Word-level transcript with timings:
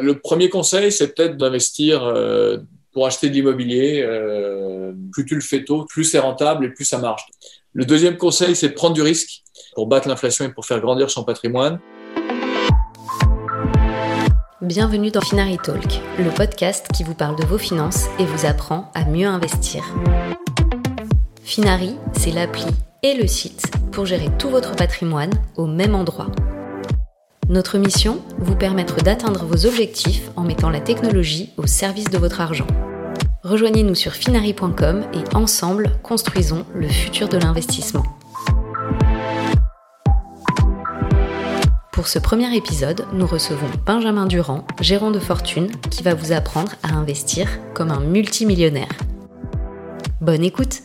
Le 0.00 0.18
premier 0.18 0.48
conseil, 0.48 0.92
c'est 0.92 1.14
peut-être 1.14 1.36
d'investir 1.36 2.00
pour 2.92 3.06
acheter 3.06 3.28
de 3.28 3.34
l'immobilier. 3.34 4.06
plus 5.12 5.24
tu 5.24 5.34
le 5.34 5.40
fais 5.40 5.64
tôt, 5.64 5.84
plus 5.88 6.04
c'est 6.04 6.18
rentable 6.18 6.66
et 6.66 6.68
plus 6.70 6.84
ça 6.84 6.98
marche. 6.98 7.26
Le 7.72 7.84
deuxième 7.84 8.16
conseil, 8.16 8.56
c'est 8.56 8.70
de 8.70 8.74
prendre 8.74 8.94
du 8.94 9.02
risque 9.02 9.42
pour 9.74 9.86
battre 9.86 10.08
l'inflation 10.08 10.44
et 10.44 10.48
pour 10.48 10.66
faire 10.66 10.80
grandir 10.80 11.10
son 11.10 11.24
patrimoine. 11.24 11.78
Bienvenue 14.60 15.10
dans 15.10 15.20
Finari 15.20 15.56
Talk, 15.62 16.00
le 16.18 16.34
podcast 16.34 16.88
qui 16.92 17.04
vous 17.04 17.14
parle 17.14 17.36
de 17.36 17.44
vos 17.46 17.58
finances 17.58 18.06
et 18.18 18.24
vous 18.24 18.44
apprend 18.44 18.90
à 18.94 19.04
mieux 19.04 19.28
investir. 19.28 19.84
Finari, 21.44 21.94
c'est 22.12 22.32
l'appli 22.32 22.66
et 23.02 23.14
le 23.14 23.26
site 23.28 23.62
pour 23.92 24.04
gérer 24.04 24.28
tout 24.38 24.50
votre 24.50 24.74
patrimoine 24.74 25.32
au 25.56 25.66
même 25.66 25.94
endroit. 25.94 26.26
Notre 27.48 27.78
mission, 27.78 28.22
vous 28.36 28.56
permettre 28.56 29.02
d'atteindre 29.02 29.46
vos 29.46 29.64
objectifs 29.64 30.30
en 30.36 30.42
mettant 30.42 30.68
la 30.68 30.80
technologie 30.80 31.48
au 31.56 31.66
service 31.66 32.10
de 32.10 32.18
votre 32.18 32.42
argent. 32.42 32.66
Rejoignez-nous 33.42 33.94
sur 33.94 34.12
finari.com 34.12 35.06
et 35.14 35.34
ensemble, 35.34 35.92
construisons 36.02 36.66
le 36.74 36.86
futur 36.86 37.26
de 37.26 37.38
l'investissement. 37.38 38.04
Pour 41.90 42.06
ce 42.06 42.18
premier 42.18 42.54
épisode, 42.54 43.06
nous 43.14 43.26
recevons 43.26 43.70
Benjamin 43.86 44.26
Durand, 44.26 44.66
gérant 44.82 45.10
de 45.10 45.18
fortune, 45.18 45.70
qui 45.90 46.02
va 46.02 46.12
vous 46.12 46.32
apprendre 46.32 46.72
à 46.82 46.96
investir 46.96 47.48
comme 47.72 47.90
un 47.90 48.00
multimillionnaire. 48.00 48.92
Bonne 50.20 50.44
écoute 50.44 50.82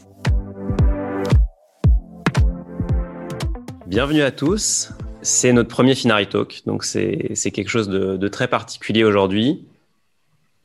Bienvenue 3.85 4.21
à 4.21 4.31
tous, 4.31 4.93
c'est 5.23 5.53
notre 5.53 5.69
premier 5.69 5.95
Finari 5.95 6.27
Talk, 6.27 6.61
donc 6.65 6.83
c'est 6.83 7.51
quelque 7.51 7.69
chose 7.69 7.89
de, 7.89 8.27
très 8.27 8.47
particulier 8.47 9.03
aujourd'hui. 9.03 9.65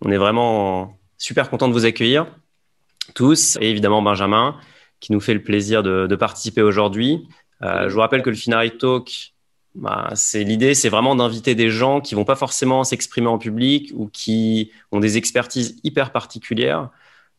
On 0.02 0.10
est 0.10 0.16
vraiment 0.16 0.98
super 1.16 1.50
content 1.50 1.68
de 1.68 1.72
vous 1.72 1.86
accueillir 1.86 2.26
tous, 3.14 3.56
et 3.60 3.70
évidemment 3.70 4.02
Benjamin, 4.02 4.56
qui 5.00 5.12
nous 5.12 5.20
fait 5.20 5.34
le 5.34 5.42
plaisir 5.42 5.82
de, 5.82 6.14
participer 6.16 6.62
aujourd'hui. 6.62 7.26
Euh, 7.62 7.88
je 7.88 7.94
vous 7.94 8.00
rappelle 8.00 8.22
que 8.22 8.30
le 8.30 8.36
Finari 8.36 8.76
Talk, 8.76 9.32
bah, 9.74 10.10
c'est 10.14 10.44
l'idée, 10.44 10.74
c'est 10.74 10.88
vraiment 10.88 11.14
d'inviter 11.14 11.54
des 11.54 11.70
gens 11.70 12.00
qui 12.00 12.14
vont 12.14 12.24
pas 12.24 12.36
forcément 12.36 12.84
s'exprimer 12.84 13.28
en 13.28 13.38
public 13.38 13.92
ou 13.94 14.08
qui 14.08 14.70
ont 14.92 15.00
des 15.00 15.16
expertises 15.16 15.78
hyper 15.84 16.12
particulières 16.12 16.90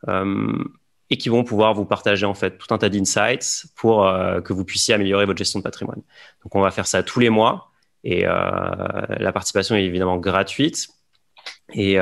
euh, 0.07 0.63
et 1.09 1.17
qui 1.17 1.29
vont 1.29 1.43
pouvoir 1.43 1.73
vous 1.73 1.85
partager 1.85 2.25
en 2.25 2.33
fait 2.33 2.57
tout 2.57 2.73
un 2.73 2.77
tas 2.77 2.89
d'insights 2.89 3.65
pour 3.75 4.05
euh, 4.05 4.41
que 4.41 4.53
vous 4.53 4.63
puissiez 4.63 4.93
améliorer 4.93 5.25
votre 5.25 5.37
gestion 5.37 5.59
de 5.59 5.63
patrimoine. 5.63 6.01
Donc 6.43 6.55
on 6.55 6.61
va 6.61 6.71
faire 6.71 6.87
ça 6.87 7.03
tous 7.03 7.19
les 7.19 7.29
mois 7.29 7.71
et 8.03 8.25
euh, 8.25 8.31
la 9.17 9.31
participation 9.31 9.75
est 9.75 9.83
évidemment 9.83 10.17
gratuite. 10.17 10.89
Et 11.73 11.97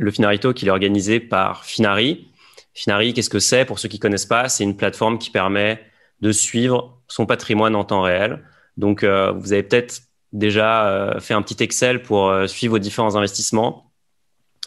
le 0.00 0.10
Finarito 0.10 0.54
qui 0.54 0.66
est 0.66 0.70
organisé 0.70 1.20
par 1.20 1.64
Finari. 1.64 2.30
Finari, 2.72 3.12
qu'est-ce 3.12 3.28
que 3.28 3.38
c'est? 3.38 3.64
Pour 3.64 3.78
ceux 3.78 3.88
qui 3.88 3.98
connaissent 3.98 4.26
pas, 4.26 4.48
c'est 4.48 4.64
une 4.64 4.76
plateforme 4.76 5.18
qui 5.18 5.30
permet 5.30 5.80
de 6.20 6.32
suivre 6.32 7.02
son 7.08 7.26
patrimoine 7.26 7.74
en 7.76 7.84
temps 7.84 8.02
réel. 8.02 8.42
Donc, 8.76 9.02
euh, 9.02 9.32
vous 9.32 9.52
avez 9.52 9.62
peut-être 9.62 10.02
déjà 10.32 10.88
euh, 10.88 11.20
fait 11.20 11.34
un 11.34 11.42
petit 11.42 11.62
Excel 11.62 12.02
pour 12.02 12.28
euh, 12.28 12.46
suivre 12.46 12.72
vos 12.72 12.78
différents 12.78 13.16
investissements. 13.16 13.92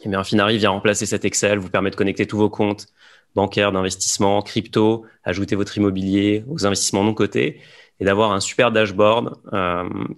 Et 0.01 0.07
eh 0.07 0.09
bien, 0.09 0.23
Finari 0.23 0.57
vient 0.57 0.71
remplacer 0.71 1.05
cet 1.05 1.23
Excel, 1.23 1.59
vous 1.59 1.69
permet 1.69 1.89
de 1.89 1.95
connecter 1.95 2.27
tous 2.27 2.37
vos 2.37 2.49
comptes 2.49 2.87
bancaires, 3.35 3.71
d'investissement, 3.71 4.41
crypto, 4.41 5.05
ajouter 5.23 5.55
votre 5.55 5.77
immobilier 5.77 6.43
aux 6.49 6.65
investissements 6.65 7.03
non 7.03 7.13
cotés 7.13 7.59
et 7.99 8.05
d'avoir 8.05 8.31
un 8.31 8.39
super 8.39 8.71
dashboard 8.71 9.35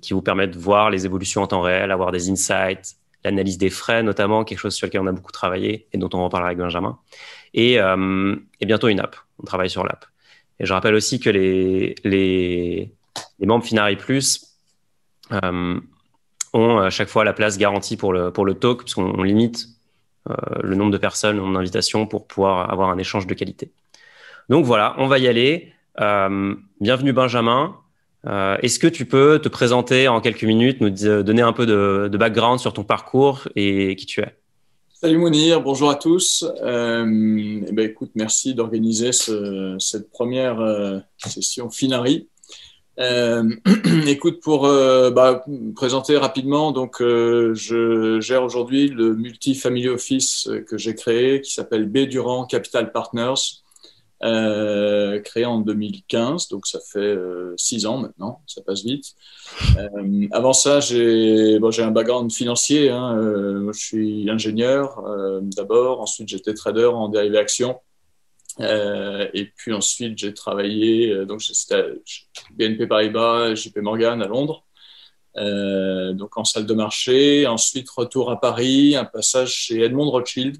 qui 0.01 0.13
vous 0.13 0.21
permet 0.21 0.47
de 0.47 0.57
voir 0.57 0.89
les 0.89 1.05
évolutions 1.05 1.43
en 1.43 1.47
temps 1.47 1.61
réel, 1.61 1.91
avoir 1.91 2.11
des 2.11 2.29
insights, 2.29 2.95
l'analyse 3.23 3.57
des 3.57 3.69
frais 3.69 4.01
notamment, 4.01 4.43
quelque 4.43 4.59
chose 4.59 4.73
sur 4.73 4.87
lequel 4.87 5.01
on 5.01 5.07
a 5.07 5.11
beaucoup 5.11 5.31
travaillé 5.31 5.87
et 5.91 5.97
dont 5.97 6.09
on 6.13 6.23
reparlera 6.23 6.49
avec 6.49 6.57
Benjamin, 6.57 6.97
et, 7.53 7.75
et 7.75 8.65
bientôt 8.65 8.87
une 8.87 8.99
app. 8.99 9.15
On 9.39 9.43
travaille 9.43 9.69
sur 9.69 9.83
l'app. 9.83 10.05
Et 10.59 10.65
je 10.65 10.73
rappelle 10.73 10.95
aussi 10.95 11.19
que 11.19 11.29
les, 11.29 12.91
membres 13.39 13.65
Finari 13.65 13.95
Plus 13.95 14.57
euh, 15.31 15.79
ont 16.53 16.77
à 16.77 16.89
chaque 16.89 17.09
fois 17.09 17.23
la 17.23 17.33
place 17.33 17.57
garantie 17.57 17.97
pour 17.97 18.13
le, 18.13 18.53
talk, 18.53 18.83
puisqu'on 18.83 19.23
limite 19.23 19.65
euh, 19.65 19.74
le 20.61 20.75
nombre 20.75 20.91
de 20.91 20.97
personnes 20.97 21.39
en 21.39 21.55
invitation 21.55 22.07
pour 22.07 22.27
pouvoir 22.27 22.71
avoir 22.71 22.89
un 22.89 22.97
échange 22.97 23.27
de 23.27 23.33
qualité. 23.33 23.71
Donc 24.49 24.65
voilà, 24.65 24.95
on 24.97 25.07
va 25.07 25.19
y 25.19 25.27
aller. 25.27 25.71
Euh, 26.01 26.55
bienvenue 26.81 27.13
Benjamin. 27.13 27.75
Est-ce 28.27 28.79
que 28.79 28.87
tu 28.87 29.05
peux 29.05 29.39
te 29.39 29.49
présenter 29.49 30.07
en 30.07 30.19
quelques 30.19 30.43
minutes, 30.43 30.81
nous 30.81 30.89
donner 30.89 31.43
un 31.43 31.53
peu 31.53 31.67
de, 31.67 32.17
background 32.17 32.59
sur 32.59 32.73
ton 32.73 32.83
parcours 32.83 33.47
et 33.55 33.95
qui 33.95 34.07
tu 34.07 34.21
es? 34.21 34.35
Salut 34.91 35.19
Mounir, 35.19 35.61
bonjour 35.61 35.91
à 35.91 35.95
tous. 35.95 36.43
eh 36.43 36.65
ben, 36.65 37.79
écoute, 37.79 38.09
merci 38.15 38.55
d'organiser 38.55 39.11
cette 39.11 40.09
première 40.09 40.57
session 41.19 41.69
Finari. 41.69 42.27
Euh, 42.99 43.49
écoute, 44.07 44.39
pour 44.41 44.65
euh, 44.65 45.11
bah, 45.11 45.43
présenter 45.75 46.17
rapidement, 46.17 46.71
donc 46.71 47.01
euh, 47.01 47.53
je 47.53 48.19
gère 48.21 48.43
aujourd'hui 48.43 48.87
le 48.87 49.15
multi-family 49.15 49.89
office 49.89 50.49
que 50.67 50.77
j'ai 50.77 50.95
créé, 50.95 51.41
qui 51.41 51.51
s'appelle 51.51 51.87
B 51.87 51.99
Durand 51.99 52.45
Capital 52.45 52.91
Partners, 52.91 53.63
euh, 54.23 55.19
créé 55.19 55.45
en 55.45 55.59
2015, 55.59 56.47
donc 56.47 56.67
ça 56.67 56.79
fait 56.79 57.17
six 57.57 57.85
ans 57.85 57.97
maintenant, 57.97 58.41
ça 58.47 58.61
passe 58.61 58.83
vite. 58.83 59.13
avant 60.31 60.53
ça, 60.53 60.79
j'ai 60.79 61.59
un 61.59 61.91
background 61.91 62.31
financier, 62.31 62.89
hein, 62.89 63.17
je 63.73 63.77
suis 63.77 64.29
ingénieur 64.29 65.03
d'abord, 65.41 65.99
ensuite 65.99 66.29
j'étais 66.29 66.53
trader 66.53 66.85
en 66.85 67.09
dérivés 67.09 67.39
actions. 67.39 67.77
Euh, 68.59 69.27
et 69.33 69.45
puis 69.45 69.73
ensuite, 69.73 70.17
j'ai 70.17 70.33
travaillé, 70.33 71.11
euh, 71.11 71.25
donc 71.25 71.41
j'étais 71.41 71.75
à 71.75 71.83
BNP 72.53 72.87
Paribas, 72.87 73.55
JP 73.55 73.77
Morgan 73.79 74.21
à 74.21 74.27
Londres, 74.27 74.65
euh, 75.37 76.13
donc 76.13 76.37
en 76.37 76.45
salle 76.45 76.65
de 76.65 76.73
marché. 76.73 77.47
Ensuite, 77.47 77.89
retour 77.89 78.31
à 78.31 78.39
Paris, 78.39 78.95
un 78.95 79.05
passage 79.05 79.53
chez 79.53 79.81
Edmond 79.81 80.09
Rothschild 80.09 80.57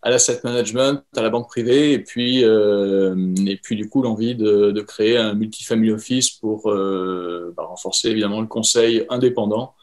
à 0.00 0.10
l'asset 0.10 0.40
management, 0.44 1.02
à 1.16 1.22
la 1.22 1.30
banque 1.30 1.48
privée, 1.48 1.92
et 1.92 1.98
puis, 1.98 2.42
et 2.42 3.56
puis 3.60 3.74
du 3.74 3.88
coup 3.88 4.00
l'envie 4.00 4.36
de, 4.36 4.80
créer 4.82 5.16
un 5.16 5.34
multifamily 5.34 5.90
office 5.90 6.30
pour 6.30 6.72
bah, 6.72 7.64
renforcer 7.64 8.10
évidemment 8.10 8.40
le 8.40 8.46
conseil 8.46 9.04
indépendant 9.08 9.74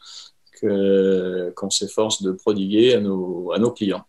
qu'on 0.62 1.68
s'efforce 1.68 2.22
de 2.22 2.32
prodiguer 2.32 2.94
à 2.94 3.00
nos, 3.00 3.52
à 3.52 3.58
nos 3.58 3.70
clients. 3.70 4.06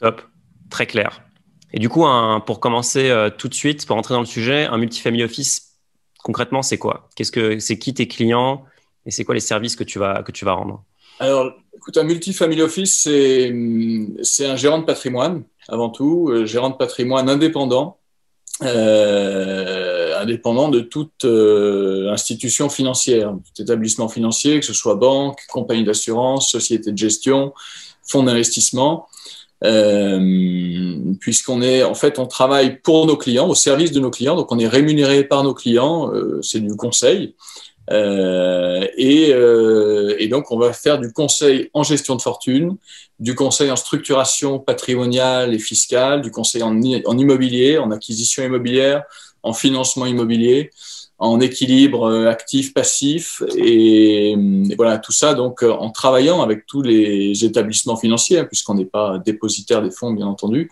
Top, 0.00 0.20
très 0.68 0.86
clair. 0.86 1.23
Et 1.76 1.80
du 1.80 1.88
coup, 1.88 2.06
pour 2.46 2.60
commencer 2.60 3.10
euh, 3.10 3.30
tout 3.36 3.48
de 3.48 3.54
suite, 3.54 3.84
pour 3.84 3.96
entrer 3.96 4.14
dans 4.14 4.20
le 4.20 4.26
sujet, 4.26 4.64
un 4.66 4.78
multifamily 4.78 5.24
office, 5.24 5.72
concrètement, 6.22 6.62
c'est 6.62 6.78
quoi? 6.78 7.08
Qu'est-ce 7.16 7.32
que 7.32 7.58
c'est 7.58 7.80
qui 7.80 7.92
tes 7.92 8.06
clients? 8.06 8.64
Et 9.06 9.10
c'est 9.10 9.24
quoi 9.24 9.34
les 9.34 9.40
services 9.40 9.74
que 9.74 9.82
tu 9.82 9.98
vas 9.98 10.22
que 10.22 10.30
tu 10.30 10.44
vas 10.44 10.52
rendre? 10.52 10.84
Alors, 11.18 11.52
écoute, 11.76 11.96
un 11.96 12.04
multifamily 12.04 12.62
office, 12.62 13.02
c'est 13.02 14.46
un 14.46 14.54
gérant 14.54 14.78
de 14.78 14.84
patrimoine 14.84 15.42
avant 15.68 15.90
tout, 15.90 16.28
euh, 16.30 16.46
gérant 16.46 16.70
de 16.70 16.76
patrimoine 16.76 17.28
indépendant. 17.28 17.98
Euh, 18.62 20.16
indépendant 20.20 20.68
de 20.68 20.78
toute 20.78 21.24
institution 21.24 22.68
financière, 22.68 23.34
tout 23.52 23.62
établissement 23.62 24.08
financier, 24.08 24.60
que 24.60 24.64
ce 24.64 24.72
soit 24.72 24.94
banque, 24.94 25.40
compagnie 25.48 25.82
d'assurance, 25.82 26.52
société 26.52 26.92
de 26.92 26.96
gestion, 26.96 27.52
fonds 28.06 28.22
d'investissement. 28.22 29.08
Euh, 29.64 31.14
puisqu'on 31.20 31.62
est, 31.62 31.82
en 31.84 31.94
fait, 31.94 32.18
on 32.18 32.26
travaille 32.26 32.80
pour 32.80 33.06
nos 33.06 33.16
clients, 33.16 33.48
au 33.48 33.54
service 33.54 33.92
de 33.92 34.00
nos 34.00 34.10
clients, 34.10 34.36
donc 34.36 34.52
on 34.52 34.58
est 34.58 34.68
rémunéré 34.68 35.24
par 35.24 35.42
nos 35.42 35.54
clients, 35.54 36.12
euh, 36.12 36.40
c'est 36.42 36.60
du 36.60 36.76
conseil. 36.76 37.34
Euh, 37.90 38.86
et, 38.96 39.32
euh, 39.32 40.16
et, 40.18 40.28
donc, 40.28 40.50
on 40.50 40.58
va 40.58 40.72
faire 40.72 40.98
du 40.98 41.12
conseil 41.12 41.70
en 41.74 41.82
gestion 41.82 42.16
de 42.16 42.22
fortune, 42.22 42.76
du 43.20 43.34
conseil 43.34 43.70
en 43.70 43.76
structuration 43.76 44.58
patrimoniale 44.58 45.54
et 45.54 45.58
fiscale, 45.58 46.22
du 46.22 46.30
conseil 46.30 46.62
en, 46.62 46.74
en 46.78 47.18
immobilier, 47.18 47.78
en 47.78 47.90
acquisition 47.90 48.42
immobilière, 48.42 49.04
en 49.42 49.52
financement 49.52 50.06
immobilier, 50.06 50.70
en 51.18 51.40
équilibre 51.40 52.04
euh, 52.04 52.28
actif-passif 52.28 53.42
et, 53.56 54.36
voilà 54.76 54.98
tout 54.98 55.12
ça 55.12 55.34
donc 55.34 55.62
euh, 55.62 55.70
en 55.70 55.90
travaillant 55.90 56.42
avec 56.42 56.66
tous 56.66 56.82
les 56.82 57.44
établissements 57.44 57.96
financiers 57.96 58.40
hein, 58.40 58.44
puisqu'on 58.44 58.74
n'est 58.74 58.84
pas 58.84 59.18
dépositaire 59.18 59.82
des 59.82 59.90
fonds 59.90 60.12
bien 60.12 60.26
entendu. 60.26 60.70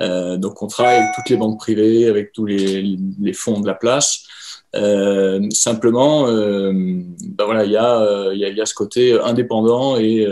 Euh, 0.00 0.36
donc 0.36 0.62
on 0.62 0.66
travaille 0.66 0.96
avec 0.96 1.14
toutes 1.14 1.28
les 1.28 1.36
banques 1.36 1.58
privées 1.58 2.08
avec 2.08 2.32
tous 2.32 2.46
les, 2.46 2.98
fonds 3.32 3.60
de 3.60 3.66
la 3.66 3.74
place. 3.74 4.24
Simplement 5.50 6.26
ben 6.26 7.44
voilà 7.44 7.64
il 7.64 7.70
y 7.70 7.76
a 7.76 8.32
y, 8.32 8.44
a, 8.44 8.48
y 8.48 8.60
a 8.60 8.66
ce 8.66 8.74
côté 8.74 9.18
indépendant 9.20 9.96
et 9.96 10.26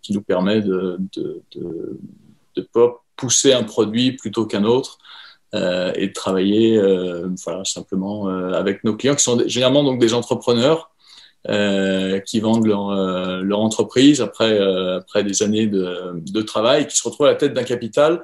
qui 0.00 0.14
nous 0.14 0.22
permet 0.22 0.62
de 0.62 0.96
de, 1.14 1.42
de, 1.54 1.98
de 2.56 2.68
pousser 3.16 3.52
un 3.52 3.64
produit 3.64 4.12
plutôt 4.12 4.46
qu'un 4.46 4.64
autre 4.64 4.98
euh, 5.54 5.92
et 5.94 6.08
de 6.08 6.12
travailler 6.12 6.76
euh, 6.76 7.26
voilà, 7.42 7.64
simplement 7.64 8.28
euh, 8.28 8.52
avec 8.52 8.84
nos 8.84 8.94
clients 8.94 9.14
qui 9.14 9.22
sont 9.22 9.42
généralement 9.46 9.82
donc 9.82 9.98
des 9.98 10.12
entrepreneurs 10.12 10.90
qui 12.26 12.40
vendent 12.40 12.66
leur, 12.66 13.58
entreprise 13.58 14.20
après, 14.20 14.58
après 14.96 15.24
des 15.24 15.42
années 15.42 15.66
de, 15.66 16.12
de 16.16 16.42
travail, 16.42 16.86
qui 16.86 16.94
se 16.94 17.02
retrouvent 17.08 17.26
à 17.26 17.30
la 17.30 17.36
tête 17.36 17.54
d'un 17.54 17.62
capital 17.62 18.22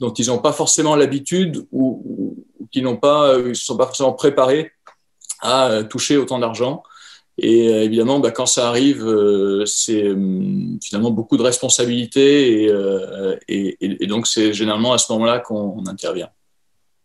dont 0.00 0.12
ils 0.12 0.26
n'ont 0.26 0.38
pas 0.38 0.52
forcément 0.52 0.96
l'habitude 0.96 1.64
ou, 1.70 2.44
qui 2.72 2.82
n'ont 2.82 2.96
pas, 2.96 3.36
ils 3.46 3.54
sont 3.54 3.76
pas 3.76 3.86
forcément 3.86 4.14
préparés 4.14 4.72
à 5.40 5.84
toucher 5.84 6.16
autant 6.16 6.40
d'argent. 6.40 6.82
Et 7.38 7.66
évidemment, 7.66 8.18
bah, 8.18 8.32
quand 8.32 8.46
ça 8.46 8.66
arrive, 8.66 9.06
c'est 9.66 10.12
finalement 10.82 11.12
beaucoup 11.12 11.36
de 11.36 11.42
responsabilités 11.42 12.68
et 13.46 14.06
donc 14.08 14.26
c'est 14.26 14.52
généralement 14.52 14.94
à 14.94 14.98
ce 14.98 15.12
moment-là 15.12 15.38
qu'on 15.38 15.86
intervient. 15.86 16.30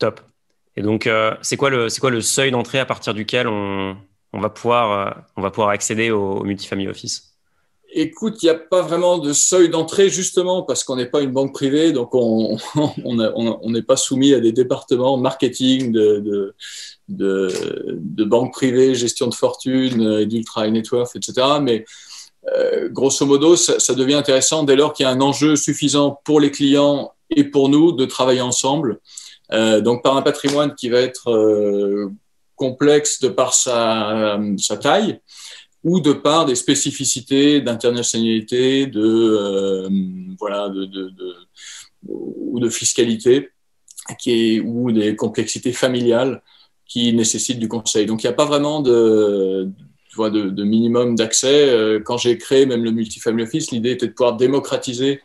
Top. 0.00 0.20
Et 0.76 0.82
donc, 0.82 1.06
euh, 1.06 1.34
c'est 1.42 1.56
quoi, 1.56 1.70
le, 1.70 1.86
quoi 2.00 2.10
le 2.10 2.20
seuil 2.20 2.50
d'entrée 2.50 2.80
à 2.80 2.86
partir 2.86 3.14
duquel 3.14 3.46
on, 3.46 3.96
on, 4.32 4.40
va, 4.40 4.50
pouvoir, 4.50 5.24
pouvoir 5.34 5.68
accéder 5.68 6.10
au, 6.10 6.42
multifamily 6.42 6.88
office? 6.88 7.30
Écoute, 7.92 8.42
il 8.42 8.46
n'y 8.46 8.50
a 8.50 8.54
pas 8.54 8.82
vraiment 8.82 9.18
de 9.18 9.32
seuil 9.32 9.68
d'entrée 9.68 10.10
justement 10.10 10.62
parce 10.62 10.84
qu'on 10.84 10.96
n'est 10.96 11.06
pas 11.10 11.22
une 11.22 11.32
banque 11.32 11.52
privée, 11.52 11.92
donc 11.92 12.10
on 12.14 12.56
n'est 13.66 13.82
pas 13.82 13.96
soumis 13.96 14.32
à 14.32 14.40
des 14.40 14.52
départements 14.52 15.16
marketing 15.16 15.92
de, 15.92 16.20
de, 16.20 16.54
de, 17.08 18.50
privées, 18.50 18.94
gestion 18.94 19.26
de 19.26 19.34
fortune, 19.34 20.06
euh, 20.06 20.24
d'ultra 20.24 20.66
high 20.66 20.72
net 20.72 20.90
worth, 20.90 21.16
etc. 21.16 21.58
Mais 21.60 21.84
euh, 22.56 22.88
grosso 22.88 23.26
modo, 23.26 23.56
ça, 23.56 23.94
devient 23.94 24.14
intéressant 24.14 24.62
dès 24.62 24.76
lors 24.76 24.92
qu'il 24.92 25.04
y 25.04 25.06
a 25.08 25.12
un 25.12 25.20
enjeu 25.20 25.56
suffisant 25.56 26.20
pour 26.24 26.40
les 26.40 26.50
clients 26.50 27.12
et 27.28 27.44
pour 27.44 27.68
nous 27.68 27.92
de 27.92 28.04
travailler 28.06 28.40
ensemble. 28.40 29.00
Euh, 29.52 29.80
donc 29.80 30.02
par 30.02 30.16
un 30.16 30.22
patrimoine 30.22 30.74
qui 30.74 30.88
va 30.88 31.00
être 31.00 31.30
euh, 31.30 32.10
complexe 32.56 33.20
de 33.20 33.28
par 33.28 33.52
sa, 33.54 34.38
sa 34.58 34.76
taille 34.76 35.20
ou 35.82 36.00
de 36.00 36.12
par 36.12 36.44
des 36.44 36.54
spécificités 36.54 37.60
d'internationalité, 37.60 38.86
de 38.86 39.00
euh, 39.00 39.88
voilà, 40.38 40.68
de, 40.68 40.84
de, 40.84 41.34
ou 42.06 42.60
de 42.60 42.68
fiscalité, 42.68 43.50
qui 44.18 44.30
est, 44.30 44.60
ou 44.60 44.92
des 44.92 45.16
complexités 45.16 45.72
familiales 45.72 46.42
qui 46.86 47.12
nécessitent 47.12 47.60
du 47.60 47.68
conseil. 47.68 48.06
Donc 48.06 48.22
il 48.22 48.26
n'y 48.26 48.32
a 48.32 48.34
pas 48.34 48.44
vraiment 48.44 48.82
de, 48.82 49.68
de, 50.18 50.50
de 50.50 50.64
minimum 50.64 51.14
d'accès. 51.14 51.70
Euh, 51.70 52.00
quand 52.04 52.18
j'ai 52.18 52.36
créé 52.36 52.66
même 52.66 52.84
le 52.84 52.90
multifamily 52.90 53.44
office, 53.44 53.70
l'idée 53.70 53.92
était 53.92 54.08
de 54.08 54.12
pouvoir 54.12 54.36
démocratiser 54.36 55.20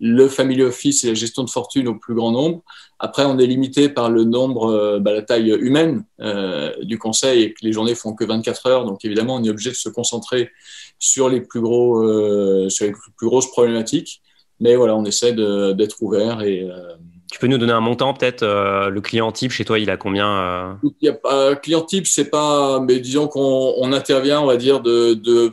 le 0.00 0.28
family 0.28 0.62
office 0.62 1.04
et 1.04 1.08
la 1.08 1.14
gestion 1.14 1.44
de 1.44 1.50
fortune 1.50 1.88
au 1.88 1.94
plus 1.94 2.14
grand 2.14 2.32
nombre. 2.32 2.62
Après, 2.98 3.24
on 3.24 3.38
est 3.38 3.46
limité 3.46 3.88
par 3.88 4.10
le 4.10 4.24
nombre, 4.24 4.66
euh, 4.70 4.98
bah, 4.98 5.12
la 5.12 5.22
taille 5.22 5.50
humaine 5.50 6.04
euh, 6.20 6.72
du 6.82 6.98
conseil 6.98 7.42
et 7.42 7.52
que 7.52 7.58
les 7.62 7.72
journées 7.72 7.94
font 7.94 8.14
que 8.14 8.24
24 8.24 8.66
heures. 8.66 8.84
Donc, 8.84 9.04
évidemment, 9.04 9.36
on 9.36 9.44
est 9.44 9.50
obligé 9.50 9.70
de 9.70 9.76
se 9.76 9.88
concentrer 9.88 10.50
sur 10.98 11.28
les 11.28 11.40
plus 11.40 11.60
gros, 11.60 12.02
euh, 12.02 12.68
sur 12.68 12.86
les 12.86 12.92
plus 12.92 13.26
grosses 13.26 13.50
problématiques. 13.50 14.22
Mais 14.60 14.76
voilà, 14.76 14.96
on 14.96 15.04
essaie 15.04 15.32
d'être 15.32 16.02
ouvert 16.02 16.42
et. 16.42 16.62
Euh, 16.62 16.94
tu 17.30 17.40
peux 17.40 17.46
nous 17.48 17.58
donner 17.58 17.72
un 17.72 17.80
montant 17.80 18.14
peut-être 18.14 18.44
Le 18.44 19.00
client 19.00 19.32
type 19.32 19.50
chez 19.50 19.64
toi, 19.64 19.80
il 19.80 19.90
a 19.90 19.96
combien 19.96 20.78
il 20.84 21.08
y 21.08 21.08
a, 21.08 21.18
euh, 21.24 21.56
Client 21.56 21.82
type, 21.82 22.06
c'est 22.06 22.30
pas, 22.30 22.78
mais 22.78 23.00
disons 23.00 23.26
qu'on 23.26 23.74
on 23.76 23.92
intervient, 23.92 24.40
on 24.40 24.46
va 24.46 24.56
dire 24.56 24.80
de 24.80 25.14
de, 25.14 25.50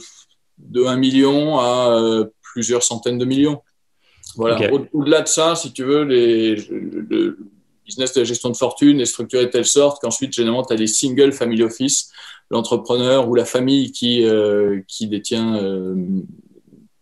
de 0.59 0.83
1 0.85 0.95
million 0.97 1.57
à 1.57 2.23
plusieurs 2.43 2.83
centaines 2.83 3.17
de 3.17 3.25
millions. 3.25 3.63
Voilà. 4.35 4.71
Au-delà 4.93 5.21
de 5.21 5.27
ça, 5.27 5.55
si 5.55 5.73
tu 5.73 5.83
veux, 5.83 6.03
les, 6.03 6.55
le 6.55 7.37
business 7.85 8.13
de 8.13 8.21
la 8.21 8.25
gestion 8.25 8.49
de 8.49 8.57
fortune 8.57 8.99
est 8.99 9.05
structuré 9.05 9.45
de 9.45 9.51
telle 9.51 9.65
sorte 9.65 10.01
qu'ensuite, 10.01 10.33
généralement, 10.33 10.63
tu 10.63 10.73
as 10.73 10.77
des 10.77 10.87
single 10.87 11.31
family 11.31 11.63
office, 11.63 12.11
l'entrepreneur 12.49 13.27
ou 13.29 13.35
la 13.35 13.45
famille 13.45 13.91
qui, 13.91 14.25
euh, 14.25 14.81
qui 14.87 15.07
détient 15.07 15.55
euh, 15.57 15.95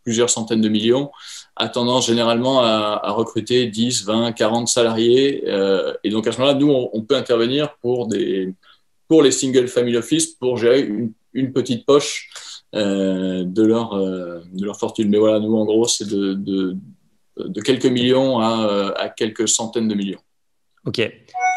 plusieurs 0.03 0.29
centaines 0.29 0.61
de 0.61 0.69
millions 0.69 1.11
a 1.55 1.67
tendance 1.67 2.07
généralement 2.07 2.61
à, 2.61 2.99
à 3.03 3.11
recruter 3.11 3.67
10, 3.67 4.05
20, 4.05 4.31
40 4.31 4.67
salariés. 4.67 5.43
Euh, 5.47 5.93
et 6.03 6.09
donc, 6.09 6.25
à 6.25 6.31
ce 6.31 6.39
moment-là, 6.39 6.57
nous, 6.57 6.69
on, 6.69 6.89
on, 6.93 7.01
peut 7.03 7.15
intervenir 7.15 7.75
pour, 7.81 8.07
des, 8.07 8.53
pour 9.07 9.21
les 9.21 9.31
single 9.31 9.67
family 9.67 9.97
office 9.97 10.27
pour 10.27 10.57
gérer 10.57 10.81
une, 10.81 11.11
une 11.33 11.51
petite 11.51 11.85
poche 11.85 12.29
euh, 12.75 13.43
de, 13.43 13.63
leur, 13.63 13.93
euh, 13.93 14.39
de 14.53 14.65
leur 14.65 14.79
fortune. 14.79 15.09
Mais 15.09 15.17
voilà, 15.17 15.39
nous, 15.39 15.55
en 15.55 15.65
gros, 15.65 15.87
c'est 15.87 16.07
de, 16.07 16.33
de 16.33 16.77
de 17.39 17.61
quelques 17.61 17.85
millions 17.85 18.39
à, 18.39 18.93
à, 18.97 19.09
quelques 19.09 19.47
centaines 19.47 19.87
de 19.87 19.95
millions. 19.95 20.19
Ok. 20.85 20.97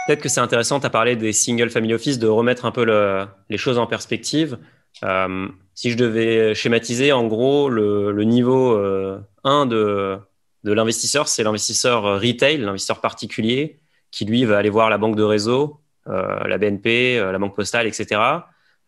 Peut-être 0.07 0.21
que 0.21 0.29
c'est 0.29 0.41
intéressant, 0.41 0.81
tu 0.81 0.87
as 0.87 0.91
parlé 0.91 1.15
des 1.15 1.33
single 1.33 1.71
family 1.71 1.95
office, 1.95 2.19
de 2.19 2.27
remettre 2.27 2.65
un 2.65 2.73
peu 2.73 2.85
le, 2.85 3.25
les 3.51 3.59
choses 3.59 3.79
en 3.79 3.87
perspective. 3.87 4.59
Euh, 5.05 5.49
si 5.75 5.91
je 5.91 5.97
devais 5.97 6.55
schématiser, 6.55 7.13
en 7.13 7.27
gros, 7.27 7.69
le, 7.69 8.13
niveau 8.25 8.73
euh, 8.73 9.21
1 9.45 9.67
de, 9.67 10.19
de 10.65 10.73
l'investisseur, 10.73 11.29
c'est 11.29 11.43
l'investisseur 11.43 12.21
retail, 12.21 12.59
l'investisseur 12.59 13.01
particulier, 13.01 13.81
qui 14.11 14.25
lui 14.25 14.45
va 14.45 14.59
aller 14.59 14.71
voir 14.71 14.91
la 14.91 14.99
banque 14.99 15.17
de 15.17 15.23
réseau, 15.23 15.81
euh, 16.09 16.47
la 16.47 16.59
BNP, 16.59 17.19
euh, 17.19 17.33
la 17.33 17.39
banque 17.39 17.57
postale, 17.57 17.87
etc. 17.87 18.21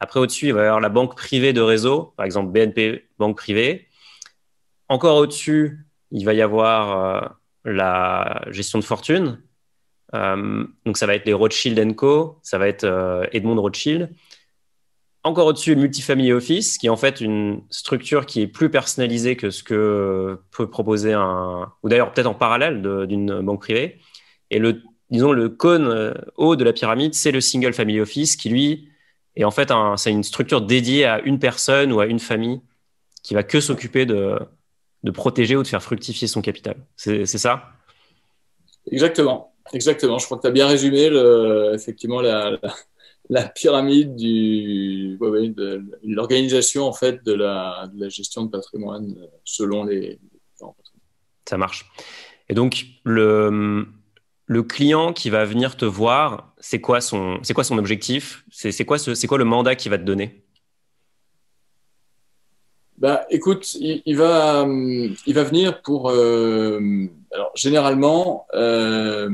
Après, 0.01 0.21
au-dessus, 0.21 0.49
il 0.49 0.55
va 0.55 0.63
y 0.63 0.67
avoir 0.67 0.81
la 0.81 0.89
banque 0.89 1.17
privée 1.17 1.53
de 1.53 1.61
réseau, 1.61 2.13
par 2.17 2.27
exemple 2.27 2.53
BNP, 2.53 3.09
banque 3.19 3.37
privée. 3.37 3.89
Encore 4.89 5.17
au-dessus, 5.17 5.87
il 6.15 6.25
va 6.25 6.33
y 6.33 6.41
avoir 6.41 6.97
euh, 6.97 7.29
la 7.65 8.45
gestion 8.51 8.79
de 8.79 8.85
fortune. 8.85 9.43
Euh, 10.15 10.65
donc, 10.87 10.97
ça 10.97 11.07
va 11.07 11.17
être 11.17 11.27
les 11.27 11.33
Rothschild 11.33 11.97
Co. 11.97 12.39
Ça 12.43 12.57
va 12.57 12.69
être 12.69 12.85
euh, 12.85 13.27
Edmond 13.33 13.61
Rothschild. 13.61 14.11
Encore 15.25 15.47
au-dessus, 15.47 15.75
le 15.75 15.81
Multifamily 15.81 16.33
Office, 16.33 16.79
qui 16.79 16.87
est 16.87 16.91
en 16.91 16.97
fait 16.97 17.21
une 17.21 17.63
structure 17.69 18.27
qui 18.27 18.43
est 18.43 18.47
plus 18.47 18.71
personnalisée 18.71 19.37
que 19.37 19.51
ce 19.51 19.65
que 19.65 20.39
peut 20.53 20.71
proposer 20.71 21.15
un, 21.15 21.73
ou 21.83 21.89
d'ailleurs 21.89 22.13
peut-être 22.13 22.27
en 22.27 22.35
parallèle 22.35 22.83
d'une 23.09 23.41
banque 23.41 23.63
privée. 23.63 23.99
Et 24.51 24.59
le, 24.59 24.83
disons, 25.11 25.33
le 25.33 25.49
cône 25.49 26.15
haut 26.37 26.57
de 26.57 26.63
la 26.63 26.75
pyramide, 26.75 27.15
c'est 27.15 27.33
le 27.33 27.41
Single 27.41 27.73
Family 27.73 28.01
Office, 28.01 28.37
qui 28.37 28.51
lui 28.51 28.91
est 29.35 29.45
en 29.45 29.51
fait 29.51 29.73
c'est 29.97 30.11
une 30.11 30.23
structure 30.23 30.61
dédiée 30.61 31.07
à 31.07 31.21
une 31.23 31.39
personne 31.39 31.91
ou 31.91 32.01
à 32.01 32.07
une 32.07 32.21
famille 32.21 32.61
qui 33.23 33.33
va 33.33 33.43
que 33.43 33.61
s'occuper 33.61 34.05
de, 34.05 34.39
de 35.05 35.11
protéger 35.11 35.55
ou 35.55 35.63
de 35.63 35.69
faire 35.69 35.83
fructifier 35.83 36.27
son 36.27 36.41
capital. 36.41 36.77
C'est 36.97 37.27
ça? 37.27 37.71
Exactement. 38.91 39.55
Exactement. 39.73 40.19
Je 40.19 40.25
crois 40.25 40.39
que 40.39 40.43
tu 40.43 40.49
as 40.49 40.53
bien 40.53 40.67
résumé 40.67 41.09
le, 41.11 41.73
effectivement 41.75 42.21
la, 42.21 42.59
la, 43.29 43.49
pyramide 43.49 44.17
du, 44.17 45.17
ouais, 45.21 45.49
de 45.49 45.85
l'organisation 46.03 46.85
en 46.85 46.93
fait 46.93 47.25
de 47.25 47.33
la, 47.33 47.89
de 47.93 48.01
la, 48.01 48.09
gestion 48.09 48.45
de 48.45 48.51
patrimoine 48.51 49.15
selon 49.45 49.85
les. 49.85 50.19
Ça 51.47 51.59
marche. 51.59 51.87
Et 52.49 52.55
donc 52.55 52.87
le, 53.05 53.87
le 54.47 54.63
client 54.63 55.13
qui 55.13 55.29
va 55.29 55.45
venir 55.45 55.77
te 55.77 55.85
voir, 55.85 56.55
c'est 56.59 56.81
quoi 56.81 57.03
son, 57.03 57.39
c'est 57.43 57.53
quoi 57.53 57.65
son 57.65 57.77
objectif? 57.77 58.45
C'est 58.51 58.85
quoi, 58.87 58.99
c'est 58.99 59.27
quoi 59.27 59.37
le 59.37 59.45
mandat 59.45 59.75
qu'il 59.75 59.91
va 59.91 59.99
te 59.99 60.05
donner? 60.05 60.45
Bah, 63.05 63.27
écoute, 63.31 63.75
il, 63.75 64.17
va, 64.17 64.67
il 65.27 65.35
va 65.35 65.45
venir 65.45 65.83
pour. 65.83 66.11
Euh, 66.11 66.81
alors, 67.33 67.53
généralement, 67.55 68.47
euh, 68.55 69.29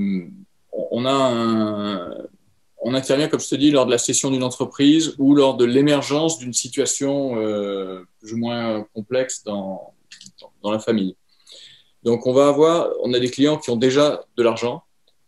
on 0.73 1.07
a 1.07 2.11
on 2.81 2.95
intervient, 2.95 3.29
comme 3.29 3.41
je 3.41 3.49
te 3.49 3.55
dis, 3.55 3.71
lors 3.71 3.87
de 3.87 3.91
la 3.91 3.99
session 3.99 4.31
d'une 4.31 4.43
entreprise 4.43 5.15
ou 5.19 5.35
lors 5.35 5.57
de 5.57 5.65
l'émergence 5.65 6.39
d'une 6.39 6.55
situation 6.55 7.41
euh, 7.41 8.03
plus 8.19 8.33
ou 8.33 8.39
moins 8.39 8.87
complexe 8.95 9.45
dans, 9.45 9.95
dans 10.63 10.71
la 10.71 10.79
famille. 10.79 11.15
Donc, 12.03 12.27
on 12.27 12.33
va 12.33 12.49
avoir, 12.49 12.89
on 13.03 13.13
a 13.13 13.21
des 13.21 13.31
clients 13.31 13.59
qui 13.59 13.71
ont 13.71 13.77
déjà 13.77 14.25
de 14.37 14.43
l'argent. 14.43 14.83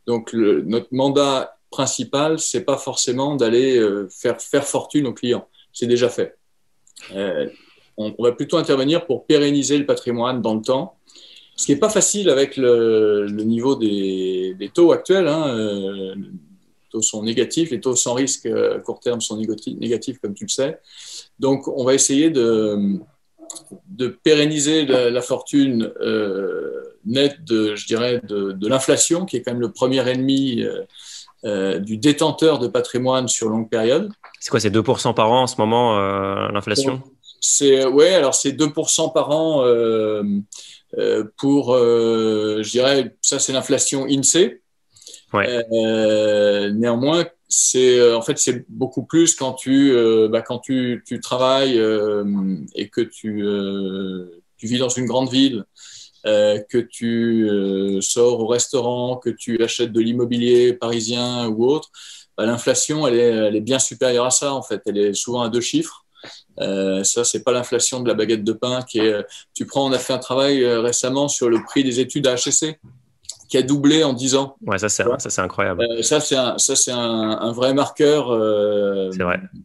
Donc, 0.06 0.32
notre 0.32 0.88
mandat 0.90 1.58
principal, 1.70 2.38
c'est 2.38 2.64
pas 2.64 2.78
forcément 2.78 3.36
d'aller 3.36 3.78
euh, 3.78 4.08
faire 4.08 4.40
faire 4.40 4.66
fortune 4.66 5.06
aux 5.06 5.14
clients. 5.14 5.46
C'est 5.72 5.86
déjà 5.86 6.08
fait. 6.08 6.36
Euh, 7.14 7.48
on, 8.06 8.14
on, 8.18 8.22
va 8.22 8.32
plutôt 8.32 8.56
intervenir 8.56 9.06
pour 9.06 9.26
pérenniser 9.26 9.78
le 9.78 9.86
patrimoine 9.86 10.42
dans 10.42 10.54
le 10.54 10.62
temps, 10.62 10.96
ce 11.56 11.66
qui 11.66 11.72
n'est 11.72 11.78
pas 11.78 11.90
facile 11.90 12.30
avec 12.30 12.56
le, 12.56 13.26
le 13.26 13.42
niveau 13.44 13.76
des, 13.76 14.54
des, 14.58 14.68
taux 14.68 14.92
actuels. 14.92 15.28
Hein. 15.28 15.48
Euh, 15.56 16.14
les 16.14 16.88
taux 16.90 17.02
sont 17.02 17.22
négatifs, 17.22 17.70
les 17.70 17.80
taux 17.80 17.96
sans 17.96 18.14
risque 18.14 18.46
à 18.46 18.78
court 18.80 19.00
terme 19.00 19.20
sont 19.20 19.36
négatifs, 19.38 20.18
comme 20.18 20.34
tu 20.34 20.44
le 20.44 20.50
sais. 20.50 20.78
Donc, 21.38 21.68
on 21.68 21.84
va 21.84 21.94
essayer 21.94 22.30
de, 22.30 22.98
de 23.88 24.08
pérenniser 24.08 24.86
la, 24.86 25.10
la 25.10 25.22
fortune 25.22 25.92
euh, 26.00 26.82
nette 27.04 27.44
de, 27.44 27.74
je 27.74 27.86
dirais, 27.86 28.20
de, 28.26 28.52
de 28.52 28.68
l'inflation, 28.68 29.24
qui 29.24 29.36
est 29.36 29.42
quand 29.42 29.52
même 29.52 29.60
le 29.60 29.72
premier 29.72 30.06
ennemi 30.08 30.62
euh, 30.62 30.82
euh 31.44 31.78
du 31.78 31.96
détenteur 31.96 32.58
de 32.58 32.68
patrimoine 32.68 33.28
sur 33.28 33.48
longue 33.48 33.68
période. 33.68 34.10
C'est 34.40 34.50
quoi, 34.50 34.60
c'est 34.60 34.74
2% 34.74 35.14
par 35.14 35.30
an 35.32 35.42
en 35.42 35.46
ce 35.46 35.56
moment, 35.58 35.98
euh, 35.98 36.48
l'inflation? 36.52 37.02
C'est 37.42 37.84
ouais, 37.84 38.14
alors 38.14 38.34
c'est 38.34 38.52
2% 38.52 39.12
par 39.12 39.30
an 39.30 39.66
euh, 39.66 40.22
euh, 40.96 41.24
pour, 41.36 41.74
euh, 41.74 42.62
je 42.62 42.70
dirais, 42.70 43.16
ça 43.20 43.38
c'est 43.38 43.52
l'inflation 43.52 44.06
INSEE. 44.06 44.62
Ouais. 45.34 45.64
Euh, 45.72 46.70
néanmoins, 46.70 47.26
c'est 47.48 48.12
en 48.14 48.22
fait 48.22 48.38
c'est 48.38 48.64
beaucoup 48.70 49.04
plus 49.04 49.34
quand 49.34 49.52
tu 49.52 49.94
bah, 50.30 50.42
quand 50.42 50.58
tu, 50.58 51.02
tu 51.06 51.20
travailles 51.20 51.78
et 52.74 52.88
que 52.88 53.00
tu 53.00 53.44
tu 54.56 54.66
vis 54.66 54.78
dans 54.78 54.88
une 54.88 55.06
grande 55.06 55.30
ville 55.30 55.64
euh, 56.24 56.60
que 56.68 56.78
tu 56.78 57.48
euh, 57.50 58.00
sors 58.00 58.38
au 58.38 58.46
restaurant, 58.46 59.16
que 59.16 59.30
tu 59.30 59.60
achètes 59.60 59.90
de 59.90 60.00
l'immobilier 60.00 60.72
parisien 60.72 61.48
ou 61.48 61.64
autre, 61.64 61.90
bah, 62.36 62.46
l'inflation, 62.46 63.08
elle 63.08 63.14
est, 63.16 63.28
elle 63.48 63.56
est, 63.56 63.60
bien 63.60 63.80
supérieure 63.80 64.26
à 64.26 64.30
ça, 64.30 64.54
en 64.54 64.62
fait. 64.62 64.82
Elle 64.86 64.98
est 64.98 65.14
souvent 65.14 65.42
à 65.42 65.48
deux 65.48 65.60
chiffres. 65.60 66.01
Euh, 66.60 67.02
ça, 67.04 67.24
c'est 67.24 67.42
pas 67.42 67.52
l'inflation 67.52 68.00
de 68.00 68.08
la 68.08 68.14
baguette 68.14 68.44
de 68.44 68.52
pain 68.52 68.82
qui 68.82 68.98
est. 68.98 69.24
Tu 69.54 69.66
prends, 69.66 69.88
on 69.88 69.92
a 69.92 69.98
fait 69.98 70.12
un 70.12 70.18
travail 70.18 70.62
euh, 70.62 70.80
récemment 70.80 71.28
sur 71.28 71.48
le 71.48 71.62
prix 71.62 71.84
des 71.84 72.00
études 72.00 72.26
à 72.26 72.34
HEC 72.34 72.78
qui 73.48 73.58
a 73.58 73.62
doublé 73.62 74.02
en 74.02 74.14
10 74.14 74.34
ans. 74.36 74.56
Ouais, 74.66 74.78
ça 74.78 74.88
c'est 74.88 75.02
ça 75.02 75.28
c'est 75.28 75.42
incroyable. 75.42 75.82
Euh, 75.82 76.02
ça 76.02 76.20
c'est 76.20 76.36
un 76.36 76.56
ça 76.56 76.74
c'est 76.74 76.90
un, 76.90 76.98
un, 76.98 77.52
vrai 77.52 77.74
marqueur 77.74 78.30
euh, 78.30 79.10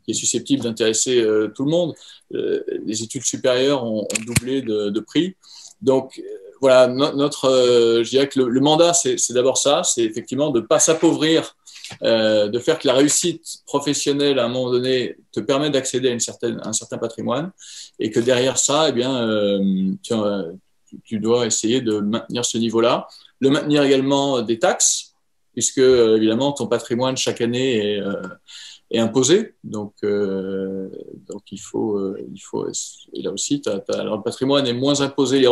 qui 0.03 0.11
est 0.11 0.13
susceptible 0.13 0.61
d'intéresser 0.63 1.21
euh, 1.21 1.47
tout 1.55 1.63
le 1.63 1.71
monde. 1.71 1.93
les 2.31 3.01
études 3.01 3.23
supérieures 3.23 3.85
ont, 3.85 4.01
ont 4.01 4.23
doublé 4.25 4.61
de, 4.61 4.89
de, 4.89 4.99
prix. 4.99 5.37
Donc 5.81 6.21
voilà, 6.61 6.87
notre, 6.87 7.49
euh, 7.49 8.03
je 8.03 8.09
dirais 8.09 8.27
que 8.27 8.39
le, 8.39 8.59
mandat, 8.59 8.93
c'est 8.93 9.33
d'abord 9.33 9.57
ça, 9.57 9.83
c'est 9.83 10.03
effectivement 10.03 10.49
de 10.49 10.61
ne 10.61 10.65
pas 10.65 10.79
s'appauvrir, 10.79 11.55
euh, 12.03 12.47
de 12.47 12.59
faire 12.59 12.79
que 12.79 12.87
la 12.87 12.93
réussite 12.93 13.59
professionnelle, 13.65 14.39
à 14.39 14.45
un 14.45 14.47
moment 14.47 14.71
donné, 14.71 15.17
te 15.31 15.39
permet 15.39 15.69
d'accéder 15.69 16.09
à 16.09 16.67
un 16.67 16.73
certain 16.73 16.97
patrimoine, 16.97 17.51
et 17.99 18.11
que 18.11 18.19
derrière 18.19 18.57
ça, 18.57 18.89
eh 18.89 18.91
bien, 18.91 19.27
euh, 19.27 19.91
tu, 20.01 20.13
tu, 21.03 21.19
dois 21.19 21.45
essayer 21.45 21.81
de 21.81 21.99
maintenir 21.99 22.45
ce 22.45 22.57
niveau-là, 22.57 23.07
le 23.39 23.49
maintenir 23.49 23.83
également 23.83 24.41
des 24.41 24.59
taxes, 24.59 25.13
puisque 25.53 25.79
évidemment, 25.79 26.51
ton 26.51 26.67
patrimoine 26.67 27.17
chaque 27.17 27.41
année 27.41 27.99
est, 28.91 28.99
imposé, 28.99 29.55
donc, 29.63 29.93
il 30.03 31.59
faut, 31.59 32.15
il 32.17 32.39
faut, 32.39 32.67
et 33.13 33.21
là 33.21 33.31
aussi, 33.31 33.61
le 33.65 34.21
patrimoine 34.23 34.65
est 34.65 34.73
moins 34.73 35.01
imposé, 35.01 35.45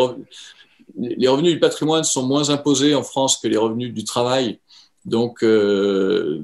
les 0.98 1.28
revenus 1.28 1.54
du 1.54 1.60
patrimoine 1.60 2.04
sont 2.04 2.24
moins 2.24 2.50
imposés 2.50 2.96
en 2.96 3.04
France 3.04 3.38
que 3.38 3.48
les 3.48 3.58
revenus 3.58 3.94
du 3.94 4.04
travail. 4.04 4.60
Donc, 5.06 5.44
euh, 5.44 6.42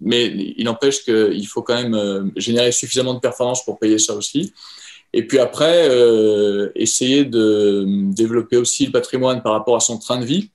mais 0.00 0.26
il 0.26 0.64
n'empêche 0.64 1.04
qu'il 1.04 1.46
faut 1.46 1.62
quand 1.62 1.80
même 1.80 1.94
euh, 1.94 2.24
générer 2.36 2.72
suffisamment 2.72 3.14
de 3.14 3.20
performances 3.20 3.64
pour 3.64 3.78
payer 3.78 3.98
ça 3.98 4.14
aussi. 4.14 4.52
Et 5.12 5.26
puis 5.26 5.38
après, 5.38 5.88
euh, 5.90 6.70
essayer 6.74 7.24
de 7.24 7.84
développer 8.12 8.56
aussi 8.56 8.86
le 8.86 8.92
patrimoine 8.92 9.42
par 9.42 9.52
rapport 9.52 9.76
à 9.76 9.80
son 9.80 9.98
train 9.98 10.18
de 10.18 10.24
vie. 10.24 10.50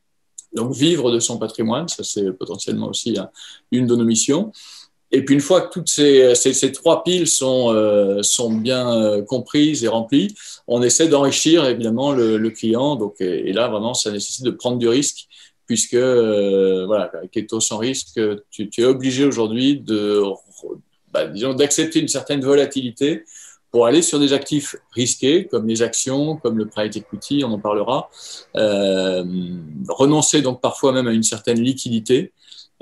Donc, 0.54 0.74
vivre 0.74 1.12
de 1.12 1.20
son 1.20 1.38
patrimoine, 1.38 1.88
ça 1.90 2.04
c'est 2.04 2.32
potentiellement 2.32 2.88
aussi 2.88 3.18
une 3.72 3.88
de 3.88 3.96
nos 3.96 4.06
missions. 4.06 4.54
Et 5.12 5.24
puis 5.24 5.36
une 5.36 5.42
fois 5.42 5.62
que 5.62 5.74
toutes 5.74 5.90
ces, 5.90 6.34
ces, 6.36 6.72
trois 6.72 7.04
piles 7.04 7.28
sont, 7.28 7.74
sont 8.24 8.54
bien 8.54 9.22
comprises 9.28 9.84
et 9.84 9.88
remplies, 9.90 10.34
on 10.68 10.82
essaie 10.82 11.10
d'enrichir 11.10 11.66
évidemment 11.66 12.14
le, 12.14 12.50
client. 12.50 12.96
Donc, 12.96 13.20
et, 13.20 13.52
là, 13.52 13.68
vraiment, 13.68 13.94
ça 13.94 14.12
nécessite 14.12 14.46
de 14.46 14.52
prendre 14.52 14.78
du 14.78 14.88
risque, 14.88 15.28
puisque 15.68 15.96
euh, 15.96 16.86
voilà, 16.86 17.12
taux 17.48 17.60
sans 17.60 17.78
risque, 17.78 18.20
tu, 18.50 18.70
tu 18.70 18.82
es 18.82 18.86
obligé 18.86 19.26
aujourd'hui 19.26 19.80
de, 19.80 20.22
bah, 21.12 21.28
disons, 21.28 21.54
d'accepter 21.54 22.00
une 22.00 22.08
certaine 22.08 22.42
volatilité 22.42 23.24
pour 23.72 23.86
aller 23.86 24.02
sur 24.02 24.20
des 24.20 24.32
actifs 24.32 24.78
risqués, 24.92 25.48
comme 25.48 25.68
les 25.68 25.82
actions, 25.82 26.38
comme 26.38 26.58
le 26.58 26.66
private 26.66 26.96
equity, 26.96 27.44
on 27.44 27.52
en 27.52 27.60
parlera. 27.60 28.10
Euh, 28.56 29.24
renoncer 29.90 30.42
donc 30.42 30.62
parfois 30.62 30.94
même 30.94 31.08
à 31.08 31.12
une 31.12 31.24
certaine 31.24 31.60
liquidité 31.60 32.32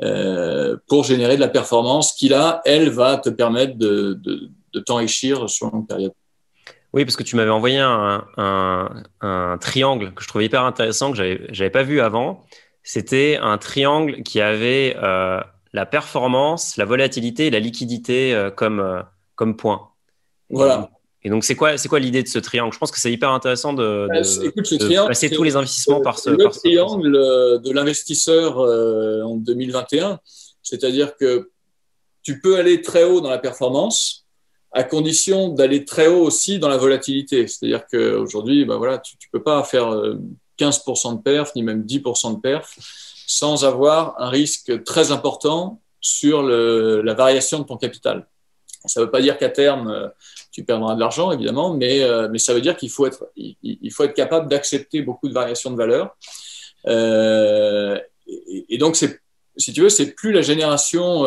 euh, 0.03 0.77
pour 0.87 1.03
générer 1.03 1.35
de 1.35 1.41
la 1.41 1.47
performance 1.47 2.13
qui, 2.13 2.29
là, 2.29 2.61
elle, 2.65 2.89
va 2.89 3.17
te 3.17 3.29
permettre 3.29 3.75
de, 3.75 4.19
de, 4.21 4.49
de 4.73 4.79
t'enrichir 4.79 5.49
sur 5.49 5.67
une 5.67 5.73
longue 5.73 5.87
période. 5.87 6.13
Oui, 6.93 7.05
parce 7.05 7.15
que 7.15 7.23
tu 7.23 7.35
m'avais 7.35 7.49
envoyé 7.49 7.79
un, 7.79 8.23
un, 8.37 9.03
un, 9.21 9.57
triangle 9.57 10.13
que 10.13 10.21
je 10.21 10.27
trouvais 10.27 10.45
hyper 10.45 10.63
intéressant, 10.63 11.09
que 11.09 11.17
j'avais, 11.17 11.41
j'avais 11.49 11.71
pas 11.71 11.81
vu 11.81 12.01
avant. 12.01 12.43
C'était 12.83 13.37
un 13.41 13.57
triangle 13.57 14.23
qui 14.23 14.41
avait 14.41 14.95
euh, 15.01 15.39
la 15.71 15.85
performance, 15.85 16.75
la 16.75 16.83
volatilité 16.83 17.47
et 17.47 17.49
la 17.49 17.59
liquidité 17.59 18.35
euh, 18.35 18.51
comme, 18.51 18.81
euh, 18.81 19.01
comme 19.35 19.55
point. 19.55 19.89
Voilà. 20.49 20.89
Et 21.23 21.29
donc, 21.29 21.45
c'est 21.45 21.55
quoi, 21.55 21.77
c'est 21.77 21.87
quoi 21.87 21.99
l'idée 21.99 22.21
de 22.21 22.27
ce 22.27 22.39
triangle? 22.39 22.73
Je 22.73 22.77
pense 22.77 22.91
que 22.91 22.99
c'est 22.99 23.11
hyper 23.11 23.29
intéressant 23.29 23.71
de, 23.71 24.07
bah, 24.09 24.19
de, 24.19 24.45
Écoute, 24.45 24.65
ce 24.65 24.75
de 24.75 24.79
triangle, 24.79 25.07
passer 25.07 25.29
tous 25.29 25.43
les 25.43 25.55
investissements 25.55 26.01
par 26.01 26.19
ce. 26.19 26.31
Le 26.31 26.37
par 26.37 26.51
triangle 26.51 27.15
ce... 27.15 27.57
de 27.59 27.71
l'investisseur 27.71 28.57
en 28.57 29.37
2021, 29.37 30.19
c'est-à-dire 30.61 31.15
que 31.15 31.49
tu 32.23 32.41
peux 32.41 32.57
aller 32.57 32.81
très 32.81 33.05
haut 33.05 33.21
dans 33.21 33.29
la 33.29 33.37
performance, 33.37 34.25
à 34.73 34.83
condition 34.83 35.47
d'aller 35.47 35.85
très 35.85 36.07
haut 36.07 36.23
aussi 36.23 36.59
dans 36.59 36.67
la 36.67 36.77
volatilité. 36.77 37.47
C'est-à-dire 37.47 37.85
qu'aujourd'hui, 37.89 38.65
bah 38.65 38.75
voilà, 38.75 38.97
tu 38.97 39.15
ne 39.15 39.31
peux 39.31 39.43
pas 39.43 39.63
faire 39.63 39.95
15% 40.63 41.17
de 41.17 41.21
perf, 41.21 41.51
ni 41.55 41.63
même 41.63 41.83
10% 41.83 42.35
de 42.35 42.39
perf, 42.39 42.75
sans 43.27 43.65
avoir 43.65 44.15
un 44.19 44.29
risque 44.29 44.83
très 44.83 45.11
important 45.11 45.81
sur 46.01 46.43
la 46.43 47.13
variation 47.13 47.59
de 47.59 47.63
ton 47.63 47.77
capital. 47.77 48.27
Ça 48.85 48.99
ne 48.99 49.05
veut 49.05 49.11
pas 49.11 49.21
dire 49.21 49.37
qu'à 49.37 49.49
terme, 49.49 49.89
euh, 49.89 50.09
tu 50.51 50.63
perdras 50.65 50.95
de 50.95 50.99
l'argent, 50.99 51.31
évidemment, 51.31 51.73
mais, 51.73 52.03
euh, 52.03 52.27
mais 52.29 52.37
ça 52.37 52.53
veut 52.53 52.61
dire 52.61 52.75
qu'il 52.75 52.89
faut 52.89 53.05
être, 53.05 53.29
il, 53.35 53.91
faut 53.93 54.03
être 54.03 54.13
capable 54.13 54.49
d'accepter 54.49 55.01
beaucoup 55.01 55.29
de 55.29 55.33
variations 55.33 55.71
de 55.71 55.77
valeur. 55.77 56.15
Euh, 56.87 57.97
et, 58.27 58.65
et, 58.75 58.77
donc, 58.77 58.97
si 58.97 59.73
tu 59.73 59.81
veux, 59.81 59.89
c'est 59.89 60.11
plus 60.11 60.33
la 60.33 60.41
génération 60.41 61.21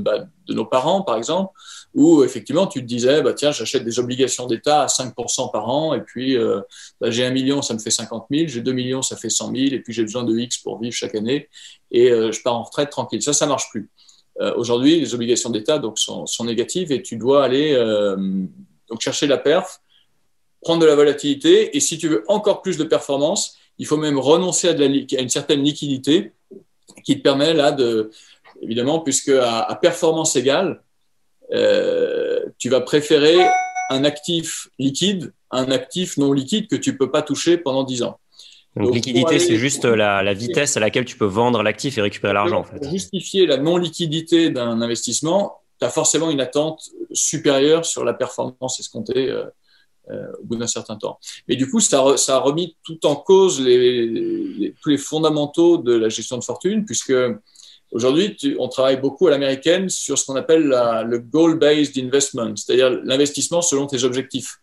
bah, 0.00 0.26
de 0.46 0.54
nos 0.54 0.64
parents, 0.64 1.02
par 1.02 1.16
exemple, 1.16 1.52
où 1.94 2.24
effectivement, 2.24 2.66
tu 2.66 2.80
te 2.80 2.86
disais, 2.86 3.22
bah, 3.22 3.34
tiens, 3.34 3.52
j'achète 3.52 3.84
des 3.84 3.98
obligations 3.98 4.46
d'État 4.46 4.82
à 4.82 4.86
5% 4.86 5.52
par 5.52 5.68
an, 5.68 5.94
et 5.94 6.00
puis 6.00 6.36
euh, 6.36 6.60
bah, 7.00 7.10
j'ai 7.10 7.24
un 7.24 7.30
million, 7.30 7.62
ça 7.62 7.74
me 7.74 7.78
fait 7.78 7.90
50 7.90 8.26
000, 8.30 8.48
j'ai 8.48 8.60
2 8.60 8.72
millions, 8.72 9.02
ça 9.02 9.16
fait 9.16 9.30
100 9.30 9.52
000, 9.54 9.56
et 9.72 9.80
puis 9.80 9.92
j'ai 9.92 10.02
besoin 10.02 10.24
de 10.24 10.36
X 10.36 10.58
pour 10.58 10.80
vivre 10.80 10.94
chaque 10.94 11.14
année, 11.14 11.48
et 11.92 12.10
euh, 12.10 12.32
je 12.32 12.42
pars 12.42 12.56
en 12.56 12.64
retraite 12.64 12.90
tranquille. 12.90 13.22
Ça, 13.22 13.32
ça 13.32 13.46
marche 13.46 13.70
plus. 13.70 13.90
Euh, 14.40 14.52
aujourd'hui, 14.56 14.98
les 14.98 15.14
obligations 15.14 15.50
d'État 15.50 15.78
donc 15.78 15.98
sont, 15.98 16.26
sont, 16.26 16.44
négatives 16.44 16.90
et 16.90 17.02
tu 17.02 17.16
dois 17.16 17.44
aller 17.44 17.76
donc 18.88 19.00
chercher 19.00 19.28
la 19.28 19.38
perf, 19.38 19.80
prendre 20.60 20.80
de 20.80 20.86
la 20.86 20.96
volatilité 20.96 21.76
et 21.76 21.80
si 21.80 21.98
tu 21.98 22.08
veux 22.08 22.24
encore 22.26 22.62
plus 22.62 22.76
de 22.76 22.84
performance, 22.84 23.56
il 23.78 23.86
faut 23.86 23.96
même 23.96 24.18
renoncer 24.18 24.68
à, 24.68 24.74
de 24.74 24.84
la, 24.84 25.18
à 25.18 25.22
une 25.22 25.28
certaine 25.28 25.62
liquidité 25.62 26.32
qui 27.04 27.18
te 27.18 27.22
permet 27.22 27.54
là 27.54 27.70
de 27.70 28.10
évidemment 28.62 29.00
puisque 29.00 29.30
à, 29.30 29.78
performance 29.80 30.36
égale, 30.36 30.82
tu 31.50 32.68
vas 32.68 32.80
préférer 32.80 33.36
un 33.90 34.04
actif 34.04 34.68
liquide 34.78 35.32
à 35.50 35.58
un 35.58 35.70
actif 35.70 36.16
non 36.16 36.32
liquide 36.32 36.68
que 36.68 36.76
tu 36.76 36.96
peux 36.96 37.10
pas 37.10 37.22
toucher 37.22 37.58
pendant 37.58 37.84
10 37.84 38.02
ans. 38.02 38.18
Donc, 38.76 38.86
Donc 38.86 38.94
liquidité, 38.94 39.38
c'est 39.38 39.56
juste 39.56 39.84
la, 39.84 40.22
la, 40.22 40.34
vitesse 40.34 40.76
à 40.76 40.80
laquelle 40.80 41.04
tu 41.04 41.16
peux 41.16 41.26
vendre 41.26 41.62
l'actif 41.62 41.96
et 41.96 42.00
récupérer 42.00 42.32
l'argent. 42.32 42.60
En 42.60 42.64
fait. 42.64 42.78
Pour 42.78 42.90
justifier 42.90 43.46
la 43.46 43.56
non-liquidité 43.56 44.50
d'un 44.50 44.80
investissement, 44.80 45.60
tu 45.78 45.86
as 45.86 45.90
forcément 45.90 46.30
une 46.30 46.40
attente 46.40 46.90
supérieure 47.12 47.84
sur 47.84 48.04
la 48.04 48.14
performance 48.14 48.80
escomptée 48.80 49.30
euh, 49.30 49.44
euh, 50.10 50.26
au 50.40 50.44
bout 50.44 50.56
d'un 50.56 50.66
certain 50.66 50.96
temps. 50.96 51.20
Mais 51.46 51.54
du 51.54 51.70
coup, 51.70 51.78
ça, 51.78 52.16
ça, 52.16 52.36
a 52.36 52.40
remis 52.40 52.76
tout 52.82 53.06
en 53.06 53.14
cause 53.14 53.60
les, 53.60 54.06
les, 54.06 54.74
tous 54.82 54.88
les 54.88 54.98
fondamentaux 54.98 55.78
de 55.78 55.94
la 55.94 56.08
gestion 56.08 56.36
de 56.36 56.44
fortune, 56.44 56.84
puisque 56.84 57.14
aujourd'hui, 57.92 58.36
on 58.58 58.68
travaille 58.68 59.00
beaucoup 59.00 59.26
à 59.28 59.30
l'américaine 59.30 59.88
sur 59.88 60.18
ce 60.18 60.26
qu'on 60.26 60.36
appelle 60.36 60.68
le 60.68 61.18
goal-based 61.18 61.96
investment, 61.98 62.56
c'est-à-dire 62.56 62.90
l'investissement 63.04 63.62
selon 63.62 63.86
tes 63.86 64.04
objectifs. 64.04 64.58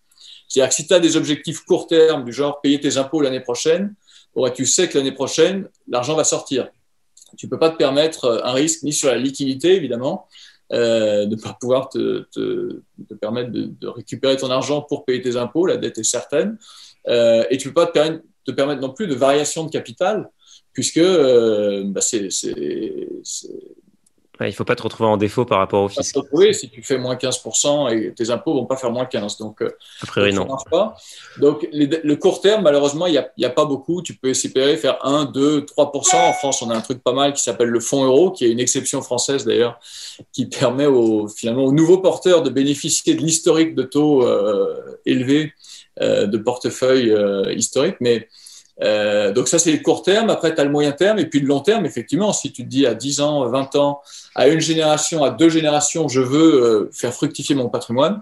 C'est-à-dire 0.48 0.70
que 0.70 0.76
si 0.76 0.88
tu 0.88 0.94
as 0.94 1.00
des 1.00 1.16
objectifs 1.16 1.62
court 1.62 1.88
terme, 1.88 2.26
du 2.26 2.34
genre 2.34 2.60
payer 2.60 2.80
tes 2.80 2.98
impôts 2.98 3.22
l'année 3.22 3.40
prochaine, 3.40 3.96
ouais, 4.36 4.52
tu 4.52 4.66
sais 4.66 4.90
que 4.90 4.98
l'année 4.98 5.14
prochaine, 5.14 5.70
l'argent 5.88 6.16
va 6.16 6.26
sortir. 6.26 6.68
Tu 7.38 7.46
ne 7.46 7.50
peux 7.50 7.60
pas 7.60 7.70
te 7.70 7.78
permettre 7.78 8.26
euh, 8.26 8.44
un 8.44 8.52
risque 8.52 8.84
ni 8.84 8.94
sur 8.94 9.08
la 9.10 9.18
liquidité, 9.18 9.76
évidemment, 9.76 10.28
euh, 10.74 11.26
de 11.26 11.36
ne 11.36 11.42
pas 11.42 11.58
pouvoir 11.60 11.90
te, 11.90 12.26
permettre 13.20 13.52
de, 13.52 13.88
récupérer 13.88 14.38
ton 14.38 14.50
argent 14.50 14.82
pour 14.82 15.06
payer 15.06 15.22
tes 15.22 15.38
impôts, 15.38 15.66
la 15.66 15.78
dette 15.78 15.98
est 15.98 16.04
certaine, 16.04 16.58
euh, 17.08 17.44
et 17.50 17.58
tu 17.58 17.68
ne 17.68 17.74
peux 17.74 17.86
pas 17.86 17.88
te 18.46 18.52
permettre, 18.52 18.82
non 18.82 18.92
plus 18.92 19.08
de 19.08 19.16
variation 19.16 19.66
de 19.66 19.70
capital, 19.70 20.30
puisque 20.74 20.98
euh, 20.98 21.84
bah 21.86 22.02
c'est 22.02 22.30
il 24.48 24.52
ne 24.52 24.56
faut 24.56 24.64
pas 24.64 24.76
te 24.76 24.84
retrouver 24.84 25.10
en 25.10 25.18
défaut 25.18 25.46
par 25.46 25.60
rapport 25.60 25.84
au 25.84 25.90
fisc. 25.90 26.16
Oui, 26.32 26.54
si 26.54 26.70
tu 26.70 26.82
fais 26.82 26.98
moins 26.98 27.16
15% 27.16 27.94
et 27.94 28.14
tes 28.14 28.30
impôts 28.30 28.54
ne 28.54 28.60
vont 28.62 28.66
pas 28.66 28.76
faire 28.78 28.92
moins 28.92 29.04
15%. 29.04 29.40
Donc, 29.40 29.62
euh, 29.62 29.70
a 30.02 30.06
priori, 30.06 30.34
non. 30.34 30.48
Pas. 30.70 30.96
Donc, 31.40 31.68
les, 31.72 31.88
le 32.04 32.16
court 32.16 32.42
terme, 32.42 32.64
malheureusement, 32.64 33.06
il 33.08 33.12
n'y 33.12 33.46
a, 33.46 33.48
a, 33.48 33.50
pas 33.50 33.66
beaucoup. 33.66 34.02
Tu 34.02 34.16
peux 34.16 34.30
espérer 34.30 34.78
faire 34.78 34.98
1, 35.06 35.26
2, 35.26 35.62
3%. 35.62 36.16
En 36.16 36.34
France, 36.34 36.62
on 36.62 36.70
a 36.70 36.76
un 36.76 36.82
truc 36.82 37.04
pas 37.04 37.14
mal 37.14 37.34
qui 37.34 37.44
s'appelle 37.44 37.70
le 37.70 37.80
fonds 37.80 38.04
euro, 38.04 38.32
qui 38.32 38.46
est 38.46 38.52
une 38.52 38.60
exception 38.60 39.02
française 39.02 39.46
d'ailleurs, 39.46 39.80
qui 40.34 40.48
permet 40.48 40.86
aux, 40.88 41.28
finalement 41.28 41.66
aux 41.66 41.74
nouveaux 41.74 42.00
porteurs 42.00 42.42
de 42.42 42.50
bénéficier 42.50 43.16
de 43.16 43.22
l'historique 43.22 43.76
de 43.76 43.84
taux 43.84 44.26
euh, 44.26 44.76
élevés 45.06 45.54
euh, 46.00 46.26
de 46.26 46.38
portefeuille 46.38 47.12
euh, 47.12 47.54
historique. 47.54 47.98
Mais 48.00 48.28
Euh, 48.84 49.32
donc 49.32 49.48
ça, 49.48 49.60
c'est 49.60 49.72
le 49.72 49.80
court 49.80 50.04
terme. 50.04 50.30
Après, 50.30 50.54
tu 50.54 50.60
as 50.60 50.64
le 50.64 50.72
moyen 50.72 50.92
terme 50.92 51.20
et 51.20 51.26
puis 51.26 51.40
le 51.40 51.48
long 51.48 51.60
terme. 51.60 51.86
Effectivement, 51.86 52.34
si 52.34 52.52
tu 52.52 52.64
te 52.64 52.68
dis 52.68 52.86
à 52.86 52.94
10 52.94 53.22
ans, 53.22 53.48
20 53.48 53.76
ans, 53.76 54.02
à 54.36 54.48
une 54.48 54.60
génération, 54.60 55.24
à 55.24 55.30
deux 55.30 55.50
générations, 55.50 56.08
je 56.08 56.22
veux 56.22 56.64
euh, 56.64 56.90
faire 56.92 57.14
fructifier 57.14 57.56
mon 57.56 57.70
patrimoine. 57.70 58.22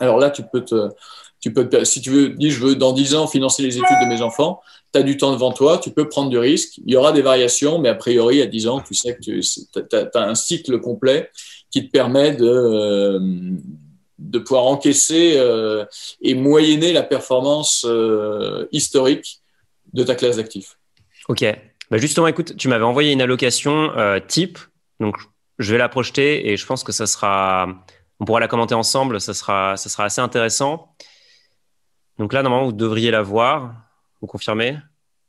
Alors 0.00 0.18
là, 0.18 0.30
tu 0.30 0.42
peux 0.42 0.64
te, 0.64 0.90
si 1.84 2.00
tu 2.00 2.10
veux, 2.10 2.28
dis 2.30 2.50
je 2.50 2.60
veux 2.60 2.76
dans 2.76 2.92
10 2.92 3.14
ans 3.16 3.26
financer 3.26 3.62
les 3.62 3.76
études 3.76 4.00
de 4.02 4.08
mes 4.08 4.22
enfants, 4.22 4.60
tu 4.92 5.00
as 5.00 5.02
du 5.02 5.16
temps 5.16 5.32
devant 5.32 5.52
toi, 5.52 5.78
tu 5.78 5.90
peux 5.90 6.08
prendre 6.08 6.30
du 6.30 6.38
risque. 6.38 6.78
Il 6.86 6.92
y 6.92 6.96
aura 6.96 7.10
des 7.10 7.22
variations, 7.22 7.80
mais 7.80 7.88
a 7.88 7.94
priori, 7.94 8.40
à 8.40 8.46
10 8.46 8.68
ans, 8.68 8.80
tu 8.80 8.94
sais 8.94 9.16
que 9.16 9.20
tu 9.20 9.40
as, 9.92 10.22
un 10.22 10.34
cycle 10.36 10.80
complet 10.80 11.30
qui 11.70 11.86
te 11.86 11.90
permet 11.90 12.32
de, 12.32 12.46
euh, 12.46 14.40
pouvoir 14.40 14.66
encaisser 14.66 15.40
et 16.22 16.34
moyenner 16.34 16.92
la 16.92 17.02
performance 17.02 17.86
historique 18.72 19.40
de 19.98 20.04
ta 20.04 20.14
classe 20.14 20.36
d'actifs. 20.36 20.78
Ok. 21.28 21.44
Bah 21.90 21.98
justement, 21.98 22.26
écoute, 22.26 22.56
tu 22.56 22.68
m'avais 22.68 22.84
envoyé 22.84 23.12
une 23.12 23.20
allocation 23.20 23.92
type. 24.26 24.58
Donc, 25.00 25.16
je 25.58 25.72
vais 25.72 25.78
la 25.78 25.88
projeter 25.88 26.50
et 26.50 26.56
je 26.56 26.64
pense 26.64 26.84
que 26.84 26.92
ça 26.92 27.06
sera, 27.06 27.68
on 28.20 28.24
pourra 28.24 28.40
la 28.40 28.48
commenter 28.48 28.74
ensemble, 28.74 29.20
ça 29.20 29.34
sera, 29.34 29.76
ça 29.76 29.88
sera 29.88 30.04
assez 30.04 30.20
intéressant. 30.20 30.94
Donc 32.18 32.32
là, 32.32 32.42
normalement, 32.42 32.66
vous 32.66 32.72
devriez 32.72 33.10
la 33.10 33.22
voir. 33.22 33.74
Vous 34.20 34.26
confirmez? 34.26 34.76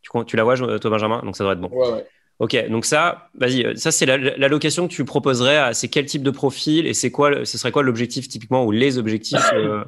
Tu, 0.01 0.09
tu, 0.25 0.35
la 0.35 0.43
vois, 0.43 0.55
toi, 0.55 0.91
Benjamin 0.91 1.21
Donc 1.23 1.35
ça 1.35 1.43
devrait 1.43 1.55
être 1.55 1.61
bon. 1.61 1.69
Ouais, 1.69 1.91
ouais. 1.91 2.07
Ok, 2.39 2.69
donc 2.69 2.85
ça, 2.85 3.29
vas-y, 3.35 3.77
ça 3.77 3.91
c'est 3.91 4.05
l'allocation 4.05 4.87
que 4.87 4.93
tu 4.93 5.03
proposerais 5.03 5.57
à 5.57 5.73
c'est 5.73 5.89
quel 5.89 6.05
type 6.05 6.23
de 6.23 6.31
profil 6.31 6.87
et 6.87 6.93
c'est 6.93 7.11
quoi, 7.11 7.43
ce 7.43 7.57
serait 7.57 7.73
quoi 7.73 7.83
l'objectif 7.83 8.29
typiquement 8.29 8.63
ou 8.63 8.71
les 8.71 8.97
objectifs 8.97 9.51
euh, 9.53 9.83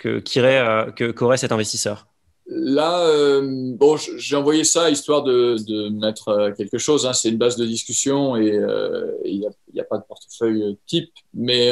que 0.00 1.12
qu'aurait 1.12 1.36
cet 1.36 1.52
investisseur? 1.52 2.08
Là, 2.46 3.06
euh, 3.06 3.72
bon, 3.76 3.96
j'ai 3.96 4.36
envoyé 4.36 4.64
ça 4.64 4.90
histoire 4.90 5.22
de, 5.22 5.88
mettre 5.90 6.28
euh, 6.28 6.52
quelque 6.52 6.78
chose. 6.78 7.06
Hein. 7.06 7.12
C'est 7.12 7.28
une 7.28 7.38
base 7.38 7.56
de 7.56 7.64
discussion 7.64 8.36
et 8.36 8.50
euh, 8.52 9.12
il 9.24 9.48
n'y 9.72 9.80
a, 9.80 9.84
pas 9.84 9.98
de 9.98 10.02
portefeuille 10.02 10.76
type. 10.86 11.12
Mais, 11.34 11.70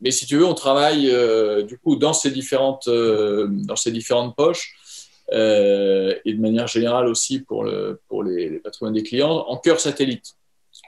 mais 0.00 0.10
si 0.10 0.26
tu 0.26 0.36
veux, 0.36 0.46
on 0.46 0.54
travaille 0.54 1.12
du 1.66 1.78
coup 1.78 1.96
dans 1.96 2.12
ces 2.12 2.30
différentes, 2.30 2.88
dans 2.88 3.76
ces 3.76 3.90
différentes 3.90 4.36
poches 4.36 4.76
et 5.32 6.32
de 6.32 6.40
manière 6.40 6.66
générale 6.66 7.08
aussi 7.08 7.40
pour, 7.40 7.64
le, 7.64 8.00
pour 8.08 8.22
les, 8.22 8.60
patrimoines 8.60 8.94
des 8.94 9.02
clients 9.02 9.44
en 9.48 9.56
cœur 9.56 9.80
satellite. 9.80 10.34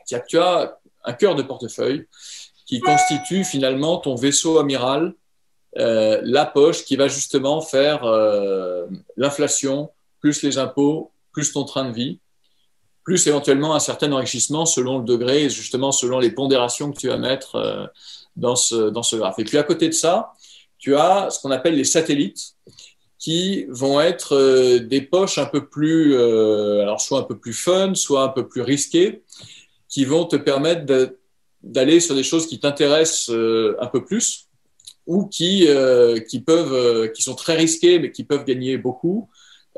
Tu 0.07 0.39
as 0.39 0.79
un 1.05 1.13
cœur 1.13 1.35
de 1.35 1.43
portefeuille 1.43 2.07
qui 2.67 2.81
constitue 2.81 3.45
finalement 3.45 3.99
ton 3.99 4.15
vaisseau 4.15 4.59
amiral 4.59 5.15
euh, 5.79 6.21
la 6.25 6.47
poche 6.47 6.85
qui 6.85 6.97
va 6.97 7.09
justement 7.09 7.61
faire 7.61 8.05
euh, 8.05 8.87
l'inflation, 9.17 9.91
plus 10.21 10.43
les 10.43 10.59
impôts, 10.59 11.13
plus 11.33 11.53
ton 11.53 11.65
train 11.65 11.85
de 11.89 11.95
vie, 11.95 12.19
plus 13.05 13.27
éventuellement 13.27 13.75
un 13.75 13.81
certain 13.81 14.11
enrichissement 14.13 14.65
selon 14.65 14.99
le 14.99 15.05
degré 15.05 15.45
et 15.45 15.51
justement 15.51 15.93
selon 15.93 16.19
les 16.19 16.31
pondérations 16.31 16.93
que 16.93 16.99
tu 16.99 17.09
vas 17.09 17.19
mettre 17.19 17.57
euh, 17.57 17.87
dans, 18.37 18.57
ce, 18.57 18.89
dans 18.91 19.03
ce 19.03 19.17
graphe. 19.17 19.39
Et 19.39 19.45
puis 19.45 19.59
à 19.59 19.63
côté 19.63 19.89
de 19.89 19.95
ça, 19.95 20.33
tu 20.79 20.97
as 20.97 21.29
ce 21.31 21.41
qu'on 21.41 21.51
appelle 21.51 21.77
les 21.77 21.85
satellites 21.85 22.55
qui 23.19 23.67
vont 23.69 24.01
être 24.01 24.79
des 24.79 25.01
poches 25.01 25.39
un 25.39 25.47
peu 25.47 25.67
plus, 25.67 26.15
alors 26.17 27.01
soit 27.01 27.19
un 27.21 27.23
peu 27.23 27.39
plus 27.39 27.55
fun, 27.55 27.95
soit 27.95 28.23
un 28.23 28.29
peu 28.29 28.47
plus 28.47 28.61
risquées, 28.61 29.23
qui 29.89 30.05
vont 30.05 30.27
te 30.27 30.37
permettre 30.37 30.85
d'aller 31.63 31.99
sur 31.99 32.15
des 32.15 32.23
choses 32.23 32.47
qui 32.47 32.61
t'intéressent 32.61 33.31
un 33.31 33.87
peu 33.87 34.05
plus 34.05 34.46
ou 35.07 35.27
qui, 35.27 35.67
euh, 35.69 36.19
qui, 36.21 36.41
peuvent, 36.41 36.73
euh, 36.73 37.09
qui 37.09 37.23
sont 37.23 37.35
très 37.35 37.57
risqués, 37.57 37.99
mais 37.99 38.11
qui 38.11 38.25
peuvent 38.25 38.45
gagner 38.45 38.77
beaucoup. 38.77 39.29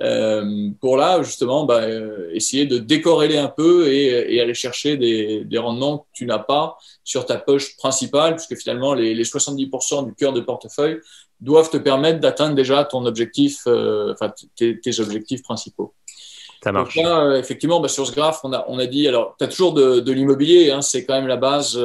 Euh, 0.01 0.71
pour 0.81 0.97
là, 0.97 1.23
justement, 1.23 1.65
bah, 1.65 1.83
euh, 1.83 2.31
essayer 2.33 2.67
de 2.67 2.79
décorréler 2.79 3.37
un 3.37 3.49
peu 3.49 3.89
et, 3.93 4.35
et 4.35 4.41
aller 4.41 4.55
chercher 4.55 4.97
des, 4.97 5.45
des, 5.45 5.59
rendements 5.59 5.99
que 5.99 6.07
tu 6.13 6.25
n'as 6.25 6.39
pas 6.39 6.79
sur 7.03 7.27
ta 7.27 7.37
poche 7.37 7.77
principale, 7.77 8.37
puisque 8.37 8.57
finalement, 8.57 8.95
les, 8.95 9.13
les 9.13 9.25
70% 9.25 10.07
du 10.07 10.15
cœur 10.15 10.33
de 10.33 10.41
portefeuille 10.41 11.01
doivent 11.41 11.71
te 11.71 11.77
permettre 11.77 12.21
d'atteindre 12.21 12.55
déjà 12.55 12.85
ton 12.85 13.07
objectif, 13.07 13.67
enfin, 13.67 14.33
tes, 14.57 14.79
tes, 14.81 15.01
objectifs 15.01 15.43
principaux. 15.43 15.95
Ça 16.63 16.71
marche. 16.71 16.95
Donc 16.95 17.05
là, 17.05 17.37
effectivement, 17.37 17.81
bah, 17.81 17.89
sur 17.89 18.07
ce 18.07 18.13
graphe, 18.13 18.41
on 18.45 18.53
a, 18.53 18.65
on 18.69 18.79
a 18.79 18.87
dit, 18.87 19.09
alors, 19.09 19.35
tu 19.37 19.45
as 19.45 19.49
toujours 19.49 19.73
de, 19.73 19.99
de 19.99 20.13
l'immobilier, 20.13 20.71
hein, 20.71 20.81
c'est 20.81 21.05
quand 21.05 21.15
même 21.15 21.29
la 21.29 21.37
base. 21.37 21.77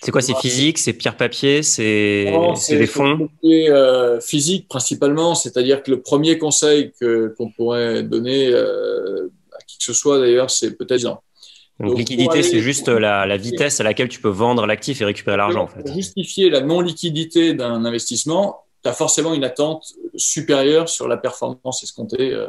C'est 0.00 0.10
quoi 0.10 0.20
C'est 0.20 0.36
physique 0.36 0.78
C'est 0.78 0.92
pierre-papier 0.92 1.62
C'est 1.62 2.30
des 2.70 2.86
fonds 2.86 3.28
euh, 3.44 4.20
Physique 4.20 4.68
principalement, 4.68 5.34
c'est-à-dire 5.34 5.82
que 5.82 5.90
le 5.90 6.00
premier 6.00 6.38
conseil 6.38 6.92
qu'on 7.00 7.50
pourrait 7.50 8.02
donner 8.02 8.48
euh, 8.48 9.30
à 9.52 9.62
qui 9.66 9.78
que 9.78 9.84
ce 9.84 9.92
soit 9.92 10.20
d'ailleurs, 10.20 10.50
c'est 10.50 10.76
peut-être 10.76 11.02
Donc, 11.02 11.20
Donc 11.80 11.98
liquidité, 11.98 12.42
c'est 12.42 12.60
juste 12.60 12.88
la, 12.88 13.26
la, 13.26 13.36
vitesse 13.36 13.80
à 13.80 13.84
laquelle 13.84 14.08
tu 14.08 14.20
peux 14.20 14.28
vendre 14.28 14.66
l'actif 14.66 15.00
et 15.00 15.04
récupérer 15.04 15.36
l'argent. 15.36 15.64
En 15.64 15.68
fait. 15.68 15.82
Pour 15.82 15.94
justifier 15.94 16.50
la 16.50 16.60
non-liquidité 16.60 17.54
d'un 17.54 17.84
investissement, 17.84 18.64
tu 18.82 18.88
as 18.88 18.92
forcément 18.92 19.34
une 19.34 19.44
attente 19.44 19.94
supérieure 20.16 20.88
sur 20.88 21.08
la 21.08 21.16
performance 21.16 21.82
escomptée 21.82 22.32
euh, 22.32 22.48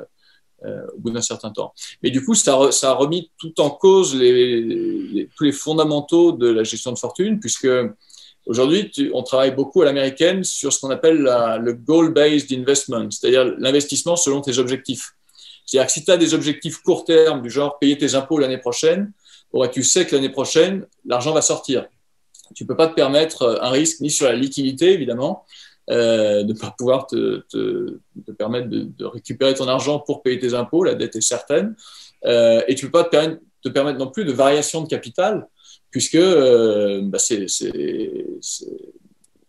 euh, 0.65 0.86
au 0.95 1.00
bout 1.00 1.12
d'un 1.12 1.22
certain 1.22 1.52
temps. 1.52 1.74
Mais 2.04 2.12
du 2.12 2.24
coup, 2.24 2.36
ça, 2.36 2.54
a 2.54 2.93
remis 2.93 3.32
tout 3.38 3.60
en 3.62 3.69
cause 3.69 4.12
tous 4.12 5.43
les 5.43 5.52
fondamentaux 5.52 6.32
de 6.32 6.50
la 6.50 6.63
gestion 6.63 6.91
de 6.91 7.00
fortune, 7.00 7.39
puisque 7.39 7.69
aujourd'hui, 8.45 8.91
on 9.13 9.24
travaille 9.24 9.52
beaucoup 9.52 9.82
à 9.82 9.86
l'américaine 9.86 10.43
sur 10.43 10.74
ce 10.74 10.80
qu'on 10.80 10.89
appelle 10.89 11.22
le 11.22 11.74
goal-based 11.74 12.52
investment, 12.52 13.10
c'est-à-dire 13.12 13.45
l'investissement 13.58 14.15
selon 14.15 14.41
tes 14.41 14.58
objectifs. 14.58 15.13
C'est-à-dire 15.65 15.88
que 15.88 15.93
si 15.93 16.04
tu 16.04 16.12
as 16.12 16.17
des 16.17 16.34
objectifs 16.34 16.80
court 16.80 17.06
terme, 17.06 17.41
du 17.41 17.50
genre 17.50 17.78
payer 17.80 17.98
tes 17.98 18.15
impôts 18.15 18.39
l'année 18.39 18.58
prochaine, 18.58 19.12
tu 19.72 19.84
sais 19.84 20.06
que 20.06 20.15
l'année 20.15 20.30
prochaine, 20.30 20.86
l'argent 21.06 21.34
va 21.34 21.41
sortir. 21.41 21.86
Tu 22.56 22.65
peux 22.65 22.76
pas 22.76 22.88
te 22.88 22.95
permettre 22.95 23.60
un 23.62 23.69
risque 23.69 24.02
ni 24.02 24.10
sur 24.10 24.26
la 24.26 24.34
liquidité, 24.34 24.91
évidemment, 24.93 25.45
euh, 25.89 26.43
de 26.43 26.54
ne 26.54 26.58
pas 26.58 26.73
pouvoir 26.78 27.08
te, 27.08 27.43
permettre 28.38 28.67
de, 28.69 29.06
récupérer 29.06 29.56
ton 29.56 29.67
argent 29.67 29.99
pour 29.99 30.21
payer 30.21 30.38
tes 30.38 30.54
impôts, 30.54 30.84
la 30.84 30.93
dette 30.93 31.15
est 31.15 31.21
certaine, 31.21 31.75
euh, 32.25 32.62
et 32.67 32.75
tu 32.75 32.86
ne 32.86 32.91
peux 32.91 32.99
pas 32.99 33.04
te 33.06 33.10
permettre, 33.10 33.41
te 33.63 33.69
permettre, 33.69 33.97
non 33.97 34.12
plus 34.12 34.23
de 34.23 34.32
variation 34.32 34.82
de 34.84 34.88
capital, 34.88 35.47
puisque 35.89 36.15
euh, 36.15 37.02
bah 37.04 37.17
c'est 37.17 37.47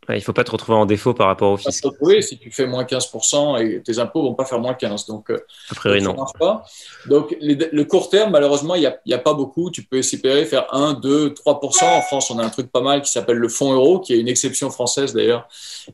il 0.08 0.16
ne 0.16 0.20
faut 0.20 0.32
pas 0.32 0.44
te 0.44 0.50
retrouver 0.50 0.76
en 0.76 0.86
défaut 0.86 1.14
par 1.14 1.26
rapport 1.26 1.52
au 1.52 1.56
fisc. 1.56 1.84
si 2.20 2.38
tu 2.38 2.50
fais 2.50 2.66
moins 2.66 2.84
15% 2.84 3.62
et 3.62 3.82
tes 3.82 3.98
impôts 3.98 4.22
ne 4.22 4.28
vont 4.28 4.34
pas 4.34 4.44
faire 4.44 4.58
moins 4.58 4.72
15%. 4.72 5.08
Donc, 5.08 5.30
euh, 5.30 5.38
a 5.70 5.74
priori, 5.74 6.02
non. 6.02 6.16
Pas. 6.38 6.64
Donc, 7.06 7.36
le 7.40 7.82
court 7.84 8.08
terme, 8.08 8.32
malheureusement, 8.32 8.74
il 8.74 8.80
n'y 8.80 9.14
a, 9.14 9.16
a, 9.16 9.18
pas 9.18 9.34
beaucoup. 9.34 9.70
Tu 9.70 9.82
peux 9.82 9.98
espérer 9.98 10.44
faire 10.46 10.72
1, 10.74 10.94
2, 10.94 11.30
3%. 11.30 11.84
En 11.84 12.02
France, 12.02 12.30
on 12.30 12.38
a 12.38 12.44
un 12.44 12.50
truc 12.50 12.72
pas 12.72 12.80
mal 12.80 13.02
qui 13.02 13.10
s'appelle 13.10 13.36
le 13.36 13.48
fonds 13.48 13.72
euro, 13.72 14.00
qui 14.00 14.14
est 14.14 14.18
une 14.18 14.28
exception 14.28 14.70
française 14.70 15.12
d'ailleurs, 15.14 15.48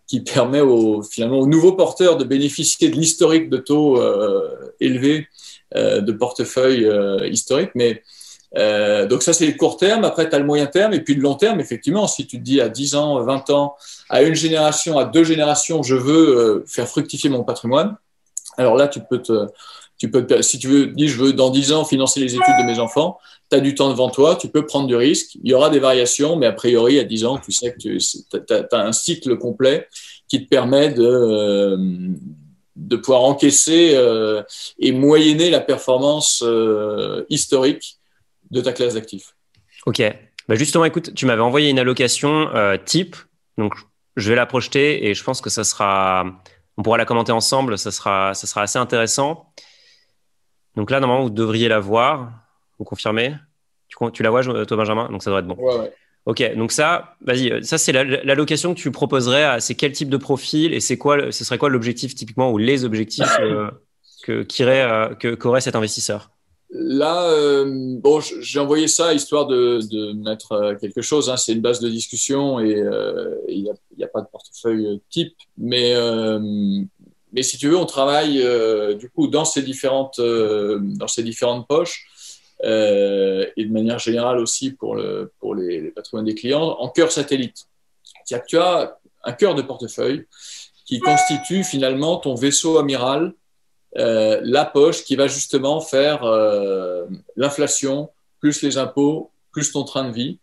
qui 0.06 0.20
permet 0.20 0.60
aux, 0.60 1.02
finalement 1.02 1.38
aux 1.38 1.46
nouveaux 1.46 1.72
porteurs 1.72 2.16
de 2.16 2.24
bénéficier 2.24 2.88
de 2.88 2.96
l'historique 2.96 3.50
de 3.50 3.58
taux 3.58 4.00
euh, 4.00 4.72
élevés 4.80 5.26
euh, 5.74 6.00
de 6.00 6.12
portefeuille 6.12 6.84
euh, 6.84 7.26
historique. 7.26 7.70
Mais 7.74 8.02
euh, 8.56 9.06
donc 9.06 9.22
ça, 9.22 9.32
c'est 9.32 9.46
le 9.46 9.52
court 9.52 9.76
terme. 9.76 10.04
Après, 10.04 10.28
tu 10.28 10.34
as 10.34 10.38
le 10.38 10.44
moyen 10.44 10.66
terme. 10.66 10.94
Et 10.94 11.00
puis 11.00 11.14
le 11.14 11.20
long 11.20 11.34
terme, 11.34 11.60
effectivement, 11.60 12.06
si 12.06 12.26
tu 12.26 12.38
te 12.38 12.42
dis 12.42 12.60
à 12.60 12.68
10 12.68 12.94
ans, 12.94 13.22
20 13.22 13.50
ans, 13.50 13.76
à 14.08 14.22
une 14.22 14.34
génération, 14.34 14.98
à 14.98 15.04
deux 15.04 15.24
générations, 15.24 15.82
je 15.82 15.94
veux 15.94 16.38
euh, 16.38 16.64
faire 16.66 16.88
fructifier 16.88 17.28
mon 17.30 17.44
patrimoine. 17.44 17.96
Alors 18.56 18.76
là, 18.76 18.88
tu 18.88 19.00
peux 19.00 19.20
te, 19.20 19.46
tu 19.98 20.10
peux 20.10 20.26
si 20.42 20.58
tu 20.58 20.68
veux, 20.68 20.86
dis 20.86 21.08
je 21.08 21.18
veux 21.18 21.32
dans 21.32 21.50
10 21.50 21.72
ans 21.72 21.84
financer 21.84 22.20
les 22.20 22.34
études 22.34 22.58
de 22.58 22.64
mes 22.64 22.78
enfants, 22.78 23.18
tu 23.50 23.56
as 23.56 23.60
du 23.60 23.74
temps 23.74 23.90
devant 23.90 24.08
toi, 24.08 24.36
tu 24.36 24.48
peux 24.48 24.64
prendre 24.64 24.86
du 24.86 24.96
risque. 24.96 25.36
Il 25.42 25.50
y 25.50 25.54
aura 25.54 25.68
des 25.68 25.78
variations, 25.78 26.36
mais 26.36 26.46
a 26.46 26.52
priori, 26.52 26.98
à 26.98 27.04
10 27.04 27.24
ans, 27.26 27.38
tu 27.38 27.52
sais 27.52 27.72
que 27.72 27.78
tu 27.78 27.98
as, 28.50 28.78
un 28.78 28.92
cycle 28.92 29.36
complet 29.36 29.88
qui 30.28 30.42
te 30.42 30.48
permet 30.48 30.90
de, 30.90 31.04
euh, 31.04 31.76
de 32.76 32.96
pouvoir 32.96 33.24
encaisser 33.24 33.98
et 34.78 34.92
moyenner 34.92 35.50
la 35.50 35.60
performance 35.60 36.42
historique 37.28 37.98
de 38.50 38.61
ta 38.61 38.72
classe 38.72 38.94
d'actifs. 38.94 39.35
Ok. 39.87 40.02
Bah 40.48 40.54
justement, 40.54 40.85
écoute, 40.85 41.14
tu 41.14 41.26
m'avais 41.26 41.42
envoyé 41.42 41.70
une 41.70 41.78
allocation 41.78 42.48
euh, 42.54 42.76
type. 42.76 43.16
Donc, 43.59 43.74
je 44.16 44.28
vais 44.30 44.37
la 44.37 44.46
projeter 44.46 45.06
et 45.06 45.14
je 45.14 45.24
pense 45.24 45.40
que 45.40 45.50
ça 45.50 45.64
sera. 45.64 46.24
On 46.76 46.82
pourra 46.82 46.98
la 46.98 47.04
commenter 47.04 47.32
ensemble. 47.32 47.78
Ça 47.78 47.90
sera, 47.90 48.35
ça 48.35 48.46
sera 48.46 48.62
assez 48.62 48.78
intéressant. 48.78 49.52
Donc 50.76 50.90
là, 50.90 51.00
normalement, 51.00 51.24
vous 51.24 51.30
devriez 51.30 51.68
la 51.68 51.80
voir. 51.80 52.32
Vous 52.78 52.85
confirmez? 52.85 53.35
Tu, 53.88 53.96
tu, 54.12 54.22
la 54.22 54.30
vois, 54.30 54.42
toi, 54.42 54.76
Benjamin 54.76 55.09
Donc 55.09 55.22
ça 55.22 55.30
devrait 55.30 55.40
être 55.40 55.48
bon. 55.48 55.56
Ouais, 55.56 55.78
ouais. 55.78 55.92
Ok, 56.26 56.42
donc 56.56 56.72
ça, 56.72 57.14
vas-y, 57.20 57.64
ça 57.64 57.78
c'est 57.78 57.92
l'allocation 57.92 58.74
que 58.74 58.80
tu 58.80 58.90
proposerais 58.90 59.44
à 59.44 59.61
c'est 59.61 59.76
quel 59.76 59.92
type 59.92 60.09
de 60.09 60.16
profil 60.16 60.74
et 60.74 60.80
c'est 60.80 60.98
quoi, 60.98 61.30
ce 61.30 61.44
serait 61.44 61.56
quoi 61.56 61.68
l'objectif 61.68 62.16
typiquement 62.16 62.50
ou 62.50 62.59
les 62.59 62.85
objectifs 62.85 63.38
euh, 63.38 63.70
que 64.24 64.42
qu'aurait 64.42 65.59
euh, 65.59 65.61
cet 65.61 65.76
investisseur? 65.76 66.32
Là, 66.70 67.22
euh, 67.31 67.96
bon, 68.00 68.20
j'ai 68.20 68.59
envoyé 68.59 68.88
ça 68.88 69.14
histoire 69.14 69.46
de, 69.46 70.12
mettre 70.14 70.52
euh, 70.52 70.74
quelque 70.74 71.00
chose. 71.00 71.31
Hein. 71.31 71.37
C'est 71.37 71.52
une 71.52 71.61
base 71.61 71.81
de 71.81 71.88
discussion 71.88 72.59
et 72.59 72.74
euh, 72.74 73.37
il 73.48 73.62
n'y 73.96 74.05
a, 74.05 74.09
pas 74.09 74.20
de 74.20 74.26
portefeuille 74.26 75.00
type. 75.09 75.37
Mais, 75.57 75.94
mais 77.33 77.42
si 77.42 77.57
tu 77.59 77.68
veux, 77.68 77.76
on 77.76 77.87
travaille 77.87 78.42
du 78.98 79.11
coup 79.11 79.29
dans 79.29 79.44
ces 79.44 79.62
différentes, 79.62 80.20
dans 80.20 81.09
ces 81.09 81.22
différentes 81.22 81.68
poches 81.68 82.07
et 82.62 83.64
de 83.64 83.72
manière 83.72 83.98
générale 83.98 84.38
aussi 84.38 84.72
pour, 84.72 84.96
le, 84.96 85.33
pour 85.38 85.55
les, 85.55 85.90
patrimoines 85.90 86.26
des 86.26 86.35
clients 86.35 86.76
en 86.79 86.88
cœur 86.88 87.12
satellite. 87.12 87.66
Tu 88.26 88.59
as 88.59 88.98
un 89.24 89.33
cœur 89.33 89.55
de 89.55 89.62
portefeuille 89.62 90.26
qui 90.85 91.00
constitue 91.00 91.64
finalement 91.64 92.16
ton 92.16 92.35
vaisseau 92.35 92.79
amiral, 92.79 93.35
la 93.96 94.64
poche 94.64 95.04
qui 95.04 95.16
va 95.16 95.26
justement 95.26 95.80
faire 95.80 96.22
l'inflation, 97.37 98.11
plus 98.40 98.62
les 98.62 98.78
impôts, 98.78 99.30
plus 99.52 99.72
ton 99.72 99.85
train 99.85 100.04
de 100.09 100.12
vie 100.12 100.38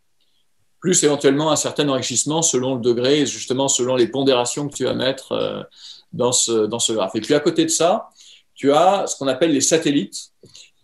plus 0.83 1.01
éventuellement 1.05 1.49
un 1.49 1.55
certain 1.55 1.87
enrichissement 1.87 2.41
selon 2.41 2.75
le 2.75 2.81
degré 2.81 3.21
et 3.21 3.25
justement 3.25 3.69
selon 3.69 3.95
les 3.95 4.07
pondérations 4.07 4.67
que 4.67 4.75
tu 4.75 4.83
vas 4.83 4.93
mettre 4.93 5.31
euh, 5.31 5.63
dans, 6.11 6.33
ce, 6.33 6.65
dans 6.65 6.77
ce 6.77 6.91
graphe. 6.91 7.15
Et 7.15 7.21
puis 7.21 7.33
à 7.33 7.39
côté 7.39 7.63
de 7.63 7.69
ça, 7.69 8.09
tu 8.53 8.73
as 8.73 9.07
ce 9.07 9.15
qu'on 9.15 9.29
appelle 9.29 9.53
les 9.53 9.61
satellites 9.61 10.33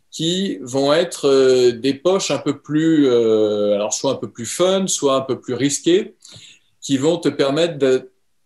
qui 0.10 0.58
vont 0.62 0.94
être 0.94 1.28
euh, 1.28 1.74
des 1.74 1.94
poches 1.94 2.32
un 2.32 2.38
peu 2.38 2.62
plus, 2.62 3.08
euh, 3.08 3.76
alors 3.76 3.92
soit 3.92 4.14
un 4.14 4.16
peu 4.16 4.32
plus 4.32 4.46
fun, 4.46 4.88
soit 4.88 5.16
un 5.16 5.22
peu 5.22 5.42
plus 5.42 5.54
risquées, 5.54 6.16
qui 6.82 6.98
vont 6.98 7.18
te 7.18 7.28
permettre 7.28 7.78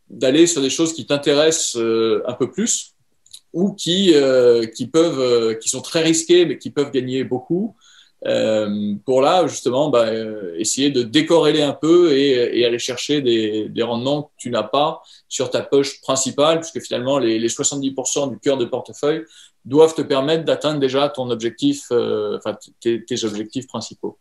d'aller 0.10 0.48
sur 0.48 0.60
des 0.60 0.72
choses 0.72 0.92
qui 0.92 1.06
t'intéressent 1.06 1.76
un 1.76 2.34
peu 2.34 2.50
plus 2.50 2.93
ou 3.54 3.74
qui, 3.74 4.14
qui, 4.76 4.88
peuvent, 4.88 5.58
qui 5.60 5.70
sont 5.70 5.82
très 5.82 6.02
risquées 6.02 6.46
mais 6.46 6.58
qui 6.58 6.72
peuvent 6.72 6.92
gagner 6.92 7.24
beaucoup 7.24 7.76
euh, 8.26 8.96
pour 9.06 9.22
là, 9.22 9.48
justement, 9.48 9.90
bah, 9.90 10.06
euh, 10.08 10.56
essayer 10.58 10.92
de 10.92 11.04
décorréler 11.04 11.62
un 11.62 11.74
peu 11.74 12.14
et, 12.14 12.60
et 12.60 12.66
aller 12.66 12.80
chercher 12.80 13.22
des, 13.22 13.68
des, 13.68 13.84
rendements 13.84 14.24
que 14.24 14.32
tu 14.38 14.50
n'as 14.50 14.64
pas 14.64 15.02
sur 15.28 15.50
ta 15.50 15.62
poche 15.62 16.00
principale, 16.02 16.62
puisque 16.62 16.82
finalement, 16.82 17.20
les, 17.20 17.38
les 17.38 17.50
70% 17.50 18.32
du 18.32 18.40
cœur 18.40 18.58
de 18.58 18.66
portefeuille 18.66 19.24
doivent 19.66 19.94
te 19.94 20.02
permettre 20.02 20.46
d'atteindre 20.46 20.80
déjà 20.80 21.10
ton 21.10 21.30
objectif, 21.32 21.88
euh, 21.92 22.38
enfin, 22.38 22.58
tes, 22.80 23.04
tes, 23.04 23.26
objectifs 23.26 23.68
principaux. 23.68 24.18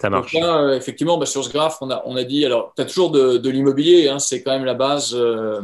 Ça 0.00 0.08
marche. 0.08 0.32
Donc 0.32 0.42
là, 0.42 0.58
euh, 0.58 0.76
effectivement, 0.76 1.18
bah, 1.18 1.26
sur 1.26 1.44
ce 1.44 1.50
graphe, 1.50 1.76
on 1.82 1.90
a, 1.90 2.02
on 2.06 2.16
a 2.16 2.24
dit, 2.24 2.44
alors, 2.44 2.72
tu 2.74 2.82
as 2.82 2.86
toujours 2.86 3.10
de, 3.10 3.36
de 3.36 3.50
l'immobilier, 3.50 4.08
hein, 4.08 4.18
c'est 4.18 4.42
quand 4.42 4.52
même 4.52 4.64
la 4.64 4.74
base. 4.74 5.14
Euh, 5.14 5.60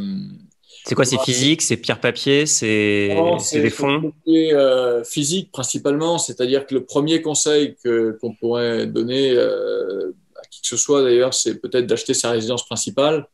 c'est 0.85 0.95
quoi 0.95 1.05
C'est 1.05 1.21
physique 1.21 1.63
C'est 1.63 1.77
pierre-papier 1.77 2.47
C'est 2.47 3.09
des 3.53 3.71
fonds? 3.71 4.13
euh, 4.29 5.05
Physique 5.05 5.53
principalement, 5.53 6.19
c'est-à-dire 6.19 6.67
que 6.67 6.75
le 6.75 6.85
premier 6.85 7.23
conseil 7.23 7.77
qu'on 8.21 8.35
pourrait 8.35 8.87
donner 8.87 9.31
euh, 9.31 10.13
à 10.37 10.47
qui 10.51 10.61
que 10.61 10.67
ce 10.67 10.77
soit 10.77 11.03
d'ailleurs, 11.03 11.35
c'est 11.35 11.61
peut-être 11.61 11.87
d'acheter 11.87 12.15
sa 12.15 12.31
résidence 12.31 12.67
principale. 12.67 13.29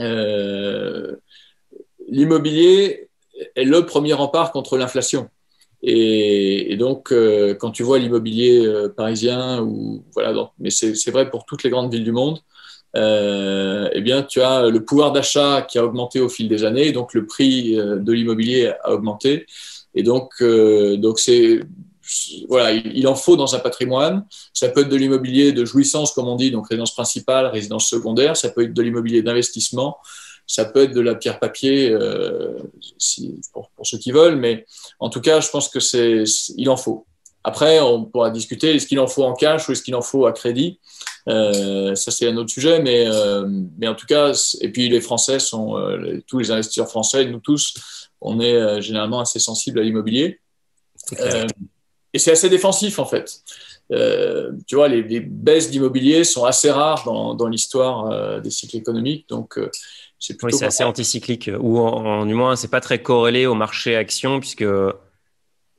Euh, 0.00 1.16
L'immobilier 2.08 3.08
est 3.54 3.64
le 3.64 3.86
premier 3.86 4.14
rempart 4.14 4.50
contre 4.50 4.76
l'inflation. 4.76 5.28
Et, 5.82 6.72
et, 6.72 6.76
donc, 6.76 7.12
euh, 7.12 7.54
quand 7.54 7.70
tu 7.70 7.82
vois 7.82 7.98
l'immobilier 7.98 8.66
parisien, 8.96 9.62
ou 9.62 10.04
voilà, 10.12 10.32
donc, 10.32 10.50
mais 10.58 10.70
c'est 10.70 11.10
vrai 11.10 11.30
pour 11.30 11.44
toutes 11.44 11.62
les 11.62 11.70
grandes 11.70 11.92
villes 11.92 12.04
du 12.04 12.12
monde, 12.12 12.40
eh 12.94 14.00
bien, 14.00 14.22
tu 14.22 14.40
as 14.40 14.68
le 14.68 14.84
pouvoir 14.84 15.12
d'achat 15.12 15.62
qui 15.62 15.78
a 15.78 15.84
augmenté 15.84 16.20
au 16.20 16.28
fil 16.28 16.48
des 16.48 16.64
années, 16.64 16.92
donc 16.92 17.14
le 17.14 17.26
prix 17.26 17.78
euh, 17.78 17.96
de 17.96 18.12
l'immobilier 18.12 18.72
a 18.82 18.92
augmenté. 18.92 19.46
Et 19.94 20.02
donc, 20.02 20.32
euh, 20.40 20.96
donc 20.96 21.20
c'est 21.20 21.60
voilà, 22.48 22.72
il 22.72 23.06
en 23.06 23.14
faut 23.14 23.36
dans 23.36 23.54
un 23.54 23.60
patrimoine. 23.60 24.26
Ça 24.52 24.68
peut 24.68 24.80
être 24.80 24.88
de 24.88 24.96
l'immobilier 24.96 25.52
de 25.52 25.64
jouissance, 25.64 26.12
comme 26.12 26.26
on 26.26 26.34
dit, 26.34 26.50
donc 26.50 26.68
résidence 26.68 26.92
principale, 26.92 27.46
résidence 27.46 27.86
secondaire. 27.86 28.36
Ça 28.36 28.50
peut 28.50 28.62
être 28.62 28.74
de 28.74 28.82
l'immobilier 28.82 29.22
d'investissement. 29.22 29.98
Ça 30.46 30.64
peut 30.64 30.82
être 30.82 30.92
de 30.92 31.00
la 31.00 31.14
pierre 31.14 31.38
papier, 31.38 31.90
euh, 31.90 32.58
si, 32.98 33.40
pour, 33.52 33.70
pour, 33.70 33.86
ceux 33.86 33.98
qui 33.98 34.10
veulent. 34.10 34.34
Mais 34.34 34.66
en 34.98 35.08
tout 35.08 35.20
cas, 35.20 35.40
je 35.40 35.48
pense 35.50 35.68
que 35.68 35.78
c'est, 35.78 36.24
il 36.56 36.68
en 36.68 36.76
faut. 36.76 37.06
Après, 37.44 37.80
on 37.80 38.04
pourra 38.04 38.30
discuter 38.30 38.74
est-ce 38.74 38.86
qu'il 38.86 38.98
en 38.98 39.06
faut 39.06 39.22
en 39.22 39.34
cash 39.34 39.68
ou 39.68 39.72
est-ce 39.72 39.82
qu'il 39.82 39.94
en 39.94 40.02
faut 40.02 40.26
à 40.26 40.32
crédit? 40.32 40.80
Euh, 41.30 41.94
ça, 41.94 42.10
c'est 42.10 42.28
un 42.28 42.36
autre 42.36 42.50
sujet, 42.50 42.80
mais, 42.80 43.04
euh, 43.06 43.46
mais 43.78 43.88
en 43.88 43.94
tout 43.94 44.06
cas, 44.06 44.32
et 44.60 44.70
puis 44.70 44.88
les 44.88 45.00
Français 45.00 45.38
sont, 45.38 45.76
euh, 45.76 46.20
tous 46.26 46.38
les 46.38 46.50
investisseurs 46.50 46.88
français, 46.88 47.24
nous 47.26 47.40
tous, 47.40 47.74
on 48.20 48.40
est 48.40 48.82
généralement 48.82 49.20
assez 49.20 49.38
sensibles 49.38 49.78
à 49.78 49.82
l'immobilier. 49.82 50.40
Et 52.12 52.18
c'est 52.18 52.32
assez 52.32 52.48
défensif, 52.48 52.98
en 52.98 53.06
fait. 53.06 53.42
tu 54.66 54.74
vois, 54.74 54.88
les, 54.88 55.02
les 55.02 55.20
baisses 55.20 55.70
d'immobilier 55.70 56.24
sont 56.24 56.44
assez 56.44 56.70
rares 56.70 57.04
dans, 57.04 57.34
dans 57.34 57.48
l'histoire 57.48 58.40
des 58.42 58.50
cycles 58.50 58.76
économiques, 58.76 59.28
donc 59.28 59.58
c'est 60.18 60.34
plutôt. 60.34 60.54
Oui, 60.54 60.58
c'est 60.58 60.66
assez 60.66 60.84
anticyclique, 60.84 61.50
ou 61.58 61.78
en, 61.78 62.04
en, 62.04 62.26
du 62.26 62.34
moins, 62.34 62.56
c'est 62.56 62.68
pas 62.68 62.80
très 62.80 63.00
corrélé 63.00 63.46
au 63.46 63.54
marché 63.54 63.96
action, 63.96 64.40
puisque 64.40 64.66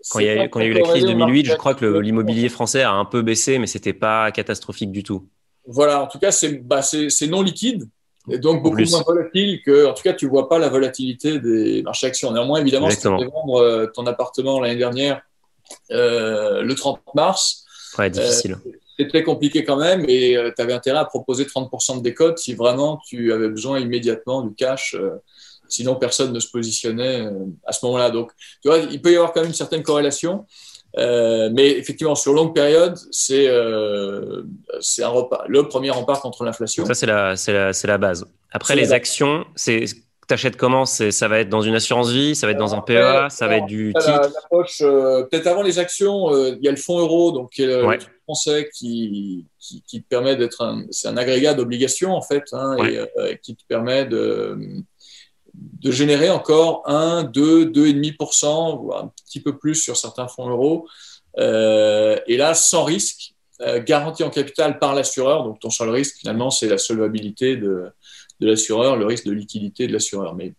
quand 0.10 0.20
il, 0.20 0.26
y 0.26 0.30
a, 0.30 0.48
quand 0.48 0.62
il 0.62 0.64
y 0.64 0.70
a 0.70 0.72
eu 0.72 0.74
la 0.74 0.82
crise 0.82 1.06
2008, 1.06 1.46
je 1.46 1.56
crois 1.56 1.76
que 1.76 1.86
l'immobilier 1.86 2.50
français 2.50 2.82
a 2.82 2.92
un 2.92 3.06
peu 3.06 3.22
baissé, 3.22 3.60
mais 3.60 3.68
c'était 3.68 3.94
pas 3.94 4.32
catastrophique 4.32 4.92
du 4.92 5.04
tout. 5.04 5.30
Voilà, 5.68 6.04
en 6.04 6.08
tout 6.08 6.20
cas, 6.20 6.32
c'est 6.32 6.54
bah, 6.54 6.82
non 7.30 7.42
liquide 7.42 7.88
et 8.30 8.38
donc 8.38 8.62
beaucoup 8.62 8.84
moins 8.90 9.04
volatile 9.06 9.62
que, 9.64 9.88
en 9.88 9.94
tout 9.94 10.04
cas, 10.04 10.14
tu 10.14 10.28
vois 10.28 10.48
pas 10.48 10.60
la 10.60 10.70
volatilité 10.70 11.40
des 11.40 11.82
marchés 11.82 12.08
actions. 12.08 12.32
Néanmoins, 12.32 12.60
évidemment, 12.60 12.90
si 12.90 13.00
tu 13.00 13.08
vendre 13.08 13.62
euh, 13.62 13.88
ton 13.88 14.06
appartement 14.06 14.60
l'année 14.60 14.76
dernière, 14.76 15.22
euh, 15.92 16.62
le 16.62 16.76
30 16.76 17.02
mars, 17.16 17.66
ouais, 17.98 18.10
difficile. 18.10 18.58
Euh, 18.66 18.72
c'était 19.00 19.24
compliqué 19.24 19.64
quand 19.64 19.78
même 19.78 20.06
et 20.08 20.38
euh, 20.38 20.52
tu 20.56 20.62
avais 20.62 20.74
intérêt 20.74 21.00
à 21.00 21.06
proposer 21.06 21.46
30% 21.46 21.98
de 21.98 22.04
décote 22.04 22.38
si 22.38 22.54
vraiment 22.54 23.00
tu 23.08 23.34
avais 23.34 23.50
besoin 23.50 23.80
immédiatement 23.80 24.44
du 24.44 24.54
cash. 24.54 24.96
Euh, 24.96 25.22
Sinon, 25.72 25.96
personne 25.96 26.34
ne 26.34 26.40
se 26.42 26.50
positionnait 26.50 27.22
euh, 27.22 27.46
à 27.66 27.72
ce 27.72 27.86
moment-là. 27.86 28.10
Donc, 28.10 28.34
tu 28.62 28.68
vois, 28.68 28.80
il 28.80 29.02
peut 29.02 29.14
y 29.14 29.16
avoir 29.16 29.32
quand 29.32 29.40
même 29.40 29.52
une 29.52 29.56
certaine 29.56 29.84
corrélation. 29.84 30.46
Euh, 30.98 31.50
mais 31.54 31.70
effectivement, 31.72 32.16
sur 32.16 32.34
longue 32.34 32.54
période, 32.54 32.98
c'est 33.12 33.48
euh, 33.48 34.44
un 35.02 35.08
repas, 35.08 35.44
le 35.48 35.68
premier 35.68 35.90
rempart 35.90 36.22
contre 36.22 36.44
l'inflation. 36.44 36.86
Ça, 36.86 36.94
c'est 36.94 37.06
la, 37.06 37.36
la, 37.48 37.72
la, 37.72 37.98
base. 37.98 38.26
Après, 38.52 38.76
les 38.76 38.92
actions, 38.92 39.46
c'est 39.56 39.86
t'achètes 40.32 40.56
comment? 40.56 40.86
Ça 40.86 41.28
va 41.28 41.40
être 41.40 41.50
dans 41.50 41.62
une 41.62 41.76
assurance 41.76 42.10
vie, 42.10 42.36
ça 42.36 42.48
va 42.48 42.52
être 42.54 42.58
dans 42.58 42.74
un 42.74 42.82
PEA, 42.82 43.30
ça 43.30 43.48
va 43.48 43.58
être 43.58 43.66
du 43.66 43.94
titre. 43.94 44.32
Euh, 44.82 45.24
peut-être 45.24 45.48
avant 45.48 45.62
les 45.62 45.78
actions, 45.78 46.34
euh, 46.34 46.56
il 46.58 46.64
y 46.64 46.70
a 46.70 46.72
le 46.72 46.78
fonds 46.78 47.00
euro, 47.00 47.32
donc 47.32 47.52
qui 47.52 47.64
est 47.64 47.68
le, 47.68 47.86
ouais. 47.86 47.98
le 47.98 48.04
français 48.24 48.70
qui, 48.74 49.46
qui, 49.60 49.84
qui, 49.86 50.02
te 50.02 50.08
permet 50.08 50.38
d'être 50.38 50.64
un, 50.64 50.86
c'est 50.90 51.10
un 51.10 51.18
agrégat 51.18 51.54
d'obligations 51.54 52.14
en 52.14 52.22
fait, 52.22 52.46
hein, 52.54 52.78
ouais. 52.80 52.94
et 52.94 53.00
euh, 53.20 53.36
qui 53.42 53.58
te 53.58 53.64
permet 53.68 54.06
de 54.06 54.58
de 55.54 55.92
générer 55.92 56.30
encore 56.30 56.84
1, 56.86 57.24
2, 57.24 57.66
2,5%, 57.66 58.82
voire 58.82 59.04
un 59.04 59.12
petit 59.26 59.42
peu 59.42 59.58
plus 59.58 59.76
sur 59.76 59.98
certains 59.98 60.28
fonds 60.28 60.50
euros. 60.50 60.88
Euh, 61.38 62.20
et 62.28 62.38
là, 62.38 62.54
sans 62.54 62.84
risque, 62.84 63.34
euh, 63.62 63.82
garanti 63.82 64.24
en 64.24 64.30
capital 64.30 64.80
par 64.80 64.96
l'assureur. 64.96 65.44
Donc, 65.44 65.60
ton 65.60 65.70
seul 65.70 65.90
risque, 65.90 66.18
finalement, 66.20 66.50
c'est 66.50 66.68
la 66.68 66.78
solvabilité 66.78 67.58
de, 67.58 67.92
de 68.40 68.48
l'assureur, 68.48 68.96
le 68.96 69.06
risque 69.06 69.26
de 69.26 69.32
liquidité 69.32 69.88
de 69.88 69.94
l'assureur. 69.94 70.36
Mais 70.36 70.54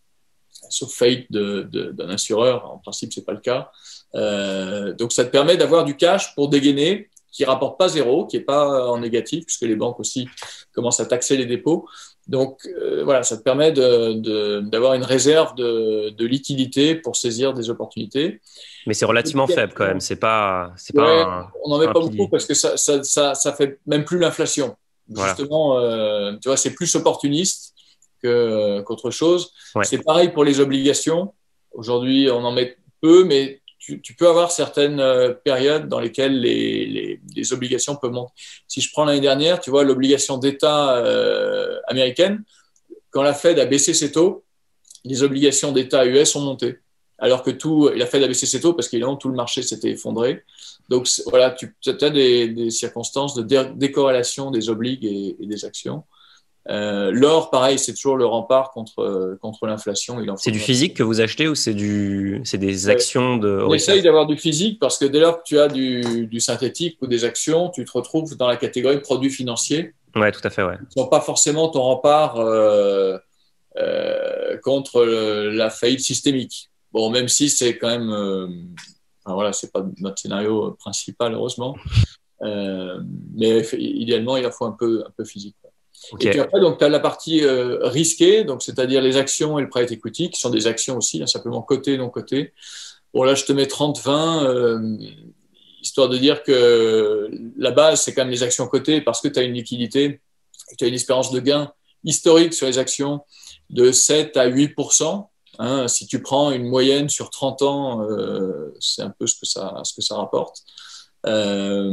sauf 0.70 0.92
faillite 0.92 1.31
d'un 1.31 2.09
assureur, 2.09 2.70
en 2.70 2.78
principe, 2.78 3.12
c'est 3.12 3.24
pas 3.24 3.33
le 3.33 3.40
cas. 3.40 3.70
Euh, 4.14 4.92
donc, 4.94 5.12
ça 5.12 5.24
te 5.24 5.31
permet 5.31 5.57
d'avoir 5.57 5.85
du 5.85 5.96
cash 5.96 6.35
pour 6.35 6.48
dégainer 6.48 7.11
qui 7.33 7.44
rapporte 7.46 7.78
pas 7.78 7.88
zéro, 7.88 8.26
qui 8.26 8.37
est 8.37 8.40
pas 8.40 8.87
en 8.87 8.98
négatif, 8.98 9.46
puisque 9.46 9.62
les 9.62 9.74
banques 9.74 9.98
aussi 9.98 10.28
commencent 10.72 11.00
à 11.00 11.07
taxer 11.07 11.37
les 11.37 11.46
dépôts. 11.46 11.88
Donc 12.29 12.61
euh, 12.67 13.03
voilà, 13.05 13.25
ça 13.25 13.37
te 13.37 13.43
permet 13.43 13.73
d'avoir 13.73 14.95
une 14.95 15.03
réserve 15.03 15.55
de, 15.57 16.11
de, 16.11 16.27
liquidité 16.27 16.95
pour 16.95 17.17
saisir 17.17 17.53
des 17.53 17.69
opportunités. 17.69 18.41
Mais 18.87 18.95
c'est 18.95 19.05
relativement 19.05 19.47
faible 19.47 19.73
quand 19.75 19.87
même. 19.87 20.01
C'est 20.01 20.17
pas, 20.17 20.73
c'est 20.77 20.97
ouais, 20.97 21.03
pas. 21.03 21.25
Un, 21.25 21.47
on 21.65 21.71
n'en 21.71 21.79
met 21.79 21.87
pas 21.87 21.95
pilier. 21.95 22.17
beaucoup 22.17 22.31
parce 22.31 22.47
que 22.47 22.55
ça, 22.55 22.77
ça, 22.77 23.03
ça, 23.03 23.35
ça, 23.35 23.53
fait 23.53 23.81
même 23.87 24.05
plus 24.05 24.19
l'inflation. 24.19 24.77
Voilà. 25.09 25.35
Justement, 25.35 25.79
euh, 25.79 26.33
tu 26.41 26.49
vois, 26.49 26.57
c'est 26.57 26.75
plus 26.75 26.95
opportuniste 26.95 27.75
qu'autre 28.23 29.11
chose. 29.11 29.53
Ouais. 29.75 29.85
C'est 29.85 29.99
pareil 29.99 30.29
pour 30.29 30.45
les 30.45 30.61
obligations. 30.61 31.35
Aujourd'hui, 31.73 32.31
on 32.31 32.45
en 32.45 32.53
met 32.53 32.77
peu, 33.01 33.25
mais 33.25 33.62
tu, 33.83 34.14
peux 34.14 34.29
avoir 34.29 34.53
certaines 34.53 35.01
euh, 35.01 35.33
périodes 35.33 35.88
dans 35.88 35.99
lesquelles 35.99 36.40
les, 36.40 36.87
les, 36.87 37.21
les, 37.35 37.53
obligations 37.53 37.97
peuvent 37.97 38.12
monter. 38.12 38.33
Si 38.68 38.81
je 38.81 38.90
prends 38.92 39.05
l'année 39.05 39.21
dernière, 39.21 39.61
tu 39.61 39.71
vois, 39.71 39.83
l'obligation 39.83 40.38
d'État 40.38 40.97
euh, 40.99 41.79
américaine, 41.88 42.45
quand 43.11 43.23
la 43.23 43.35
Fed 43.35 43.59
a 43.59 43.66
baissé 43.66 43.92
ses 43.92 44.12
taux, 44.12 44.45
les 45.05 45.23
obligations 45.25 45.73
d'État 45.73 46.07
US 46.07 46.37
ont 46.37 46.42
monté. 46.42 46.79
Alors 47.18 47.42
que 47.42 47.51
tout, 47.51 47.88
la 47.88 48.07
Fed 48.07 48.23
a 48.23 48.29
baissé 48.29 48.47
ses 48.47 48.61
taux 48.61 48.73
parce 48.73 48.88
qu'évidemment 48.88 49.16
tout 49.16 49.29
le 49.29 49.35
marché 49.35 49.62
s'était 49.62 49.90
effondré. 49.90 50.45
Donc 50.88 51.09
voilà, 51.27 51.51
tu 51.51 51.75
as 51.87 52.11
des, 52.11 52.49
des 52.49 52.71
circonstances 52.71 53.35
de 53.35 53.42
dé 53.42 53.64
décorrélation 53.75 54.51
des 54.51 54.71
obligues 54.71 55.05
et 55.05 55.47
des 55.47 55.64
actions. 55.64 56.05
Euh, 56.68 57.11
L'or, 57.11 57.51
pareil, 57.51 57.79
c'est 57.79 57.92
toujours 57.92 58.16
le 58.16 58.25
rempart 58.25 58.70
contre, 58.70 59.37
contre 59.40 59.66
l'inflation. 59.66 60.16
C'est 60.37 60.53
du 60.53 60.61
physique 60.61 60.94
que 60.94 61.03
vous 61.03 61.20
achetez 61.20 61.48
ou 61.48 61.55
c'est 61.55 61.75
des 61.75 62.88
actions 62.88 63.37
de. 63.37 63.64
On 63.66 63.75
essaye 63.75 64.03
d'avoir 64.03 64.27
du 64.27 64.37
physique 64.37 64.79
parce 64.79 64.98
que 64.98 65.07
dès 65.07 65.18
lors 65.18 65.38
que 65.38 65.44
tu 65.44 65.59
as 65.59 65.68
du, 65.68 66.27
du, 66.27 66.40
synthétique 66.40 66.98
ou 67.01 67.07
des 67.07 67.25
actions, 67.25 67.70
tu 67.70 67.85
te 67.85 67.90
retrouves 67.92 68.37
dans 68.37 68.46
la 68.46 68.57
catégorie 68.57 69.01
produits 69.01 69.31
financiers. 69.31 69.94
Ouais, 70.14 70.31
tout 70.31 70.40
à 70.44 70.51
fait, 70.51 70.62
ouais. 70.62 70.77
Ne 70.79 71.03
sont 71.03 71.09
pas 71.09 71.20
forcément 71.20 71.68
ton 71.68 71.83
rempart 71.83 72.37
euh, 72.38 73.18
contre 74.62 75.05
la 75.05 75.70
faillite 75.70 76.01
systémique. 76.01 76.70
Bon, 76.92 77.11
même 77.11 77.29
si 77.29 77.48
c'est 77.48 77.79
quand 77.79 77.88
même, 77.88 78.11
enfin, 79.25 79.35
voilà, 79.35 79.53
c'est 79.53 79.72
pas 79.72 79.85
notre 79.98 80.20
scénario 80.20 80.77
principal 80.79 81.33
heureusement, 81.35 81.75
mais 82.40 83.66
idéalement 83.79 84.37
il 84.37 84.48
faut 84.53 84.66
un 84.66 84.77
peu, 84.79 85.03
un 85.05 85.11
peu 85.16 85.25
physique. 85.25 85.57
Et 86.21 86.31
puis 86.31 86.41
après, 86.41 86.61
tu 86.79 86.85
as 86.85 86.88
la 86.88 87.01
partie 87.01 87.43
risquée, 87.45 88.45
donc 88.45 88.62
c'est-à-dire 88.62 89.01
les 89.01 89.17
actions 89.17 89.59
et 89.59 89.62
le 89.62 89.69
private 89.69 89.93
equity, 89.93 90.31
qui 90.31 90.41
sont 90.41 90.51
des 90.51 90.67
actions 90.67 90.97
aussi, 90.97 91.23
hein, 91.23 91.27
simplement 91.27 91.62
cotées, 91.62 91.97
non 91.97 92.11
cotées. 92.11 92.53
Bon, 93.15 93.23
là, 93.23 93.35
je 93.35 93.45
te 93.45 93.53
mets 93.53 93.65
30-20 93.65 94.99
histoire 95.83 96.09
de 96.09 96.17
dire 96.17 96.43
que 96.43 97.31
la 97.57 97.73
base, 97.73 98.03
c'est 98.03 98.15
quand 98.15 98.23
même 98.23 98.31
les 98.31 98.43
actions 98.43 98.67
cotées 98.69 99.01
parce 99.01 99.21
que 99.21 99.29
tu 99.29 99.38
as 99.38 99.43
une 99.43 99.55
liquidité, 99.55 100.21
tu 100.79 100.85
as 100.85 100.88
une 100.88 100.95
espérance 100.95 101.33
de 101.33 101.41
gain 101.41 101.73
historique 102.05 102.55
sur 102.55 102.67
les 102.67 102.79
actions 102.79 103.21
de 103.71 103.91
7 103.91 104.37
à 104.37 104.49
8% 104.49 105.29
hein, 105.59 105.88
Si 105.88 106.07
tu 106.07 106.23
prends 106.23 106.53
une 106.53 106.67
moyenne 106.67 107.09
sur 107.09 107.31
30 107.31 107.62
ans, 107.62 108.03
euh, 108.03 108.73
c'est 108.81 109.03
un 109.03 109.11
peu 109.11 109.27
ce 109.27 109.38
que 109.38 109.47
ça, 109.47 109.81
ce 109.85 109.93
que 109.95 110.03
ça 110.03 110.17
rapporte. 110.17 110.62
Euh, 111.27 111.91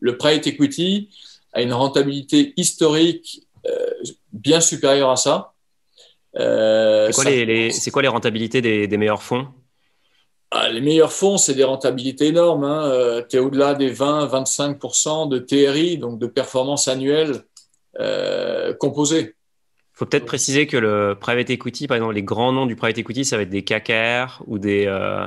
le 0.00 0.18
private 0.18 0.46
equity 0.48 1.08
a 1.56 1.62
une 1.62 1.72
rentabilité 1.72 2.52
historique 2.56 3.46
euh, 3.66 3.90
bien 4.32 4.60
supérieure 4.60 5.10
à 5.10 5.16
ça. 5.16 5.52
c'est 6.34 7.10
quoi, 7.14 7.24
les, 7.24 7.70
quoi 7.92 8.02
les 8.02 8.08
rentabilités 8.08 8.60
des, 8.60 8.86
des 8.86 8.96
meilleurs 8.96 9.22
fonds? 9.22 9.48
Ah, 10.52 10.68
les 10.68 10.80
meilleurs 10.80 11.12
fonds, 11.12 11.38
c'est 11.38 11.54
des 11.54 11.64
rentabilités 11.64 12.28
énormes. 12.28 12.64
Hein. 12.64 12.84
Euh, 12.86 13.22
tu 13.28 13.36
es 13.36 13.40
au-delà 13.40 13.74
des 13.74 13.92
20-25% 13.92 15.28
de 15.28 15.38
TRI, 15.38 15.98
donc 15.98 16.18
de 16.18 16.26
performance 16.26 16.86
annuelle 16.86 17.42
euh, 17.98 18.72
composée. 18.74 19.34
Il 19.94 19.98
faut 19.98 20.06
peut-être 20.06 20.26
préciser 20.26 20.66
que 20.66 20.76
le 20.76 21.16
private 21.18 21.50
equity, 21.50 21.88
par 21.88 21.96
exemple, 21.96 22.14
les 22.14 22.22
grands 22.22 22.52
noms 22.52 22.66
du 22.66 22.76
private 22.76 22.98
equity, 22.98 23.24
ça 23.24 23.36
va 23.36 23.42
être 23.42 23.50
des 23.50 23.64
KKR 23.64 24.42
ou 24.46 24.58
des. 24.58 24.86
Euh, 24.86 25.26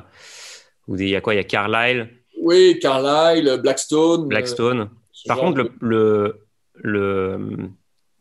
ou 0.87 0.95
des 0.95 1.05
il 1.05 1.09
y 1.09 1.15
a 1.15 1.21
quoi? 1.21 1.33
Il 1.33 1.37
y 1.37 1.41
a 1.41 1.43
Carlyle? 1.43 2.09
Oui, 2.41 2.79
Carlyle, 2.81 3.59
Blackstone. 3.61 4.27
Blackstone. 4.27 4.89
Par 5.27 5.37
contre, 5.37 5.57
le, 5.57 5.71
le, 5.81 6.47
le, 6.75 7.57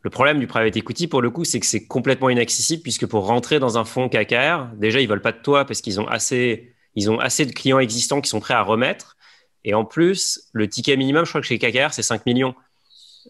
le, 0.01 0.09
problème 0.09 0.39
du 0.39 0.47
private 0.47 0.75
equity, 0.75 1.07
pour 1.07 1.21
le 1.21 1.29
coup, 1.29 1.45
c'est 1.45 1.59
que 1.59 1.65
c'est 1.65 1.85
complètement 1.85 2.29
inaccessible 2.29 2.81
puisque 2.81 3.05
pour 3.05 3.25
rentrer 3.25 3.59
dans 3.59 3.77
un 3.77 3.85
fonds 3.85 4.09
KKR, 4.09 4.75
déjà, 4.75 4.99
ils 4.99 5.07
veulent 5.07 5.21
pas 5.21 5.31
de 5.31 5.41
toi 5.41 5.65
parce 5.65 5.81
qu'ils 5.81 5.99
ont 5.99 6.07
assez 6.07 6.73
ils 6.95 7.09
ont 7.09 7.19
assez 7.19 7.45
de 7.45 7.51
clients 7.51 7.79
existants 7.79 8.21
qui 8.21 8.29
sont 8.29 8.39
prêts 8.39 8.53
à 8.53 8.63
remettre. 8.63 9.15
Et 9.63 9.73
en 9.73 9.85
plus, 9.85 10.49
le 10.53 10.67
ticket 10.67 10.97
minimum, 10.97 11.25
je 11.25 11.31
crois 11.31 11.41
que 11.41 11.47
chez 11.47 11.59
KKR, 11.59 11.93
c'est 11.93 12.01
5 12.01 12.25
millions 12.25 12.55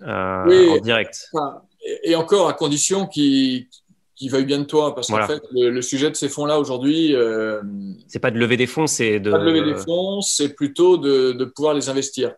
euh, 0.03 0.69
en 0.69 0.77
direct. 0.77 1.29
Et 2.03 2.15
encore 2.15 2.47
à 2.47 2.53
condition 2.53 3.07
qu'ils 3.07 3.67
veuillent 4.27 4.45
bien 4.45 4.59
de 4.59 4.65
toi, 4.65 4.93
parce 4.93 5.07
qu'en 5.07 5.25
fait, 5.25 5.41
le, 5.51 5.81
sujet 5.81 6.09
de 6.09 6.15
ces 6.15 6.29
fonds-là 6.29 6.59
aujourd'hui, 6.59 7.15
euh, 7.15 7.61
c'est 8.07 8.19
pas 8.19 8.31
de 8.31 8.37
lever 8.37 8.57
des 8.57 8.67
fonds, 8.67 8.87
c'est 8.87 9.19
de 9.19 9.31
pas 9.31 9.39
de 9.39 9.45
lever 9.45 9.63
des 9.63 9.75
fonds, 9.75 10.21
c'est 10.21 10.53
plutôt 10.53 10.97
de, 10.97 11.45
pouvoir 11.55 11.73
les 11.73 11.89
investir. 11.89 12.33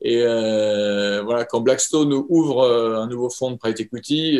Et 0.00 0.22
euh, 0.22 1.22
voilà, 1.22 1.44
quand 1.44 1.60
Blackstone 1.60 2.12
ouvre 2.28 2.64
un 2.64 3.06
nouveau 3.08 3.30
fonds 3.30 3.50
de 3.50 3.56
private 3.56 3.80
equity 3.80 4.38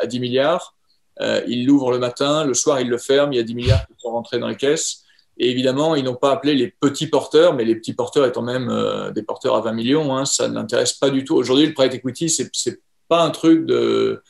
à 0.00 0.06
10 0.06 0.20
milliards, 0.20 0.76
il 1.20 1.66
l'ouvre 1.66 1.90
le 1.90 1.98
matin, 1.98 2.44
le 2.44 2.54
soir 2.54 2.80
il 2.80 2.88
le 2.88 2.98
ferme, 2.98 3.32
il 3.32 3.36
y 3.36 3.40
a 3.40 3.42
10 3.42 3.54
milliards 3.54 3.86
qui 3.86 3.94
sont 3.98 4.10
rentrés 4.10 4.38
dans 4.38 4.48
les 4.48 4.56
caisses. 4.56 5.02
Et 5.38 5.50
évidemment, 5.50 5.94
ils 5.94 6.04
n'ont 6.04 6.14
pas 6.14 6.32
appelé 6.32 6.54
les 6.54 6.68
petits 6.68 7.08
porteurs, 7.08 7.54
mais 7.54 7.64
les 7.64 7.76
petits 7.76 7.92
porteurs 7.92 8.26
étant 8.26 8.42
même 8.42 8.68
euh, 8.70 9.10
des 9.10 9.22
porteurs 9.22 9.54
à 9.54 9.60
20 9.60 9.72
millions, 9.72 10.16
hein, 10.16 10.24
ça 10.24 10.48
ne 10.48 10.54
l'intéresse 10.54 10.94
pas 10.94 11.10
du 11.10 11.24
tout. 11.24 11.34
Aujourd'hui, 11.34 11.66
le 11.66 11.74
private 11.74 11.94
equity, 11.94 12.30
c'est 12.30 12.50
n'est 12.66 12.78
pas 13.08 13.22
un 13.22 13.30
truc 13.30 13.66
de, 13.66 14.22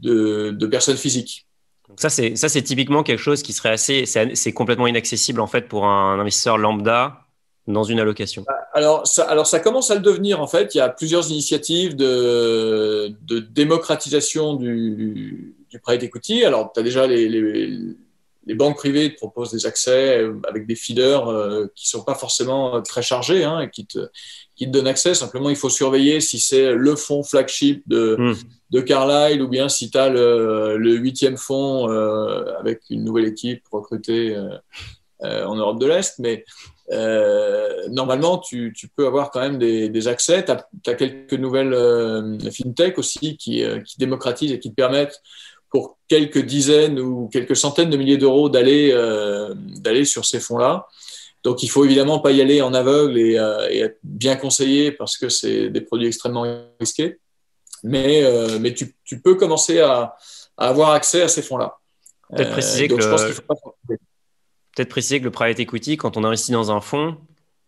de, 0.00 0.50
de 0.50 0.66
personnes 0.66 0.96
physiques. 0.96 1.46
c'est 1.98 2.36
ça, 2.36 2.48
c'est 2.48 2.62
typiquement 2.62 3.02
quelque 3.02 3.20
chose 3.20 3.42
qui 3.42 3.52
serait 3.52 3.70
assez, 3.70 4.06
c'est 4.06 4.52
complètement 4.52 4.86
inaccessible 4.86 5.40
en 5.40 5.46
fait 5.46 5.68
pour 5.68 5.86
un 5.86 6.18
investisseur 6.18 6.56
lambda 6.56 7.25
dans 7.66 7.84
une 7.84 8.00
allocation. 8.00 8.44
Bah, 8.46 8.68
alors 8.72 9.06
ça, 9.06 9.24
alors 9.24 9.46
ça 9.46 9.60
commence 9.60 9.90
à 9.90 9.94
le 9.94 10.00
devenir 10.00 10.40
en 10.40 10.46
fait. 10.46 10.74
Il 10.74 10.78
y 10.78 10.80
a 10.80 10.88
plusieurs 10.88 11.30
initiatives 11.30 11.96
de, 11.96 13.12
de 13.26 13.38
démocratisation 13.38 14.54
du, 14.54 15.54
du 15.70 15.78
private 15.80 16.04
equity. 16.04 16.44
Alors 16.44 16.72
tu 16.72 16.80
as 16.80 16.82
déjà 16.82 17.06
les, 17.06 17.28
les 17.28 17.96
les 18.46 18.54
banques 18.54 18.76
privées 18.76 19.12
te 19.12 19.16
proposent 19.16 19.50
des 19.50 19.66
accès 19.66 20.18
euh, 20.18 20.34
avec 20.48 20.66
des 20.66 20.76
feeders 20.76 21.28
euh, 21.28 21.66
qui 21.74 21.88
sont 21.88 22.04
pas 22.04 22.14
forcément 22.14 22.76
euh, 22.76 22.80
très 22.80 23.02
chargés 23.02 23.44
hein, 23.44 23.60
et 23.60 23.70
qui 23.70 23.86
te, 23.86 24.08
qui 24.54 24.66
te 24.66 24.70
donnent 24.70 24.86
accès. 24.86 25.14
Simplement, 25.14 25.50
il 25.50 25.56
faut 25.56 25.68
surveiller 25.68 26.20
si 26.20 26.38
c'est 26.38 26.72
le 26.72 26.94
fonds 26.94 27.24
flagship 27.24 27.82
de, 27.86 28.16
hmm. 28.16 28.34
de 28.70 28.80
Carlyle 28.80 29.42
ou 29.42 29.48
bien 29.48 29.68
si 29.68 29.90
tu 29.90 29.98
as 29.98 30.08
le, 30.08 30.76
le 30.76 30.94
huitième 30.94 31.36
fonds 31.36 31.88
avec 32.58 32.82
une 32.88 33.04
nouvelle 33.04 33.26
équipe 33.26 33.64
recrutée 33.70 34.36
en 35.20 35.56
Europe 35.56 35.80
de 35.80 35.86
l'Est. 35.86 36.18
Mais 36.20 36.44
normalement, 37.90 38.38
tu, 38.38 38.72
tu, 38.76 38.88
peux 38.88 39.06
avoir 39.06 39.30
quand 39.30 39.40
même 39.40 39.58
des, 39.58 39.88
des 39.88 40.08
accès. 40.08 40.44
Tu 40.44 40.52
as, 40.90 40.94
quelques 40.94 41.34
nouvelles 41.34 41.74
fintech 42.50 42.98
aussi 42.98 43.36
qui, 43.36 43.64
qui 43.84 43.98
démocratisent 43.98 44.52
et 44.52 44.58
qui 44.58 44.70
te 44.70 44.74
permettent 44.74 45.20
pour 45.70 45.98
quelques 46.08 46.44
dizaines 46.44 46.98
ou 47.00 47.28
quelques 47.28 47.56
centaines 47.56 47.90
de 47.90 47.96
milliers 47.96 48.16
d'euros 48.16 48.48
d'aller 48.48 48.90
euh, 48.92 49.54
d'aller 49.54 50.04
sur 50.04 50.24
ces 50.24 50.40
fonds-là. 50.40 50.86
Donc 51.42 51.62
il 51.62 51.68
faut 51.68 51.84
évidemment 51.84 52.18
pas 52.18 52.32
y 52.32 52.40
aller 52.40 52.62
en 52.62 52.74
aveugle 52.74 53.18
et, 53.18 53.38
euh, 53.38 53.68
être 53.68 53.98
bien 54.02 54.36
conseillé 54.36 54.92
parce 54.92 55.16
que 55.16 55.28
c'est 55.28 55.70
des 55.70 55.80
produits 55.80 56.06
extrêmement 56.06 56.46
risqués. 56.80 57.18
Mais, 57.82 58.24
euh, 58.24 58.58
mais 58.58 58.74
tu, 58.74 58.96
tu, 59.04 59.20
peux 59.20 59.34
commencer 59.34 59.80
à, 59.80 60.16
à, 60.56 60.68
avoir 60.68 60.90
accès 60.90 61.22
à 61.22 61.28
ces 61.28 61.42
fonds-là. 61.42 61.76
Peut-être 62.34 62.50
préciser, 62.52 62.88
que 62.88 62.94
le... 62.94 63.96
Peut 64.76 64.84
préciser 64.84 65.20
que 65.20 65.24
le 65.24 65.30
private 65.30 65.58
equity, 65.58 65.96
quand 65.96 66.16
on 66.16 66.22
investit 66.22 66.52
dans 66.52 66.70
un 66.70 66.80
fonds, 66.80 67.16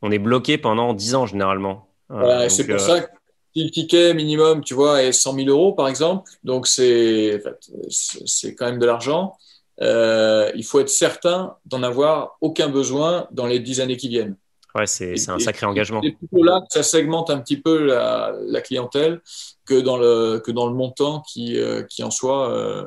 on 0.02 0.12
est 0.12 0.18
bloqué 0.18 0.58
pendant 0.58 0.92
10 0.92 1.14
ans 1.14 1.26
généralement. 1.26 1.88
Voilà, 2.10 2.48
c'est 2.50 2.66
pour 2.66 2.78
ça 2.78 3.00
que 3.00 3.08
le 3.56 3.70
ticket 3.70 4.14
minimum, 4.14 4.62
tu 4.62 4.74
vois, 4.74 5.02
est 5.02 5.12
100 5.12 5.34
000 5.34 5.48
euros, 5.48 5.72
par 5.72 5.88
exemple, 5.88 6.30
donc 6.44 6.66
c'est 6.66 7.42
c'est 7.88 8.54
quand 8.54 8.66
même 8.66 8.78
de 8.78 8.86
l'argent. 8.86 9.36
Euh, 9.80 10.50
il 10.54 10.64
faut 10.64 10.80
être 10.80 10.90
certain 10.90 11.56
d'en 11.64 11.82
avoir 11.82 12.36
aucun 12.42 12.68
besoin 12.68 13.26
dans 13.30 13.46
les 13.46 13.58
10 13.58 13.80
années 13.80 13.96
qui 13.96 14.08
viennent. 14.08 14.36
Ouais, 14.74 14.86
c'est 14.86 15.14
un 15.30 15.38
sacré 15.38 15.64
engagement. 15.66 16.02
C'est 16.02 16.12
plutôt 16.12 16.42
là 16.42 16.60
que 16.60 16.66
ça 16.70 16.82
segmente 16.82 17.30
un 17.30 17.38
petit 17.38 17.56
peu 17.56 17.86
la, 17.86 18.34
la, 18.42 18.60
clientèle 18.60 19.22
que 19.64 19.80
dans 19.80 19.96
le, 19.96 20.40
que 20.44 20.50
dans 20.50 20.68
le 20.68 20.74
montant 20.74 21.22
qui, 21.22 21.58
euh, 21.58 21.84
qui 21.84 22.04
en 22.04 22.10
soi 22.10 22.52
euh, 22.52 22.86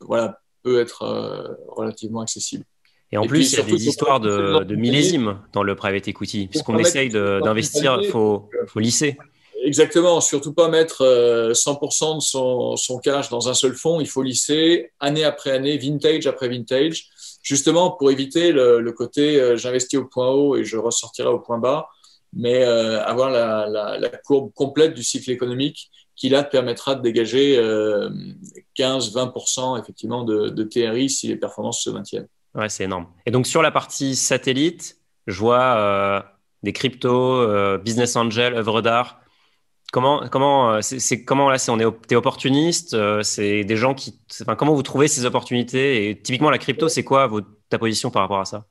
voilà, 0.00 0.40
peut 0.62 0.80
être 0.80 1.58
relativement 1.68 2.20
accessible. 2.20 2.64
Et 3.12 3.18
en 3.18 3.26
plus, 3.26 3.52
il 3.52 3.58
y 3.58 3.60
a 3.60 3.64
des 3.64 3.88
histoires 3.88 4.20
de, 4.20 4.64
de 4.64 4.74
millésimes 4.74 5.38
dans 5.52 5.62
le 5.62 5.76
private 5.76 6.08
equity. 6.08 6.48
Puisqu'on 6.48 6.78
essaye 6.78 7.10
d'investir, 7.10 7.98
il 8.00 8.08
faut, 8.08 8.48
faut 8.66 8.80
lisser. 8.80 9.18
Exactement, 9.64 10.20
surtout 10.20 10.52
pas 10.52 10.68
mettre 10.68 11.04
100% 11.04 11.04
euh, 11.04 12.14
de 12.16 12.20
son, 12.20 12.76
son, 12.76 12.98
cash 12.98 13.28
dans 13.28 13.48
un 13.48 13.54
seul 13.54 13.74
fonds. 13.74 14.00
Il 14.00 14.08
faut 14.08 14.22
lisser 14.22 14.90
année 14.98 15.22
après 15.22 15.50
année, 15.50 15.78
vintage 15.78 16.26
après 16.26 16.48
vintage, 16.48 17.10
justement 17.42 17.92
pour 17.92 18.10
éviter 18.10 18.50
le, 18.50 18.90
côté 18.90 19.40
euh, 19.40 19.56
j'investis 19.56 20.00
au 20.00 20.04
point 20.04 20.30
haut 20.30 20.56
et 20.56 20.64
je 20.64 20.76
ressortirai 20.76 21.28
au 21.28 21.38
point 21.38 21.58
bas, 21.58 21.88
mais 22.32 22.64
euh, 22.64 23.04
avoir 23.04 23.30
la, 23.30 23.68
la, 23.68 24.08
courbe 24.08 24.52
complète 24.52 24.94
du 24.94 25.04
cycle 25.04 25.30
économique 25.30 25.90
qui 26.16 26.28
là 26.28 26.42
te 26.42 26.50
permettra 26.50 26.96
de 26.96 27.02
dégager 27.02 27.56
15-20% 28.76 29.80
effectivement 29.80 30.24
de, 30.24 30.48
de, 30.48 30.62
TRI 30.64 31.08
si 31.08 31.28
les 31.28 31.36
performances 31.36 31.82
se 31.82 31.90
maintiennent. 31.90 32.28
Ouais, 32.54 32.68
c'est 32.68 32.84
énorme. 32.84 33.06
Et 33.26 33.30
donc 33.30 33.46
sur 33.46 33.62
la 33.62 33.70
partie 33.70 34.16
satellite, 34.16 34.98
je 35.26 35.38
vois 35.38 36.24
des 36.62 36.72
cryptos, 36.72 37.78
business 37.78 38.16
angel, 38.16 38.54
œuvres 38.54 38.82
d'art 38.82 39.22
Comment, 39.92 40.26
comment, 40.30 40.72
euh, 40.72 40.78
c'est, 40.80 41.22
comment 41.22 41.50
là, 41.50 41.58
c'est, 41.58 41.70
on 41.70 41.78
est, 41.78 42.14
opportuniste, 42.14 42.94
euh, 42.94 43.22
c'est 43.22 43.62
des 43.62 43.76
gens 43.76 43.92
qui, 43.92 44.18
comment 44.56 44.72
vous 44.72 44.82
trouvez 44.82 45.06
ces 45.06 45.26
opportunités 45.26 46.08
et 46.08 46.18
typiquement 46.18 46.48
la 46.48 46.56
crypto, 46.56 46.88
c'est 46.88 47.04
quoi 47.04 47.26
votre, 47.26 47.48
ta 47.68 47.78
position 47.78 48.10
par 48.10 48.22
rapport 48.22 48.40
à 48.40 48.46
ça? 48.46 48.64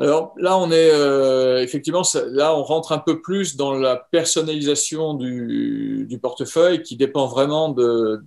Alors 0.00 0.34
là, 0.38 0.58
on 0.58 0.72
est 0.72 0.90
euh, 0.90 1.62
effectivement, 1.62 2.02
là, 2.32 2.52
on 2.56 2.64
rentre 2.64 2.90
un 2.90 2.98
peu 2.98 3.22
plus 3.22 3.54
dans 3.54 3.74
la 3.74 3.94
personnalisation 3.94 5.14
du 5.14 6.18
portefeuille 6.20 6.82
qui 6.82 6.96
dépend 6.96 7.28
vraiment 7.28 7.68
de, 7.68 8.20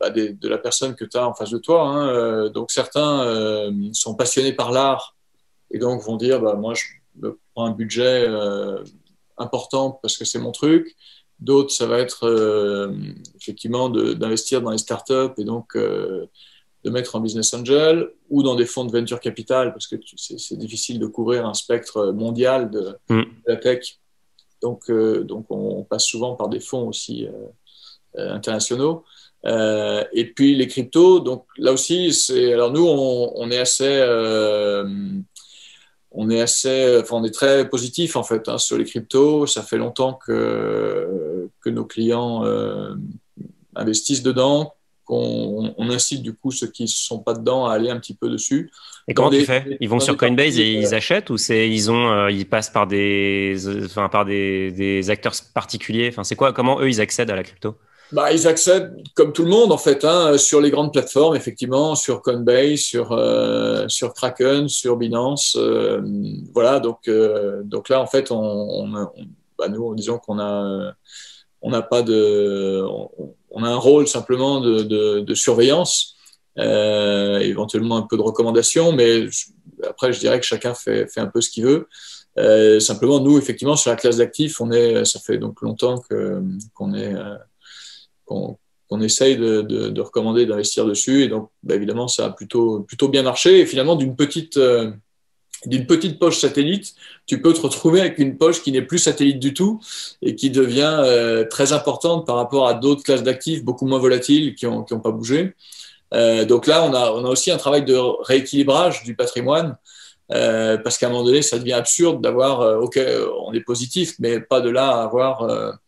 bah, 0.00 0.10
de, 0.10 0.28
de, 0.28 0.48
la 0.48 0.58
personne 0.58 0.94
que 0.94 1.04
tu 1.04 1.16
as 1.16 1.26
en 1.26 1.34
face 1.34 1.50
de 1.50 1.58
toi. 1.58 1.82
Hein. 1.82 2.48
Donc 2.50 2.70
certains 2.70 3.72
sont 3.92 4.14
passionnés 4.14 4.52
par 4.52 4.72
l'art 4.72 5.16
et 5.70 5.78
donc 5.78 6.02
vont 6.02 6.16
dire, 6.16 6.40
bah, 6.40 6.54
moi, 6.54 6.74
je 6.74 7.28
prends 7.54 7.66
un 7.66 7.72
budget 7.72 8.26
important 9.38 9.98
parce 10.02 10.16
que 10.16 10.24
c'est 10.24 10.38
mon 10.38 10.52
truc. 10.52 10.96
D'autres, 11.38 11.70
ça 11.70 11.86
va 11.86 11.98
être 11.98 12.26
euh, 12.26 12.92
effectivement 13.36 13.90
d'investir 13.90 14.62
dans 14.62 14.70
les 14.70 14.78
startups 14.78 15.34
et 15.36 15.44
donc 15.44 15.76
euh, 15.76 16.26
de 16.84 16.90
mettre 16.90 17.14
en 17.14 17.20
business 17.20 17.52
angel 17.52 18.10
ou 18.30 18.42
dans 18.42 18.54
des 18.54 18.64
fonds 18.64 18.86
de 18.86 18.92
venture 18.92 19.20
capital 19.20 19.72
parce 19.72 19.86
que 19.86 19.96
c'est 20.16 20.56
difficile 20.56 20.98
de 20.98 21.06
couvrir 21.06 21.46
un 21.46 21.52
spectre 21.52 22.12
mondial 22.12 22.70
de, 22.70 22.96
mm. 23.10 23.22
la 23.46 23.56
tech. 23.56 23.98
Donc, 24.62 24.88
euh, 24.88 25.24
donc 25.24 25.46
on, 25.50 25.84
passe 25.84 26.06
souvent 26.06 26.36
par 26.36 26.48
des 26.48 26.60
fonds 26.60 26.88
aussi 26.88 27.28
internationaux. 28.16 29.04
Et 29.44 30.32
puis 30.34 30.56
les 30.56 30.66
cryptos, 30.66 31.20
donc 31.20 31.44
là 31.58 31.72
aussi, 31.72 32.12
c'est 32.12 32.52
alors 32.52 32.72
nous, 32.72 32.86
on, 32.86 33.50
est 33.50 33.58
assez 33.58 34.02
on 36.10 36.30
est 36.30 36.40
assez, 36.40 36.98
enfin, 37.00 37.16
on 37.16 37.24
est 37.24 37.34
très 37.34 37.68
positif 37.68 38.16
en 38.16 38.24
fait 38.24 38.48
hein, 38.48 38.58
sur 38.58 38.76
les 38.78 38.84
cryptos. 38.84 39.46
Ça 39.46 39.62
fait 39.62 39.76
longtemps 39.78 40.14
que, 40.14 41.48
que 41.60 41.70
nos 41.70 41.84
clients 41.84 42.44
investissent 43.76 44.22
dedans, 44.22 44.74
qu'on 45.04 45.74
on 45.76 45.90
incite 45.90 46.22
du 46.22 46.34
coup 46.34 46.50
ceux 46.50 46.66
qui 46.66 46.82
ne 46.82 46.88
sont 46.88 47.20
pas 47.20 47.34
dedans 47.34 47.66
à 47.66 47.74
aller 47.74 47.90
un 47.90 47.98
petit 47.98 48.14
peu 48.14 48.28
dessus. 48.28 48.70
Et 49.06 49.14
comment 49.14 49.30
tu 49.30 49.44
fais? 49.44 49.76
Ils 49.80 49.88
vont 49.88 50.00
sur 50.00 50.16
Coinbase 50.16 50.58
et 50.58 50.72
ils 50.72 50.94
achètent 50.94 51.30
ou 51.30 51.36
c'est 51.36 51.70
ils 51.70 51.90
ont 51.90 52.10
euh, 52.10 52.30
ils 52.30 52.48
passent 52.48 52.70
par 52.70 52.86
des 52.86 53.56
enfin 53.84 54.08
par 54.08 54.24
des, 54.24 54.72
des 54.72 55.08
acteurs 55.10 55.34
particuliers? 55.54 56.08
Enfin 56.08 56.24
c'est 56.24 56.34
quoi 56.34 56.52
Comment 56.52 56.80
eux 56.80 56.88
ils 56.88 57.00
accèdent 57.00 57.30
à 57.30 57.36
la 57.36 57.44
crypto? 57.44 57.76
Bah, 58.12 58.32
ils 58.32 58.46
accèdent 58.46 59.02
comme 59.14 59.32
tout 59.32 59.42
le 59.42 59.50
monde 59.50 59.72
en 59.72 59.78
fait 59.78 60.04
hein, 60.04 60.38
sur 60.38 60.60
les 60.60 60.70
grandes 60.70 60.92
plateformes 60.92 61.36
effectivement 61.36 61.94
sur 61.94 62.22
Coinbase 62.22 62.78
sur 62.78 63.12
euh, 63.12 63.86
sur 63.88 64.14
Kraken 64.14 64.68
sur 64.68 64.96
Binance 64.96 65.56
euh, 65.58 66.00
voilà 66.54 66.80
donc 66.80 67.10
donc 67.64 67.88
là 67.88 68.00
en 68.00 68.06
fait 68.06 68.30
on, 68.30 68.88
bah, 69.58 69.68
nous 69.68 69.94
disons 69.94 70.18
qu'on 70.18 70.38
a 70.38 70.92
on 71.62 71.70
n'a 71.70 71.82
pas 71.82 72.02
de 72.02 72.84
on 73.56 73.64
a 73.64 73.70
un 73.70 73.76
rôle 73.76 74.06
simplement 74.06 74.60
de, 74.60 75.34
surveillance, 75.34 76.14
euh, 76.58 77.38
éventuellement 77.38 77.96
un 77.96 78.02
peu 78.02 78.18
de 78.18 78.22
recommandation, 78.22 78.92
mais 78.92 79.26
après, 79.88 80.12
je 80.12 80.20
dirais 80.20 80.38
que 80.38 80.44
chacun 80.44 80.74
fait, 80.74 81.08
un 81.16 81.26
peu 81.26 81.40
ce 81.40 81.48
qu'il 81.48 81.64
veut. 81.64 81.88
Euh, 82.38 82.80
simplement, 82.80 83.18
nous, 83.18 83.38
effectivement, 83.38 83.76
sur 83.76 83.90
la 83.90 83.96
classe 83.96 84.18
d'actifs, 84.18 84.60
on 84.60 84.70
est, 84.72 85.06
ça 85.06 85.20
fait 85.20 85.38
donc 85.38 85.62
longtemps 85.62 86.02
qu'on 86.74 86.92
est, 86.94 87.14
euh, 88.30 88.34
qu'on 88.88 89.00
essaye 89.00 89.36
de, 89.36 90.00
recommander 90.00 90.46
d'investir 90.46 90.84
dessus, 90.84 91.24
et 91.24 91.28
donc, 91.28 91.50
bah, 91.62 91.74
évidemment, 91.74 92.08
ça 92.08 92.26
a 92.26 92.30
plutôt, 92.30 92.80
plutôt 92.80 93.08
bien 93.08 93.22
marché. 93.22 93.60
Et 93.60 93.66
finalement, 93.66 93.96
d'une 93.96 94.14
petite 94.14 94.58
d'une 95.64 95.86
petite 95.86 96.18
poche 96.18 96.38
satellite, 96.38 96.94
tu 97.26 97.40
peux 97.40 97.52
te 97.52 97.60
retrouver 97.60 98.00
avec 98.00 98.18
une 98.18 98.36
poche 98.36 98.62
qui 98.62 98.72
n'est 98.72 98.82
plus 98.82 98.98
satellite 98.98 99.38
du 99.38 99.54
tout 99.54 99.80
et 100.22 100.34
qui 100.34 100.50
devient 100.50 100.98
euh, 101.00 101.44
très 101.44 101.72
importante 101.72 102.26
par 102.26 102.36
rapport 102.36 102.68
à 102.68 102.74
d'autres 102.74 103.02
classes 103.02 103.22
d'actifs 103.22 103.64
beaucoup 103.64 103.86
moins 103.86 103.98
volatiles 103.98 104.54
qui 104.54 104.66
n'ont 104.66 104.82
qui 104.84 104.94
pas 104.96 105.10
bougé. 105.10 105.54
Euh, 106.14 106.44
donc 106.44 106.66
là, 106.66 106.84
on 106.84 106.94
a, 106.94 107.10
on 107.10 107.24
a 107.24 107.28
aussi 107.28 107.50
un 107.50 107.56
travail 107.56 107.84
de 107.84 107.96
rééquilibrage 108.22 109.02
du 109.02 109.16
patrimoine 109.16 109.76
euh, 110.32 110.76
parce 110.78 110.98
qu'à 110.98 111.06
un 111.06 111.10
moment 111.10 111.24
donné, 111.24 111.42
ça 111.42 111.58
devient 111.58 111.72
absurde 111.72 112.22
d'avoir, 112.22 112.60
euh, 112.60 112.78
ok, 112.78 113.00
on 113.44 113.52
est 113.52 113.60
positif, 113.60 114.14
mais 114.18 114.40
pas 114.40 114.60
de 114.60 114.70
là 114.70 114.88
à 114.88 115.02
avoir 115.04 115.78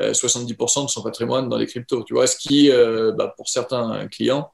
70% 0.00 0.84
de 0.84 0.90
son 0.90 1.02
patrimoine 1.02 1.48
dans 1.48 1.58
les 1.58 1.66
cryptos. 1.66 2.04
Tu 2.04 2.14
vois, 2.14 2.26
ce 2.26 2.36
qui, 2.36 2.70
bah, 2.70 3.34
pour 3.36 3.48
certains 3.48 4.08
clients, 4.08 4.50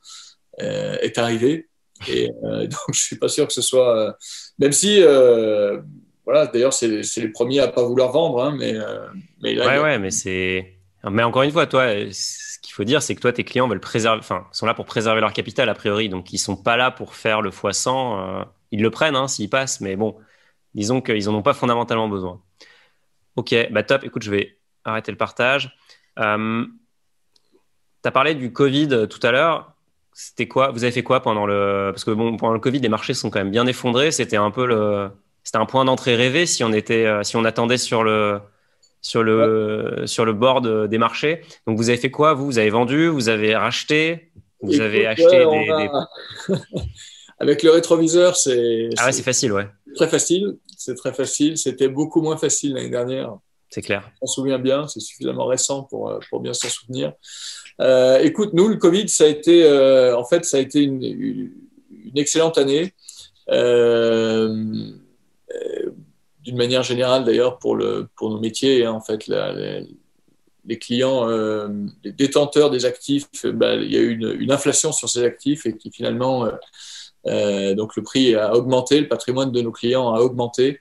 est 0.58 1.18
arrivé. 1.18 1.68
Et 2.08 2.28
donc, 2.42 2.92
je 2.92 3.00
suis 3.00 3.16
pas 3.16 3.28
sûr 3.28 3.46
que 3.46 3.52
ce 3.52 3.62
soit 3.62 4.16
même 4.58 4.72
si, 4.72 5.02
euh, 5.02 5.80
voilà, 6.24 6.46
d'ailleurs, 6.46 6.72
c'est 6.72 6.88
les 6.88 7.28
premiers 7.28 7.60
à 7.60 7.68
pas 7.68 7.82
vouloir 7.82 8.10
vendre, 8.12 8.42
hein, 8.42 8.56
mais, 8.58 8.74
euh, 8.74 9.06
mais 9.42 9.54
là, 9.54 9.66
ouais, 9.66 9.82
ouais, 9.82 9.98
mais 9.98 10.10
c'est. 10.10 10.72
Mais 11.08 11.22
encore 11.22 11.42
une 11.42 11.52
fois, 11.52 11.66
toi, 11.66 11.86
ce 12.10 12.58
qu'il 12.60 12.72
faut 12.72 12.82
dire, 12.82 13.00
c'est 13.00 13.14
que 13.14 13.20
toi, 13.20 13.32
tes 13.32 13.44
clients 13.44 13.68
veulent 13.68 13.80
préserver, 13.80 14.18
enfin, 14.18 14.46
sont 14.50 14.66
là 14.66 14.74
pour 14.74 14.86
préserver 14.86 15.20
leur 15.20 15.32
capital 15.32 15.68
a 15.68 15.74
priori, 15.74 16.08
donc 16.08 16.32
ils 16.32 16.38
sont 16.38 16.56
pas 16.56 16.76
là 16.76 16.90
pour 16.90 17.14
faire 17.14 17.42
le 17.42 17.50
x100. 17.50 18.40
Euh, 18.40 18.44
ils 18.72 18.82
le 18.82 18.90
prennent 18.90 19.14
hein, 19.14 19.28
s'ils 19.28 19.48
passent, 19.48 19.80
mais 19.80 19.94
bon, 19.94 20.16
disons 20.74 21.00
qu'ils 21.00 21.28
en 21.28 21.34
ont 21.34 21.42
pas 21.42 21.54
fondamentalement 21.54 22.08
besoin. 22.08 22.42
Ok, 23.36 23.54
bah 23.70 23.84
top. 23.84 24.02
Écoute, 24.02 24.24
je 24.24 24.30
vais 24.32 24.55
arrêter 24.90 25.10
le 25.10 25.18
partage. 25.18 25.76
Euh, 26.18 26.64
tu 28.02 28.08
as 28.08 28.10
parlé 28.10 28.34
du 28.34 28.52
Covid 28.52 29.06
tout 29.08 29.20
à 29.22 29.32
l'heure. 29.32 29.72
C'était 30.12 30.48
quoi 30.48 30.70
Vous 30.70 30.84
avez 30.84 30.92
fait 30.92 31.02
quoi 31.02 31.20
pendant 31.20 31.44
le 31.46 31.90
Parce 31.92 32.04
que 32.04 32.10
bon, 32.10 32.36
pendant 32.36 32.54
le 32.54 32.60
Covid, 32.60 32.78
les 32.80 32.88
marchés 32.88 33.14
sont 33.14 33.28
quand 33.28 33.38
même 33.38 33.50
bien 33.50 33.66
effondrés. 33.66 34.10
C'était 34.10 34.36
un 34.36 34.50
peu 34.50 34.66
le, 34.66 35.10
c'était 35.44 35.58
un 35.58 35.66
point 35.66 35.84
d'entrée 35.84 36.16
rêvé 36.16 36.46
si 36.46 36.64
on 36.64 36.72
était, 36.72 37.04
euh, 37.04 37.22
si 37.22 37.36
on 37.36 37.44
attendait 37.44 37.78
sur 37.78 38.02
le, 38.02 38.40
sur 39.00 39.22
le, 39.22 40.02
sur 40.06 40.24
le 40.24 40.32
bord 40.32 40.60
des 40.60 40.98
marchés. 40.98 41.42
Donc 41.66 41.76
vous 41.76 41.88
avez 41.88 41.98
fait 41.98 42.10
quoi 42.10 42.34
Vous, 42.34 42.46
vous 42.46 42.58
avez 42.58 42.70
vendu 42.70 43.08
Vous 43.08 43.28
avez 43.28 43.54
racheté 43.54 44.32
Vous 44.60 44.80
avez 44.80 45.06
acheté 45.06 45.44
des, 45.44 45.88
Avec 47.38 47.62
le 47.62 47.70
rétroviseur, 47.70 48.36
c'est. 48.36 48.88
Ah 48.96 49.06
ouais, 49.06 49.12
c'est 49.12 49.22
facile, 49.22 49.52
ouais. 49.52 49.68
Très 49.94 50.08
facile. 50.08 50.56
C'est 50.76 50.94
très 50.94 51.12
facile. 51.12 51.58
C'était 51.58 51.88
beaucoup 51.88 52.22
moins 52.22 52.36
facile 52.36 52.74
l'année 52.74 52.90
dernière. 52.90 53.36
C'est 53.70 53.82
clair. 53.82 54.10
On 54.22 54.26
s'en 54.26 54.34
souvient 54.34 54.58
bien. 54.58 54.86
C'est 54.88 55.00
suffisamment 55.00 55.46
récent 55.46 55.82
pour, 55.82 56.08
euh, 56.08 56.18
pour 56.30 56.40
bien 56.40 56.52
s'en 56.52 56.68
souvenir. 56.68 57.12
Euh, 57.80 58.18
écoute, 58.20 58.50
nous, 58.52 58.68
le 58.68 58.76
Covid, 58.76 59.08
ça 59.08 59.24
a 59.24 59.26
été, 59.26 59.64
euh, 59.64 60.16
en 60.16 60.24
fait, 60.24 60.44
ça 60.44 60.58
a 60.58 60.60
été 60.60 60.82
une, 60.82 61.52
excellente 62.14 62.56
année. 62.56 62.94
D'une 63.48 65.00
manière 66.56 66.82
générale, 66.82 67.24
d'ailleurs, 67.24 67.58
pour, 67.58 67.78
pour 68.16 68.30
nos 68.30 68.40
métiers, 68.40 68.84
hein, 68.84 68.92
en 68.92 69.00
fait, 69.00 69.26
les, 69.26 70.78
clients, 70.78 71.26
les 72.02 72.12
détenteurs 72.12 72.70
des 72.70 72.86
actifs, 72.86 73.28
bah, 73.44 73.74
il 73.74 73.92
y 73.92 73.96
a 73.96 74.00
eu 74.00 74.12
une, 74.12 74.34
une, 74.40 74.52
inflation 74.52 74.92
sur 74.92 75.10
ces 75.10 75.24
actifs 75.24 75.66
et 75.66 75.76
qui 75.76 75.90
finalement, 75.90 76.48
donc 77.26 77.96
le 77.96 78.02
prix 78.02 78.34
a 78.34 78.54
augmenté, 78.54 79.00
le 79.00 79.08
patrimoine 79.08 79.52
de 79.52 79.60
nos 79.60 79.72
clients 79.72 80.14
a 80.14 80.20
augmenté. 80.20 80.80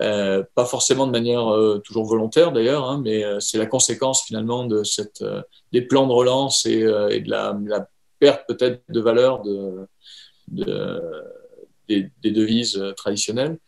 Euh, 0.00 0.42
pas 0.54 0.64
forcément 0.64 1.06
de 1.06 1.12
manière 1.12 1.48
euh, 1.48 1.78
toujours 1.84 2.06
volontaire 2.06 2.52
d'ailleurs, 2.52 2.88
hein, 2.88 3.02
mais 3.04 3.22
euh, 3.22 3.38
c'est 3.38 3.58
la 3.58 3.66
conséquence 3.66 4.22
finalement 4.22 4.64
de 4.64 4.82
cette, 4.82 5.22
des 5.72 5.82
plans 5.82 6.06
de 6.06 6.12
relance 6.12 6.64
et, 6.64 6.80
et 7.10 7.20
de 7.20 7.30
la, 7.30 7.58
la 7.66 7.86
perte 8.18 8.44
peut-être 8.48 8.82
de 8.88 9.00
valeur 9.00 9.42
de, 9.42 9.86
de 10.48 11.02
des, 11.88 12.10
des, 12.22 12.30
devises 12.30 12.82
traditionnelles. 12.96 13.58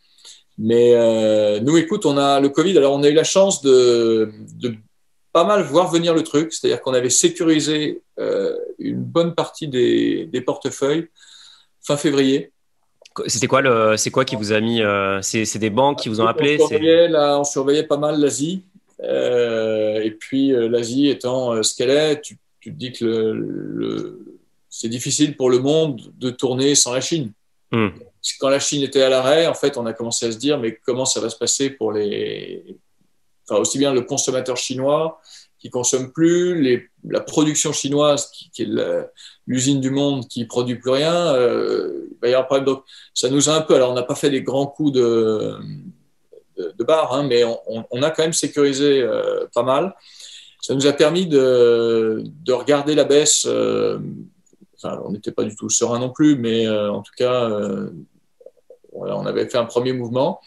Mais 0.57 1.59
nous, 1.59 1.77
écoute, 1.77 2.05
on 2.05 2.17
a 2.17 2.39
le 2.39 2.49
Covid. 2.49 2.77
Alors, 2.77 2.93
on 2.93 3.03
a 3.03 3.09
eu 3.09 3.13
la 3.13 3.23
chance 3.23 3.61
de, 3.61 4.31
de 4.55 4.75
pas 5.33 5.43
mal 5.43 5.63
voir 5.63 5.91
venir 5.91 6.13
le 6.13 6.23
truc, 6.23 6.53
c'est-à-dire 6.53 6.81
qu'on 6.81 6.93
avait 6.93 7.09
sécurisé 7.09 8.01
une 8.79 9.03
bonne 9.03 9.35
partie 9.35 9.67
des, 9.67 10.27
des 10.27 10.41
portefeuilles 10.41 11.09
fin 11.81 11.97
février. 11.97 12.52
C'était 13.27 13.47
quoi 13.47 13.61
le, 13.61 13.95
c'est 13.97 14.11
quoi 14.11 14.25
qui 14.25 14.35
vous 14.35 14.51
a 14.53 14.59
mis, 14.59 14.81
euh, 14.81 15.21
c'est, 15.21 15.57
des 15.57 15.69
banques 15.69 15.99
qui 15.99 16.09
vous 16.09 16.21
ont 16.21 16.27
appelé. 16.27 16.57
On 16.59 16.67
surveillait, 16.67 17.07
là, 17.07 17.39
on 17.39 17.43
surveillait 17.43 17.83
pas 17.83 17.97
mal 17.97 18.19
l'Asie. 18.19 18.63
Euh, 19.01 20.01
et 20.01 20.11
puis 20.11 20.53
euh, 20.53 20.69
l'Asie 20.69 21.09
étant 21.09 21.61
ce 21.61 21.75
qu'elle 21.75 21.89
est, 21.89 22.21
tu, 22.21 22.37
tu, 22.59 22.71
te 22.71 22.77
dis 22.77 22.91
que 22.91 23.05
le, 23.05 24.39
c'est 24.69 24.87
difficile 24.87 25.35
pour 25.35 25.49
le 25.49 25.59
monde 25.59 26.01
de 26.17 26.29
tourner 26.29 26.75
sans 26.75 26.93
la 26.93 27.01
Chine. 27.01 27.31
Hmm. 27.71 27.89
Quand 28.39 28.49
la 28.49 28.59
Chine 28.59 28.81
était 28.81 29.01
à 29.01 29.09
l'arrêt, 29.09 29.47
en 29.47 29.53
fait, 29.53 29.77
on 29.77 29.85
a 29.85 29.93
commencé 29.93 30.25
à 30.25 30.31
se 30.31 30.37
dire, 30.37 30.57
mais 30.57 30.79
comment 30.83 31.05
ça 31.05 31.19
va 31.19 31.29
se 31.29 31.37
passer 31.37 31.69
pour 31.69 31.91
les, 31.91 32.63
enfin 33.47 33.59
aussi 33.59 33.77
bien 33.77 33.93
le 33.93 34.01
consommateur 34.01 34.57
chinois 34.57 35.19
qui 35.59 35.69
consomme 35.69 36.11
plus, 36.11 36.61
les, 36.61 36.87
la 37.07 37.21
production 37.21 37.71
chinoise, 37.71 38.29
qui, 38.31 38.49
qui 38.51 38.63
est 38.63 38.69
l'usine 39.47 39.81
du 39.81 39.89
monde 39.89 40.27
qui 40.27 40.45
produit 40.45 40.75
plus 40.75 40.91
rien, 40.91 41.13
euh, 41.13 42.07
il 42.11 42.17
va 42.21 42.27
y 42.27 42.31
avoir 42.31 42.43
un 42.43 42.45
problème. 42.45 42.65
Donc, 42.65 42.83
ça 43.13 43.29
nous 43.29 43.49
a 43.49 43.55
un 43.55 43.61
peu. 43.61 43.75
Alors, 43.75 43.91
on 43.91 43.93
n'a 43.93 44.03
pas 44.03 44.15
fait 44.15 44.29
des 44.29 44.41
grands 44.41 44.67
coups 44.67 44.93
de, 44.93 45.55
de, 46.57 46.73
de 46.77 46.83
barre, 46.83 47.13
hein, 47.13 47.23
mais 47.23 47.43
on, 47.43 47.85
on, 47.89 48.03
a 48.03 48.11
quand 48.11 48.23
même 48.23 48.33
sécurisé 48.33 49.01
euh, 49.01 49.45
pas 49.53 49.63
mal. 49.63 49.95
Ça 50.61 50.73
nous 50.73 50.87
a 50.87 50.93
permis 50.93 51.27
de, 51.27 52.23
de 52.25 52.53
regarder 52.53 52.95
la 52.95 53.03
baisse. 53.03 53.45
Euh, 53.45 53.99
enfin, 54.77 55.01
on 55.05 55.11
n'était 55.11 55.31
pas 55.31 55.43
du 55.43 55.55
tout 55.55 55.69
serein 55.69 55.99
non 55.99 56.09
plus, 56.09 56.37
mais 56.37 56.69
en 56.69 57.01
tout 57.01 57.11
cas, 57.17 57.49
voilà, 58.93 59.17
on 59.17 59.25
avait 59.25 59.49
fait 59.49 59.57
un 59.57 59.65
premier 59.65 59.91
mouvement. 59.91 60.39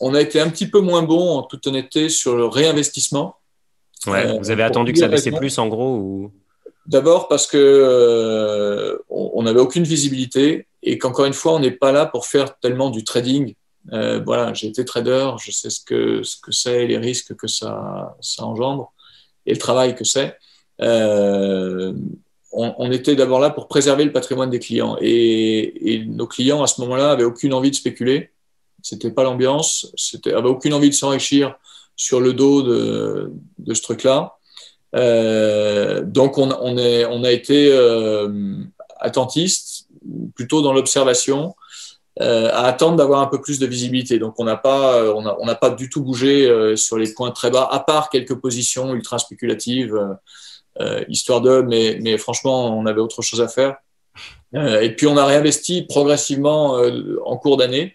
On 0.00 0.14
a 0.14 0.20
été 0.20 0.40
un 0.40 0.48
petit 0.48 0.68
peu 0.68 0.80
moins 0.80 1.02
bon, 1.02 1.38
en 1.38 1.42
toute 1.42 1.66
honnêteté, 1.66 2.08
sur 2.08 2.36
le 2.36 2.46
réinvestissement. 2.46 3.36
Ouais, 4.06 4.38
vous 4.38 4.50
avez 4.50 4.62
attendu 4.62 4.92
que 4.92 4.98
ça 4.98 5.08
baissait 5.08 5.32
plus, 5.32 5.58
en 5.58 5.68
gros 5.68 5.96
ou... 5.96 6.32
D'abord 6.88 7.28
parce 7.28 7.46
que 7.46 7.58
euh, 7.58 8.96
on 9.10 9.42
n'avait 9.42 9.60
aucune 9.60 9.84
visibilité 9.84 10.66
et 10.82 10.96
qu'encore 10.96 11.26
une 11.26 11.34
fois, 11.34 11.52
on 11.52 11.58
n'est 11.58 11.70
pas 11.70 11.92
là 11.92 12.06
pour 12.06 12.24
faire 12.24 12.58
tellement 12.60 12.88
du 12.88 13.04
trading. 13.04 13.54
Euh, 13.92 14.22
voilà, 14.24 14.54
j'ai 14.54 14.68
été 14.68 14.86
trader, 14.86 15.32
je 15.38 15.50
sais 15.50 15.68
ce 15.68 15.84
que 15.84 16.22
ce 16.22 16.40
que 16.40 16.50
c'est, 16.50 16.86
les 16.86 16.96
risques 16.96 17.36
que 17.36 17.46
ça, 17.46 18.16
ça 18.22 18.46
engendre 18.46 18.94
et 19.44 19.52
le 19.52 19.58
travail 19.58 19.94
que 19.94 20.04
c'est. 20.04 20.38
Euh, 20.80 21.92
on, 22.52 22.90
était 22.90 23.16
d'abord 23.16 23.40
là 23.40 23.50
pour 23.50 23.68
préserver 23.68 24.04
le 24.06 24.12
patrimoine 24.12 24.48
des 24.48 24.58
clients 24.58 24.96
et, 25.02 25.92
et 25.92 26.06
nos 26.06 26.26
clients 26.26 26.62
à 26.62 26.66
ce 26.66 26.80
moment-là 26.80 27.10
avaient 27.10 27.24
aucune 27.24 27.52
envie 27.52 27.70
de 27.70 27.76
spéculer. 27.76 28.30
C'était 28.80 29.10
pas 29.10 29.24
l'ambiance, 29.24 29.92
c'était 29.94 30.32
avaient 30.32 30.48
aucune 30.48 30.72
envie 30.72 30.88
de 30.88 30.94
s'enrichir 30.94 31.54
sur 31.96 32.20
le 32.22 32.32
dos 32.32 32.62
de, 32.62 33.30
de 33.58 33.74
ce 33.74 33.82
truc-là. 33.82 34.37
Euh, 34.94 36.02
donc 36.02 36.38
on, 36.38 36.50
a 36.50 37.30
été 37.30 37.70
euh, 37.70 38.56
attentiste, 38.98 39.86
plutôt 40.34 40.62
dans 40.62 40.72
l'observation, 40.72 41.54
euh, 42.20 42.48
à 42.52 42.64
attendre 42.64 42.96
d'avoir 42.96 43.20
un 43.20 43.26
peu 43.26 43.40
plus 43.40 43.58
de 43.58 43.66
visibilité. 43.66 44.18
Donc 44.18 44.34
on 44.38 44.44
n'a 44.44 44.56
pas, 44.56 45.12
on 45.14 45.26
a, 45.26 45.36
on 45.40 45.54
pas 45.54 45.70
du 45.70 45.88
tout 45.88 46.02
bougé 46.02 46.48
euh, 46.48 46.76
sur 46.76 46.98
les 46.98 47.12
points 47.12 47.30
très 47.30 47.50
bas, 47.50 47.68
à 47.70 47.80
part 47.80 48.10
quelques 48.10 48.34
positions 48.34 48.94
ultra 48.94 49.18
spéculatives 49.18 49.98
histoire 51.08 51.40
de, 51.40 51.60
mais 51.60 52.16
franchement, 52.18 52.78
on 52.78 52.86
avait 52.86 53.00
autre 53.00 53.20
chose 53.20 53.40
à 53.40 53.48
faire. 53.48 53.78
et 54.54 54.94
puis, 54.94 55.08
on 55.08 55.16
a 55.16 55.26
réinvesti 55.26 55.82
progressivement 55.82 56.80
en 57.26 57.36
cours 57.36 57.56
d'année. 57.56 57.92